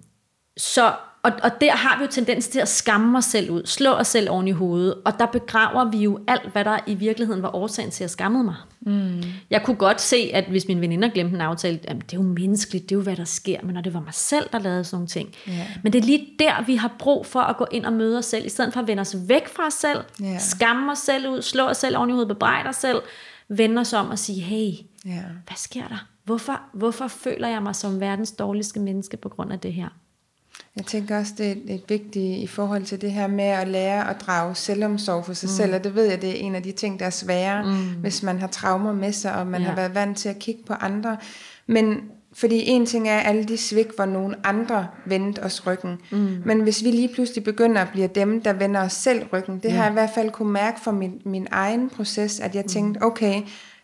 så, 0.57 0.93
og, 1.23 1.31
og 1.43 1.61
der 1.61 1.71
har 1.71 1.97
vi 1.97 2.03
jo 2.03 2.09
tendens 2.11 2.47
til 2.47 2.59
at 2.59 2.67
skamme 2.67 3.17
os 3.17 3.25
selv 3.25 3.51
ud, 3.51 3.61
slå 3.65 3.91
os 3.91 4.07
selv 4.07 4.29
oven 4.29 4.47
i 4.47 4.51
hovedet, 4.51 4.93
og 5.05 5.19
der 5.19 5.25
begraver 5.25 5.91
vi 5.91 5.97
jo 5.97 6.19
alt, 6.27 6.51
hvad 6.51 6.65
der 6.65 6.79
i 6.87 6.93
virkeligheden 6.95 7.41
var 7.43 7.55
årsagen 7.55 7.91
til 7.91 8.03
at 8.03 8.11
skamme 8.11 8.43
mig. 8.43 8.55
Mm. 8.81 9.23
Jeg 9.49 9.63
kunne 9.63 9.75
godt 9.75 10.01
se, 10.01 10.31
at 10.33 10.43
hvis 10.45 10.67
mine 10.67 10.81
veninder 10.81 11.09
glemte 11.09 11.35
en 11.35 11.41
aftale, 11.41 11.79
jamen, 11.87 12.01
det 12.01 12.13
er 12.13 12.17
jo 12.17 12.23
menneskeligt, 12.27 12.83
det 12.83 12.91
er 12.91 12.95
jo 12.99 13.03
hvad 13.03 13.15
der 13.15 13.23
sker, 13.25 13.57
men 13.63 13.73
når 13.73 13.81
det 13.81 13.93
var 13.93 13.99
mig 13.99 14.13
selv, 14.13 14.49
der 14.51 14.59
lavede 14.59 14.83
sådan 14.83 14.95
nogle 14.95 15.07
ting. 15.07 15.29
Ja. 15.47 15.67
Men 15.83 15.93
det 15.93 16.01
er 16.01 16.05
lige 16.05 16.27
der, 16.39 16.63
vi 16.65 16.75
har 16.75 16.91
brug 16.99 17.25
for 17.25 17.39
at 17.39 17.57
gå 17.57 17.65
ind 17.71 17.85
og 17.85 17.93
møde 17.93 18.17
os 18.17 18.25
selv, 18.25 18.45
i 18.45 18.49
stedet 18.49 18.73
for 18.73 18.79
at 18.79 18.87
vende 18.87 19.01
os 19.01 19.15
væk 19.27 19.47
fra 19.47 19.65
os 19.67 19.73
selv, 19.73 19.99
Ja. 20.19 20.37
skamme 20.39 20.91
os 20.91 20.97
selv 20.99 21.29
ud, 21.29 21.41
slå 21.41 21.63
os 21.63 21.77
selv 21.77 21.97
oven 21.97 22.09
i 22.09 22.11
hovedet, 22.11 22.27
bebrejde 22.27 22.69
os 22.69 22.75
selv, 22.75 23.01
vende 23.49 23.79
os 23.79 23.93
om 23.93 24.09
og 24.09 24.19
sige, 24.19 24.41
hey, 24.41 24.71
ja, 25.05 25.21
hvad 25.47 25.57
sker 25.57 25.87
der? 25.87 26.07
Hvorfor, 26.23 26.61
hvorfor 26.73 27.07
føler 27.07 27.47
jeg 27.47 27.63
mig 27.63 27.75
som 27.75 27.99
verdens 27.99 28.31
dårligste 28.31 28.79
menneske 28.79 29.17
på 29.17 29.29
grund 29.29 29.53
af 29.53 29.59
det 29.59 29.73
her? 29.73 29.87
Jeg 30.75 30.85
tænker 30.85 31.17
også, 31.19 31.33
det 31.37 31.47
er 31.47 31.51
et, 31.51 31.81
vigtigt 31.87 32.37
i 32.37 32.47
forhold 32.47 32.83
til 32.83 33.01
det 33.01 33.11
her 33.11 33.27
med 33.27 33.43
at 33.43 33.67
lære 33.67 34.09
at 34.09 34.21
drage 34.21 34.55
selvomsorg 34.55 35.25
for 35.25 35.33
sig 35.33 35.47
mm. 35.47 35.55
selv, 35.55 35.75
og 35.75 35.83
det 35.83 35.95
ved 35.95 36.05
jeg, 36.05 36.21
det 36.21 36.29
er 36.29 36.33
en 36.33 36.55
af 36.55 36.63
de 36.63 36.71
ting, 36.71 36.99
der 36.99 37.05
er 37.05 37.09
svære, 37.09 37.63
mm. 37.63 38.01
hvis 38.01 38.23
man 38.23 38.39
har 38.39 38.47
traumer 38.47 38.93
med 38.93 39.11
sig, 39.11 39.35
og 39.35 39.47
man 39.47 39.61
Ja. 39.61 39.67
har 39.67 39.75
været 39.75 39.95
vant 39.95 40.17
til 40.17 40.29
at 40.29 40.39
kigge 40.39 40.63
på 40.67 40.73
andre. 40.73 41.17
Men 41.67 42.01
fordi 42.33 42.67
en 42.67 42.85
ting 42.85 43.09
er 43.09 43.19
alle 43.19 43.43
de 43.43 43.57
svigt, 43.57 43.95
hvor 43.95 44.05
nogen 44.05 44.35
andre 44.43 44.87
vendte 45.05 45.43
os 45.43 45.67
ryggen. 45.67 45.97
Mm. 46.11 46.41
Men 46.45 46.61
hvis 46.61 46.83
vi 46.83 46.91
lige 46.91 47.13
pludselig 47.13 47.43
begynder 47.43 47.81
at 47.81 47.89
blive 47.89 48.07
dem, 48.07 48.41
der 48.41 48.53
vender 48.53 48.81
os 48.81 48.93
selv 48.93 49.23
ryggen, 49.33 49.59
det 49.59 49.71
har 49.71 49.83
jeg 49.83 49.91
i 49.91 49.93
hvert 49.93 50.09
fald 50.15 50.31
kunne 50.31 50.51
mærke 50.51 50.79
for 50.81 50.91
min, 50.91 51.21
min 51.25 51.47
egen 51.51 51.89
proces, 51.89 52.39
at 52.39 52.55
jeg 52.55 52.65
tænkte, 52.65 53.03
okay, 53.03 53.41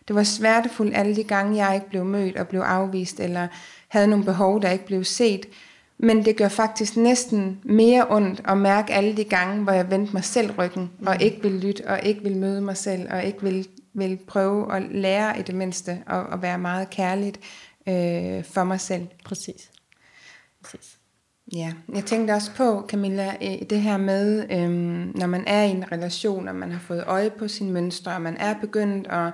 det 0.08 0.16
var 0.16 0.22
smertefuldt 0.22 0.96
alle 0.96 1.16
de 1.16 1.24
gange, 1.24 1.64
jeg 1.66 1.74
ikke 1.74 1.88
blev 1.88 2.04
mødt 2.04 2.36
og 2.36 2.48
blev 2.48 2.60
afvist, 2.60 3.20
eller 3.20 3.48
havde 3.88 4.06
nogle 4.06 4.24
behov, 4.24 4.62
der 4.62 4.70
ikke 4.70 4.86
blev 4.86 5.04
set. 5.04 5.46
Men 5.98 6.24
det 6.24 6.36
gør 6.36 6.48
faktisk 6.48 6.96
næsten 6.96 7.60
mere 7.64 8.06
ondt 8.10 8.42
at 8.44 8.58
mærke 8.58 8.92
alle 8.92 9.16
de 9.16 9.24
gange, 9.24 9.62
hvor 9.62 9.72
jeg 9.72 9.90
vendte 9.90 10.12
mig 10.12 10.24
selv 10.24 10.50
ryggen, 10.58 10.90
mm. 10.98 11.06
og 11.06 11.22
ikke 11.22 11.42
ville 11.42 11.60
lytte, 11.60 11.88
og 11.88 12.00
ikke 12.02 12.22
ville 12.22 12.38
møde 12.38 12.60
mig 12.60 12.76
selv, 12.76 13.06
og 13.10 13.24
ikke 13.24 13.42
ville, 13.42 13.64
ville 13.94 14.16
prøve 14.16 14.76
at 14.76 14.82
lære 14.90 15.38
i 15.38 15.42
det 15.42 15.54
mindste, 15.54 16.02
og, 16.06 16.32
at 16.32 16.42
være 16.42 16.58
meget 16.58 16.90
kærligt 16.90 17.40
øh, 17.88 18.44
for 18.44 18.64
mig 18.64 18.80
selv. 18.80 19.06
Præcis. 19.24 19.70
Præcis. 20.64 20.98
Ja, 21.52 21.72
jeg 21.94 22.04
tænkte 22.04 22.32
også 22.32 22.50
på, 22.56 22.86
Camilla, 22.88 23.32
det 23.70 23.80
her 23.80 23.96
med, 23.96 24.46
øhm, 24.50 25.12
når 25.14 25.26
man 25.26 25.44
er 25.46 25.62
i 25.62 25.70
en 25.70 25.92
relation, 25.92 26.48
og 26.48 26.54
man 26.54 26.72
har 26.72 26.80
fået 26.80 27.04
øje 27.06 27.30
på 27.30 27.48
sine 27.48 27.72
mønstre, 27.72 28.12
og 28.12 28.22
man 28.22 28.36
er 28.36 28.54
begyndt 28.60 29.06
at 29.06 29.32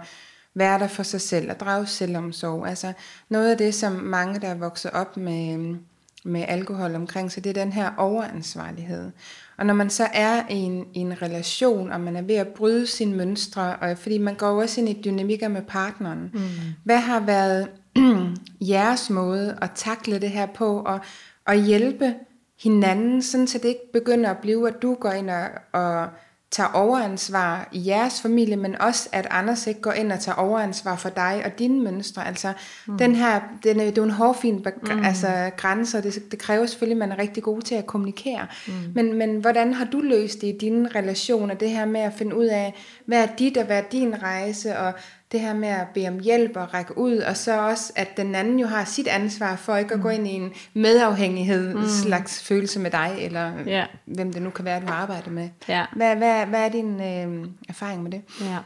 være 0.55 0.79
der 0.79 0.87
for 0.87 1.03
sig 1.03 1.21
selv, 1.21 1.51
og 1.51 1.61
drage 1.61 1.87
selvomsorg. 1.87 2.67
Altså 2.67 2.93
noget 3.29 3.51
af 3.51 3.59
det, 3.59 3.75
som 3.75 3.93
mange, 3.93 4.41
der 4.41 4.49
er 4.49 4.55
vokset 4.55 4.91
op 4.91 5.17
med, 5.17 5.55
øhm, 5.55 5.79
med 6.25 6.45
alkohol 6.49 6.95
omkring, 6.95 7.33
så 7.33 7.41
det 7.41 7.51
er 7.51 7.65
den 7.65 7.73
her 7.73 7.91
overansvarlighed. 7.97 9.11
Og 9.59 9.67
når 9.67 9.75
man 9.75 9.91
så 9.91 10.09
er 10.13 10.43
i 10.51 10.55
en, 10.55 10.87
i 10.95 10.99
en 10.99 11.23
relation, 11.23 11.93
og 11.93 12.01
man 12.01 12.17
er 12.17 12.23
ved 12.23 12.35
at 12.35 12.49
bryde 12.49 12.87
sine 12.87 13.17
mønstre, 13.17 13.77
og 13.77 13.99
fordi 13.99 14.19
man 14.19 14.35
går 14.35 14.63
også 14.63 14.81
ind 14.81 14.89
i 14.89 15.03
dynamikker 15.05 15.49
med 15.49 15.63
partneren, 15.63 16.31
mm. 16.35 16.41
hvad 16.85 16.99
har 16.99 17.21
været 17.21 17.69
jeres 18.61 19.11
måde 19.11 19.59
at 19.63 19.71
takle 19.75 20.19
det 20.19 20.31
her 20.31 20.47
på, 20.47 20.79
og, 20.79 21.01
og 21.47 21.55
hjælpe 21.55 22.15
hinanden, 22.63 23.23
sådan 23.23 23.47
så 23.47 23.59
det 23.59 23.69
ikke 23.69 23.93
begynder 23.93 24.31
at 24.31 24.39
blive, 24.39 24.69
at 24.69 24.83
du 24.83 24.95
går 24.95 25.13
ind 25.13 25.31
og, 25.31 25.49
og 25.73 26.09
tager 26.53 26.71
overansvar 26.75 27.69
i 27.73 27.87
jeres 27.89 28.21
familie, 28.21 28.57
men 28.57 28.81
også 28.81 29.09
at 29.13 29.27
Anders 29.31 29.67
ikke 29.67 29.81
går 29.81 29.93
ind 29.93 30.13
og 30.13 30.21
tager 30.21 30.37
overansvar 30.37 30.97
for 30.97 31.09
dig 31.09 31.43
og 31.45 31.59
dine 31.59 31.81
mønstre. 31.85 32.27
Altså 32.27 32.53
mm. 32.87 32.99
den 32.99 33.15
her, 33.15 33.41
den 33.65 33.81
er, 33.81 33.85
det 33.85 33.99
er 33.99 34.03
jo 34.03 34.05
en 34.05 34.11
hårfin 34.11 34.67
mm. 34.83 35.05
altså, 35.05 35.51
grænser, 35.57 36.01
det, 36.01 36.31
det 36.31 36.39
kræver 36.39 36.67
selvfølgelig, 36.67 37.03
at 37.03 37.09
man 37.09 37.19
er 37.19 37.23
rigtig 37.23 37.43
god 37.43 37.63
til 37.63 37.75
at 37.75 37.87
kommunikere. 37.87 38.47
Mm. 38.67 38.73
Men, 38.95 39.15
men 39.15 39.37
hvordan 39.37 39.75
har 39.75 39.85
du 39.85 40.01
løst 40.01 40.41
det 40.41 40.47
i 40.47 40.59
dine 40.61 40.89
relationer, 40.95 41.55
det 41.55 41.71
her 41.71 41.85
med 41.85 42.01
at 42.01 42.13
finde 42.13 42.37
ud 42.37 42.47
af, 42.47 42.75
hvad 43.07 43.23
er 43.23 43.29
dit 43.39 43.57
og 43.57 43.65
hvad 43.65 43.79
er 43.79 43.89
din 43.93 44.23
rejse, 44.23 44.79
og 44.79 44.93
det 45.33 45.41
her 45.41 45.55
med 45.55 45.69
at 45.69 45.87
bede 45.95 46.09
om 46.09 46.19
hjælp 46.21 46.57
og 46.57 46.75
række 46.75 46.99
ud, 46.99 47.17
og 47.17 47.37
så 47.37 47.61
også, 47.61 47.93
at 47.97 48.17
den 48.17 48.35
anden 48.35 48.59
jo 48.59 48.67
har 48.67 48.85
sit 48.85 49.09
ansvar 49.09 49.57
for 49.57 49.77
ikke 49.77 49.93
at 49.93 49.99
mm. 49.99 50.03
gå 50.03 50.09
ind 50.09 50.29
i 50.29 50.31
en 50.31 50.53
medafhængighed 50.75 51.75
mm. 51.75 51.87
slags 51.87 52.43
følelse 52.43 52.81
med 52.81 52.91
dig, 52.91 53.17
eller 53.19 53.53
ja. 53.67 53.85
hvem 54.05 54.33
det 54.33 54.43
nu 54.43 54.51
kan 54.51 54.65
være, 54.65 54.81
du 54.81 54.87
har 54.87 54.95
arbejdet 54.95 55.33
med. 55.33 55.49
Ja. 55.69 55.85
Hvad, 55.97 56.17
hvad, 56.17 56.47
hvad 56.47 56.61
er 56.61 56.69
din 56.69 57.01
øh, 57.01 57.49
erfaring 57.69 58.03
med 58.03 58.11
det? 58.11 58.23
Ja. 58.41 58.59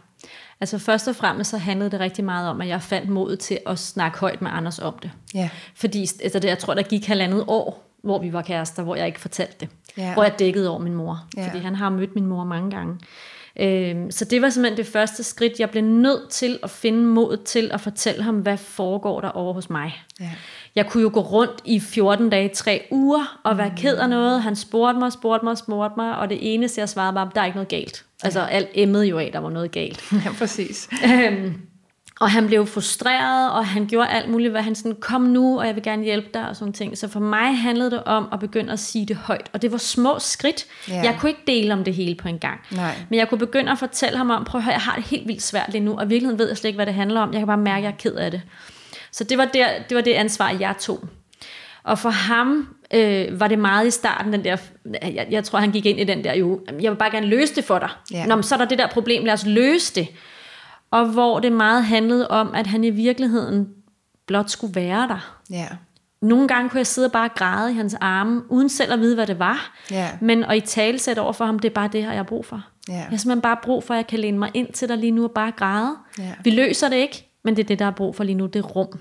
Altså 0.60 0.78
først 0.78 1.08
og 1.08 1.16
fremmest 1.16 1.50
så 1.50 1.58
handlede 1.58 1.90
det 1.90 2.00
rigtig 2.00 2.24
meget 2.24 2.48
om, 2.48 2.60
at 2.60 2.68
jeg 2.68 2.82
fandt 2.82 3.08
mod 3.08 3.36
til 3.36 3.58
at 3.66 3.78
snakke 3.78 4.18
højt 4.18 4.42
med 4.42 4.50
Anders 4.54 4.78
om 4.78 4.98
det. 5.02 5.10
Ja. 5.34 5.48
Fordi 5.74 6.02
altså 6.22 6.38
det, 6.38 6.48
jeg 6.48 6.58
tror, 6.58 6.74
der 6.74 6.82
gik 6.82 7.06
halvandet 7.06 7.44
år, 7.46 7.86
hvor 8.02 8.18
vi 8.18 8.32
var 8.32 8.42
kærester, 8.42 8.82
hvor 8.82 8.96
jeg 8.96 9.06
ikke 9.06 9.20
fortalte 9.20 9.56
det. 9.60 9.68
Ja. 9.96 10.14
Hvor 10.14 10.22
jeg 10.22 10.38
dækkede 10.38 10.70
over 10.70 10.78
min 10.78 10.94
mor. 10.94 11.24
Ja. 11.36 11.46
Fordi 11.46 11.58
han 11.58 11.74
har 11.74 11.90
mødt 11.90 12.14
min 12.14 12.26
mor 12.26 12.44
mange 12.44 12.70
gange. 12.70 12.98
Øhm, 13.60 14.10
så 14.10 14.24
det 14.24 14.42
var 14.42 14.50
simpelthen 14.50 14.76
det 14.76 14.92
første 14.92 15.22
skridt. 15.22 15.60
Jeg 15.60 15.70
blev 15.70 15.82
nødt 15.82 16.30
til 16.30 16.58
at 16.62 16.70
finde 16.70 17.04
mod 17.04 17.36
til 17.36 17.70
at 17.72 17.80
fortælle 17.80 18.22
ham, 18.22 18.36
hvad 18.36 18.56
foregår 18.56 19.20
der 19.20 19.28
over 19.28 19.52
hos 19.52 19.70
mig. 19.70 20.02
Ja. 20.20 20.30
Jeg 20.74 20.86
kunne 20.86 21.02
jo 21.02 21.10
gå 21.12 21.20
rundt 21.20 21.60
i 21.64 21.80
14 21.80 22.30
dage, 22.30 22.48
3 22.48 22.82
uger, 22.90 23.40
og 23.44 23.58
være 23.58 23.68
mm. 23.68 23.76
ked 23.76 23.96
af 23.96 24.08
noget. 24.08 24.42
Han 24.42 24.56
spurgte 24.56 24.98
mig, 24.98 25.12
spurgte 25.12 25.44
mig, 25.44 25.58
spurgte 25.58 25.94
mig, 25.96 26.18
og 26.18 26.30
det 26.30 26.38
eneste, 26.40 26.80
jeg 26.80 26.88
svarede 26.88 27.14
var, 27.14 27.30
der 27.34 27.40
er 27.40 27.44
ikke 27.44 27.56
noget 27.56 27.68
galt. 27.68 28.04
Altså, 28.22 28.40
ja. 28.40 28.46
alt 28.46 28.68
emmede 28.74 29.06
jo 29.06 29.18
af, 29.18 29.30
der 29.32 29.38
var 29.38 29.50
noget 29.50 29.70
galt. 29.70 30.12
Ja, 30.24 30.32
præcis. 30.38 30.88
Øhm, 31.04 31.60
og 32.20 32.30
han 32.30 32.46
blev 32.46 32.66
frustreret, 32.66 33.52
og 33.52 33.66
han 33.66 33.86
gjorde 33.86 34.08
alt 34.08 34.30
muligt, 34.30 34.50
hvad 34.50 34.62
han 34.62 34.74
sådan, 34.74 34.96
kom 35.00 35.20
nu, 35.20 35.60
og 35.60 35.66
jeg 35.66 35.74
vil 35.74 35.82
gerne 35.82 36.04
hjælpe 36.04 36.28
dig, 36.34 36.48
og 36.48 36.56
sådan 36.56 36.72
ting. 36.72 36.98
Så 36.98 37.08
for 37.08 37.20
mig 37.20 37.58
handlede 37.58 37.90
det 37.90 38.04
om 38.04 38.28
at 38.32 38.40
begynde 38.40 38.72
at 38.72 38.78
sige 38.78 39.06
det 39.06 39.16
højt, 39.16 39.50
og 39.52 39.62
det 39.62 39.72
var 39.72 39.78
små 39.78 40.18
skridt. 40.18 40.66
Yeah. 40.90 41.04
Jeg 41.04 41.16
kunne 41.20 41.30
ikke 41.30 41.42
dele 41.46 41.72
om 41.72 41.84
det 41.84 41.94
hele 41.94 42.14
på 42.14 42.28
en 42.28 42.38
gang. 42.38 42.60
Nej. 42.70 42.94
Men 43.08 43.18
jeg 43.18 43.28
kunne 43.28 43.38
begynde 43.38 43.72
at 43.72 43.78
fortælle 43.78 44.18
ham 44.18 44.30
om, 44.30 44.44
prøv 44.44 44.58
at 44.58 44.64
høre, 44.64 44.72
jeg 44.72 44.82
har 44.82 44.94
det 44.96 45.04
helt 45.04 45.28
vildt 45.28 45.42
svært 45.42 45.72
lige 45.72 45.84
nu, 45.84 45.98
og 45.98 46.04
i 46.04 46.08
virkeligheden 46.08 46.38
ved 46.38 46.48
jeg 46.48 46.56
slet 46.56 46.68
ikke, 46.68 46.76
hvad 46.76 46.86
det 46.86 46.94
handler 46.94 47.20
om. 47.20 47.32
Jeg 47.32 47.40
kan 47.40 47.46
bare 47.46 47.56
mærke, 47.56 47.78
at 47.78 47.82
jeg 47.82 47.90
er 47.90 47.96
ked 47.96 48.14
af 48.14 48.30
det. 48.30 48.42
Så 49.12 49.24
det 49.24 49.38
var, 49.38 49.44
der, 49.44 49.68
det, 49.88 49.94
var 49.94 50.00
det 50.00 50.12
ansvar, 50.12 50.50
jeg 50.60 50.74
tog. 50.80 51.04
Og 51.82 51.98
for 51.98 52.10
ham 52.10 52.68
øh, 52.94 53.40
var 53.40 53.48
det 53.48 53.58
meget 53.58 53.86
i 53.86 53.90
starten, 53.90 54.32
den 54.32 54.44
der, 54.44 54.56
jeg, 55.02 55.26
jeg 55.30 55.44
tror, 55.44 55.58
han 55.58 55.70
gik 55.70 55.86
ind 55.86 56.00
i 56.00 56.04
den 56.04 56.24
der, 56.24 56.34
jo, 56.34 56.60
jeg 56.80 56.90
vil 56.90 56.96
bare 56.96 57.10
gerne 57.10 57.26
løse 57.26 57.54
det 57.54 57.64
for 57.64 57.78
dig. 57.78 57.88
Yeah. 58.14 58.28
Nå, 58.28 58.34
men 58.34 58.42
så 58.42 58.54
er 58.54 58.58
der 58.58 58.64
det 58.66 58.78
der 58.78 58.86
problem, 58.86 59.24
lad 59.24 59.34
os 59.34 59.46
løse 59.46 59.94
det 59.94 60.08
og 60.96 61.06
hvor 61.06 61.40
det 61.40 61.52
meget 61.52 61.84
handlede 61.84 62.28
om, 62.28 62.54
at 62.54 62.66
han 62.66 62.84
i 62.84 62.90
virkeligheden 62.90 63.68
blot 64.26 64.50
skulle 64.50 64.74
være 64.74 65.08
der. 65.08 65.38
Ja. 65.50 65.66
Nogle 66.22 66.48
gange 66.48 66.70
kunne 66.70 66.78
jeg 66.78 66.86
sidde 66.86 67.06
og 67.06 67.12
bare 67.12 67.28
græde 67.28 67.72
i 67.72 67.74
hans 67.74 67.94
arme, 68.00 68.42
uden 68.48 68.68
selv 68.68 68.92
at 68.92 69.00
vide, 69.00 69.14
hvad 69.14 69.26
det 69.26 69.38
var. 69.38 69.76
Ja. 69.90 70.08
Men 70.20 70.44
at 70.44 70.56
i 70.56 70.60
tale 70.60 70.98
sætte 70.98 71.20
over 71.20 71.32
for 71.32 71.44
ham, 71.44 71.58
det 71.58 71.68
er 71.68 71.74
bare 71.74 71.88
det 71.88 72.02
her, 72.02 72.10
jeg 72.10 72.18
har 72.18 72.24
brug 72.24 72.46
for. 72.46 72.62
Ja. 72.88 72.94
Jeg 72.94 73.02
har 73.02 73.16
simpelthen 73.16 73.40
bare 73.40 73.56
brug 73.62 73.84
for, 73.84 73.94
at 73.94 73.98
jeg 73.98 74.06
kan 74.06 74.18
læne 74.18 74.38
mig 74.38 74.50
ind 74.54 74.72
til 74.72 74.88
dig 74.88 74.98
lige 74.98 75.10
nu 75.10 75.24
og 75.24 75.30
bare 75.30 75.52
græde. 75.56 75.96
Ja. 76.18 76.32
Vi 76.44 76.50
løser 76.50 76.88
det 76.88 76.96
ikke, 76.96 77.30
men 77.44 77.56
det 77.56 77.62
er 77.62 77.66
det, 77.66 77.78
der 77.78 77.86
er 77.86 77.90
brug 77.90 78.16
for 78.16 78.24
lige 78.24 78.36
nu, 78.36 78.46
det 78.46 78.76
rum. 78.76 78.98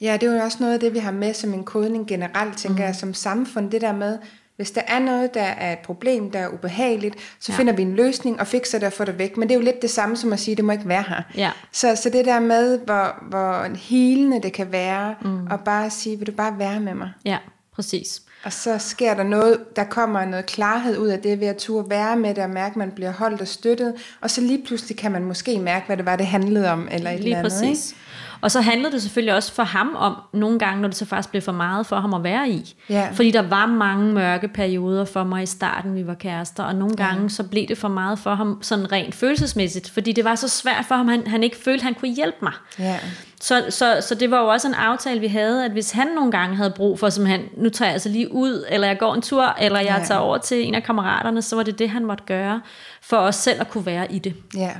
Ja, 0.00 0.12
det 0.20 0.28
er 0.28 0.34
jo 0.34 0.42
også 0.42 0.56
noget 0.60 0.74
af 0.74 0.80
det, 0.80 0.94
vi 0.94 0.98
har 0.98 1.12
med 1.12 1.34
som 1.34 1.54
en 1.54 1.64
kodning 1.64 2.06
generelt, 2.06 2.58
tænker 2.58 2.78
mm. 2.78 2.86
jeg, 2.86 2.94
som 2.94 3.14
samfund. 3.14 3.70
Det 3.70 3.80
der 3.80 3.92
med, 3.92 4.18
hvis 4.62 4.70
der 4.70 4.82
er 4.86 4.98
noget, 4.98 5.34
der 5.34 5.42
er 5.42 5.72
et 5.72 5.78
problem, 5.78 6.30
der 6.30 6.38
er 6.38 6.48
ubehageligt, 6.48 7.14
så 7.40 7.52
ja. 7.52 7.58
finder 7.58 7.72
vi 7.72 7.82
en 7.82 7.94
løsning 7.94 8.40
og 8.40 8.46
fikser 8.46 8.78
det 8.78 8.86
og 8.86 8.92
får 8.92 9.04
det 9.04 9.18
væk. 9.18 9.36
Men 9.36 9.48
det 9.48 9.54
er 9.54 9.58
jo 9.58 9.64
lidt 9.64 9.82
det 9.82 9.90
samme 9.90 10.16
som 10.16 10.32
at 10.32 10.40
sige, 10.40 10.52
at 10.52 10.56
det 10.56 10.64
må 10.64 10.72
ikke 10.72 10.88
være 10.88 11.04
her. 11.08 11.22
Ja. 11.36 11.50
Så, 11.72 11.96
så 11.96 12.10
det 12.10 12.24
der 12.24 12.40
med, 12.40 12.78
hvor, 12.78 13.24
hvor 13.28 13.76
helende 13.76 14.42
det 14.42 14.52
kan 14.52 14.72
være, 14.72 15.14
mm. 15.22 15.46
og 15.46 15.60
bare 15.60 15.90
sige, 15.90 16.18
vil 16.18 16.26
du 16.26 16.32
bare 16.32 16.58
være 16.58 16.80
med 16.80 16.94
mig? 16.94 17.10
Ja, 17.24 17.38
præcis. 17.74 18.22
Og 18.44 18.52
så 18.52 18.78
sker 18.78 19.14
der 19.14 19.22
noget, 19.22 19.76
der 19.76 19.84
kommer 19.84 20.24
noget 20.24 20.46
klarhed 20.46 20.98
ud 20.98 21.08
af 21.08 21.18
det, 21.18 21.40
ved 21.40 21.46
at 21.46 21.56
turde 21.56 21.90
være 21.90 22.16
med 22.16 22.34
det, 22.34 22.44
og 22.44 22.50
mærke, 22.50 22.72
at 22.72 22.76
man 22.76 22.90
bliver 22.90 23.12
holdt 23.12 23.40
og 23.40 23.48
støttet. 23.48 23.94
Og 24.20 24.30
så 24.30 24.40
lige 24.40 24.62
pludselig 24.66 24.96
kan 24.96 25.12
man 25.12 25.24
måske 25.24 25.58
mærke, 25.58 25.86
hvad 25.86 25.96
det 25.96 26.06
var, 26.06 26.16
det 26.16 26.26
handlede 26.26 26.70
om, 26.70 26.88
eller 26.90 27.10
et 27.10 27.20
lige 27.20 27.26
eller 27.26 27.38
andet. 27.38 27.52
Præcis. 27.52 27.90
Ikke? 27.90 28.01
Og 28.42 28.50
så 28.50 28.60
handlede 28.60 28.92
det 28.92 29.02
selvfølgelig 29.02 29.34
også 29.34 29.52
for 29.52 29.62
ham 29.62 29.96
om, 29.96 30.16
nogle 30.32 30.58
gange, 30.58 30.82
når 30.82 30.88
det 30.88 30.96
så 30.96 31.04
faktisk 31.04 31.30
blev 31.30 31.42
for 31.42 31.52
meget 31.52 31.86
for 31.86 31.96
ham 31.96 32.14
at 32.14 32.22
være 32.22 32.48
i. 32.48 32.74
Ja. 32.88 33.08
Fordi 33.12 33.30
der 33.30 33.42
var 33.42 33.66
mange 33.66 34.12
mørke 34.12 34.48
perioder 34.48 35.04
for 35.04 35.24
mig 35.24 35.42
i 35.42 35.46
starten, 35.46 35.94
vi 35.94 36.06
var 36.06 36.14
kærester, 36.14 36.62
og 36.62 36.74
nogle 36.74 36.96
gange 36.96 37.22
ja. 37.22 37.28
så 37.28 37.42
blev 37.42 37.66
det 37.68 37.78
for 37.78 37.88
meget 37.88 38.18
for 38.18 38.34
ham, 38.34 38.58
sådan 38.62 38.92
rent 38.92 39.14
følelsesmæssigt, 39.14 39.90
fordi 39.90 40.12
det 40.12 40.24
var 40.24 40.34
så 40.34 40.48
svært 40.48 40.84
for 40.88 40.94
ham, 40.94 41.08
han, 41.08 41.26
han 41.26 41.42
ikke 41.42 41.56
følte, 41.56 41.82
han 41.82 41.94
kunne 41.94 42.14
hjælpe 42.14 42.38
mig. 42.42 42.52
Ja. 42.78 42.98
Så, 43.40 43.64
så, 43.70 43.98
så 44.08 44.14
det 44.14 44.30
var 44.30 44.40
jo 44.40 44.48
også 44.48 44.68
en 44.68 44.74
aftale, 44.74 45.20
vi 45.20 45.26
havde, 45.26 45.64
at 45.64 45.70
hvis 45.70 45.90
han 45.90 46.06
nogle 46.06 46.30
gange 46.30 46.56
havde 46.56 46.72
brug 46.76 46.98
for, 46.98 47.10
som 47.10 47.26
han, 47.26 47.40
nu 47.56 47.68
tager 47.68 47.88
jeg 47.88 47.92
altså 47.92 48.08
lige 48.08 48.32
ud, 48.32 48.64
eller 48.68 48.86
jeg 48.86 48.98
går 48.98 49.14
en 49.14 49.22
tur, 49.22 49.56
eller 49.60 49.80
jeg 49.80 49.98
ja. 50.00 50.04
tager 50.04 50.20
over 50.20 50.38
til 50.38 50.68
en 50.68 50.74
af 50.74 50.82
kammeraterne, 50.82 51.42
så 51.42 51.56
var 51.56 51.62
det 51.62 51.78
det, 51.78 51.90
han 51.90 52.04
måtte 52.04 52.24
gøre, 52.24 52.60
for 53.02 53.16
os 53.16 53.36
selv 53.36 53.60
at 53.60 53.70
kunne 53.70 53.86
være 53.86 54.12
i 54.12 54.18
det. 54.18 54.34
Ja. 54.56 54.70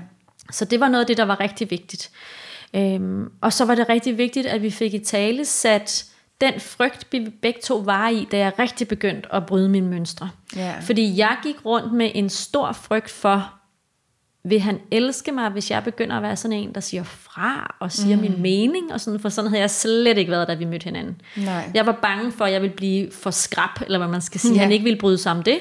Så 0.51 0.65
det 0.65 0.81
var 0.81 0.89
noget 0.89 1.01
af 1.03 1.07
det, 1.07 1.17
der 1.17 1.25
var 1.25 1.41
rigtig 1.41 1.71
vigtigt. 1.71 2.11
Øhm, 2.77 3.29
og 3.41 3.53
så 3.53 3.64
var 3.64 3.75
det 3.75 3.89
rigtig 3.89 4.18
vigtigt, 4.18 4.47
at 4.47 4.62
vi 4.62 4.70
fik 4.70 4.95
i 4.95 4.99
tale 4.99 5.45
sat 5.45 6.07
den 6.41 6.61
frygt, 6.61 7.07
vi 7.11 7.33
begge 7.43 7.61
to 7.64 7.77
var 7.77 8.09
i, 8.09 8.29
da 8.33 8.39
jeg 8.39 8.53
rigtig 8.59 8.89
begyndte 8.89 9.35
at 9.35 9.47
bryde 9.47 9.68
mine 9.68 9.89
mønstre. 9.89 10.31
Yeah. 10.59 10.83
Fordi 10.83 11.18
jeg 11.18 11.37
gik 11.43 11.64
rundt 11.64 11.93
med 11.93 12.11
en 12.14 12.29
stor 12.29 12.73
frygt 12.73 13.11
for, 13.11 13.53
vil 14.45 14.61
han 14.61 14.81
elske 14.91 15.33
mig, 15.33 15.51
hvis 15.51 15.70
jeg 15.70 15.85
begynder 15.85 16.16
at 16.16 16.23
være 16.23 16.37
sådan 16.37 16.59
en, 16.59 16.75
der 16.75 16.81
siger 16.81 17.03
fra 17.03 17.77
og 17.81 17.93
siger 17.93 18.16
mm. 18.16 18.23
min 18.23 18.43
mening, 18.43 18.93
og 18.93 19.01
sådan, 19.01 19.20
for 19.20 19.29
sådan 19.29 19.51
havde 19.51 19.61
jeg 19.61 19.70
slet 19.70 20.18
ikke 20.18 20.31
været, 20.31 20.49
da 20.49 20.55
vi 20.55 20.64
mødte 20.64 20.85
hinanden. 20.85 21.20
Nej. 21.37 21.70
Jeg 21.75 21.87
var 21.87 21.99
bange 22.03 22.33
for, 22.33 22.45
at 22.45 22.53
jeg 22.53 22.62
ville 22.62 22.77
blive 22.77 23.11
for 23.11 23.31
skrab, 23.31 23.83
eller 23.85 23.99
hvad 23.99 24.09
man 24.09 24.20
skal 24.20 24.41
sige, 24.41 24.55
ja. 24.55 24.61
han 24.61 24.73
ikke 24.73 24.85
ville 24.85 24.99
bryde 24.99 25.18
sig 25.18 25.33
om 25.33 25.43
det. 25.43 25.59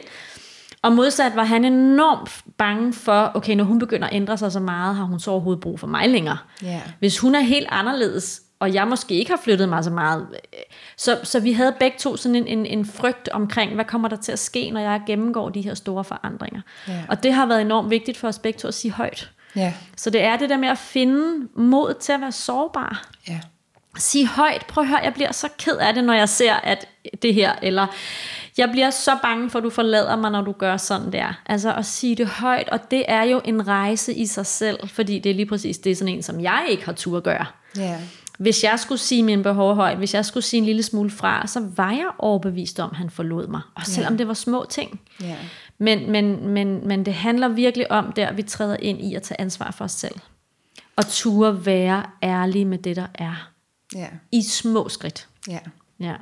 Og 0.83 0.91
modsat 0.91 1.35
var 1.35 1.43
han 1.43 1.65
enormt 1.65 2.43
bange 2.57 2.93
for, 2.93 3.31
okay, 3.33 3.55
når 3.55 3.63
hun 3.63 3.79
begynder 3.79 4.07
at 4.07 4.15
ændre 4.15 4.37
sig 4.37 4.51
så 4.51 4.59
meget, 4.59 4.95
har 4.95 5.03
hun 5.03 5.19
så 5.19 5.31
overhovedet 5.31 5.61
brug 5.61 5.79
for 5.79 5.87
mig 5.87 6.09
længere. 6.09 6.37
Yeah. 6.63 6.81
Hvis 6.99 7.19
hun 7.19 7.35
er 7.35 7.39
helt 7.39 7.67
anderledes, 7.71 8.41
og 8.59 8.73
jeg 8.73 8.87
måske 8.87 9.15
ikke 9.15 9.31
har 9.31 9.39
flyttet 9.43 9.69
mig 9.69 9.83
så 9.83 9.89
meget. 9.89 10.27
Så, 10.97 11.19
så 11.23 11.39
vi 11.39 11.51
havde 11.51 11.75
begge 11.79 11.97
to 11.99 12.17
sådan 12.17 12.35
en, 12.35 12.47
en, 12.47 12.65
en 12.65 12.85
frygt 12.85 13.29
omkring, 13.29 13.75
hvad 13.75 13.85
kommer 13.85 14.07
der 14.07 14.15
til 14.15 14.31
at 14.31 14.39
ske, 14.39 14.69
når 14.71 14.79
jeg 14.79 15.01
gennemgår 15.07 15.49
de 15.49 15.61
her 15.61 15.73
store 15.73 16.03
forandringer. 16.03 16.61
Yeah. 16.89 17.03
Og 17.09 17.23
det 17.23 17.33
har 17.33 17.45
været 17.45 17.61
enormt 17.61 17.89
vigtigt 17.89 18.17
for 18.17 18.27
os 18.27 18.39
begge 18.39 18.59
to 18.59 18.67
at 18.67 18.73
sige 18.73 18.91
højt. 18.91 19.31
Yeah. 19.57 19.73
Så 19.97 20.09
det 20.09 20.23
er 20.23 20.37
det 20.37 20.49
der 20.49 20.57
med 20.57 20.69
at 20.69 20.77
finde 20.77 21.47
mod 21.55 21.93
til 21.99 22.11
at 22.11 22.21
være 22.21 22.31
sårbar. 22.31 23.09
Yeah. 23.29 23.41
Sige 23.97 24.27
højt, 24.27 24.65
prøv 24.67 24.83
at 24.83 24.87
høre, 24.87 24.99
jeg 25.03 25.13
bliver 25.13 25.31
så 25.31 25.47
ked 25.57 25.75
af 25.75 25.93
det, 25.93 26.03
når 26.03 26.13
jeg 26.13 26.29
ser 26.29 26.53
at 26.53 26.87
det 27.21 27.33
her, 27.33 27.51
eller 27.61 27.87
jeg 28.57 28.69
bliver 28.71 28.89
så 28.89 29.17
bange 29.21 29.49
for, 29.49 29.59
at 29.59 29.63
du 29.63 29.69
forlader 29.69 30.15
mig, 30.15 30.31
når 30.31 30.41
du 30.41 30.51
gør 30.51 30.77
sådan 30.77 31.11
der. 31.11 31.41
Altså 31.45 31.73
at 31.73 31.85
sige 31.85 32.15
det 32.15 32.27
højt, 32.27 32.69
og 32.69 32.91
det 32.91 33.05
er 33.07 33.23
jo 33.23 33.41
en 33.45 33.67
rejse 33.67 34.13
i 34.13 34.25
sig 34.25 34.45
selv, 34.45 34.87
fordi 34.87 35.19
det 35.19 35.29
er 35.29 35.33
lige 35.33 35.45
præcis 35.45 35.77
det 35.77 35.91
er 35.91 35.95
sådan 35.95 36.13
en, 36.13 36.23
som 36.23 36.39
jeg 36.39 36.65
ikke 36.69 36.85
har 36.85 36.93
tur 36.93 37.17
at 37.17 37.23
gøre. 37.23 37.45
Yeah. 37.79 38.01
Hvis 38.39 38.63
jeg 38.63 38.79
skulle 38.79 38.99
sige 38.99 39.23
min 39.23 39.43
behov 39.43 39.75
højt, 39.75 39.97
hvis 39.97 40.13
jeg 40.13 40.25
skulle 40.25 40.43
sige 40.43 40.57
en 40.57 40.65
lille 40.65 40.83
smule 40.83 41.09
fra, 41.09 41.47
så 41.47 41.67
var 41.75 41.91
jeg 41.91 42.09
overbevist 42.17 42.79
om, 42.79 42.89
at 42.91 42.97
han 42.97 43.09
forlod 43.09 43.47
mig. 43.47 43.61
Og 43.75 43.81
selvom 43.85 44.11
yeah. 44.11 44.19
det 44.19 44.27
var 44.27 44.33
små 44.33 44.65
ting. 44.69 45.01
Yeah. 45.23 45.37
Men, 45.77 46.11
men, 46.11 46.47
men, 46.47 46.87
men 46.87 47.05
det 47.05 47.13
handler 47.13 47.47
virkelig 47.47 47.91
om 47.91 48.11
der, 48.11 48.31
vi 48.31 48.43
træder 48.43 48.77
ind 48.79 49.01
i 49.01 49.15
at 49.15 49.23
tage 49.23 49.41
ansvar 49.41 49.71
for 49.71 49.85
os 49.85 49.91
selv. 49.91 50.15
Og 50.95 51.07
ture 51.07 51.65
være 51.65 52.03
ærlige 52.23 52.65
med 52.65 52.77
det, 52.77 52.95
der 52.95 53.07
er. 53.15 53.49
Yeah. 53.97 54.11
I 54.31 54.41
små 54.41 54.89
skridt. 54.89 55.27
Ja. 55.47 55.59
Ja. 55.99 56.15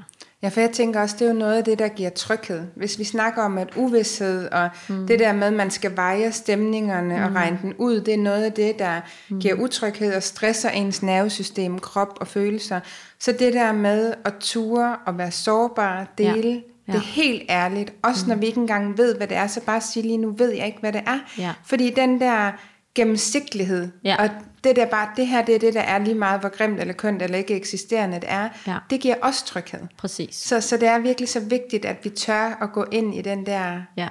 Ja, 0.43 0.47
for 0.49 0.61
jeg 0.61 0.71
tænker 0.71 1.01
også, 1.01 1.15
det 1.19 1.25
er 1.25 1.33
jo 1.33 1.39
noget 1.39 1.57
af 1.57 1.63
det, 1.63 1.79
der 1.79 1.87
giver 1.87 2.09
tryghed. 2.09 2.61
Hvis 2.75 2.99
vi 2.99 3.03
snakker 3.03 3.43
om, 3.43 3.57
at 3.57 3.69
uvidshed 3.75 4.47
og 4.47 4.69
mm. 4.89 5.07
det 5.07 5.19
der 5.19 5.33
med, 5.33 5.47
at 5.47 5.53
man 5.53 5.71
skal 5.71 5.95
veje 5.95 6.31
stemningerne 6.31 7.17
mm. 7.17 7.23
og 7.23 7.35
regne 7.35 7.59
den 7.61 7.73
ud, 7.77 8.01
det 8.01 8.13
er 8.13 8.17
noget 8.17 8.43
af 8.43 8.53
det, 8.53 8.79
der 8.79 9.01
mm. 9.29 9.39
giver 9.39 9.53
utryghed 9.53 10.15
og 10.15 10.23
stresser 10.23 10.69
ens 10.69 11.03
nervesystem, 11.03 11.79
krop 11.79 12.17
og 12.21 12.27
følelser. 12.27 12.79
Så 13.19 13.31
det 13.31 13.53
der 13.53 13.71
med 13.71 14.13
at 14.25 14.33
ture 14.39 14.95
og 15.05 15.17
være 15.17 15.31
sårbar, 15.31 16.13
dele, 16.17 16.49
ja. 16.49 16.59
Ja. 16.87 16.93
det 16.93 16.97
er 16.97 17.13
helt 17.13 17.43
ærligt. 17.49 17.93
Også 18.03 18.25
mm. 18.25 18.29
når 18.29 18.35
vi 18.35 18.45
ikke 18.45 18.59
engang 18.59 18.97
ved, 18.97 19.15
hvad 19.15 19.27
det 19.27 19.37
er, 19.37 19.47
så 19.47 19.61
bare 19.61 19.81
sige 19.81 20.03
lige 20.03 20.17
nu, 20.17 20.31
ved 20.31 20.51
jeg 20.51 20.65
ikke, 20.65 20.79
hvad 20.79 20.93
det 20.93 21.01
er. 21.07 21.19
Ja. 21.37 21.53
Fordi 21.65 21.89
den 21.89 22.21
der 22.21 22.51
gennemsigtighed. 22.95 23.87
Ja. 24.03 24.15
Og 24.23 24.29
det 24.63 24.75
der 24.75 24.85
bare, 24.85 25.07
det 25.17 25.27
her 25.27 25.45
det 25.45 25.55
er 25.55 25.59
det, 25.59 25.73
der 25.73 25.81
er 25.81 25.97
lige 25.99 26.15
meget, 26.15 26.39
hvor 26.39 26.49
grimt 26.49 26.79
eller 26.79 26.93
kønt 26.93 27.21
eller 27.21 27.37
ikke 27.37 27.55
eksisterende 27.55 28.15
det 28.15 28.25
er. 28.31 28.49
Ja. 28.67 28.75
Det 28.89 28.99
giver 29.01 29.15
også 29.21 29.45
tryghed. 29.45 29.79
Præcis. 29.97 30.35
Så, 30.35 30.61
så 30.61 30.77
det 30.77 30.87
er 30.87 30.99
virkelig 30.99 31.29
så 31.29 31.39
vigtigt, 31.39 31.85
at 31.85 31.97
vi 32.03 32.09
tør 32.09 32.57
at 32.61 32.71
gå 32.73 32.85
ind 32.91 33.15
i 33.15 33.21
den 33.21 33.45
der 33.45 33.81
Ja. 33.97 34.07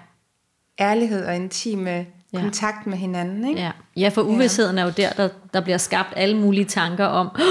ærlighed 0.81 1.27
og 1.27 1.37
intime 1.37 1.91
Ja. 1.91 2.05
ja. 2.33 2.41
kontakt 2.41 2.87
med 2.87 2.99
hinanden. 2.99 3.49
Ikke? 3.49 3.61
Ja, 3.61 3.71
ja 3.97 4.09
for 4.09 4.23
uvidsheden 4.23 4.79
er 4.79 4.85
jo 4.85 4.93
der, 4.97 5.11
der, 5.11 5.29
der 5.55 5.61
bliver 5.61 5.79
skabt 5.79 6.09
alle 6.17 6.37
mulige 6.37 6.65
tanker 6.65 7.05
om, 7.05 7.27
"Åh, 7.27 7.43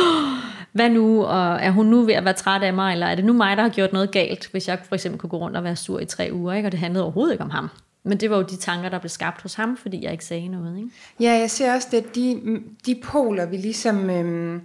hvad 0.72 0.90
nu, 0.90 1.24
og 1.24 1.56
er 1.62 1.72
hun 1.72 1.86
nu 1.86 2.02
ved 2.02 2.14
at 2.14 2.26
være 2.26 2.34
træt 2.34 2.64
af 2.64 2.74
mig, 2.74 2.94
eller 2.94 3.08
er 3.08 3.16
det 3.16 3.26
nu 3.26 3.34
mig, 3.34 3.58
der 3.58 3.64
har 3.64 3.70
gjort 3.70 3.94
noget 3.94 4.12
galt, 4.12 4.48
hvis 4.52 4.68
jeg 4.68 4.80
for 4.88 4.96
eksempel 4.96 5.20
kunne 5.22 5.30
gå 5.30 5.38
rundt 5.38 5.58
og 5.58 5.64
være 5.64 5.76
sur 5.76 6.00
i 6.00 6.06
tre 6.06 6.30
uger, 6.34 6.54
ikke? 6.54 6.68
og 6.68 6.72
det 6.72 6.80
handlede 6.80 7.04
overhovedet 7.04 7.34
ikke 7.34 7.44
om 7.44 7.50
ham. 7.50 7.70
Men 8.08 8.18
det 8.18 8.30
var 8.30 8.38
jo 8.38 8.44
de 8.44 8.56
tanker, 8.58 8.90
der 8.90 9.00
blev 9.00 9.10
skabt 9.10 9.42
hos 9.42 9.54
ham, 9.54 9.78
fordi 9.78 10.04
jeg 10.04 10.12
ikke 10.12 10.26
sagde 10.26 10.48
noget. 10.48 10.78
Ikke? 10.78 10.90
Ja, 11.20 11.32
jeg 11.32 11.52
ser 11.52 11.74
også, 11.74 11.88
er 11.94 12.02
de, 12.16 12.42
de 12.86 13.02
poler, 13.04 13.46
vi 13.46 13.58
ligesom 13.58 14.10
øhm, 14.10 14.62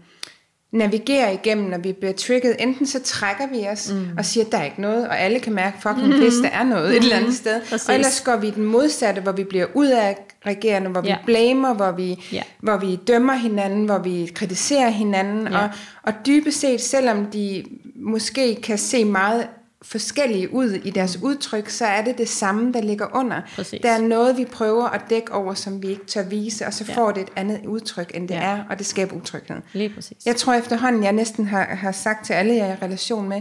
navigerer 0.73 1.31
igennem, 1.31 1.71
når 1.71 1.79
vi 1.79 1.93
bliver 1.93 2.13
trigget. 2.13 2.57
Enten 2.59 2.87
så 2.87 3.03
trækker 3.03 3.47
vi 3.53 3.67
os 3.73 3.93
mm. 3.93 4.09
og 4.19 4.25
siger, 4.25 4.45
at 4.47 4.53
der 4.53 4.59
er 4.59 4.65
ikke 4.65 4.81
noget, 4.81 5.09
og 5.09 5.21
alle 5.21 5.41
kan 5.41 5.53
mærke, 5.53 5.77
fucking 5.83 6.07
mm-hmm. 6.07 6.23
pis, 6.23 6.35
der 6.43 6.49
er 6.49 6.65
noget 6.65 6.83
mm-hmm. 6.85 6.97
et 6.97 7.03
eller 7.03 7.17
andet 7.17 7.35
sted. 7.35 7.61
Præcis. 7.71 7.89
Og 7.89 7.95
ellers 7.95 8.21
går 8.21 8.37
vi 8.37 8.51
den 8.51 8.65
modsatte, 8.65 9.21
hvor 9.21 9.33
vi 9.33 9.45
bliver 9.45 9.67
ud 9.75 9.87
af 9.87 10.17
regerende, 10.47 10.91
hvor 10.91 11.03
Ja. 11.07 11.17
vi 11.17 11.23
blamer, 11.27 11.75
hvor 11.75 11.91
vi, 11.91 12.25
Ja. 12.33 12.43
hvor 12.61 12.77
vi 12.77 12.97
dømmer 12.97 13.35
hinanden, 13.35 13.85
hvor 13.85 13.99
vi 13.99 14.31
kritiserer 14.35 14.89
hinanden. 14.91 15.49
Ja. 15.53 15.59
Og, 15.59 15.71
og 16.03 16.13
dybest 16.27 16.61
set, 16.61 16.81
selvom 16.81 17.27
de 17.27 17.65
måske 17.97 18.55
kan 18.55 18.79
se 18.79 19.05
meget 19.05 19.47
forskellige 19.83 20.55
ud 20.55 20.71
i 20.71 20.91
deres 20.91 21.19
udtryk, 21.23 21.69
så 21.69 21.87
er 21.87 22.03
det 22.05 22.19
det 22.19 22.29
samme, 22.29 22.73
der 22.73 22.81
ligger 22.83 23.07
under. 23.17 23.41
Præcis. 23.57 23.81
Der 23.83 23.91
er 23.91 24.01
noget, 24.01 24.37
vi 24.37 24.45
prøver 24.45 24.85
at 24.89 25.01
dække 25.11 25.33
over, 25.33 25.55
som 25.55 25.83
vi 25.83 25.89
ikke 25.89 26.07
tør 26.07 26.23
vise, 26.23 26.67
og 26.67 26.75
så 26.75 26.85
Ja. 26.89 26.95
får 26.95 27.11
det 27.13 27.21
et 27.23 27.31
andet 27.37 27.61
udtryk, 27.67 28.11
end 28.15 28.29
det 28.29 28.35
Ja. 28.35 28.41
er, 28.43 28.65
og 28.71 28.79
det 28.79 28.87
skaber 28.87 29.17
utryghed. 29.17 29.57
Lige 29.73 29.89
præcis. 29.95 30.17
Jeg 30.27 30.37
tror 30.37 30.55
efterhånden, 30.55 31.03
jeg 31.03 31.13
næsten 31.13 31.47
har, 31.47 31.65
har 31.65 31.93
sagt 31.93 32.27
til 32.27 32.33
alle, 32.33 32.55
jeg 32.55 32.69
er 32.69 32.73
i 32.73 32.77
relation 32.83 33.29
med, 33.29 33.41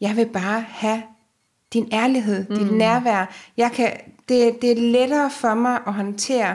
jeg 0.00 0.16
vil 0.16 0.26
bare 0.26 0.64
have 0.68 1.02
din 1.72 1.88
ærlighed, 1.92 2.44
mm. 2.48 2.58
dit 2.58 2.72
nærvær. 2.72 3.34
Jeg 3.56 3.70
kan, 3.72 3.92
det, 4.28 4.62
det 4.62 4.70
er 4.72 4.76
lettere 4.92 5.30
for 5.30 5.54
mig 5.54 5.78
at 5.86 5.92
håndtere 5.92 6.54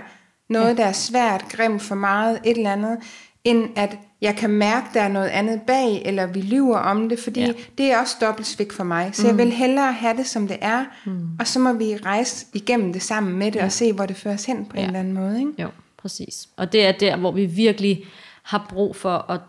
noget, 0.49 0.67
ja. 0.69 0.73
der 0.73 0.85
er 0.85 0.91
svært, 0.91 1.45
grimt 1.49 1.81
for 1.81 1.95
meget, 1.95 2.39
et 2.45 2.57
eller 2.57 2.71
andet, 2.71 2.97
end 3.43 3.69
at 3.75 3.97
jeg 4.21 4.35
kan 4.35 4.49
mærke, 4.49 4.88
der 4.93 5.01
er 5.01 5.07
noget 5.07 5.27
andet 5.27 5.61
bag, 5.61 6.01
eller 6.05 6.25
vi 6.25 6.41
lyver 6.41 6.77
om 6.77 7.09
det, 7.09 7.19
fordi 7.19 7.39
Ja. 7.39 7.51
det 7.77 7.91
er 7.91 7.99
også 7.99 8.15
dobbelt 8.21 8.47
svigt 8.47 8.73
for 8.73 8.83
mig. 8.83 9.09
Så 9.13 9.21
mm. 9.21 9.27
jeg 9.27 9.38
vil 9.38 9.51
hellere 9.53 9.93
have 9.93 10.17
det, 10.17 10.27
som 10.27 10.47
det 10.47 10.57
er, 10.61 10.85
mm. 11.05 11.29
og 11.39 11.47
så 11.47 11.59
må 11.59 11.73
vi 11.73 11.95
rejse 12.05 12.45
igennem 12.53 12.93
det 12.93 13.01
sammen 13.01 13.38
med 13.38 13.51
det, 13.51 13.59
ja. 13.59 13.65
og 13.65 13.71
se, 13.71 13.93
hvor 13.93 14.05
det 14.05 14.15
fører 14.15 14.33
os 14.33 14.45
hen 14.45 14.65
på. 14.65 14.71
Ja. 14.75 14.81
en 14.81 14.88
eller 14.88 14.99
anden 14.99 15.13
måde. 15.13 15.39
Ikke? 15.39 15.51
Jo, 15.61 15.69
præcis. 15.97 16.47
Og 16.57 16.71
det 16.73 16.85
er 16.85 16.91
der, 16.91 17.17
hvor 17.17 17.31
vi 17.31 17.45
virkelig 17.45 18.03
har 18.43 18.65
brug 18.69 18.95
for 18.95 19.31
at, 19.31 19.39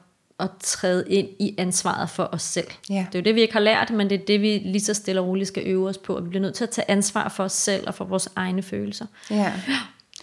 at 0.40 0.50
træde 0.60 1.04
ind 1.08 1.28
i 1.38 1.54
ansvaret 1.58 2.10
for 2.10 2.28
os 2.32 2.42
selv. 2.42 2.68
Ja. 2.90 3.06
Det 3.12 3.14
er 3.14 3.18
jo 3.18 3.24
det, 3.24 3.34
vi 3.34 3.40
ikke 3.40 3.52
har 3.52 3.60
lært, 3.60 3.90
men 3.90 4.10
det 4.10 4.20
er 4.20 4.24
det, 4.26 4.40
vi 4.40 4.58
lige 4.58 4.80
så 4.80 4.94
stille 4.94 5.20
og 5.20 5.26
roligt 5.26 5.48
skal 5.48 5.62
øve 5.66 5.88
os 5.88 5.98
på. 5.98 6.14
At 6.16 6.24
vi 6.24 6.28
bliver 6.28 6.42
nødt 6.42 6.54
til 6.54 6.64
at 6.64 6.70
tage 6.70 6.90
ansvar 6.90 7.28
for 7.28 7.44
os 7.44 7.52
selv 7.52 7.86
og 7.86 7.94
for 7.94 8.04
vores 8.04 8.28
egne 8.36 8.62
følelser. 8.62 9.06
Ja. 9.30 9.52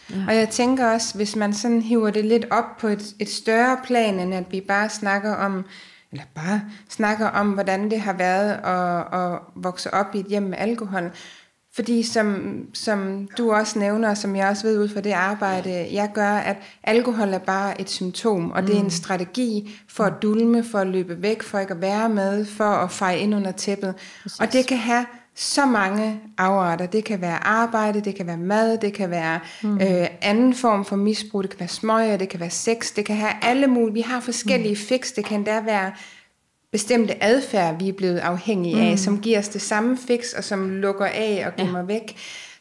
Ja. 0.10 0.16
Og 0.28 0.36
jeg 0.36 0.50
tænker 0.50 0.92
også, 0.92 1.16
hvis 1.16 1.36
man 1.36 1.54
sådan 1.54 1.82
hiver 1.82 2.10
det 2.10 2.26
lidt 2.26 2.46
op 2.52 2.78
på 2.80 2.88
et, 2.88 3.14
et 3.20 3.30
større 3.30 3.78
plan, 3.84 4.20
end 4.20 4.34
at 4.34 4.46
vi 4.52 4.62
bare 4.62 4.90
snakker 4.90 5.36
om, 5.36 5.66
eller 6.12 6.26
bare 6.36 6.62
snakker 6.90 7.28
om, 7.28 7.50
hvordan 7.50 7.92
det 7.92 8.02
har 8.02 8.14
været 8.14 8.52
at, 8.52 9.20
at 9.20 9.40
vokse 9.56 9.94
op 9.94 10.16
i 10.16 10.20
et 10.20 10.26
hjem 10.26 10.44
med 10.44 10.58
alkohol. 10.58 11.12
Fordi 11.76 12.04
som, 12.04 12.58
som 12.74 13.28
du 13.38 13.52
også 13.52 13.80
nævner, 13.80 14.10
og 14.10 14.18
som 14.18 14.36
jeg 14.36 14.50
også 14.50 14.68
ved 14.68 14.80
ud 14.80 14.90
fra 14.90 15.02
det 15.02 15.12
arbejde, 15.12 15.88
jeg 15.92 16.12
gør, 16.14 16.32
at 16.32 16.58
alkohol 16.84 17.34
er 17.34 17.40
bare 17.40 17.82
et 17.82 17.90
symptom, 17.90 18.52
og 18.52 18.68
det 18.68 18.76
er 18.76 18.80
en 18.80 18.90
strategi 18.90 19.80
for 19.90 20.04
at 20.04 20.14
dulme, 20.22 20.64
for 20.64 20.80
at 20.80 20.88
løbe 20.88 21.22
væk, 21.22 21.44
for 21.44 21.60
ikke 21.60 21.74
at 21.74 21.82
være 21.82 22.10
med, 22.10 22.46
for 22.46 22.64
at 22.64 22.92
feje 22.92 23.18
ind 23.18 23.36
under 23.36 23.52
tæppet. 23.52 23.96
Præcis. 24.24 24.40
Og 24.40 24.54
det 24.54 24.68
kan 24.68 24.78
have 24.78 25.06
så 25.36 25.66
mange 25.66 26.20
afarter. 26.38 26.86
Det 26.86 27.04
kan 27.04 27.22
være 27.22 27.48
arbejde, 27.48 28.02
det 28.02 28.16
kan 28.16 28.28
være 28.28 28.38
mad, 28.38 28.78
det 28.78 28.94
kan 28.94 29.10
være 29.10 29.40
mm. 29.64 29.82
øh, 29.82 30.08
anden 30.22 30.54
form 30.54 30.86
for 30.86 30.96
misbrug, 30.96 31.44
det 31.44 31.50
kan 31.52 31.60
være 31.60 31.70
smøger, 31.70 32.18
det 32.18 32.30
kan 32.30 32.40
være 32.40 32.50
sex, 32.50 32.94
det 32.94 33.06
kan 33.06 33.16
have 33.16 33.34
alle 33.42 33.68
mulige. 33.68 33.94
Vi 33.94 34.02
har 34.02 34.20
forskellige 34.20 34.74
mm. 34.74 34.80
fix, 34.80 35.14
det 35.14 35.26
kan 35.26 35.46
der 35.46 35.62
være 35.62 35.92
bestemte 36.72 37.24
adfærd, 37.24 37.80
vi 37.80 37.90
er 37.90 37.94
blevet 37.94 38.18
afhængige 38.20 38.82
af, 38.82 38.92
mm. 38.92 38.98
som 38.98 39.20
giver 39.22 39.40
os 39.40 39.50
det 39.50 39.62
samme 39.62 39.98
fix, 40.08 40.34
og 40.34 40.44
som 40.44 40.70
lukker 40.70 41.06
af 41.06 41.44
og 41.48 41.56
gemmer 41.56 41.80
ja. 41.80 41.86
væk. 41.86 42.16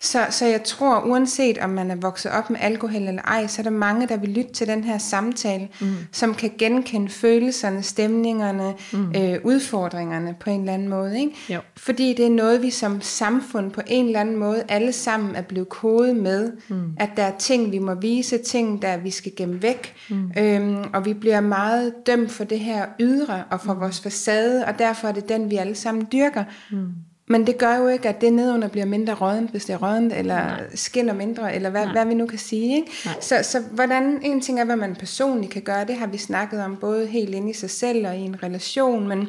Så, 0.05 0.26
så 0.30 0.46
jeg 0.46 0.64
tror, 0.64 1.00
uanset 1.00 1.59
om 1.59 1.70
man 1.70 1.90
er 1.90 1.94
vokset 1.94 2.32
op 2.32 2.50
med 2.50 2.59
alkohol 2.61 3.02
eller 3.02 3.22
ej, 3.22 3.46
så 3.46 3.61
er 3.61 3.62
der 3.62 3.70
mange, 3.70 4.09
der 4.09 4.16
vil 4.16 4.30
lytte 4.30 4.52
til 4.52 4.66
den 4.66 4.84
her 4.84 4.98
samtale, 4.98 5.68
mm. 5.80 5.86
som 6.12 6.34
kan 6.34 6.50
genkende 6.59 7.09
følelserne, 7.09 7.82
stemningerne, 7.82 8.74
mm. 8.92 9.12
øh, 9.16 9.38
udfordringerne 9.44 10.34
på 10.40 10.50
en 10.50 10.61
eller 10.61 10.72
anden 10.72 10.88
måde. 10.88 11.20
Ikke? 11.20 11.32
Jo. 11.50 11.61
Fordi 11.76 12.14
det 12.14 12.26
er 12.26 12.30
noget, 12.30 12.62
vi 12.62 12.70
som 12.70 13.00
samfund 13.00 13.70
på 13.70 13.80
en 13.86 14.07
eller 14.07 14.20
anden 14.20 14.36
måde 14.36 14.64
alle 14.68 14.92
sammen 14.92 15.36
er 15.36 15.42
blevet 15.42 15.68
kodet 15.68 16.16
med, 16.16 16.52
mm. 16.68 16.92
at 16.96 17.11
der 17.16 17.22
er 17.22 17.38
ting, 17.38 17.72
vi 17.72 17.78
må 17.78 17.94
vise, 17.94 18.38
ting, 18.38 18.82
der 18.82 18.96
vi 18.96 19.11
skal 19.11 19.32
gemme 19.36 19.62
væk, 19.62 19.94
mm. 20.11 20.30
øhm, 20.38 20.84
og 20.92 21.05
vi 21.05 21.14
bliver 21.14 21.40
meget 21.40 21.94
dømt 22.07 22.30
for 22.30 22.44
det 22.44 22.61
her 22.61 22.86
ydre 23.00 23.44
og 23.50 23.61
for 23.61 23.74
mm. 23.74 23.80
vores 23.80 24.00
facade, 24.00 24.64
og 24.66 24.78
derfor 24.78 25.09
er 25.09 25.12
det 25.12 25.28
den, 25.28 25.50
vi 25.50 25.57
alle 25.57 25.74
sammen 25.74 26.07
dyrker. 26.12 26.44
Mm. 26.70 26.88
Men 27.27 27.47
det 27.47 27.59
gør 27.59 27.77
jo 27.77 27.89
ikke, 27.89 28.09
at 28.09 28.20
det 28.20 28.33
nedunder 28.33 28.68
bliver 28.68 28.87
mindre 28.87 29.14
rådent, 29.14 29.51
hvis 29.51 29.64
det 29.64 29.72
er 29.72 29.77
rådent, 29.77 30.12
eller 30.12 30.37
Nej. 30.37 30.75
skinner 30.75 31.14
mindre, 31.14 31.55
eller 31.55 31.70
hvad, 31.70 31.87
hvad 31.87 32.07
vi 32.07 32.14
nu 32.14 32.27
kan 32.27 32.39
sige. 32.39 32.77
Ikke? 32.77 32.91
Så, 33.20 33.39
så 33.43 33.62
hvordan, 33.70 34.20
en 34.22 34.41
ting 34.41 34.61
er, 34.61 34.64
hvad 34.64 34.77
man 34.77 34.95
personligt 34.95 35.53
kan 35.53 35.62
gøre, 35.62 35.85
det 35.85 35.97
har 35.97 36.07
vi 36.07 36.18
snakket 36.18 36.61
om, 36.61 36.77
både 36.77 37.07
helt 37.07 37.35
inde 37.35 37.51
i 37.51 37.53
sig 37.53 37.70
selv 37.70 38.07
og 38.07 38.16
i 38.16 38.20
en 38.20 38.43
relation, 38.43 39.09
men 39.09 39.29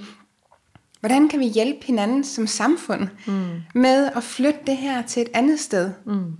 hvordan 0.99 1.29
kan 1.29 1.39
vi 1.39 1.45
hjælpe 1.45 1.85
hinanden 1.85 2.23
som 2.23 2.47
samfund 2.47 3.07
mm. 3.27 3.61
med 3.75 4.09
at 4.15 4.23
flytte 4.23 4.59
det 4.67 4.77
her 4.77 5.01
til 5.01 5.21
et 5.21 5.29
andet 5.33 5.59
sted? 5.59 5.91
Mm. 6.05 6.33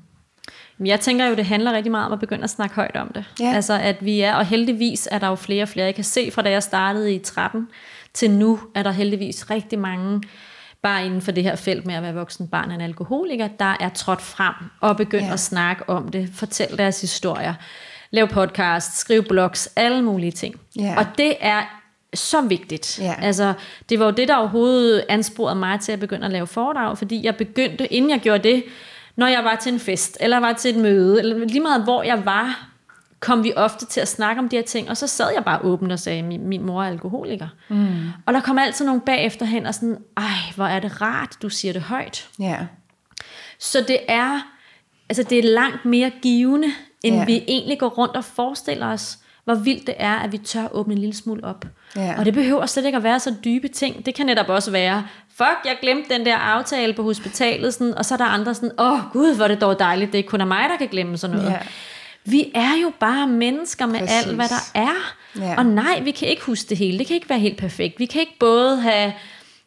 Jeg 0.86 1.00
tænker 1.00 1.26
jo, 1.26 1.36
det 1.36 1.46
handler 1.46 1.74
rigtig 1.74 1.92
meget 1.92 2.06
om 2.06 2.14
at 2.14 2.20
begynde 2.20 2.44
at 2.44 2.50
snakke 2.50 2.76
højt 2.76 2.96
om 2.96 3.12
det. 3.16 3.26
Ja. 3.40 3.54
Altså 3.54 3.74
at 3.74 4.06
vi 4.06 4.22
er, 4.22 4.34
og 4.34 4.46
heldigvis 4.46 5.08
er 5.12 5.20
der 5.20 5.28
jo 5.28 5.36
flere 5.36 5.64
og 5.64 5.70
flere. 5.70 5.86
Jeg 5.86 5.96
kan 5.96 6.04
se 6.04 6.32
fra 6.32 6.42
da 6.42 6.50
jeg 6.50 6.64
startede 6.64 7.16
i 7.16 7.20
13 7.20 7.68
til 8.14 8.32
nu, 8.32 8.60
er 8.76 8.84
der 8.84 8.92
heldigvis 8.92 9.50
rigtig 9.50 9.80
mange, 9.80 10.22
bare 10.86 11.06
inden 11.06 11.22
for 11.22 11.32
det 11.32 11.44
her 11.44 11.56
felt 11.56 11.86
med 11.86 11.96
at 11.96 12.04
være 12.04 12.14
voksen 12.14 12.48
barn 12.48 12.72
af 12.72 12.76
en 12.76 12.82
alkoholiker, 12.82 13.48
der 13.48 13.78
er 13.80 13.90
trådt 13.90 14.22
frem 14.22 14.54
og 14.82 14.98
begyndt 14.98 15.26
Ja. 15.28 15.34
at 15.34 15.40
snakke 15.40 15.90
om 15.90 16.10
det, 16.10 16.30
fortælle 16.34 16.78
deres 16.78 17.02
historier, 17.02 17.54
lave 18.12 18.28
podcast, 18.28 18.98
skrive 18.98 19.24
blogs, 19.24 19.70
alle 19.76 20.02
mulige 20.02 20.32
ting. 20.32 20.56
Ja. 20.80 20.96
Og 20.98 21.06
det 21.18 21.34
er 21.40 21.62
så 22.14 22.42
vigtigt. 22.42 23.00
Ja. 23.02 23.16
Altså, 23.22 23.54
det 23.90 24.00
var 24.00 24.06
jo 24.06 24.12
det, 24.12 24.28
der 24.28 24.36
overhovedet 24.36 25.06
ansporede 25.10 25.56
mig 25.56 25.80
til 25.80 25.92
at 25.92 26.00
begynde 26.00 26.26
at 26.26 26.32
lave 26.32 26.48
foredrag, 26.48 26.98
fordi 26.98 27.26
jeg 27.26 27.36
begyndte, 27.36 27.94
inden 27.94 28.12
jeg 28.12 28.20
gjorde 28.20 28.44
det, 28.50 28.64
når 29.16 29.28
jeg 29.28 29.44
var 29.44 29.56
til 29.56 29.74
en 29.74 29.80
fest, 29.80 30.18
eller 30.22 30.38
var 30.38 30.54
til 30.54 30.76
et 30.76 30.82
møde, 30.82 31.20
eller 31.20 31.38
lige 31.38 31.60
meget 31.60 31.84
hvor 31.84 32.04
jeg 32.04 32.26
var, 32.26 32.68
kom 33.26 33.44
vi 33.44 33.54
ofte 33.56 33.86
til 33.86 34.00
at 34.02 34.08
snakke 34.08 34.40
om 34.40 34.50
de 34.50 34.56
her 34.56 34.64
ting, 34.64 34.90
og 34.90 34.98
så 34.98 35.08
sad 35.08 35.28
jeg 35.36 35.44
bare 35.44 35.60
åbent 35.64 35.92
og 35.92 36.00
sagde, 36.00 36.24
min, 36.24 36.48
min 36.48 36.66
mor 36.66 36.84
er 36.84 36.88
alkoholiker. 36.88 37.48
Mm. 37.70 38.08
Og 38.26 38.34
der 38.34 38.40
kom 38.40 38.58
altid 38.58 38.86
nogen 38.86 39.02
bagefter 39.02 39.46
hen 39.46 39.66
og 39.66 39.74
sådan, 39.74 39.98
ej, 40.18 40.24
hvor 40.56 40.66
er 40.66 40.80
det 40.80 41.02
rart, 41.02 41.38
du 41.42 41.50
siger 41.50 41.74
det 41.74 41.82
højt. 41.82 42.28
Ja, 42.40 42.58
Så 43.60 43.86
det 43.88 44.00
er, 44.08 44.40
altså 45.10 45.24
det 45.24 45.40
er 45.40 45.44
langt 45.44 45.86
mere 45.86 46.12
givende, 46.22 46.68
end 47.04 47.16
ja. 47.16 47.26
vi 47.26 47.44
egentlig 47.48 47.80
går 47.80 47.90
rundt 47.90 48.16
og 48.16 48.26
forestiller 48.26 48.88
os, 48.88 49.18
hvor 49.46 49.56
vildt 49.56 49.88
det 49.88 49.96
er, 49.98 50.16
at 50.16 50.32
vi 50.32 50.38
tør 50.38 50.68
åbne 50.72 50.94
en 50.94 51.00
lille 51.00 51.16
smule 51.16 51.44
op. 51.44 51.66
Ja. 51.96 52.16
Og 52.18 52.26
det 52.26 52.34
behøver 52.34 52.66
slet 52.66 52.86
ikke 52.86 52.96
at 52.96 53.04
være 53.04 53.20
så 53.20 53.36
dybe 53.46 53.68
ting. 53.68 54.06
Det 54.06 54.16
kan 54.16 54.26
netop 54.26 54.50
også 54.50 54.72
være, 54.72 55.08
fuck, 55.38 55.66
jeg 55.66 55.78
glemte 55.82 56.14
den 56.14 56.26
der 56.26 56.38
aftale 56.38 56.94
på 56.94 57.04
hospitalet, 57.04 57.74
sådan, 57.74 57.94
og 57.94 58.06
så 58.06 58.14
er 58.14 58.18
der 58.18 58.26
andre 58.26 58.54
sådan, 58.54 58.72
åh 58.80 58.94
oh, 58.94 59.00
gud, 59.14 59.36
hvor 59.36 59.44
er 59.44 59.48
det 59.48 59.62
dog 59.62 59.80
dejligt, 59.80 60.12
det 60.12 60.20
er 60.20 60.24
kun 60.24 60.42
er 60.42 60.46
mig, 60.46 60.70
der 60.70 60.78
kan 60.78 60.88
glemme 60.88 61.18
sådan 61.18 61.36
noget. 61.36 61.52
Ja. 61.52 61.60
Vi 62.26 62.52
er 62.56 62.82
jo 62.82 62.92
bare 63.00 63.28
mennesker 63.28 63.86
med 63.86 64.00
Præcis. 64.00 64.26
alt, 64.26 64.36
hvad 64.36 64.46
der 64.50 64.72
er. 64.82 65.16
Ja. 65.40 65.56
Og 65.58 65.66
nej, 65.66 66.00
vi 66.04 66.12
kan 66.12 66.28
ikke 66.28 66.42
huske 66.42 66.70
det 66.70 66.78
hele. 66.78 67.00
Det 67.00 67.08
kan 67.08 67.16
ikke 67.16 67.30
være 67.30 67.40
helt 67.40 67.58
perfekt. 67.58 68.00
Vi 68.00 68.06
kan 68.06 68.22
ikke 68.22 68.36
både 68.40 68.82
have 68.82 69.14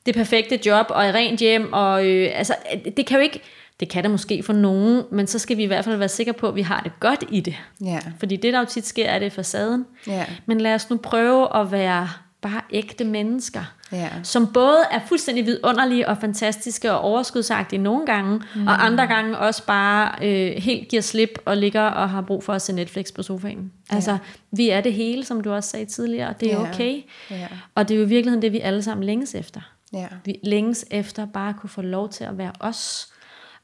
det 0.06 0.14
perfekte 0.14 0.60
job 0.66 0.86
og 0.90 1.06
et 1.06 1.14
rent 1.14 1.40
hjem. 1.40 1.72
Og, 1.72 2.06
øh, 2.06 2.30
altså, 2.34 2.54
det 2.96 3.06
kan 3.06 3.16
jo 3.16 3.22
ikke... 3.22 3.40
Det 3.80 3.88
kan 3.88 4.02
det 4.02 4.10
måske 4.10 4.42
for 4.42 4.52
nogen, 4.52 5.02
men 5.12 5.26
så 5.26 5.38
skal 5.38 5.56
vi 5.56 5.62
i 5.62 5.66
hvert 5.66 5.84
fald 5.84 5.96
være 5.96 6.08
sikre 6.08 6.32
på, 6.32 6.48
at 6.48 6.54
vi 6.54 6.62
har 6.62 6.80
det 6.80 6.92
godt 7.00 7.24
i 7.30 7.40
det. 7.40 7.54
ja, 7.84 7.98
Fordi 8.18 8.36
det, 8.36 8.52
der 8.52 8.58
jo 8.58 8.64
tit 8.64 8.86
sker, 8.86 9.06
er 9.06 9.18
det 9.18 9.32
facaden. 9.32 9.86
Ja. 10.06 10.24
Men 10.46 10.60
lad 10.60 10.74
os 10.74 10.90
nu 10.90 10.96
prøve 10.96 11.56
at 11.56 11.72
være 11.72 12.08
bare 12.40 12.60
ægte 12.70 13.04
mennesker. 13.04 13.60
Ja. 13.92 14.08
Som 14.22 14.52
både 14.52 14.78
er 14.90 15.00
fuldstændig 15.08 15.46
vidunderlige 15.46 16.08
og 16.08 16.18
fantastiske 16.18 16.92
og 16.92 17.00
overskudsagtige 17.00 17.82
nogle 17.82 18.06
gange, 18.06 18.42
mm. 18.54 18.66
og 18.66 18.86
andre 18.86 19.06
gange 19.06 19.38
også 19.38 19.66
bare 19.66 20.12
øh, 20.22 20.62
helt 20.62 20.88
giver 20.88 21.02
slip 21.02 21.38
og 21.44 21.56
ligger 21.56 21.82
og 21.82 22.10
har 22.10 22.20
brug 22.22 22.44
for 22.44 22.52
at 22.52 22.62
se 22.62 22.72
Netflix 22.72 23.12
på 23.14 23.22
sofaen. 23.22 23.72
Altså, 23.90 24.18
vi 24.50 24.68
er 24.70 24.80
det 24.80 24.92
hele, 24.92 25.24
som 25.24 25.40
du 25.40 25.52
også 25.52 25.70
sagde 25.70 25.86
tidligere, 25.86 26.28
og 26.28 26.40
det 26.40 26.52
er 26.52 26.60
Ja. 26.60 26.68
okay. 26.68 27.02
Ja. 27.30 27.46
Og 27.74 27.88
det 27.88 27.94
er 27.94 27.98
jo 27.98 28.04
i 28.04 28.08
virkeligheden 28.08 28.42
det, 28.42 28.52
vi 28.52 28.60
alle 28.60 28.82
sammen 28.82 29.04
længes 29.04 29.34
efter. 29.34 29.60
ja, 29.92 30.06
Vi 30.24 30.34
længes 30.42 30.84
efter 30.90 31.26
bare 31.26 31.48
at 31.48 31.56
kunne 31.60 31.70
få 31.70 31.82
lov 31.82 32.08
til 32.08 32.24
at 32.24 32.38
være 32.38 32.52
os. 32.60 33.08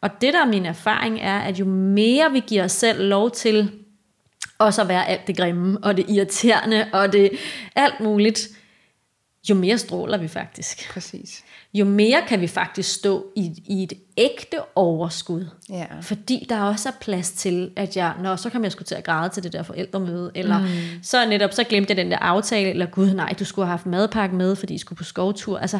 Og 0.00 0.10
det, 0.20 0.32
der 0.34 0.40
er 0.40 0.46
min 0.46 0.66
erfaring, 0.66 1.20
er, 1.20 1.38
at 1.38 1.60
jo 1.60 1.64
mere 1.64 2.32
vi 2.32 2.42
giver 2.46 2.64
os 2.64 2.72
selv 2.72 3.08
lov 3.08 3.30
til 3.30 3.70
Og 4.58 4.74
så 4.74 4.84
være 4.84 5.08
alt 5.08 5.26
det 5.26 5.36
grimme, 5.36 5.78
og 5.82 5.96
det 5.96 6.04
irriterende, 6.08 6.86
og 6.92 7.12
det 7.12 7.30
alt 7.76 8.00
muligt. 8.00 8.48
Jo 9.50 9.54
mere 9.54 9.78
stråler 9.78 10.18
vi 10.18 10.28
faktisk. 10.28 10.90
Præcis. 10.92 11.44
Jo 11.74 11.84
mere 11.84 12.22
kan 12.28 12.40
vi 12.40 12.46
faktisk 12.46 12.94
stå 12.94 13.26
i, 13.36 13.62
i 13.66 13.82
et 13.82 13.92
ægte 14.16 14.56
overskud. 14.74 15.46
Ja. 15.70 15.86
Fordi 16.00 16.46
der 16.48 16.60
også 16.60 16.88
er 16.88 16.92
plads 17.00 17.30
til, 17.32 17.70
at 17.76 17.96
jeg, 17.96 18.14
nå, 18.22 18.36
så 18.36 18.50
kan 18.50 18.64
jeg 18.64 18.72
sgu 18.72 18.84
til 18.84 18.94
at 18.94 19.04
græde 19.04 19.28
til 19.28 19.42
det 19.42 19.52
der 19.52 19.62
forældremøde, 19.62 20.30
eller 20.34 20.58
mm. 20.58 20.66
så 21.02 21.28
netop, 21.28 21.52
så 21.52 21.64
glemte 21.64 21.90
jeg 21.90 21.96
den 21.96 22.10
der 22.10 22.18
aftale, 22.18 22.70
eller 22.70 22.86
gud 22.86 23.14
nej, 23.14 23.34
du 23.38 23.44
skulle 23.44 23.66
have 23.66 23.70
haft 23.70 23.86
madpakke 23.86 24.36
med, 24.36 24.56
fordi 24.56 24.74
I 24.74 24.78
skulle 24.78 24.96
på 24.96 25.04
skovtur. 25.04 25.58
Altså, 25.58 25.78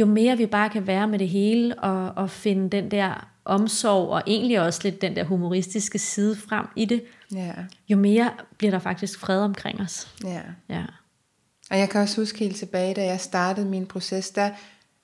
jo 0.00 0.06
mere 0.06 0.36
vi 0.36 0.46
bare 0.46 0.68
kan 0.70 0.86
være 0.86 1.08
med 1.08 1.18
det 1.18 1.28
hele, 1.28 1.78
og, 1.78 2.12
og 2.16 2.30
finde 2.30 2.70
den 2.70 2.90
der 2.90 3.28
omsorg, 3.44 4.08
og 4.08 4.22
egentlig 4.26 4.60
også 4.60 4.80
lidt 4.84 5.02
den 5.02 5.16
der 5.16 5.24
humoristiske 5.24 5.98
side 5.98 6.36
frem 6.36 6.66
i 6.76 6.84
det, 6.84 7.02
Ja. 7.34 7.52
jo 7.88 7.96
mere 7.96 8.30
bliver 8.58 8.70
der 8.70 8.78
faktisk 8.78 9.18
fred 9.18 9.40
omkring 9.40 9.80
os. 9.80 10.08
Ja. 10.24 10.40
Ja. 10.68 10.82
Og 11.70 11.78
jeg 11.78 11.88
kan 11.88 12.00
også 12.00 12.20
huske 12.20 12.38
helt 12.38 12.56
tilbage, 12.56 12.94
da 12.94 13.04
jeg 13.04 13.20
startede 13.20 13.66
min 13.66 13.86
proces, 13.86 14.30
der 14.30 14.50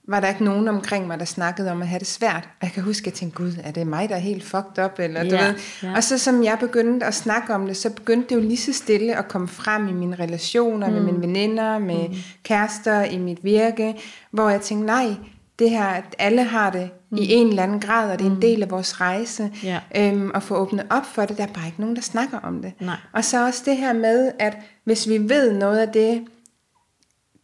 var 0.09 0.21
der 0.21 0.29
ikke 0.29 0.45
nogen 0.45 0.69
omkring 0.69 1.07
mig, 1.07 1.19
der 1.19 1.25
snakkede 1.25 1.71
om 1.71 1.83
at 1.83 1.89
have 1.89 1.99
det 1.99 2.07
svært. 2.07 2.49
Og 2.61 2.63
jeg 2.67 2.73
kan 2.73 2.83
huske, 2.83 3.03
at 3.03 3.07
jeg 3.07 3.15
tænkte, 3.15 3.37
gud, 3.37 3.53
er 3.65 3.71
det 3.71 3.87
mig, 3.87 4.09
der 4.09 4.15
er 4.15 4.19
helt 4.19 4.45
fucked 4.45 4.85
up? 4.85 4.99
Eller, 4.99 5.23
du 5.23 5.35
Ja, 5.37 5.47
ved. 5.47 5.55
ja. 5.83 5.97
Og 5.97 6.05
så 6.05 6.19
som 6.19 6.45
jeg 6.45 6.57
begyndte 6.61 7.07
at 7.07 7.15
snakke 7.15 7.55
om 7.55 7.67
det, 7.67 7.77
så 7.77 7.91
begyndte 7.91 8.29
det 8.29 8.35
jo 8.35 8.41
lige 8.49 8.57
så 8.57 8.73
stille 8.73 9.17
at 9.17 9.29
komme 9.29 9.49
frem 9.49 9.89
i 9.89 9.93
mine 9.93 10.17
relationer, 10.17 10.87
mm. 10.89 10.95
med 10.95 11.03
mine 11.03 11.21
veninder, 11.21 11.79
med 11.79 12.09
mm. 12.09 12.15
kærester, 12.43 13.03
i 13.05 13.19
mit 13.19 13.45
virke, 13.45 13.95
hvor 14.31 14.49
jeg 14.49 14.61
tænkte, 14.61 14.87
nej, 14.87 15.15
det 15.59 15.71
her, 15.71 15.85
at 15.85 16.05
alle 16.19 16.43
har 16.45 16.71
det 16.71 16.91
mm. 17.11 17.17
i 17.19 17.33
en 17.33 17.49
eller 17.49 17.63
anden 17.63 17.81
grad, 17.81 18.11
og 18.11 18.19
det 18.19 18.27
er 18.27 18.31
en 18.31 18.43
del 18.43 18.63
af 18.63 18.71
vores 18.71 19.01
rejse, 19.01 19.51
Ja. 19.63 19.81
øhm, 19.97 20.31
at 20.35 20.43
få 20.43 20.55
åbnet 20.57 20.87
op 20.91 21.07
for 21.07 21.25
det. 21.25 21.37
Der 21.39 21.43
er 21.43 21.53
bare 21.55 21.67
ikke 21.67 21.81
nogen, 21.81 21.97
der 21.97 22.03
snakker 22.03 22.39
om 22.39 22.63
det. 22.63 22.73
Nej. 22.81 22.97
Og 23.13 23.25
så 23.25 23.47
også 23.47 23.63
det 23.65 23.77
her 23.77 23.93
med, 23.93 24.33
at 24.39 24.57
hvis 24.85 25.09
vi 25.09 25.19
ved 25.29 25.53
noget 25.53 25.79
af 25.79 25.89
det, 25.89 26.25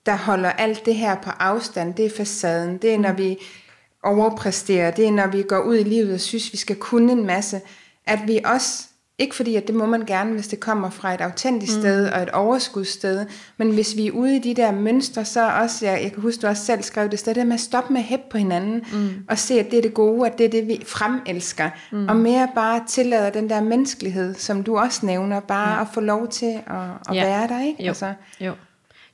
der 0.07 0.17
holder 0.17 0.51
alt 0.51 0.87
det 0.87 0.95
her 0.95 1.15
på 1.15 1.31
afstand, 1.31 1.95
det 1.95 2.07
er 2.07 2.11
facaden. 2.11 2.79
Det 2.79 2.95
er, 2.95 2.99
når 2.99 3.13
vi 3.13 3.39
overpræsterer. 4.05 4.91
Det 4.91 5.07
er, 5.07 5.11
når 5.11 5.27
vi 5.27 5.43
går 5.43 5.59
ud 5.61 5.77
i 5.77 5.83
livet 5.83 6.15
og 6.15 6.21
synes, 6.21 6.53
vi 6.53 6.59
skal 6.59 6.77
kunne 6.77 7.13
en 7.13 7.27
masse. 7.27 7.61
At 8.07 8.19
vi 8.27 8.41
også, 8.45 8.85
ikke 9.19 9.35
fordi, 9.37 9.57
at 9.57 9.67
det 9.67 9.75
må 9.75 9.87
man 9.87 10.05
gerne, 10.07 10.33
hvis 10.33 10.49
det 10.49 10.61
kommer 10.61 10.91
fra 10.91 11.15
et 11.15 11.21
autentisk 11.21 11.73
mm. 11.75 11.81
sted 11.81 12.11
og 12.11 12.23
et 12.23 12.31
overskudssted, 12.31 13.27
men 13.57 13.71
hvis 13.71 13.97
vi 13.97 14.07
er 14.07 14.11
ude 14.13 14.37
i 14.37 14.39
de 14.39 14.55
der 14.55 14.73
mønstre, 14.73 15.25
så 15.25 15.51
også, 15.51 15.87
jeg, 15.87 16.03
jeg 16.03 16.13
kan 16.13 16.23
huske, 16.23 16.43
du 16.43 16.47
også 16.47 16.65
selv 16.65 16.83
skrev 16.83 17.11
det 17.11 17.19
sted, 17.19 17.35
det 17.35 17.47
med 17.47 17.55
at 17.55 17.61
stoppe 17.61 17.93
med 17.93 18.01
at 18.01 18.07
hæppe 18.07 18.25
på 18.31 18.39
hinanden, 18.39 18.85
mm. 18.93 19.11
og 19.29 19.39
se, 19.39 19.61
at 19.61 19.71
det 19.71 19.79
er 19.79 19.83
det 19.83 19.95
gode, 19.95 20.27
at 20.27 20.39
det 20.39 20.47
er 20.47 20.51
det, 20.51 20.69
vi 20.69 20.83
fremelsker. 20.87 21.71
Mm. 21.93 22.09
Og 22.09 22.17
mere 22.17 22.49
bare 22.55 22.83
tillader 22.89 23.31
den 23.31 23.51
der 23.51 23.61
menneskelighed, 23.61 24.35
som 24.35 24.63
du 24.63 24.79
også 24.79 25.07
nævner, 25.07 25.41
bare 25.41 25.75
mm. 25.77 25.83
at 25.83 25.89
få 25.95 26.01
lov 26.01 26.29
til 26.29 26.61
at, 26.67 26.77
at 27.09 27.15
Ja. 27.17 27.25
være 27.25 27.49
der, 27.49 27.65
ikke? 27.67 27.83
Jo. 27.83 27.89
Altså. 27.89 28.13
jo. 28.41 28.53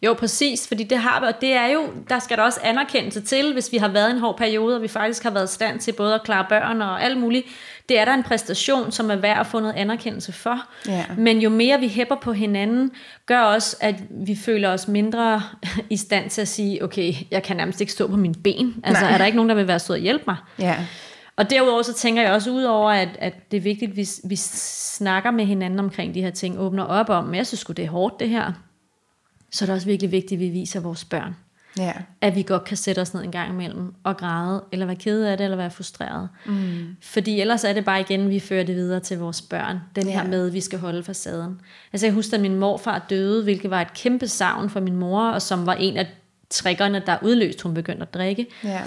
Jo, 0.02 0.14
præcis, 0.14 0.68
fordi 0.68 0.85
det 0.85 0.98
har 0.98 1.20
vi, 1.20 1.27
og 1.27 1.40
det 1.40 1.52
er 1.52 1.66
jo, 1.66 1.81
der 2.09 2.18
skal 2.18 2.36
der 2.36 2.43
også 2.43 2.60
anerkendelse 2.62 3.20
til, 3.20 3.52
hvis 3.52 3.73
vi 3.73 3.77
har 3.77 3.89
været 3.89 4.10
en 4.10 4.18
hård 4.18 4.36
periode, 4.36 4.77
og 4.77 4.82
vi 4.82 4.89
faktisk 4.89 5.23
har 5.23 5.31
været 5.31 5.51
i 5.51 5.55
stand 5.55 5.81
til 5.81 5.93
både 5.93 6.14
at 6.14 6.23
klare 6.23 6.47
børn 6.48 6.82
og 6.82 7.02
alt 7.02 7.18
muligt. 7.18 7.47
Det 7.89 7.98
er 7.98 8.05
der 8.05 8.14
en 8.14 8.23
præstation, 8.23 8.93
som 8.93 9.10
er 9.10 9.16
værd 9.16 9.40
at 9.40 9.47
få 9.47 9.60
noget 9.60 9.74
anerkendelse 9.74 10.32
for. 10.32 10.62
Ja. 10.89 11.05
Men 11.18 11.39
jo 11.39 11.51
mere 11.51 11.81
vi 11.81 11.89
hæpper 11.89 12.16
på 12.16 12.32
hinanden, 12.32 12.90
gør 13.27 13.40
også, 13.40 13.77
at 13.81 13.94
vi 14.10 14.36
føler 14.36 14.68
os 14.68 14.89
mindre 14.89 15.43
i 15.90 15.97
stand 15.97 16.31
til 16.31 16.40
at 16.40 16.48
sige, 16.48 16.85
okay, 16.85 17.14
jeg 17.31 17.43
kan 17.43 17.56
nærmest 17.56 17.81
ikke 17.81 17.93
stå 17.93 18.06
på 18.06 18.16
mine 18.16 18.35
ben. 18.35 18.74
Altså, 18.85 19.05
Nej. 19.05 19.12
er 19.12 19.18
der 19.18 19.24
ikke 19.24 19.36
nogen, 19.36 19.48
der 19.48 19.55
vil 19.55 19.68
være 19.68 19.78
sød 19.78 19.94
og 19.94 20.01
hjælpe 20.01 20.24
mig? 20.27 20.36
Ja. 20.59 20.77
Og 21.36 21.51
derudover 21.51 21.82
så 21.82 21.94
tænker 21.94 22.23
jeg 22.23 22.32
også 22.32 22.51
ud 22.51 22.62
over, 22.62 22.90
at, 22.90 23.09
at 23.18 23.51
det 23.51 23.56
er 23.56 23.60
vigtigt, 23.60 23.90
at 23.90 23.97
vi, 23.97 24.06
vi 24.24 24.36
snakker 24.36 25.31
med 25.31 25.44
hinanden 25.44 25.78
omkring 25.78 26.14
de 26.14 26.23
her 26.23 26.31
ting, 26.31 26.59
åbner 26.59 26.85
op 26.85 27.09
om, 27.10 27.24
men 27.24 27.35
jeg 27.35 27.47
synes 27.47 27.60
sgu, 27.60 27.73
det 27.73 27.85
er 27.85 27.90
hårdt 27.90 28.20
det 28.20 28.28
her. 28.28 28.52
Så 29.52 29.64
er 29.64 29.66
det 29.66 29.74
også 29.74 29.86
virkelig 29.86 30.12
vigtigt, 30.12 30.39
at 30.39 30.40
vi 30.40 30.48
viser 30.48 30.81
vores 30.81 31.05
børn, 31.05 31.36
Ja. 31.78 31.93
at 32.20 32.35
vi 32.36 32.43
godt 32.43 32.64
kan 32.64 32.77
sætte 32.77 33.01
os 33.01 33.14
ned 33.14 33.23
en 33.24 33.31
gang 33.32 33.52
imellem 33.52 33.94
og 34.05 34.16
græde, 34.16 34.64
eller 34.73 34.86
være 34.86 34.97
ked 34.97 35.23
af 35.24 35.36
det, 35.39 35.44
eller 35.44 35.56
være 35.56 35.70
frustreret. 35.70 36.28
Mm. 36.47 36.97
Fordi 37.02 37.40
ellers 37.40 37.64
er 37.64 37.73
det 37.73 37.85
bare 37.85 38.01
igen, 38.01 38.31
vi 38.31 38.40
fører 38.40 38.64
det 38.64 38.74
videre 38.77 39.01
til 39.01 39.18
vores 39.18 39.43
børn. 39.43 39.78
Den 39.97 40.06
her 40.09 40.23
Ja. 40.23 40.28
med, 40.28 40.47
at 40.47 40.52
vi 40.52 40.60
skal 40.60 40.78
holde 40.78 41.02
facaden. 41.02 41.60
Altså 41.93 42.06
jeg 42.06 42.14
husker, 42.14 42.36
at 42.36 42.40
min 42.40 42.56
morfar 42.56 43.06
døde, 43.10 43.43
hvilket 43.43 43.70
var 43.70 43.81
et 43.81 43.94
kæmpe 43.94 44.28
savn 44.28 44.70
for 44.70 44.81
min 44.81 44.97
mor, 44.97 45.23
og 45.31 45.43
som 45.43 45.66
var 45.66 45.74
en 45.74 45.97
af 45.97 46.06
triggerne, 46.51 47.02
der 47.06 47.16
udløste, 47.23 47.62
hun 47.62 47.74
begyndte 47.74 48.02
at 48.02 48.14
drikke. 48.14 48.47
Ja. 48.64 48.82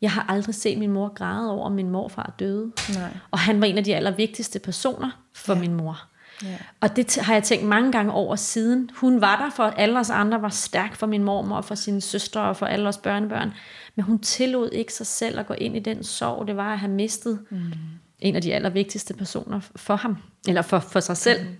Jeg 0.00 0.10
har 0.10 0.24
aldrig 0.28 0.54
set 0.54 0.78
min 0.78 0.90
mor 0.90 1.08
græde 1.14 1.50
over, 1.50 1.66
at 1.66 1.72
min 1.72 1.90
morfar 1.90 2.34
døde. 2.38 2.72
Nej. 2.94 3.10
Og 3.30 3.38
han 3.38 3.60
var 3.60 3.66
en 3.66 3.78
af 3.78 3.84
de 3.84 3.96
allervigtigste 3.96 4.58
personer 4.58 5.10
for 5.34 5.54
ja. 5.54 5.60
min 5.60 5.74
mor. 5.74 6.02
Ja. 6.42 6.56
Og 6.80 6.96
det 6.96 7.16
har 7.16 7.32
jeg 7.32 7.42
tænkt 7.42 7.66
mange 7.66 7.92
gange 7.92 8.12
over 8.12 8.36
siden. 8.36 8.90
Hun 8.96 9.20
var 9.20 9.36
der 9.36 9.50
for, 9.50 9.62
at 9.62 9.74
alle 9.76 9.98
os 9.98 10.10
andre 10.10 10.42
var 10.42 10.48
stærk 10.48 10.96
for 10.96 11.06
min 11.06 11.24
mormor, 11.24 11.56
og 11.56 11.64
for 11.64 11.74
sine 11.74 12.00
søstre 12.00 12.40
og 12.40 12.56
for 12.56 12.66
alle 12.66 12.88
os 12.88 12.96
børnebørn. 12.96 13.52
Men 13.96 14.04
hun 14.04 14.18
tillod 14.18 14.70
ikke 14.72 14.92
sig 14.92 15.06
selv 15.06 15.38
at 15.38 15.46
gå 15.46 15.54
ind 15.54 15.76
i 15.76 15.80
den 15.80 16.04
sorg, 16.04 16.46
det 16.46 16.56
var 16.56 16.72
at 16.72 16.78
have 16.78 16.92
mistet 16.92 17.40
mm. 17.50 17.72
en 18.18 18.36
af 18.36 18.42
de 18.42 18.54
allervigtigste 18.54 19.14
personer 19.14 19.60
for 19.76 19.96
ham, 19.96 20.16
eller 20.48 20.62
for, 20.62 20.78
for 20.78 21.00
sig 21.00 21.16
selv. 21.16 21.42
Mm. 21.42 21.56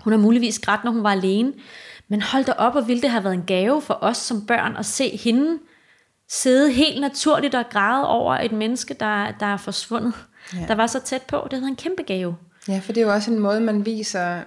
Hun 0.00 0.12
har 0.12 0.20
muligvis 0.20 0.58
grædt, 0.58 0.84
når 0.84 0.90
hun 0.90 1.02
var 1.02 1.12
alene. 1.12 1.52
Men 2.08 2.22
hold 2.22 2.44
da 2.44 2.52
op, 2.52 2.74
og 2.74 2.88
ville 2.88 3.02
det 3.02 3.10
have 3.10 3.24
været 3.24 3.34
en 3.34 3.44
gave 3.46 3.82
for 3.82 3.98
os 4.00 4.16
som 4.16 4.46
børn 4.46 4.76
at 4.76 4.86
se 4.86 5.16
hende 5.16 5.58
sidde 6.28 6.72
helt 6.72 7.00
naturligt 7.00 7.54
og 7.54 7.64
græde 7.70 8.08
over 8.08 8.34
et 8.34 8.52
menneske, 8.52 8.94
der, 8.94 9.30
der 9.40 9.46
er 9.46 9.56
forsvundet. 9.56 10.14
Ja. 10.54 10.66
Der 10.68 10.74
var 10.74 10.86
så 10.86 11.00
tæt 11.00 11.22
på. 11.22 11.48
Det 11.50 11.58
havde 11.58 11.68
en 11.68 11.76
kæmpe 11.76 12.02
gave. 12.02 12.36
Ja, 12.68 12.78
for 12.78 12.92
det 12.92 13.00
er 13.00 13.06
jo 13.06 13.12
også 13.12 13.30
en 13.30 13.38
måde, 13.38 13.60
man 13.60 13.86
viser 13.86 14.40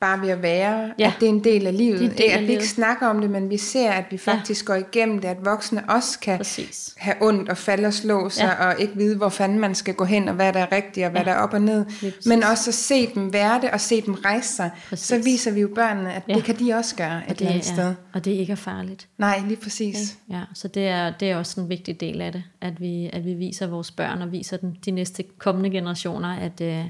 bare 0.00 0.20
ved 0.20 0.28
at 0.28 0.42
være, 0.42 0.78
ja. 0.80 0.92
Ja. 0.98 1.06
at 1.06 1.14
det 1.20 1.26
er 1.26 1.30
en 1.32 1.44
del 1.44 1.66
af 1.66 1.76
livet. 1.78 2.00
Det 2.00 2.06
er 2.06 2.10
del 2.10 2.20
Ikke, 2.22 2.32
af 2.32 2.36
at 2.36 2.40
vi 2.40 2.46
ikke 2.46 2.52
livet. 2.62 2.68
snakker 2.68 3.06
om 3.06 3.20
det, 3.20 3.30
men 3.30 3.50
vi 3.50 3.56
ser, 3.56 3.90
at 3.90 4.04
vi 4.10 4.18
faktisk 4.18 4.68
ja. 4.68 4.72
går 4.74 4.80
igennem 4.80 5.18
det, 5.18 5.28
at 5.28 5.36
voksne 5.44 5.90
også 5.90 6.18
kan 6.20 6.36
Præcis. 6.36 6.94
have 6.96 7.14
ondt 7.20 7.48
og 7.48 7.56
falde 7.56 7.86
og 7.86 7.92
slå 7.94 8.28
sig, 8.28 8.42
ja. 8.60 8.64
Ja. 8.64 8.68
og 8.74 8.80
ikke 8.80 8.96
vide, 8.96 9.16
hvor 9.16 9.28
fanden 9.28 9.58
man 9.58 9.74
skal 9.74 9.94
gå 9.94 10.04
hen, 10.04 10.28
og 10.28 10.34
hvad 10.34 10.52
der 10.52 10.60
er 10.60 10.72
rigtigt, 10.72 11.04
og 11.06 11.10
hvad 11.10 11.20
ja. 11.20 11.28
Ja. 11.28 11.32
der 11.34 11.38
er 11.40 11.42
op 11.42 11.52
og 11.54 11.62
ned. 11.62 11.84
Men 12.26 12.42
også 12.42 12.70
at 12.70 12.74
se 12.74 13.06
dem 13.14 13.32
være 13.32 13.60
det, 13.60 13.70
og 13.70 13.80
se 13.80 14.00
dem 14.00 14.14
rejse 14.14 14.52
sig. 14.56 14.70
Præcis. 14.88 15.06
Så 15.06 15.18
viser 15.24 15.50
vi 15.50 15.60
jo 15.60 15.68
børnene, 15.74 16.12
at 16.14 16.22
ja. 16.28 16.32
Ja. 16.32 16.36
det 16.36 16.44
kan 16.44 16.58
de 16.58 16.72
også 16.74 16.96
gøre 16.96 17.16
et 17.18 17.22
Og 17.28 17.30
eller 17.30 17.46
andet 17.48 17.64
det, 17.64 17.72
sted. 17.72 17.84
er, 17.88 17.94
og 18.12 18.24
det 18.24 18.30
ikke 18.30 18.52
er 18.52 18.56
farligt. 18.56 19.08
Nej, 19.18 19.42
lige 19.46 19.56
præcis. 19.62 20.18
Ja, 20.30 20.40
så 20.54 20.68
det 20.68 20.88
er, 20.88 21.12
det 21.20 21.30
er 21.30 21.36
også 21.36 21.60
en 21.60 21.68
vigtig 21.68 22.00
del 22.00 22.20
af 22.20 22.32
det, 22.32 22.42
at 22.60 22.80
vi, 22.80 23.10
at 23.12 23.24
vi 23.24 23.34
viser 23.34 23.66
vores 23.66 23.90
børn 23.90 24.22
og 24.22 24.32
viser 24.32 24.56
den, 24.56 24.76
de 24.84 24.90
næste 24.90 25.24
kommende 25.38 25.70
generationer, 25.70 26.36
at 26.36 26.60
øh, 26.60 26.84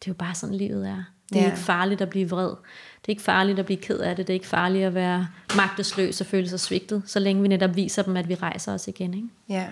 det 0.00 0.06
er 0.06 0.10
jo 0.10 0.14
bare 0.14 0.34
sådan, 0.34 0.54
livet 0.54 0.88
er. 0.88 1.04
Det 1.32 1.38
er 1.38 1.42
Ja. 1.42 1.46
ikke 1.46 1.58
farligt 1.58 2.00
at 2.00 2.10
blive 2.10 2.30
vred. 2.30 2.48
Det 2.48 3.08
er 3.08 3.10
ikke 3.10 3.22
farligt 3.22 3.58
at 3.58 3.66
blive 3.66 3.76
ked 3.80 3.98
af 3.98 4.16
det. 4.16 4.26
Det 4.26 4.32
er 4.32 4.34
ikke 4.34 4.46
farligt 4.46 4.84
at 4.84 4.94
være 4.94 5.28
magtesløs 5.56 6.20
og 6.20 6.26
føle 6.26 6.48
sig 6.48 6.60
svigtet, 6.60 7.02
så 7.06 7.18
længe 7.18 7.42
vi 7.42 7.48
netop 7.48 7.76
viser 7.76 8.02
dem, 8.02 8.16
at 8.16 8.28
vi 8.28 8.34
rejser 8.34 8.74
os 8.74 8.88
igen. 8.88 9.14
Ikke? 9.14 9.28
Ja. 9.48 9.66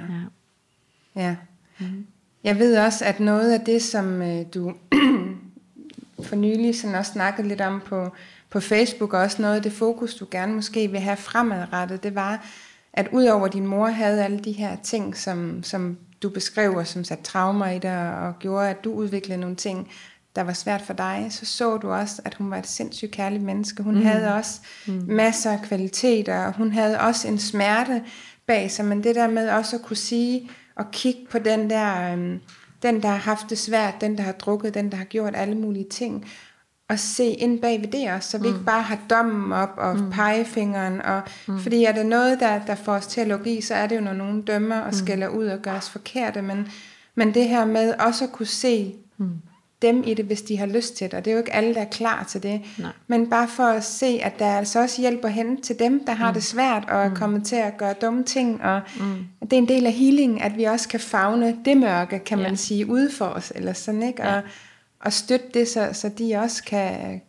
Ja. 1.16 1.22
Ja. 1.22 1.36
Mm. 1.78 2.06
Jeg 2.44 2.58
ved 2.58 2.76
også, 2.78 3.04
at 3.04 3.20
noget 3.20 3.52
af 3.52 3.60
det, 3.60 3.82
som 3.82 4.22
øh, 4.22 4.44
du 4.54 4.74
for 6.28 6.36
nylig 6.36 6.80
sådan 6.80 6.96
også 6.96 7.12
snakkede 7.12 7.48
lidt 7.48 7.60
om 7.60 7.80
på, 7.86 8.12
på 8.50 8.60
Facebook, 8.60 9.12
og 9.12 9.20
også 9.20 9.42
noget 9.42 9.56
af 9.56 9.62
det 9.62 9.72
fokus, 9.72 10.14
du 10.14 10.26
gerne 10.30 10.54
måske 10.54 10.88
vil 10.90 11.00
have 11.00 11.16
fremadrettet, 11.16 12.02
det 12.02 12.14
var, 12.14 12.46
at 12.92 13.08
udover 13.12 13.48
din 13.48 13.66
mor 13.66 13.86
havde 13.86 14.24
alle 14.24 14.38
de 14.38 14.52
her 14.52 14.76
ting, 14.82 15.16
som, 15.16 15.62
som 15.62 15.98
du 16.22 16.28
beskrev, 16.28 16.84
som 16.84 17.04
satte 17.04 17.24
traumer 17.24 17.66
i 17.66 17.78
dig, 17.78 18.18
og 18.18 18.38
gjorde, 18.38 18.68
at 18.70 18.84
du 18.84 18.92
udviklede 18.92 19.40
nogle 19.40 19.56
ting, 19.56 19.90
der 20.36 20.42
var 20.42 20.52
svært 20.52 20.82
for 20.82 20.92
dig, 20.92 21.26
så 21.30 21.46
så 21.46 21.76
du 21.76 21.90
også, 21.90 22.22
at 22.24 22.34
hun 22.34 22.50
var 22.50 22.56
et 22.56 22.66
sindssygt 22.66 23.10
kærligt 23.10 23.42
menneske. 23.42 23.82
Hun 23.82 23.94
mm. 23.94 24.02
havde 24.02 24.34
også 24.34 24.60
mm. 24.86 25.04
masser 25.06 25.52
af 25.52 25.62
kvaliteter, 25.62 26.46
og 26.46 26.52
hun 26.52 26.72
havde 26.72 27.00
også 27.00 27.28
en 27.28 27.38
smerte 27.38 28.02
bag 28.46 28.70
sig, 28.70 28.84
men 28.84 29.04
det 29.04 29.14
der 29.14 29.28
med 29.28 29.48
også 29.48 29.76
at 29.76 29.82
kunne 29.82 29.96
sige 29.96 30.50
og 30.76 30.90
kigge 30.90 31.20
på 31.30 31.38
den 31.38 31.70
der, 31.70 32.12
øhm, 32.12 32.40
den 32.82 33.02
der 33.02 33.08
har 33.08 33.16
haft 33.16 33.50
det 33.50 33.58
svært, 33.58 34.00
den 34.00 34.16
der 34.16 34.22
har 34.22 34.32
drukket, 34.32 34.74
den 34.74 34.90
der 34.90 34.96
har 34.96 35.04
gjort 35.04 35.36
alle 35.36 35.54
mulige 35.54 35.86
ting, 35.90 36.26
og 36.88 36.98
se 36.98 37.24
ind 37.24 37.60
bag 37.60 37.80
ved 37.80 37.88
det 37.88 38.12
også, 38.12 38.30
så 38.30 38.38
vi 38.38 38.48
mm. 38.48 38.54
ikke 38.54 38.64
bare 38.64 38.82
har 38.82 38.98
dommen 39.10 39.52
op 39.52 39.72
og 39.76 39.96
mm. 39.96 40.10
pegefingeren, 40.10 41.02
og, 41.02 41.22
mm. 41.48 41.58
fordi 41.60 41.84
er 41.84 41.92
det 41.92 42.06
noget, 42.06 42.40
der, 42.40 42.64
der 42.66 42.74
får 42.74 42.92
os 42.92 43.06
til 43.06 43.20
at 43.20 43.26
lukke 43.26 43.56
i, 43.56 43.60
så 43.60 43.74
er 43.74 43.86
det 43.86 43.96
jo, 43.96 44.00
når 44.00 44.12
nogen 44.12 44.42
dømmer 44.42 44.80
og 44.80 44.94
skælder 44.94 45.28
ud 45.28 45.46
og 45.46 45.58
gør 45.58 45.76
os 45.76 45.90
forkerte, 45.90 46.42
men, 46.42 46.68
men 47.14 47.34
det 47.34 47.48
her 47.48 47.64
med 47.64 47.94
også 47.94 48.24
at 48.24 48.32
kunne 48.32 48.46
se 48.46 48.94
mm. 49.16 49.30
Dem 49.82 50.02
i 50.06 50.14
det, 50.14 50.24
hvis 50.24 50.42
de 50.42 50.58
har 50.58 50.66
lyst 50.66 50.96
til 50.96 51.10
det, 51.10 51.14
og 51.14 51.24
det 51.24 51.30
er 51.30 51.32
jo 51.34 51.38
ikke 51.38 51.52
alle, 51.54 51.74
der 51.74 51.80
er 51.80 51.84
klar 51.90 52.24
til 52.24 52.42
det, 52.42 52.60
Nej. 52.78 52.90
men 53.06 53.30
bare 53.30 53.48
for 53.48 53.62
at 53.64 53.84
se, 53.84 54.20
at 54.22 54.38
der 54.38 54.46
altså 54.46 54.80
også 54.80 55.00
hjælp 55.00 55.24
at 55.24 55.32
hente 55.32 55.62
til 55.62 55.78
dem, 55.78 56.04
der 56.04 56.12
har 56.12 56.28
mm. 56.30 56.34
det 56.34 56.42
svært, 56.42 56.84
og 56.88 57.02
er 57.04 57.14
kommet 57.14 57.44
til 57.44 57.56
at 57.56 57.76
gøre 57.78 57.94
dumme 58.00 58.24
ting, 58.24 58.62
og 58.62 58.80
mm. 59.00 59.24
det 59.40 59.52
er 59.52 59.56
en 59.58 59.68
del 59.68 59.86
af 59.86 59.92
healing, 59.92 60.42
at 60.42 60.56
vi 60.56 60.64
også 60.64 60.88
kan 60.88 61.00
fagne 61.00 61.56
det 61.64 61.76
mørke, 61.76 62.18
kan 62.18 62.38
Ja. 62.38 62.48
man 62.48 62.56
sige, 62.56 62.86
ude 62.86 63.10
for 63.10 63.26
os, 63.26 63.52
eller 63.54 63.72
sådan, 63.72 64.02
ikke? 64.02 64.22
Og, 64.22 64.42
og 65.00 65.12
støtte 65.12 65.46
det, 65.54 65.68
så, 65.68 65.88
så 65.92 66.08
de 66.08 66.34
også 66.36 66.64
kan, 66.64 67.20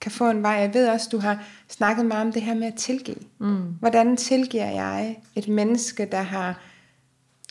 kan 0.00 0.10
få 0.10 0.30
en 0.30 0.42
vej. 0.42 0.52
Jeg 0.52 0.74
ved 0.74 0.88
også, 0.88 1.08
du 1.12 1.18
har 1.18 1.44
snakket 1.68 2.06
meget 2.06 2.26
om 2.26 2.32
det 2.32 2.42
her 2.42 2.54
med 2.54 2.66
at 2.66 2.74
tilgive. 2.74 3.16
Mm. 3.38 3.62
Hvordan 3.80 4.16
tilgiver 4.16 4.70
jeg 4.70 5.16
et 5.34 5.48
menneske, 5.48 6.08
der 6.12 6.22
har 6.22 6.60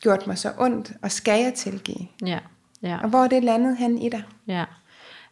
gjort 0.01 0.27
mig 0.27 0.37
så 0.37 0.51
ondt, 0.57 0.91
og 1.01 1.11
skal 1.11 1.43
jeg 1.43 1.53
tilgive? 1.53 2.07
Ja, 2.25 2.39
ja. 2.83 2.97
Og 3.03 3.09
hvor 3.09 3.23
er 3.23 3.27
det 3.27 3.43
landet 3.43 3.77
hen 3.77 3.97
i 3.97 4.09
dig? 4.09 4.23
Ja. 4.47 4.63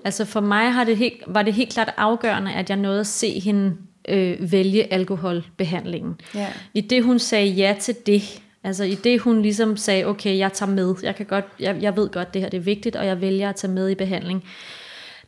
Altså 0.06 0.26
for 0.26 0.40
mig 0.40 0.74
har 0.74 0.84
det 0.84 0.98
helt, 0.98 1.24
var 1.28 1.42
det 1.42 1.54
helt 1.54 1.74
klart 1.74 1.94
afgørende, 1.98 2.54
at 2.54 2.70
jeg 2.70 2.78
nåede 2.78 3.00
at 3.00 3.08
se 3.08 3.40
hende 3.40 3.76
øh, 4.10 4.52
vælge 4.52 4.94
alkoholbehandlingen. 4.94 6.16
Ja. 6.36 6.48
I 6.74 6.82
det 6.82 7.04
hun 7.04 7.20
sagde 7.20 7.48
ja 7.48 7.76
til 7.80 7.96
det, 8.06 8.42
altså 8.64 8.84
i 8.84 8.96
det 8.96 9.22
hun 9.22 9.42
ligesom 9.42 9.78
sagde, 9.78 10.06
okay, 10.06 10.38
jeg 10.38 10.54
tager 10.54 10.72
med, 10.72 10.96
jeg, 11.04 11.16
kan 11.16 11.26
godt, 11.26 11.46
jeg, 11.60 11.78
jeg 11.82 11.96
ved 11.96 12.10
godt, 12.10 12.34
det 12.34 12.42
her 12.42 12.50
det 12.50 12.58
er 12.58 12.62
vigtigt, 12.62 12.96
og 12.96 13.06
jeg 13.06 13.22
vælger 13.22 13.50
at 13.50 13.56
tage 13.56 13.74
med 13.74 13.90
i 13.90 13.96
behandling. 13.96 14.44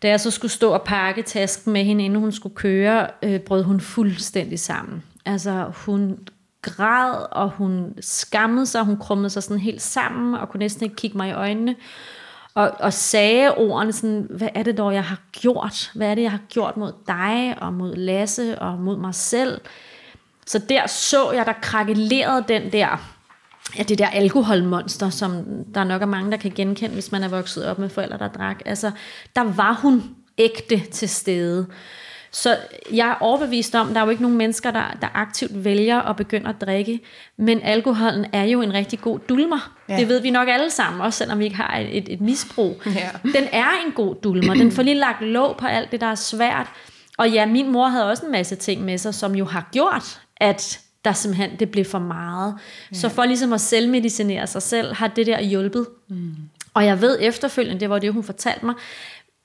Da 0.01 0.09
jeg 0.09 0.19
så 0.19 0.31
skulle 0.31 0.51
stå 0.51 0.71
og 0.71 0.83
pakke 0.83 1.21
tasken 1.21 1.73
med 1.73 1.83
hende, 1.83 2.05
inden 2.05 2.19
hun 2.19 2.31
skulle 2.31 2.55
køre, 2.55 3.07
øh, 3.23 3.39
brød 3.39 3.63
hun 3.63 3.79
fuldstændig 3.79 4.59
sammen. 4.59 5.03
Altså 5.25 5.71
hun 5.85 6.19
græd, 6.61 7.25
og 7.31 7.49
hun 7.49 7.93
skammede 8.01 8.65
sig, 8.65 8.83
hun 8.83 8.97
krummede 8.97 9.29
sig 9.29 9.43
sådan 9.43 9.59
helt 9.59 9.81
sammen, 9.81 10.35
og 10.35 10.49
kunne 10.49 10.59
næsten 10.59 10.83
ikke 10.83 10.95
kigge 10.95 11.17
mig 11.17 11.29
i 11.29 11.33
øjnene. 11.33 11.75
Og, 12.53 12.71
og 12.79 12.93
sagde 12.93 13.53
ordene 13.55 13.93
sådan, 13.93 14.27
hvad 14.29 14.49
er 14.53 14.63
det 14.63 14.77
dog, 14.77 14.93
jeg 14.93 15.03
har 15.03 15.19
gjort? 15.31 15.91
Hvad 15.95 16.07
er 16.07 16.15
det, 16.15 16.21
jeg 16.21 16.31
har 16.31 16.39
gjort 16.49 16.77
mod 16.77 16.91
dig, 17.07 17.57
og 17.61 17.73
mod 17.73 17.95
Lasse, 17.95 18.59
og 18.59 18.79
mod 18.79 18.97
mig 18.97 19.15
selv? 19.15 19.61
Så 20.47 20.59
der 20.59 20.87
så 20.87 21.31
jeg, 21.31 21.45
der 21.45 21.53
krakelerede 21.61 22.45
den 22.47 22.71
der, 22.71 22.97
ja, 23.77 23.83
det 23.83 23.97
der 23.97 24.07
alkoholmonster, 24.07 25.09
som 25.09 25.45
der 25.73 25.83
nok 25.83 26.01
er 26.01 26.05
mange, 26.05 26.31
der 26.31 26.37
kan 26.37 26.51
genkende, 26.51 26.93
hvis 26.93 27.11
man 27.11 27.23
er 27.23 27.27
vokset 27.27 27.65
op 27.65 27.79
med 27.79 27.89
forældre, 27.89 28.17
der 28.17 28.27
drak. 28.27 28.61
Altså, 28.65 28.91
der 29.35 29.43
var 29.43 29.73
hun 29.73 30.15
ægte 30.37 30.79
til 30.79 31.09
stede. 31.09 31.67
Så 32.31 32.57
jeg 32.93 33.09
er 33.09 33.15
overbevist 33.19 33.75
om, 33.75 33.93
der 33.93 33.99
er 33.99 34.03
jo 34.03 34.09
ikke 34.09 34.21
nogen 34.21 34.37
mennesker, 34.37 34.71
der, 34.71 34.97
der 35.01 35.07
aktivt 35.13 35.63
vælger 35.63 36.01
at 36.01 36.15
begynde 36.15 36.49
at 36.49 36.61
drikke, 36.61 36.99
men 37.37 37.61
alkoholen 37.63 38.25
er 38.33 38.43
jo 38.43 38.61
en 38.61 38.73
rigtig 38.73 39.01
god 39.01 39.19
dulmer. 39.19 39.77
Ja. 39.89 39.97
Det 39.97 40.07
ved 40.07 40.21
vi 40.21 40.29
nok 40.29 40.47
alle 40.47 40.69
sammen, 40.69 41.01
også 41.01 41.17
selvom 41.17 41.39
vi 41.39 41.43
ikke 41.43 41.55
har 41.55 41.77
et, 41.77 41.97
et, 41.97 42.13
et 42.13 42.21
misbrug. 42.21 42.81
Ja. 42.85 43.09
Den 43.23 43.47
er 43.51 43.67
en 43.85 43.91
god 43.91 44.15
dulmer. 44.23 44.53
Den 44.53 44.71
får 44.71 44.83
lige 44.83 44.95
lagt 44.95 45.21
låg 45.21 45.57
på 45.57 45.67
alt 45.67 45.91
det, 45.91 46.01
der 46.01 46.07
er 46.07 46.15
svært. 46.15 46.67
Og 47.17 47.29
ja, 47.29 47.45
min 47.45 47.71
mor 47.71 47.87
havde 47.87 48.09
også 48.09 48.25
en 48.25 48.31
masse 48.31 48.55
ting 48.55 48.81
med 48.81 48.97
sig, 48.97 49.15
som 49.15 49.35
jo 49.35 49.45
har 49.45 49.69
gjort, 49.71 50.21
at 50.37 50.79
der 51.05 51.13
simpelthen 51.13 51.59
det 51.59 51.71
blev 51.71 51.85
for 51.85 51.99
meget. 51.99 52.55
Ja. 52.91 52.97
Så 52.97 53.09
for 53.09 53.25
ligesom 53.25 53.53
at 53.53 53.61
selvmedicinere 53.61 54.47
sig 54.47 54.61
selv, 54.61 54.93
har 54.93 55.07
det 55.07 55.27
der 55.27 55.41
hjulpet. 55.41 55.87
Mm. 56.07 56.35
Og 56.73 56.85
jeg 56.85 57.01
ved 57.01 57.17
efterfølgende, 57.21 57.79
det 57.79 57.89
var 57.89 57.99
det, 57.99 58.13
hun 58.13 58.23
fortalte 58.23 58.65
mig, 58.65 58.75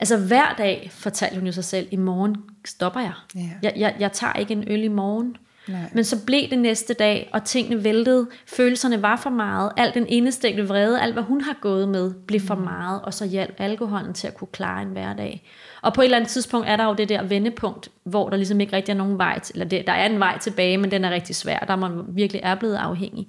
Altså 0.00 0.16
hver 0.16 0.54
dag 0.58 0.90
fortalte 0.92 1.36
hun 1.36 1.46
jo 1.46 1.52
sig 1.52 1.64
selv, 1.64 1.88
i 1.90 1.96
morgen 1.96 2.36
stopper 2.64 3.00
jeg. 3.00 3.12
Ja. 3.34 3.40
Jeg, 3.62 3.72
jeg, 3.76 3.94
jeg 3.98 4.12
tager 4.12 4.32
ikke 4.32 4.52
en 4.52 4.64
øl 4.66 4.84
i 4.84 4.88
morgen. 4.88 5.36
Nej. 5.68 5.80
Men 5.92 6.04
så 6.04 6.26
blev 6.26 6.50
det 6.50 6.58
næste 6.58 6.94
dag, 6.94 7.30
og 7.32 7.44
tingene 7.44 7.84
væltede. 7.84 8.26
Følelserne 8.46 9.02
var 9.02 9.16
for 9.16 9.30
meget. 9.30 9.72
Alt 9.76 9.94
den 9.94 10.06
indestængte 10.08 10.68
vrede, 10.68 11.00
alt 11.00 11.12
hvad 11.12 11.22
hun 11.22 11.40
har 11.40 11.56
gået 11.60 11.88
med, 11.88 12.14
blev 12.26 12.40
for 12.40 12.54
meget. 12.54 13.02
Og 13.02 13.14
så 13.14 13.26
hjalp 13.26 13.54
alkoholen 13.58 14.14
til 14.14 14.26
at 14.26 14.34
kunne 14.34 14.48
klare 14.52 14.82
en 14.82 14.88
hverdag. 14.88 15.50
Og 15.82 15.94
på 15.94 16.00
et 16.00 16.04
eller 16.04 16.16
andet 16.16 16.30
tidspunkt 16.30 16.68
er 16.68 16.76
der 16.76 16.84
jo 16.84 16.94
det 16.94 17.08
der 17.08 17.22
vendepunkt, 17.22 17.88
hvor 18.04 18.28
der 18.28 18.36
ligesom 18.36 18.60
ikke 18.60 18.76
rigtig 18.76 18.92
er 18.92 18.96
nogen 18.96 19.18
vej 19.18 19.38
til, 19.38 19.54
eller 19.54 19.66
det, 19.68 19.86
der 19.86 19.92
er 19.92 20.06
en 20.06 20.20
vej 20.20 20.38
tilbage, 20.38 20.78
men 20.78 20.90
den 20.90 21.04
er 21.04 21.10
rigtig 21.10 21.36
svær, 21.36 21.58
der 21.58 21.76
man 21.76 22.02
virkelig 22.08 22.40
er 22.44 22.54
blevet 22.54 22.76
afhængig. 22.76 23.28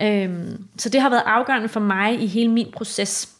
Øhm, 0.00 0.64
så 0.78 0.88
det 0.88 1.00
har 1.00 1.10
været 1.10 1.22
afgørende 1.26 1.68
for 1.68 1.80
mig 1.80 2.22
i 2.22 2.26
hele 2.26 2.50
min 2.50 2.72
proces. 2.72 3.33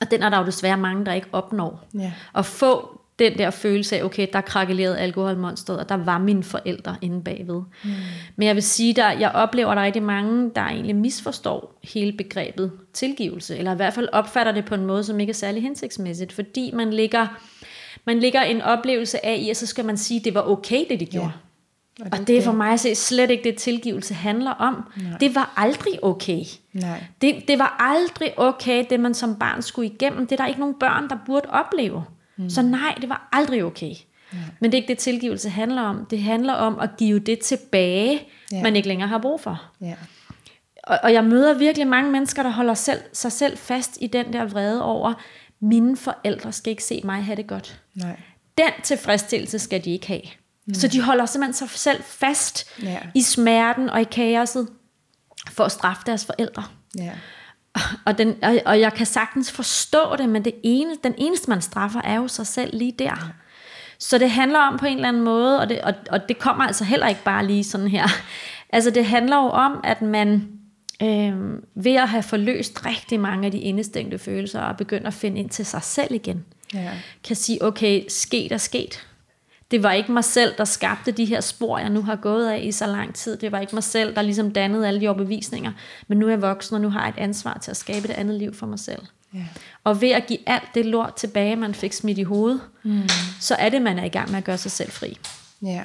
Og 0.00 0.10
den 0.10 0.22
er 0.22 0.28
der 0.28 0.38
jo 0.38 0.46
desværre 0.46 0.76
mange, 0.76 1.06
der 1.06 1.12
ikke 1.12 1.28
opnår. 1.32 1.88
Ja. 1.98 2.12
At 2.34 2.46
få 2.46 3.00
den 3.18 3.38
der 3.38 3.50
følelse 3.50 3.98
af, 3.98 4.04
okay, 4.04 4.26
der 4.32 4.40
krakkelerede 4.40 4.98
alkoholmonstret, 4.98 5.78
og 5.78 5.88
der 5.88 5.94
var 5.94 6.18
mine 6.18 6.42
forældre 6.42 6.96
inde 7.00 7.22
bagved. 7.24 7.62
Mm. 7.84 7.90
Men 8.36 8.46
jeg 8.46 8.54
vil 8.54 8.62
sige, 8.62 9.04
at 9.04 9.20
jeg 9.20 9.30
oplever, 9.30 9.68
at 9.70 9.76
der 9.76 9.82
er 9.82 9.86
rigtig 9.86 10.02
mange, 10.02 10.50
der 10.54 10.60
egentlig 10.60 10.96
misforstår 10.96 11.78
hele 11.82 12.12
begrebet 12.12 12.72
tilgivelse, 12.92 13.58
eller 13.58 13.72
i 13.72 13.76
hvert 13.76 13.94
fald 13.94 14.08
opfatter 14.12 14.52
det 14.52 14.64
på 14.64 14.74
en 14.74 14.86
måde, 14.86 15.04
som 15.04 15.20
ikke 15.20 15.30
er 15.30 15.34
særlig 15.34 15.62
hensigtsmæssigt, 15.62 16.32
fordi 16.32 16.70
man 16.74 16.92
ligger, 16.92 17.26
man 18.04 18.18
ligger 18.18 18.42
en 18.42 18.62
oplevelse 18.62 19.26
af 19.26 19.36
i, 19.36 19.50
at 19.50 19.56
så 19.56 19.66
skal 19.66 19.84
man 19.84 19.96
sige, 19.96 20.18
at 20.18 20.24
det 20.24 20.34
var 20.34 20.42
okay, 20.48 20.84
det 20.90 21.00
de 21.00 21.06
gjorde. 21.06 21.32
Ja. 21.98 22.04
Og 22.12 22.26
det 22.26 22.38
er 22.38 22.42
for 22.42 22.52
mig 22.52 22.72
at 22.72 22.80
se 22.80 22.94
slet 22.94 23.30
ikke 23.30 23.44
det, 23.44 23.56
tilgivelse 23.56 24.14
handler 24.14 24.50
om. 24.50 24.92
Nej. 24.96 25.18
Det 25.18 25.34
var 25.34 25.52
aldrig 25.56 26.04
okay. 26.04 26.40
Nej. 26.72 27.04
Det, 27.20 27.44
det 27.48 27.58
var 27.58 27.76
aldrig 27.78 28.32
okay, 28.38 28.84
det 28.90 29.00
man 29.00 29.14
som 29.14 29.36
barn 29.38 29.62
skulle 29.62 29.90
igennem. 29.90 30.26
Det 30.26 30.32
er 30.32 30.36
der 30.36 30.46
ikke 30.46 30.60
nogen 30.60 30.74
børn, 30.80 31.08
der 31.08 31.16
burde 31.26 31.50
opleve. 31.50 32.04
Mm. 32.36 32.50
Så 32.50 32.62
nej, 32.62 32.94
det 33.00 33.08
var 33.08 33.28
aldrig 33.32 33.64
okay. 33.64 33.92
Nej. 34.32 34.42
Men 34.60 34.72
det 34.72 34.78
er 34.78 34.82
ikke 34.82 34.88
det, 34.88 34.98
tilgivelse 34.98 35.48
handler 35.50 35.82
om. 35.82 36.06
Det 36.10 36.22
handler 36.22 36.52
om 36.52 36.78
at 36.78 36.90
give 36.98 37.18
det 37.18 37.38
tilbage, 37.38 38.20
Ja. 38.52 38.62
man 38.62 38.76
ikke 38.76 38.88
længere 38.88 39.08
har 39.08 39.18
brug 39.18 39.40
for. 39.40 39.62
Ja. 39.80 39.94
Og, 40.84 40.98
og 41.02 41.12
jeg 41.12 41.24
møder 41.24 41.54
virkelig 41.54 41.86
mange 41.86 42.10
mennesker, 42.10 42.42
der 42.42 42.50
holder 42.50 42.74
selv, 42.74 43.00
sig 43.12 43.32
selv 43.32 43.58
fast 43.58 43.98
i 44.00 44.06
den 44.06 44.32
der 44.32 44.44
vrede 44.44 44.82
over, 44.84 45.12
mine 45.60 45.96
forældre 45.96 46.52
skal 46.52 46.70
ikke 46.70 46.84
se 46.84 47.00
mig 47.04 47.24
have 47.24 47.36
det 47.36 47.46
godt. 47.46 47.80
Nej. 47.94 48.20
Den 48.58 48.70
tilfredsstillelse 48.82 49.58
skal 49.58 49.84
de 49.84 49.90
ikke 49.90 50.06
have. 50.06 50.20
Mm. 50.66 50.74
Så 50.74 50.88
de 50.88 51.00
holder 51.00 51.26
simpelthen 51.26 51.68
sig 51.68 51.70
selv 51.78 52.02
fast 52.02 52.80
Ja. 52.82 52.98
i 53.14 53.22
smerten 53.22 53.90
og 53.90 54.00
i 54.00 54.04
kaoset 54.04 54.68
for 55.50 55.64
at 55.64 55.72
straffe 55.72 56.02
deres 56.06 56.24
forældre. 56.26 56.64
Ja. 56.98 57.12
Og, 58.06 58.18
den, 58.18 58.34
og, 58.44 58.58
og 58.66 58.80
jeg 58.80 58.92
kan 58.92 59.06
sagtens 59.06 59.52
forstå 59.52 60.16
det, 60.18 60.28
men 60.28 60.44
det 60.44 60.54
ene, 60.64 60.90
den 61.04 61.14
eneste, 61.18 61.50
man 61.50 61.62
straffer, 61.62 62.00
er 62.02 62.14
jo 62.16 62.28
sig 62.28 62.46
selv 62.46 62.76
lige 62.78 62.92
der. 62.98 63.32
Så 63.98 64.18
det 64.18 64.30
handler 64.30 64.58
om 64.58 64.78
på 64.78 64.86
en 64.86 64.94
eller 64.96 65.08
anden 65.08 65.22
måde, 65.22 65.60
og 65.60 65.68
det, 65.68 65.80
og, 65.80 65.94
og 66.10 66.28
det 66.28 66.38
kommer 66.38 66.64
altså 66.64 66.84
heller 66.84 67.08
ikke 67.08 67.22
bare 67.24 67.46
lige 67.46 67.64
sådan 67.64 67.88
her. 67.88 68.06
Altså 68.70 68.90
det 68.90 69.06
handler 69.06 69.36
jo 69.36 69.48
om, 69.48 69.80
at 69.84 70.02
man 70.02 70.48
øh, 71.02 71.32
ved 71.74 71.94
at 71.94 72.08
have 72.08 72.22
forløst 72.22 72.86
rigtig 72.86 73.20
mange 73.20 73.46
af 73.46 73.52
de 73.52 73.58
indestængte 73.58 74.18
følelser, 74.18 74.60
og 74.60 74.76
begynde 74.76 75.06
at 75.06 75.14
finde 75.14 75.40
ind 75.40 75.50
til 75.50 75.66
sig 75.66 75.82
selv 75.82 76.14
igen, 76.14 76.44
Ja. 76.74 76.90
kan 77.24 77.36
sige, 77.36 77.62
okay, 77.64 78.02
sket 78.08 78.52
er 78.52 78.56
sket. 78.56 79.06
Det 79.70 79.82
var 79.82 79.92
ikke 79.92 80.12
mig 80.12 80.24
selv, 80.24 80.54
der 80.58 80.64
skabte 80.64 81.12
de 81.12 81.24
her 81.24 81.40
spor, 81.40 81.78
jeg 81.78 81.90
nu 81.90 82.02
har 82.02 82.16
gået 82.16 82.48
af 82.48 82.60
i 82.62 82.72
så 82.72 82.86
lang 82.86 83.14
tid. 83.14 83.36
Det 83.36 83.52
var 83.52 83.60
ikke 83.60 83.74
mig 83.74 83.82
selv, 83.82 84.14
der 84.14 84.22
ligesom 84.22 84.50
dannede 84.50 84.88
alle 84.88 85.00
de 85.00 85.08
overbevisninger. 85.08 85.72
Men 86.08 86.18
nu 86.18 86.26
er 86.26 86.30
jeg 86.30 86.42
voksen, 86.42 86.74
og 86.74 86.80
nu 86.80 86.90
har 86.90 87.00
jeg 87.00 87.08
et 87.08 87.18
ansvar 87.18 87.58
til 87.62 87.70
at 87.70 87.76
skabe 87.76 88.08
et 88.08 88.14
andet 88.14 88.38
liv 88.38 88.54
for 88.54 88.66
mig 88.66 88.78
selv. 88.78 89.02
Ja. 89.34 89.44
Og 89.84 90.00
ved 90.00 90.10
at 90.10 90.26
give 90.26 90.38
alt 90.46 90.68
det 90.74 90.86
lort 90.86 91.14
tilbage, 91.14 91.56
man 91.56 91.74
fik 91.74 91.92
smidt 91.92 92.18
i 92.18 92.22
hovedet, 92.22 92.60
mm. 92.82 93.08
så 93.40 93.54
er 93.54 93.68
det, 93.68 93.82
man 93.82 93.98
er 93.98 94.04
i 94.04 94.08
gang 94.08 94.30
med 94.30 94.38
at 94.38 94.44
gøre 94.44 94.58
sig 94.58 94.70
selv 94.70 94.90
fri. 94.90 95.18
Ja. 95.62 95.82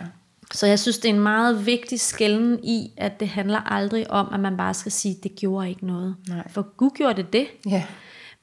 Så 0.53 0.67
jeg 0.67 0.79
synes, 0.79 0.97
det 0.97 1.09
er 1.09 1.13
en 1.13 1.19
meget 1.19 1.65
vigtig 1.65 1.99
skælden 1.99 2.59
i, 2.63 2.91
at 2.97 3.19
det 3.19 3.27
handler 3.27 3.71
aldrig 3.71 4.11
om, 4.11 4.33
at 4.33 4.39
man 4.39 4.57
bare 4.57 4.73
skal 4.73 4.91
sige, 4.91 5.17
det 5.23 5.35
gjorde 5.35 5.69
ikke 5.69 5.85
noget. 5.85 6.15
Nej. 6.27 6.47
For 6.49 6.75
Gud 6.77 6.89
gjorde 6.89 7.23
det 7.23 7.33
det. 7.33 7.47
Ja. 7.65 7.83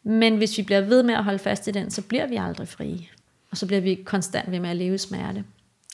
Men 0.05 0.37
hvis 0.37 0.59
vi 0.59 0.63
bliver 0.63 0.81
ved 0.81 1.03
med 1.03 1.15
at 1.15 1.25
holde 1.25 1.39
fast 1.39 1.69
i 1.69 1.71
den, 1.71 1.91
så 1.91 2.03
bliver 2.03 2.27
vi 2.27 2.37
aldrig 2.37 2.69
frie. 2.69 3.07
Og 3.51 3.57
så 3.57 3.67
bliver 3.67 3.81
vi 3.81 4.03
konstant 4.07 4.51
ved 4.51 4.61
med 4.61 4.71
at 4.71 4.77
leve 4.77 4.95
i 4.95 4.99
smerte. 4.99 5.45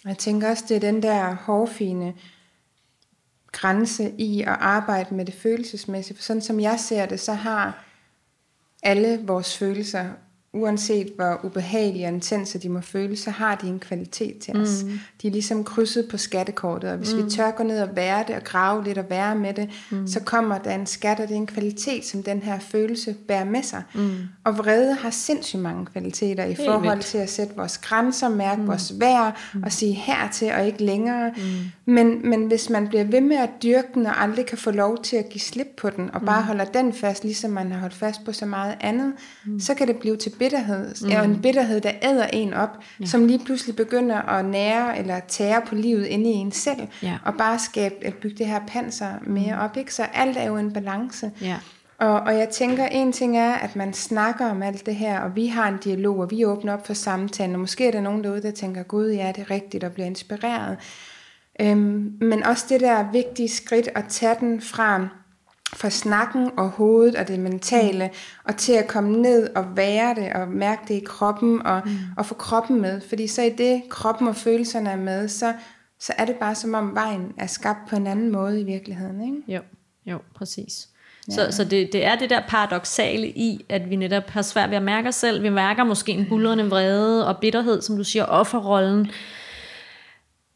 Og 0.04 0.08
Jeg 0.08 0.18
tænker 0.18 0.50
også, 0.50 0.64
det 0.68 0.76
er 0.76 0.80
den 0.80 1.02
der 1.02 1.34
hårfine 1.34 2.14
grænse 3.52 4.14
i 4.18 4.40
at 4.40 4.56
arbejde 4.60 5.14
med 5.14 5.24
det 5.24 5.34
følelsesmæssige. 5.34 6.16
For 6.16 6.22
sådan 6.22 6.42
som 6.42 6.60
jeg 6.60 6.80
ser 6.80 7.06
det, 7.06 7.20
så 7.20 7.32
har 7.32 7.84
alle 8.82 9.20
vores 9.26 9.58
følelser, 9.58 10.10
uanset 10.54 11.12
hvor 11.16 11.40
ubehagelige 11.44 12.06
og 12.06 12.12
intense 12.12 12.58
de 12.58 12.68
må 12.68 12.80
føle, 12.80 13.16
så 13.16 13.30
har 13.30 13.54
de 13.54 13.68
en 13.68 13.78
kvalitet 13.78 14.38
til 14.38 14.56
os. 14.56 14.84
Mm. 14.84 15.00
De 15.22 15.26
er 15.26 15.32
ligesom 15.32 15.64
krydset 15.64 16.08
på 16.10 16.16
skattekortet, 16.16 16.90
og 16.90 16.96
hvis 16.96 17.14
mm. 17.14 17.24
vi 17.24 17.30
tør 17.30 17.50
gå 17.50 17.62
ned 17.62 17.82
og 17.82 17.96
være 17.96 18.24
det, 18.28 18.36
og 18.36 18.44
grave 18.44 18.84
lidt 18.84 18.98
og 18.98 19.04
være 19.10 19.34
med 19.34 19.54
det, 19.54 19.70
mm. 19.90 20.06
så 20.06 20.20
kommer 20.20 20.58
der 20.58 20.74
en 20.74 20.86
skat, 20.86 21.20
og 21.20 21.28
det 21.28 21.34
er 21.34 21.38
en 21.38 21.46
kvalitet, 21.46 22.04
som 22.04 22.22
den 22.22 22.42
her 22.42 22.58
følelse 22.58 23.14
bærer 23.28 23.44
med 23.44 23.62
sig. 23.62 23.82
Mm. 23.94 24.10
Og 24.44 24.58
vrede 24.58 24.94
har 24.94 25.10
sindssygt 25.10 25.62
mange 25.62 25.86
kvaliteter 25.86 26.44
i 26.44 26.54
forhold 26.54 26.96
vildt. 26.96 27.04
til 27.04 27.18
at 27.18 27.30
sætte 27.30 27.56
vores 27.56 27.78
grænser, 27.78 28.28
mærke 28.28 28.60
mm. 28.60 28.66
vores 28.66 28.92
værd, 29.00 29.38
mm. 29.54 29.62
og 29.62 29.72
sige 29.72 29.92
hertil 29.92 30.52
og 30.52 30.66
ikke 30.66 30.84
længere. 30.84 31.32
Mm. 31.36 31.92
Men, 31.92 32.30
men 32.30 32.46
hvis 32.46 32.70
man 32.70 32.88
bliver 32.88 33.04
ved 33.04 33.20
med 33.20 33.36
at 33.36 33.50
dyrke 33.62 33.88
den, 33.94 34.06
og 34.06 34.22
aldrig 34.22 34.46
kan 34.46 34.58
få 34.58 34.70
lov 34.70 35.02
til 35.02 35.16
at 35.16 35.28
give 35.28 35.40
slip 35.40 35.68
på 35.76 35.90
den, 35.90 36.10
og 36.14 36.20
bare 36.20 36.42
holder 36.42 36.64
den 36.64 36.92
fast, 36.92 37.24
ligesom 37.24 37.50
man 37.50 37.72
har 37.72 37.80
holdt 37.80 37.94
fast 37.94 38.24
på 38.24 38.32
så 38.32 38.46
meget 38.46 38.76
andet, 38.80 39.12
mm. 39.46 39.60
så 39.60 39.74
kan 39.74 39.88
det 39.88 39.96
blive 39.96 40.16
til 40.16 40.30
bitterhed. 40.42 40.94
Mm. 41.02 41.16
Og 41.16 41.24
en 41.24 41.42
bitterhed, 41.42 41.80
der 41.80 41.92
æder 42.02 42.26
en 42.26 42.54
op, 42.54 42.68
ja. 43.00 43.06
som 43.06 43.26
lige 43.26 43.38
pludselig 43.44 43.76
begynder 43.76 44.16
at 44.16 44.44
nære 44.44 44.98
eller 44.98 45.20
tære 45.28 45.62
på 45.66 45.74
livet 45.74 46.06
inde 46.06 46.30
i 46.30 46.34
en 46.34 46.52
selv, 46.52 46.88
Ja. 47.02 47.18
og 47.24 47.34
bare 47.34 47.58
skabe, 47.58 47.94
at 48.02 48.14
bygge 48.14 48.36
det 48.38 48.46
her 48.46 48.60
panser 48.66 49.08
mere 49.26 49.58
op. 49.58 49.76
Ikke? 49.76 49.94
Så 49.94 50.02
alt 50.14 50.36
er 50.36 50.46
jo 50.46 50.56
en 50.56 50.72
balance. 50.72 51.30
Ja. 51.40 51.56
Og, 51.98 52.20
og 52.20 52.38
jeg 52.38 52.48
tænker, 52.48 52.86
en 52.86 53.12
ting 53.12 53.38
er, 53.38 53.52
at 53.52 53.76
man 53.76 53.92
snakker 53.92 54.46
om 54.50 54.62
alt 54.62 54.86
det 54.86 54.96
her, 54.96 55.20
og 55.20 55.36
vi 55.36 55.46
har 55.46 55.68
en 55.68 55.78
dialog, 55.84 56.18
og 56.18 56.30
vi 56.30 56.44
åbner 56.44 56.72
op 56.72 56.86
for 56.86 56.94
samtalen, 56.94 57.54
og 57.54 57.60
måske 57.60 57.86
er 57.86 57.90
der 57.90 58.00
nogen 58.00 58.24
derude, 58.24 58.42
der 58.42 58.50
tænker, 58.50 58.82
gud, 58.82 59.10
ja, 59.10 59.32
det 59.36 59.42
er 59.42 59.50
rigtigt, 59.50 59.84
og 59.84 59.92
bliver 59.92 60.06
inspireret. 60.06 60.76
Øhm, 61.60 62.12
men 62.20 62.42
også 62.42 62.64
det 62.68 62.80
der 62.80 63.12
vigtige 63.12 63.48
skridt 63.48 63.88
at 63.94 64.04
tage 64.08 64.36
den 64.40 64.60
fra, 64.60 65.08
fra 65.76 65.90
snakken 65.90 66.50
og 66.56 66.68
hovedet 66.70 67.16
og 67.16 67.28
det 67.28 67.40
mentale, 67.40 68.06
mm. 68.06 68.12
og 68.44 68.56
til 68.56 68.72
at 68.72 68.86
komme 68.88 69.22
ned 69.22 69.48
og 69.56 69.76
være 69.76 70.14
det, 70.14 70.32
og 70.32 70.48
mærke 70.48 70.82
det 70.88 70.94
i 70.94 71.04
kroppen, 71.06 71.66
og, 71.66 71.82
mm. 71.84 71.92
og 72.16 72.26
få 72.26 72.34
kroppen 72.34 72.80
med. 72.80 73.00
Fordi 73.00 73.26
så 73.26 73.42
i 73.42 73.50
det, 73.50 73.82
kroppen 73.88 74.28
og 74.28 74.36
følelserne 74.36 74.90
er 74.90 74.96
med, 74.96 75.28
så, 75.28 75.52
så 76.00 76.12
er 76.18 76.24
det 76.24 76.36
bare 76.36 76.54
som 76.54 76.74
om 76.74 76.94
vejen 76.94 77.32
er 77.38 77.46
skabt 77.46 77.88
på 77.88 77.96
en 77.96 78.06
anden 78.06 78.32
måde 78.32 78.60
i 78.60 78.64
virkeligheden. 78.64 79.22
Ikke? 79.24 79.52
Jo, 79.52 79.60
jo, 80.06 80.18
præcis. 80.34 80.88
Ja. 81.28 81.34
Så, 81.34 81.56
så 81.56 81.64
det, 81.64 81.92
det 81.92 82.04
er 82.04 82.16
det 82.16 82.30
der 82.30 82.40
paradoxale 82.48 83.28
i, 83.28 83.64
at 83.68 83.90
vi 83.90 83.96
netop 83.96 84.30
har 84.30 84.42
svært 84.42 84.70
ved 84.70 84.76
at 84.76 84.82
mærke 84.82 85.08
os 85.08 85.14
selv. 85.14 85.42
Vi 85.42 85.48
mærker 85.48 85.84
måske 85.84 86.12
en 86.12 86.26
bulrende 86.28 86.68
vrede 86.68 87.28
og 87.28 87.38
bitterhed, 87.40 87.82
som 87.82 87.96
du 87.96 88.04
siger, 88.04 88.24
offerrollen. 88.24 89.10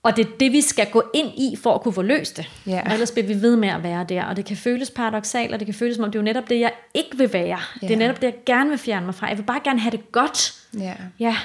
Og 0.06 0.16
det 0.16 0.26
er 0.26 0.30
det, 0.40 0.52
vi 0.52 0.60
skal 0.60 0.90
gå 0.90 1.02
ind 1.14 1.28
i, 1.28 1.56
for 1.56 1.74
at 1.74 1.80
kunne 1.80 1.94
få 1.94 2.02
løst 2.02 2.36
det. 2.36 2.50
Ja. 2.66 2.82
Og 2.86 2.92
ellers 2.92 3.10
bliver 3.10 3.26
vi 3.26 3.42
ved 3.42 3.56
med 3.56 3.68
at 3.68 3.82
være 3.82 4.04
der. 4.08 4.24
Og 4.24 4.36
det 4.36 4.44
kan 4.44 4.56
føles 4.56 4.90
paradoxalt, 4.90 5.52
og 5.52 5.60
det 5.60 5.66
kan 5.66 5.74
føles 5.74 5.96
som 5.96 6.04
om, 6.04 6.10
det 6.10 6.18
er 6.18 6.22
jo 6.22 6.24
netop 6.24 6.48
det, 6.48 6.60
jeg 6.60 6.72
ikke 6.94 7.18
vil 7.18 7.32
være. 7.32 7.58
Ja. 7.82 7.86
Det 7.86 7.94
er 7.94 7.98
netop 7.98 8.16
det, 8.16 8.22
jeg 8.22 8.34
gerne 8.46 8.70
vil 8.70 8.78
fjerne 8.78 9.06
mig 9.06 9.14
fra. 9.14 9.26
Jeg 9.26 9.38
vil 9.38 9.42
bare 9.42 9.60
gerne 9.64 9.80
have 9.80 9.90
det 9.90 10.12
godt. 10.12 10.66
Ja. 10.78 10.94
ja. 11.18 11.36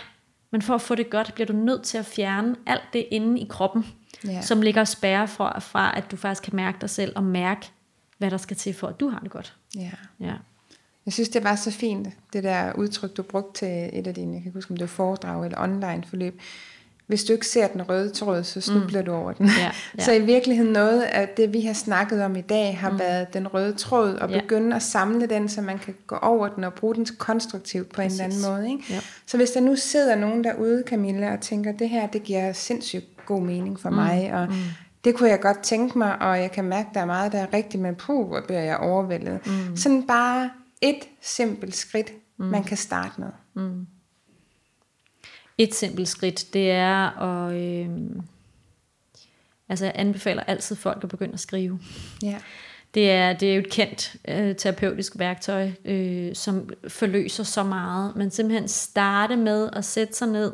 Men 0.51 0.61
for 0.61 0.75
at 0.75 0.81
få 0.81 0.95
det 0.95 1.09
godt, 1.09 1.33
bliver 1.33 1.47
du 1.47 1.53
nødt 1.53 1.83
til 1.83 1.97
at 1.97 2.05
fjerne 2.05 2.55
alt 2.65 2.83
det 2.93 3.05
inde 3.11 3.41
i 3.41 3.47
kroppen, 3.49 3.85
ja. 4.27 4.41
som 4.41 4.61
ligger 4.61 4.81
og 4.81 4.87
spærrer 4.87 5.25
fra, 5.25 5.59
fra, 5.59 5.97
at 5.97 6.11
du 6.11 6.15
faktisk 6.15 6.43
kan 6.43 6.55
mærke 6.55 6.77
dig 6.81 6.89
selv, 6.89 7.13
og 7.15 7.23
mærke, 7.23 7.69
hvad 8.17 8.31
der 8.31 8.37
skal 8.37 8.57
til 8.57 8.73
for, 8.73 8.87
at 8.87 8.99
du 8.99 9.09
har 9.09 9.19
det 9.19 9.31
godt. 9.31 9.55
Ja. 9.75 9.91
ja. 10.19 10.33
Jeg 11.05 11.13
synes, 11.13 11.29
det 11.29 11.43
var 11.43 11.55
så 11.55 11.71
fint, 11.71 12.07
det 12.33 12.43
der 12.43 12.73
udtryk, 12.73 13.17
du 13.17 13.21
brugte 13.23 13.59
til 13.59 13.99
et 13.99 14.07
af 14.07 14.13
dine, 14.13 14.33
jeg 14.33 14.43
kan 14.43 14.51
huske, 14.51 14.71
om 14.71 14.77
det 14.77 14.81
var 14.81 14.87
foredrag 14.87 15.45
eller 15.45 15.61
online 15.61 16.03
forløb, 16.09 16.41
hvis 17.11 17.23
du 17.23 17.33
ikke 17.33 17.47
ser 17.47 17.67
den 17.67 17.89
røde 17.89 18.09
tråd, 18.09 18.43
så 18.43 18.61
snubler 18.61 18.99
mm. 18.99 19.05
du 19.05 19.13
over 19.13 19.31
den. 19.31 19.45
Ja, 19.45 19.63
ja. 19.97 20.03
så 20.03 20.11
i 20.11 20.21
virkeligheden 20.21 20.73
noget 20.73 21.01
af 21.01 21.29
det, 21.37 21.53
vi 21.53 21.61
har 21.61 21.73
snakket 21.73 22.23
om 22.23 22.35
i 22.35 22.41
dag, 22.41 22.77
har 22.77 22.89
mm. 22.89 22.99
været 22.99 23.33
den 23.33 23.47
røde 23.47 23.73
tråd, 23.73 24.13
og 24.13 24.29
ja. 24.29 24.41
begynde 24.41 24.75
at 24.75 24.81
samle 24.81 25.25
den, 25.25 25.49
så 25.49 25.61
man 25.61 25.79
kan 25.79 25.95
gå 26.07 26.15
over 26.15 26.47
den 26.47 26.63
og 26.63 26.73
bruge 26.73 26.95
den 26.95 27.07
konstruktivt 27.17 27.89
på 27.89 27.95
Præcis. 27.95 28.19
en 28.19 28.25
eller 28.25 28.47
anden 28.47 28.55
måde. 28.55 28.71
Ikke? 28.71 28.93
Ja. 28.93 28.99
Så 29.27 29.37
hvis 29.37 29.51
der 29.51 29.61
nu 29.61 29.75
sidder 29.75 30.15
nogen 30.15 30.43
derude, 30.43 30.83
Camilla, 30.87 31.33
og 31.33 31.41
tænker, 31.41 31.71
det 31.71 31.89
her, 31.89 32.07
det 32.07 32.23
giver 32.23 32.53
sindssygt 32.53 33.25
god 33.25 33.41
mening 33.41 33.79
for 33.79 33.89
mm. 33.89 33.95
mig, 33.95 34.33
og 34.33 34.47
mm. 34.47 34.55
det 35.03 35.15
kunne 35.15 35.29
jeg 35.29 35.39
godt 35.39 35.59
tænke 35.59 35.97
mig, 35.97 36.21
og 36.21 36.39
jeg 36.39 36.51
kan 36.51 36.63
mærke, 36.63 36.89
der 36.93 36.99
er 36.99 37.05
meget, 37.05 37.31
der 37.31 37.39
er 37.39 37.53
rigtigt, 37.53 37.83
men 37.83 37.95
puh, 37.95 38.27
hvor 38.27 38.41
bliver 38.47 38.61
jeg 38.61 38.77
overvældet. 38.77 39.39
Mm. 39.45 39.77
Sådan 39.77 40.07
bare 40.07 40.49
et 40.81 41.07
simpelt 41.21 41.75
skridt, 41.75 42.11
mm. 42.39 42.45
man 42.45 42.63
kan 42.63 42.77
starte 42.77 43.21
med. 43.21 43.29
Mm. 43.55 43.85
Et 45.61 45.75
simpelt 45.75 46.07
skridt, 46.07 46.53
det 46.53 46.71
er 46.71 47.19
at... 47.21 47.53
Øh, 47.53 47.89
altså 49.69 49.85
jeg 49.85 49.93
anbefaler 49.95 50.43
altid 50.43 50.75
folk 50.75 51.03
at 51.03 51.09
begynde 51.09 51.33
at 51.33 51.39
skrive. 51.39 51.79
Ja. 52.23 52.37
Det 52.93 53.11
er, 53.11 53.33
det 53.33 53.49
er 53.49 53.53
jo 53.53 53.59
et 53.59 53.69
kendt 53.69 54.15
øh, 54.27 54.55
terapeutisk 54.55 55.19
værktøj, 55.19 55.71
øh, 55.85 56.35
som 56.35 56.69
forløser 56.87 57.43
så 57.43 57.63
meget. 57.63 58.15
Men 58.15 58.31
simpelthen 58.31 58.67
starte 58.67 59.35
med 59.35 59.69
at 59.73 59.85
sætte 59.85 60.13
sig 60.13 60.27
ned 60.27 60.53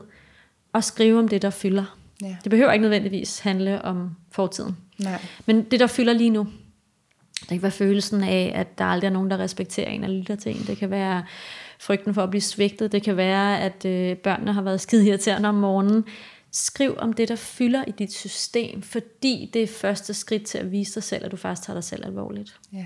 og 0.74 0.84
skrive 0.84 1.20
om 1.20 1.28
det, 1.28 1.42
der 1.42 1.50
fylder. 1.50 1.98
Ja. 2.22 2.38
Det 2.44 2.50
behøver 2.50 2.72
ikke 2.72 2.82
nødvendigvis 2.82 3.40
handle 3.40 3.82
om 3.82 4.16
fortiden. 4.32 4.78
Nej. 5.00 5.22
Men 5.46 5.64
det, 5.64 5.80
der 5.80 5.88
fylder 5.88 6.14
lige 6.14 6.30
nu. 6.30 6.48
Det 7.40 7.48
kan 7.48 7.62
være 7.62 7.72
følelsen 7.72 8.24
af, 8.24 8.52
at 8.56 8.78
der 8.78 8.86
aldrig 8.86 9.08
er 9.08 9.12
nogen, 9.14 9.32
der 9.32 9.38
respekterer 9.38 9.90
en 9.90 10.04
eller 10.04 10.18
lytter 10.18 10.36
til 10.36 10.56
en. 10.56 10.68
Det 10.68 10.78
kan 10.78 10.90
være 10.90 11.24
frygten 11.80 12.14
for 12.14 12.24
at 12.24 12.30
blive 12.30 12.42
svigtet. 12.42 12.92
Det 12.92 13.04
kan 13.04 13.18
være, 13.18 13.62
at 13.62 13.86
øh, 13.86 14.18
børnene 14.18 14.54
har 14.54 14.62
været 14.62 14.82
skide 14.82 15.08
irriterende 15.08 15.50
om 15.50 15.56
morgenen. 15.56 16.06
Skriv 16.52 16.96
om 16.98 17.14
det, 17.14 17.28
der 17.28 17.36
fylder 17.36 17.84
i 17.88 17.92
dit 17.92 18.14
system, 18.14 18.82
fordi 18.82 19.50
det 19.54 19.64
er 19.64 19.68
første 19.68 20.14
skridt 20.14 20.44
til 20.44 20.58
at 20.58 20.72
vise 20.72 20.96
dig 20.96 21.04
selv, 21.04 21.26
at 21.26 21.32
du 21.32 21.38
faktisk 21.38 21.66
tager 21.66 21.76
dig 21.76 21.84
selv 21.84 22.06
alvorligt. 22.06 22.56
Ja. 22.74 22.86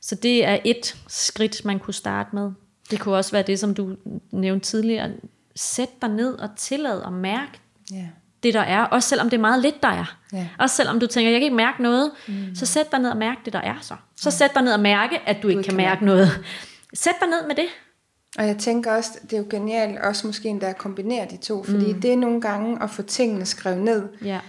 Så 0.00 0.14
det 0.14 0.44
er 0.44 0.58
et 0.64 0.96
skridt, 1.08 1.64
man 1.64 1.78
kunne 1.78 1.94
starte 1.94 2.30
med. 2.32 2.50
Det 2.90 3.00
kunne 3.00 3.16
også 3.16 3.32
være 3.32 3.42
det, 3.42 3.58
som 3.58 3.74
du 3.74 3.96
nævnte 4.30 4.66
tidligere. 4.66 5.10
Sæt 5.56 5.88
dig 6.02 6.10
ned 6.10 6.34
og 6.34 6.48
tillad 6.56 7.02
at 7.06 7.12
mærke 7.12 7.60
ja. 7.92 8.08
det, 8.42 8.54
der 8.54 8.60
er. 8.60 8.84
Også 8.84 9.08
selvom 9.08 9.30
det 9.30 9.36
er 9.36 9.40
meget 9.40 9.62
lidt, 9.62 9.82
der 9.82 9.88
er. 9.88 10.16
Ja. 10.32 10.48
Også 10.58 10.76
selvom 10.76 11.00
du 11.00 11.06
tænker, 11.06 11.30
jeg 11.30 11.40
kan 11.40 11.44
ikke 11.44 11.56
mærke 11.56 11.82
noget. 11.82 12.10
Mm. 12.28 12.54
Så 12.54 12.66
sæt 12.66 12.92
dig 12.92 13.00
ned 13.00 13.10
og 13.10 13.16
mærke 13.16 13.40
det, 13.44 13.52
der 13.52 13.60
er 13.60 13.78
så. 13.80 13.94
Så 14.16 14.28
ja. 14.28 14.30
sæt 14.30 14.50
dig 14.54 14.62
ned 14.62 14.72
og 14.72 14.80
mærke, 14.80 15.18
at 15.26 15.36
du, 15.36 15.42
du 15.42 15.48
ikke 15.48 15.62
kan 15.62 15.76
mærke 15.76 16.04
noget. 16.04 16.44
Sæt 16.94 17.14
dig 17.20 17.28
ned 17.28 17.46
med 17.46 17.56
det. 17.56 17.66
Og 18.38 18.46
jeg 18.46 18.58
tænker 18.58 18.92
også, 18.92 19.18
det 19.22 19.32
er 19.32 19.38
jo 19.38 19.46
genialt 19.50 19.98
også 19.98 20.26
måske 20.26 20.48
endda 20.48 20.66
at 20.66 20.78
kombinere 20.78 21.26
de 21.30 21.36
to, 21.36 21.62
fordi 21.62 21.92
mm. 21.92 22.00
det 22.00 22.12
er 22.12 22.16
nogle 22.16 22.40
gange 22.40 22.82
at 22.82 22.90
få 22.90 23.02
tingene 23.02 23.46
skrevet 23.46 23.82
ned. 23.82 24.08
Ja. 24.24 24.40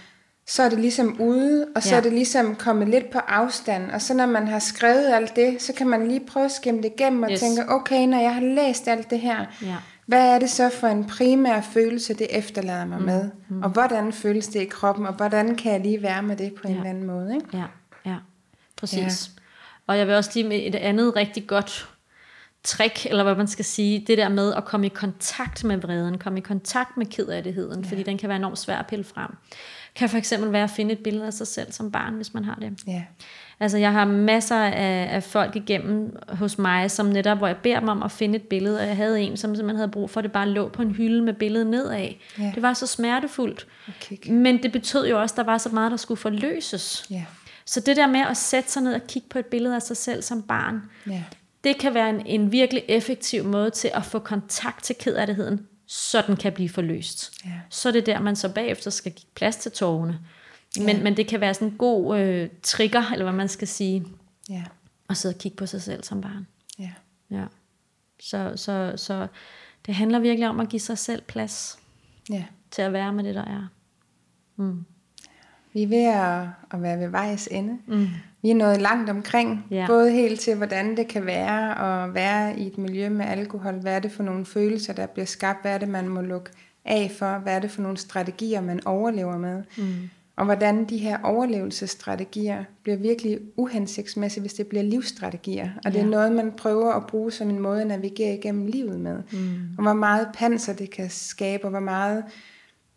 Så 0.46 0.62
er 0.62 0.68
det 0.68 0.80
ligesom 0.80 1.20
ude, 1.20 1.66
og 1.76 1.82
så 1.82 1.90
ja. 1.90 1.96
er 1.96 2.00
det 2.00 2.12
ligesom 2.12 2.54
kommet 2.54 2.88
lidt 2.88 3.10
på 3.10 3.18
afstand. 3.18 3.90
Og 3.90 4.02
så 4.02 4.14
når 4.14 4.26
man 4.26 4.48
har 4.48 4.58
skrevet 4.58 5.12
alt 5.12 5.36
det, 5.36 5.62
så 5.62 5.72
kan 5.72 5.88
man 5.88 6.08
lige 6.08 6.20
prøve 6.26 6.44
at 6.44 6.52
skimme 6.52 6.82
det 6.82 6.92
igennem 6.98 7.22
og 7.22 7.30
yes. 7.32 7.40
tænke, 7.40 7.68
okay, 7.68 8.06
når 8.06 8.20
jeg 8.20 8.34
har 8.34 8.40
læst 8.40 8.88
alt 8.88 9.10
det 9.10 9.20
her, 9.20 9.44
ja. 9.62 9.76
hvad 10.06 10.34
er 10.34 10.38
det 10.38 10.50
så 10.50 10.68
for 10.68 10.86
en 10.86 11.04
primær 11.04 11.60
følelse, 11.60 12.14
det 12.14 12.26
efterlader 12.30 12.84
mig 12.84 12.98
mm. 12.98 13.04
med? 13.04 13.30
Mm. 13.48 13.62
Og 13.62 13.70
hvordan 13.70 14.12
føles 14.12 14.48
det 14.48 14.60
i 14.60 14.64
kroppen, 14.64 15.06
og 15.06 15.14
hvordan 15.14 15.56
kan 15.56 15.72
jeg 15.72 15.80
lige 15.80 16.02
være 16.02 16.22
med 16.22 16.36
det 16.36 16.54
på 16.54 16.60
ja. 16.64 16.68
en 16.68 16.76
eller 16.76 16.90
anden 16.90 17.06
måde? 17.06 17.34
Ikke? 17.34 17.46
Ja, 17.52 17.64
ja, 18.06 18.16
præcis. 18.76 19.30
Ja. 19.36 19.42
Og 19.86 19.98
jeg 19.98 20.06
vil 20.06 20.14
også 20.14 20.30
lige 20.34 20.48
med 20.48 20.60
et 20.62 20.74
andet 20.74 21.16
rigtig 21.16 21.46
godt 21.46 21.93
trick, 22.64 23.06
eller 23.06 23.22
hvad 23.22 23.34
man 23.34 23.46
skal 23.46 23.64
sige, 23.64 24.04
det 24.06 24.18
der 24.18 24.28
med 24.28 24.54
at 24.54 24.64
komme 24.64 24.86
i 24.86 24.88
kontakt 24.88 25.64
med 25.64 25.76
vreden, 25.76 26.18
komme 26.18 26.38
i 26.38 26.42
kontakt 26.42 26.96
med 26.96 27.06
kedeligheden, 27.06 27.82
ja. 27.82 27.88
fordi 27.88 28.02
den 28.02 28.18
kan 28.18 28.28
være 28.28 28.38
enormt 28.38 28.58
svær 28.58 28.78
at 28.78 28.86
pille 28.86 29.04
frem. 29.04 29.30
Kan 29.94 30.08
for 30.08 30.18
eksempel 30.18 30.52
være 30.52 30.64
at 30.64 30.70
finde 30.70 30.92
et 30.92 30.98
billede 30.98 31.26
af 31.26 31.32
sig 31.32 31.46
selv 31.46 31.72
som 31.72 31.90
barn, 31.90 32.14
hvis 32.14 32.34
man 32.34 32.44
har 32.44 32.54
det. 32.54 32.72
Ja. 32.86 33.02
Altså 33.60 33.78
jeg 33.78 33.92
har 33.92 34.04
masser 34.04 34.56
af, 34.56 35.08
af 35.14 35.22
folk 35.22 35.56
igennem 35.56 36.16
hos 36.28 36.58
mig, 36.58 36.90
som 36.90 37.06
netop, 37.06 37.38
hvor 37.38 37.46
jeg 37.46 37.56
beder 37.56 37.80
dem 37.80 37.88
om 37.88 38.02
at 38.02 38.12
finde 38.12 38.36
et 38.36 38.42
billede, 38.42 38.80
og 38.80 38.86
jeg 38.86 38.96
havde 38.96 39.20
en, 39.20 39.36
som 39.36 39.54
simpelthen 39.54 39.76
havde 39.76 39.90
brug 39.90 40.10
for, 40.10 40.20
at 40.20 40.24
det 40.24 40.32
bare 40.32 40.48
lå 40.48 40.68
på 40.68 40.82
en 40.82 40.90
hylde 40.90 41.22
med 41.22 41.32
billedet 41.32 41.66
nedad. 41.66 42.08
Ja. 42.38 42.52
Det 42.54 42.62
var 42.62 42.72
så 42.72 42.86
smertefuldt. 42.86 43.66
Okay. 43.88 44.30
Men 44.30 44.62
det 44.62 44.72
betød 44.72 45.08
jo 45.08 45.20
også, 45.20 45.32
at 45.32 45.36
der 45.36 45.44
var 45.44 45.58
så 45.58 45.68
meget, 45.68 45.90
der 45.90 45.96
skulle 45.96 46.18
forløses. 46.20 47.06
Ja. 47.10 47.24
Så 47.66 47.80
det 47.80 47.96
der 47.96 48.06
med 48.06 48.20
at 48.20 48.36
sætte 48.36 48.70
sig 48.70 48.82
ned 48.82 48.94
og 48.94 49.06
kigge 49.08 49.28
på 49.28 49.38
et 49.38 49.46
billede 49.46 49.74
af 49.74 49.82
sig 49.82 49.96
selv 49.96 50.22
som 50.22 50.42
barn, 50.42 50.82
ja 51.06 51.22
det 51.64 51.78
kan 51.78 51.94
være 51.94 52.10
en, 52.10 52.26
en 52.26 52.52
virkelig 52.52 52.84
effektiv 52.88 53.44
måde 53.44 53.70
til 53.70 53.90
at 53.94 54.04
få 54.04 54.18
kontakt 54.18 54.84
til 54.84 54.96
kederligheden, 54.98 55.66
så 55.86 56.22
den 56.26 56.36
kan 56.36 56.52
blive 56.52 56.68
forløst. 56.68 57.44
Ja. 57.44 57.60
Så 57.70 57.88
er 57.88 57.92
det 57.92 58.06
der, 58.06 58.20
man 58.20 58.36
så 58.36 58.48
bagefter 58.48 58.90
skal 58.90 59.12
give 59.12 59.28
plads 59.34 59.56
til 59.56 59.72
tårerne. 59.72 60.20
Men, 60.76 60.96
ja. 60.96 61.02
men 61.02 61.16
det 61.16 61.26
kan 61.26 61.40
være 61.40 61.54
sådan 61.54 61.68
en 61.68 61.78
god 61.78 62.18
øh, 62.18 62.48
trigger, 62.62 63.12
eller 63.12 63.24
hvad 63.24 63.32
man 63.32 63.48
skal 63.48 63.68
sige, 63.68 64.06
ja. 64.50 64.64
at 65.10 65.16
sidde 65.16 65.34
og 65.34 65.38
kigge 65.38 65.56
på 65.56 65.66
sig 65.66 65.82
selv 65.82 66.04
som 66.04 66.20
barn. 66.20 66.46
Ja. 66.78 66.92
ja. 67.30 67.44
Så, 68.20 68.52
så, 68.56 68.92
så 68.96 69.26
det 69.86 69.94
handler 69.94 70.18
virkelig 70.18 70.48
om 70.48 70.60
at 70.60 70.68
give 70.68 70.80
sig 70.80 70.98
selv 70.98 71.22
plads 71.22 71.78
ja. 72.30 72.44
til 72.70 72.82
at 72.82 72.92
være 72.92 73.12
med 73.12 73.24
det, 73.24 73.34
der 73.34 73.44
er. 73.44 73.68
Mm. 74.56 74.84
Vi 75.74 75.82
er 75.82 75.88
ved 75.88 76.04
at, 76.04 76.48
at 76.70 76.82
være 76.82 77.00
ved 77.00 77.08
vejs 77.08 77.48
ende. 77.50 77.78
Mm. 77.86 78.06
Vi 78.42 78.50
er 78.50 78.54
nået 78.54 78.80
langt 78.80 79.10
omkring, 79.10 79.66
ja. 79.70 79.86
både 79.86 80.10
helt 80.10 80.40
til, 80.40 80.54
hvordan 80.54 80.96
det 80.96 81.08
kan 81.08 81.26
være 81.26 82.04
at 82.04 82.14
være 82.14 82.58
i 82.58 82.66
et 82.66 82.78
miljø 82.78 83.08
med 83.08 83.24
alkohol. 83.26 83.74
Hvad 83.74 83.96
er 83.96 83.98
det 83.98 84.12
for 84.12 84.22
nogle 84.22 84.46
følelser, 84.46 84.92
der 84.92 85.06
bliver 85.06 85.26
skabt? 85.26 85.62
Hvad 85.62 85.74
er 85.74 85.78
det, 85.78 85.88
man 85.88 86.08
må 86.08 86.20
lukke 86.20 86.50
af 86.84 87.12
for? 87.18 87.38
Hvad 87.38 87.56
er 87.56 87.60
det 87.60 87.70
for 87.70 87.82
nogle 87.82 87.96
strategier, 87.96 88.60
man 88.60 88.86
overlever 88.86 89.38
med? 89.38 89.62
Mm. 89.78 90.10
Og 90.36 90.44
hvordan 90.44 90.84
de 90.84 90.98
her 90.98 91.18
overlevelsesstrategier 91.22 92.64
bliver 92.82 92.96
virkelig 92.96 93.38
uhensigtsmæssige, 93.56 94.40
hvis 94.40 94.54
det 94.54 94.66
bliver 94.66 94.82
livsstrategier. 94.82 95.70
Og 95.76 95.82
ja. 95.84 95.90
det 95.90 96.00
er 96.00 96.10
noget, 96.10 96.32
man 96.32 96.52
prøver 96.52 96.92
at 96.92 97.06
bruge 97.06 97.32
som 97.32 97.50
en 97.50 97.58
måde 97.58 97.80
at 97.80 97.86
navigere 97.86 98.34
igennem 98.34 98.66
livet 98.66 99.00
med. 99.00 99.22
Mm. 99.32 99.54
Og 99.78 99.82
hvor 99.82 99.92
meget 99.92 100.28
panser 100.34 100.72
det 100.72 100.90
kan 100.90 101.10
skabe, 101.10 101.64
og 101.64 101.70
hvor 101.70 101.80
meget 101.80 102.24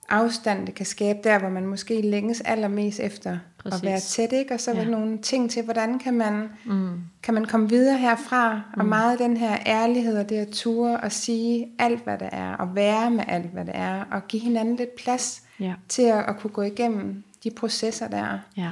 afstand, 0.10 0.66
det 0.68 0.76
kan 0.76 0.86
skabe 0.86 1.20
der, 1.24 1.40
hvor 1.40 1.50
man 1.50 1.66
måske 1.66 2.02
længes 2.02 2.42
allermest 2.42 3.00
efter 3.00 3.38
Præcis. 3.58 3.80
at 3.80 3.86
være 3.86 4.00
tæt, 4.00 4.32
ikke? 4.32 4.54
Og 4.54 4.60
så 4.60 4.72
er 4.72 4.76
ja. 4.76 4.86
nogle 4.86 5.18
ting 5.18 5.52
til, 5.52 5.64
hvordan 5.64 6.00
kan 6.00 6.14
man, 6.14 6.50
mm. 6.66 7.02
kan 7.24 7.34
man 7.34 7.46
komme 7.46 7.70
videre 7.70 7.98
herfra, 7.98 8.56
mm. 8.56 8.80
og 8.80 8.86
meget 8.86 9.20
den 9.20 9.38
her 9.38 9.58
ærlighed, 9.66 10.18
og 10.18 10.30
det 10.30 10.36
at 10.36 10.48
ture 10.48 11.00
og 11.00 11.12
sige 11.12 11.68
alt, 11.80 12.04
hvad 12.04 12.18
det 12.18 12.30
er, 12.32 12.54
og 12.54 12.76
være 12.76 13.12
med 13.12 13.24
alt, 13.28 13.46
hvad 13.46 13.66
det 13.66 13.76
er, 13.76 14.04
og 14.12 14.28
give 14.28 14.42
hinanden 14.42 14.76
lidt 14.76 14.96
plads 14.96 15.42
ja. 15.60 15.74
til 15.90 16.02
at, 16.02 16.26
at 16.28 16.40
kunne 16.40 16.52
gå 16.52 16.62
igennem 16.62 17.24
de 17.44 17.52
processer 17.52 18.08
der. 18.08 18.40
Ja. 18.58 18.70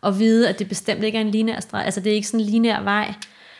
Og 0.00 0.18
vide, 0.18 0.48
at 0.48 0.58
det 0.58 0.68
bestemt 0.68 1.04
ikke 1.04 1.18
er 1.18 1.22
en 1.22 1.30
lineær 1.30 1.60
streg, 1.60 1.84
altså 1.84 2.00
det 2.00 2.10
er 2.10 2.14
ikke 2.14 2.28
sådan 2.28 2.40
en 2.40 2.50
lineær 2.50 2.82
vej, 2.82 3.14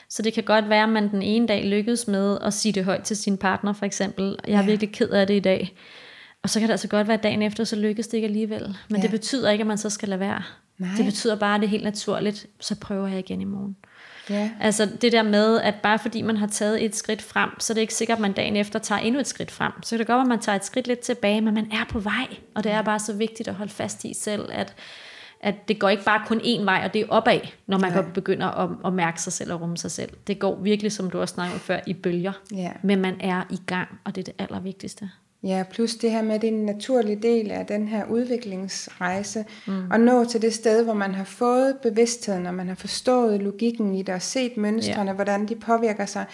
så 0.09 0.23
det 0.23 0.33
kan 0.33 0.45
godt 0.45 0.69
være, 0.69 0.83
at 0.83 0.89
man 0.89 1.11
den 1.11 1.23
ene 1.23 1.47
dag 1.47 1.65
lykkes 1.65 2.09
med 2.09 2.39
at 2.43 2.55
sige 2.55 2.73
det 2.73 2.85
højt 2.85 3.03
til 3.03 3.17
sin 3.17 3.37
partner, 3.37 3.73
for 3.73 3.87
eksempel. 3.87 4.37
Jeg 4.47 4.55
er 4.55 4.61
ja. 4.61 4.67
virkelig 4.67 4.93
ked 4.93 5.09
af 5.09 5.27
det 5.27 5.35
i 5.35 5.41
dag. 5.41 5.77
Og 6.45 6.51
så 6.51 6.61
kan 6.61 6.69
det 6.69 6.73
altså 6.73 6.89
godt 6.89 7.09
være, 7.09 7.17
at 7.17 7.23
dagen 7.23 7.43
efter, 7.43 7.65
så 7.65 7.77
lykkes 7.77 8.07
det 8.07 8.15
ikke 8.17 8.27
alligevel. 8.27 8.77
Men 8.89 8.97
ja. 8.97 9.03
det 9.03 9.11
betyder 9.11 9.51
ikke, 9.51 9.63
at 9.63 9.67
man 9.67 9.79
så 9.79 9.91
skal 9.91 10.09
lade 10.09 10.21
være. 10.21 10.43
Nej. 10.79 10.91
Det 10.97 11.05
betyder 11.05 11.37
bare, 11.37 11.55
at 11.55 11.61
det 11.61 11.67
er 11.67 11.71
helt 11.71 11.85
naturligt, 11.85 12.47
så 12.61 12.77
prøver 12.77 13.09
jeg 13.09 13.19
igen 13.19 13.41
i 13.41 13.45
morgen. 13.45 13.77
Ja. 14.31 14.51
Altså 14.61 14.89
det 15.01 15.13
der 15.13 15.23
med, 15.23 15.61
at 15.61 15.75
bare 15.83 15.99
fordi 15.99 16.23
man 16.23 16.37
har 16.37 16.47
taget 16.47 16.85
et 16.85 16.97
skridt 16.97 17.23
frem, 17.23 17.51
så 17.59 17.73
er 17.73 17.75
det 17.75 17.81
ikke 17.81 17.95
sikkert, 17.95 18.17
at 18.17 18.23
man 18.23 18.33
dagen 18.33 18.57
efter 18.57 18.79
tager 18.79 18.99
endnu 18.99 19.21
et 19.21 19.27
skridt 19.27 19.51
frem. 19.51 19.73
Så 19.83 19.91
kan 19.91 19.99
det 19.99 20.07
godt 20.07 20.17
være, 20.17 20.23
at 20.23 20.29
man 20.29 20.41
tager 20.41 20.57
et 20.57 20.65
skridt 20.65 20.87
lidt 20.87 20.99
tilbage, 20.99 21.41
men 21.41 21.55
man 21.55 21.69
er 21.73 21.85
på 21.91 21.99
vej. 21.99 22.27
Og 22.55 22.65
det 22.65 22.73
er 22.73 22.83
bare 22.83 22.99
så 22.99 23.13
vigtigt 23.13 23.49
at 23.49 23.55
holde 23.55 23.73
fast 23.73 24.05
i 24.05 24.15
selv, 24.15 24.49
at, 24.53 24.75
at 25.41 25.69
det 25.69 25.79
går 25.79 25.89
ikke 25.89 26.05
bare 26.05 26.23
kun 26.27 26.41
én 26.41 26.65
vej, 26.65 26.83
og 26.85 26.95
det 26.95 27.01
er 27.01 27.07
opad, 27.09 27.41
når 27.67 27.79
man 27.79 27.93
ja. 27.93 28.03
begynder 28.15 28.47
at, 28.47 28.71
at 28.87 28.93
mærke 28.93 29.23
sig 29.23 29.33
selv 29.33 29.53
og 29.53 29.61
rumme 29.61 29.77
sig 29.77 29.91
selv. 29.91 30.11
Det 30.27 30.39
går 30.39 30.61
virkelig, 30.63 30.93
som 30.93 31.11
du 31.11 31.21
også 31.21 31.35
snakkede 31.35 31.61
før, 31.61 31.81
i 31.87 31.93
bølger. 31.93 32.33
Ja. 32.53 32.73
Men 32.83 33.01
man 33.01 33.17
er 33.21 33.43
i 33.51 33.61
gang, 33.67 33.89
og 34.05 34.15
det 34.15 34.21
er 34.21 34.33
det 34.33 34.35
allervigtigste. 34.39 35.11
Ja, 35.45 35.65
plus 35.71 35.95
det 35.95 36.11
her 36.11 36.23
med, 36.23 36.35
at 36.35 36.43
det 36.43 36.49
er 36.49 36.53
en 36.53 36.67
naturlig 36.67 37.23
del 37.23 37.51
af 37.51 37.67
den 37.67 37.89
her 37.89 38.05
udviklingsrejse, 38.05 39.45
mm. 39.67 39.93
at 39.93 40.01
nå 40.01 40.25
til 40.25 40.43
det 40.43 40.55
sted, 40.55 40.85
hvor 40.85 40.95
man 40.95 41.15
har 41.15 41.25
fået 41.25 41.77
bevidstheden, 41.83 42.47
og 42.47 42.55
man 42.55 42.69
har 42.69 42.75
forstået 42.75 43.43
logikken 43.43 43.95
i 43.95 44.03
det, 44.03 44.15
og 44.15 44.23
set 44.23 44.57
mønstrene, 44.57 45.11
ja. 45.11 45.15
hvordan 45.15 45.49
de 45.49 45.55
påvirker 45.55 46.07
sig. 46.07 46.25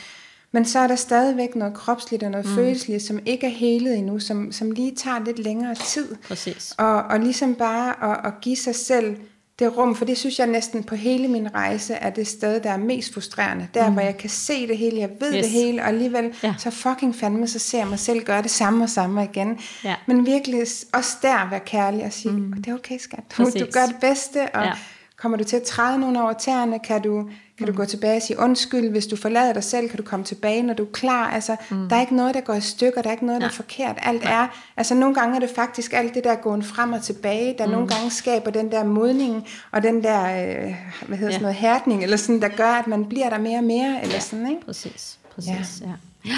Men 0.52 0.64
så 0.64 0.78
er 0.78 0.86
der 0.86 0.96
stadigvæk 0.96 1.56
noget 1.56 1.74
kropsligt 1.74 2.22
og 2.22 2.30
noget 2.30 2.46
mm. 2.46 2.54
følelsligt, 2.54 3.02
som 3.02 3.18
ikke 3.26 3.46
er 3.46 3.50
helet 3.50 3.98
endnu, 3.98 4.18
som, 4.18 4.52
som 4.52 4.70
lige 4.70 4.94
tager 4.94 5.24
lidt 5.24 5.38
længere 5.38 5.74
tid. 5.74 6.16
Præcis. 6.28 6.74
Og, 6.78 7.02
og 7.02 7.20
ligesom 7.20 7.54
bare 7.54 8.10
at, 8.10 8.26
at 8.26 8.40
give 8.40 8.56
sig 8.56 8.74
selv 8.74 9.16
det 9.60 9.76
rum, 9.76 9.94
for 9.94 10.04
det 10.04 10.18
synes 10.18 10.38
jeg 10.38 10.46
næsten 10.46 10.84
på 10.84 10.94
hele 10.94 11.28
min 11.28 11.54
rejse 11.54 11.94
er 11.94 12.10
det 12.10 12.26
sted, 12.26 12.60
der 12.60 12.70
er 12.70 12.76
mest 12.76 13.14
frustrerende. 13.14 13.68
Der, 13.74 13.88
mm. 13.88 13.92
hvor 13.92 14.02
jeg 14.02 14.16
kan 14.16 14.30
se 14.30 14.66
det 14.66 14.78
hele, 14.78 15.00
jeg 15.00 15.10
ved 15.20 15.34
yes. 15.34 15.44
det 15.44 15.50
hele, 15.50 15.82
og 15.82 15.88
alligevel 15.88 16.34
ja. 16.42 16.54
så 16.58 16.70
fucking 16.70 17.16
fandme, 17.16 17.48
så 17.48 17.58
ser 17.58 17.78
jeg 17.78 17.88
mig 17.88 17.98
selv 17.98 18.24
gøre 18.24 18.42
det 18.42 18.50
samme 18.50 18.84
og 18.84 18.90
samme 18.90 19.24
igen. 19.24 19.58
Ja. 19.84 19.94
Men 20.06 20.26
virkelig 20.26 20.60
også 20.92 21.16
der 21.22 21.50
være 21.50 21.60
kærlig 21.60 22.04
og 22.04 22.12
sige, 22.12 22.32
mm. 22.32 22.52
det 22.52 22.68
er 22.68 22.74
okay 22.74 22.98
skat, 22.98 23.24
du, 23.38 23.44
du 23.44 23.66
gør 23.72 23.86
det 23.86 23.96
bedste, 24.00 24.54
og 24.54 24.64
ja. 24.64 24.72
kommer 25.16 25.38
du 25.38 25.44
til 25.44 25.56
at 25.56 25.62
træde 25.62 25.98
nogen 25.98 26.16
over 26.16 26.32
tæerne, 26.32 26.78
kan 26.78 27.02
du 27.02 27.28
kan 27.60 27.68
mm. 27.68 27.74
du 27.74 27.82
gå 27.82 27.84
tilbage 27.84 28.16
og 28.16 28.22
sige 28.22 28.38
undskyld, 28.38 28.90
hvis 28.90 29.06
du 29.06 29.16
forlader 29.16 29.52
dig 29.52 29.64
selv, 29.64 29.88
kan 29.88 29.96
du 29.96 30.02
komme 30.02 30.24
tilbage, 30.24 30.62
når 30.62 30.74
du 30.74 30.82
er 30.82 30.90
klar. 30.92 31.30
Altså, 31.30 31.56
mm. 31.70 31.88
der 31.88 31.96
er 31.96 32.00
ikke 32.00 32.16
noget, 32.16 32.34
der 32.34 32.40
går 32.40 32.54
i 32.54 32.60
stykker, 32.60 33.02
der 33.02 33.08
er 33.08 33.12
ikke 33.12 33.26
noget, 33.26 33.40
der 33.40 33.46
er 33.46 33.52
forkert. 33.52 33.98
Alt 34.02 34.22
er, 34.24 34.46
altså 34.76 34.94
nogle 34.94 35.14
gange 35.14 35.36
er 35.36 35.40
det 35.40 35.50
faktisk 35.54 35.92
alt 35.92 36.14
det 36.14 36.24
der 36.24 36.34
gåen 36.34 36.62
frem 36.62 36.92
og 36.92 37.02
tilbage, 37.02 37.54
der 37.58 37.66
mm. 37.66 37.72
nogle 37.72 37.88
gange 37.88 38.10
skaber 38.10 38.50
den 38.50 38.72
der 38.72 38.84
modning, 38.84 39.48
og 39.72 39.82
den 39.82 40.04
der, 40.04 40.22
øh, 40.22 40.74
hvad 41.06 41.18
hedder 41.18 41.32
ja. 41.32 41.32
sådan 41.32 41.42
noget, 41.42 41.56
hærdning, 41.56 42.02
eller 42.02 42.16
sådan, 42.16 42.42
der 42.42 42.48
gør, 42.48 42.70
at 42.70 42.86
man 42.86 43.04
bliver 43.04 43.30
der 43.30 43.38
mere 43.38 43.58
og 43.58 43.64
mere, 43.64 44.02
eller 44.02 44.14
ja. 44.14 44.20
sådan, 44.20 44.50
ikke? 44.50 44.66
Præcis, 44.66 45.18
præcis, 45.34 45.80
ja. 45.80 45.86
ja. 46.24 46.36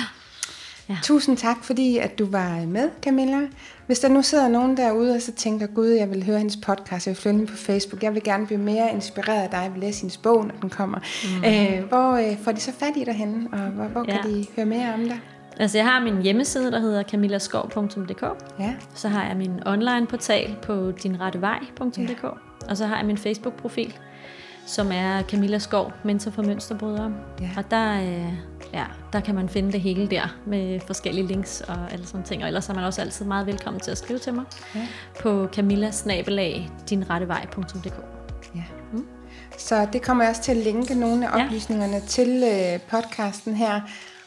Ja. 0.92 0.98
Tusind 1.02 1.36
tak, 1.36 1.64
fordi 1.64 1.98
at 1.98 2.18
du 2.18 2.26
var 2.26 2.66
med, 2.66 2.90
Camilla. 3.02 3.40
Hvis 3.86 3.98
der 3.98 4.08
nu 4.08 4.22
sidder 4.22 4.48
nogen 4.48 4.76
derude, 4.76 5.14
og 5.14 5.22
så 5.22 5.32
tænker, 5.32 5.66
gud, 5.66 5.86
jeg 5.86 6.10
vil 6.10 6.24
høre 6.24 6.38
hendes 6.38 6.56
podcast, 6.56 7.06
jeg 7.06 7.14
vil 7.14 7.22
følge 7.22 7.36
hende 7.36 7.50
på 7.50 7.56
Facebook, 7.56 8.02
jeg 8.02 8.14
vil 8.14 8.22
gerne 8.22 8.46
blive 8.46 8.60
mere 8.60 8.92
inspireret 8.92 9.42
af 9.42 9.48
dig, 9.50 9.60
jeg 9.62 9.72
vil 9.72 9.80
læse 9.80 10.00
hendes 10.00 10.16
bog, 10.16 10.46
når 10.46 10.54
den 10.60 10.70
kommer. 10.70 10.98
Mm. 10.98 11.44
Øh, 11.44 11.88
hvor 11.88 12.12
øh, 12.12 12.38
får 12.44 12.52
de 12.52 12.60
så 12.60 12.72
fat 12.78 12.96
i 12.96 13.04
dig 13.04 13.14
henne, 13.14 13.48
og 13.52 13.58
hvor, 13.58 13.84
hvor 13.84 14.04
ja. 14.08 14.22
kan 14.22 14.30
de 14.30 14.46
høre 14.56 14.66
mere 14.66 14.94
om 14.94 15.00
dig? 15.00 15.20
Altså 15.56 15.78
jeg 15.78 15.86
har 15.86 16.00
min 16.00 16.22
hjemmeside, 16.22 16.70
der 16.72 16.78
hedder 16.78 17.02
camillaskov.dk. 17.02 18.22
Ja. 18.58 18.74
Så 18.94 19.08
har 19.08 19.26
jeg 19.26 19.36
min 19.36 19.52
online 19.66 20.06
portal 20.06 20.56
på 20.62 20.90
dinrettevej.dk. 21.02 22.22
Ja. 22.22 22.28
Og 22.68 22.76
så 22.76 22.86
har 22.86 22.96
jeg 22.96 23.06
min 23.06 23.18
Facebook-profil, 23.18 23.94
som 24.66 24.92
er 24.92 25.22
Camilla 25.22 25.58
Skov, 25.58 25.92
mentor 26.04 26.30
for 26.30 26.42
mønsterbrydere. 26.42 27.14
Ja. 27.40 27.50
Og 27.56 27.70
der, 27.70 28.02
øh, 28.02 28.32
ja, 28.72 28.84
der 29.12 29.20
kan 29.20 29.34
man 29.34 29.48
finde 29.48 29.72
det 29.72 29.80
hele 29.80 30.06
der 30.06 30.36
med 30.46 30.80
forskellige 30.86 31.26
links 31.26 31.60
og 31.60 31.92
alle 31.92 32.06
sådan 32.06 32.24
ting. 32.24 32.42
Og 32.42 32.48
ellers 32.48 32.68
er 32.68 32.74
man 32.74 32.84
også 32.84 33.00
altid 33.00 33.24
meget 33.24 33.46
velkommen 33.46 33.80
til 33.80 33.90
at 33.90 33.98
skrive 33.98 34.18
til 34.18 34.34
mig 34.34 34.44
ja. 34.74 34.86
på 35.20 35.48
camillasnabelag.dinrettevej.dk 35.52 37.94
Ja. 38.54 38.64
Mm. 38.92 39.06
Så 39.58 39.88
det 39.92 40.02
kommer 40.02 40.24
jeg 40.24 40.30
også 40.30 40.42
til 40.42 40.52
at 40.52 40.58
linke 40.58 40.94
nogle 40.94 41.28
af 41.28 41.44
oplysningerne 41.44 41.92
ja. 41.92 42.00
til 42.00 42.44
øh, 42.44 42.80
podcasten 42.80 43.54
her. 43.54 43.80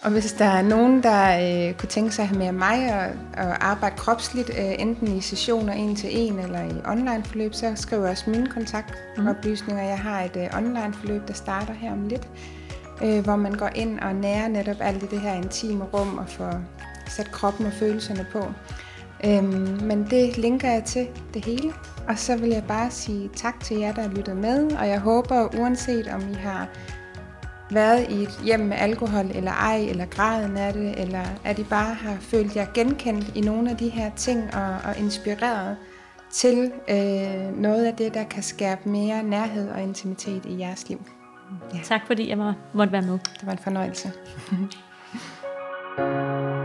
Og 0.05 0.11
hvis 0.11 0.33
der 0.33 0.45
er 0.45 0.61
nogen, 0.61 1.03
der 1.03 1.37
øh, 1.69 1.73
kunne 1.73 1.89
tænke 1.89 2.11
sig 2.11 2.23
at 2.23 2.29
have 2.29 2.39
med 2.39 2.51
mig 2.51 2.93
og, 2.93 3.09
og 3.45 3.65
arbejde 3.65 3.95
kropsligt, 3.97 4.49
øh, 4.49 4.75
enten 4.79 5.17
i 5.17 5.21
sessioner 5.21 5.73
en 5.73 5.95
til 5.95 6.09
en 6.11 6.39
eller 6.39 6.61
i 6.61 6.73
online 6.85 7.23
forløb, 7.23 7.53
så 7.53 7.71
skriver 7.75 8.03
jeg 8.03 8.11
også 8.11 8.29
mine 8.29 8.47
kontaktoplysninger. 8.47 9.83
Mm. 9.83 9.89
Jeg 9.89 9.99
har 9.99 10.21
et 10.21 10.37
øh, 10.37 10.57
online 10.57 10.93
forløb, 10.93 11.27
der 11.27 11.33
starter 11.33 11.73
her 11.73 11.91
om 11.91 12.07
lidt, 12.07 12.27
øh, 13.03 13.23
hvor 13.23 13.35
man 13.35 13.53
går 13.53 13.69
ind 13.75 13.99
og 13.99 14.15
nærer 14.15 14.47
netop 14.47 14.75
alt 14.79 15.03
i 15.03 15.05
det 15.05 15.19
her 15.19 15.33
intime 15.33 15.83
rum 15.83 16.17
og 16.17 16.29
får 16.29 16.61
sat 17.07 17.31
kroppen 17.31 17.65
og 17.65 17.73
følelserne 17.73 18.27
på. 18.31 18.45
Øhm, 19.25 19.79
men 19.83 20.07
det 20.09 20.37
linker 20.37 20.71
jeg 20.71 20.83
til 20.83 21.07
det 21.33 21.45
hele. 21.45 21.73
Og 22.07 22.19
så 22.19 22.37
vil 22.37 22.49
jeg 22.49 22.63
bare 22.67 22.91
sige 22.91 23.29
tak 23.35 23.63
til 23.63 23.77
jer, 23.77 23.93
der 23.93 24.01
har 24.01 24.09
lyttet 24.09 24.37
med, 24.37 24.71
og 24.71 24.87
jeg 24.87 24.99
håber, 24.99 25.55
uanset 25.59 26.07
om 26.07 26.21
I 26.31 26.33
har 26.33 26.67
været 27.71 28.09
i 28.09 28.23
et 28.23 28.39
hjem 28.43 28.59
med 28.59 28.77
alkohol 28.77 29.25
eller 29.35 29.51
ej, 29.51 29.77
eller 29.89 30.05
graden 30.05 30.57
af 30.57 30.73
det, 30.73 31.01
eller 31.01 31.23
at 31.43 31.59
I 31.59 31.63
bare 31.63 31.93
har 31.93 32.17
følt 32.19 32.55
jer 32.55 32.65
genkendt 32.73 33.31
i 33.35 33.41
nogle 33.41 33.69
af 33.69 33.77
de 33.77 33.89
her 33.89 34.11
ting 34.15 34.55
og, 34.55 34.77
og 34.83 34.97
inspireret 34.97 35.77
til 36.31 36.71
øh, 36.89 37.61
noget 37.61 37.85
af 37.85 37.95
det, 37.95 38.13
der 38.13 38.23
kan 38.23 38.43
skabe 38.43 38.89
mere 38.89 39.23
nærhed 39.23 39.69
og 39.69 39.81
intimitet 39.81 40.45
i 40.45 40.59
jeres 40.59 40.89
liv. 40.89 41.01
Ja. 41.73 41.79
Tak 41.83 42.01
fordi 42.07 42.29
jeg 42.29 42.37
må, 42.37 42.53
måtte 42.73 42.93
være 42.93 43.01
med. 43.01 43.19
Det 43.39 43.45
var 43.45 43.51
en 43.51 43.57
fornøjelse. 43.57 44.11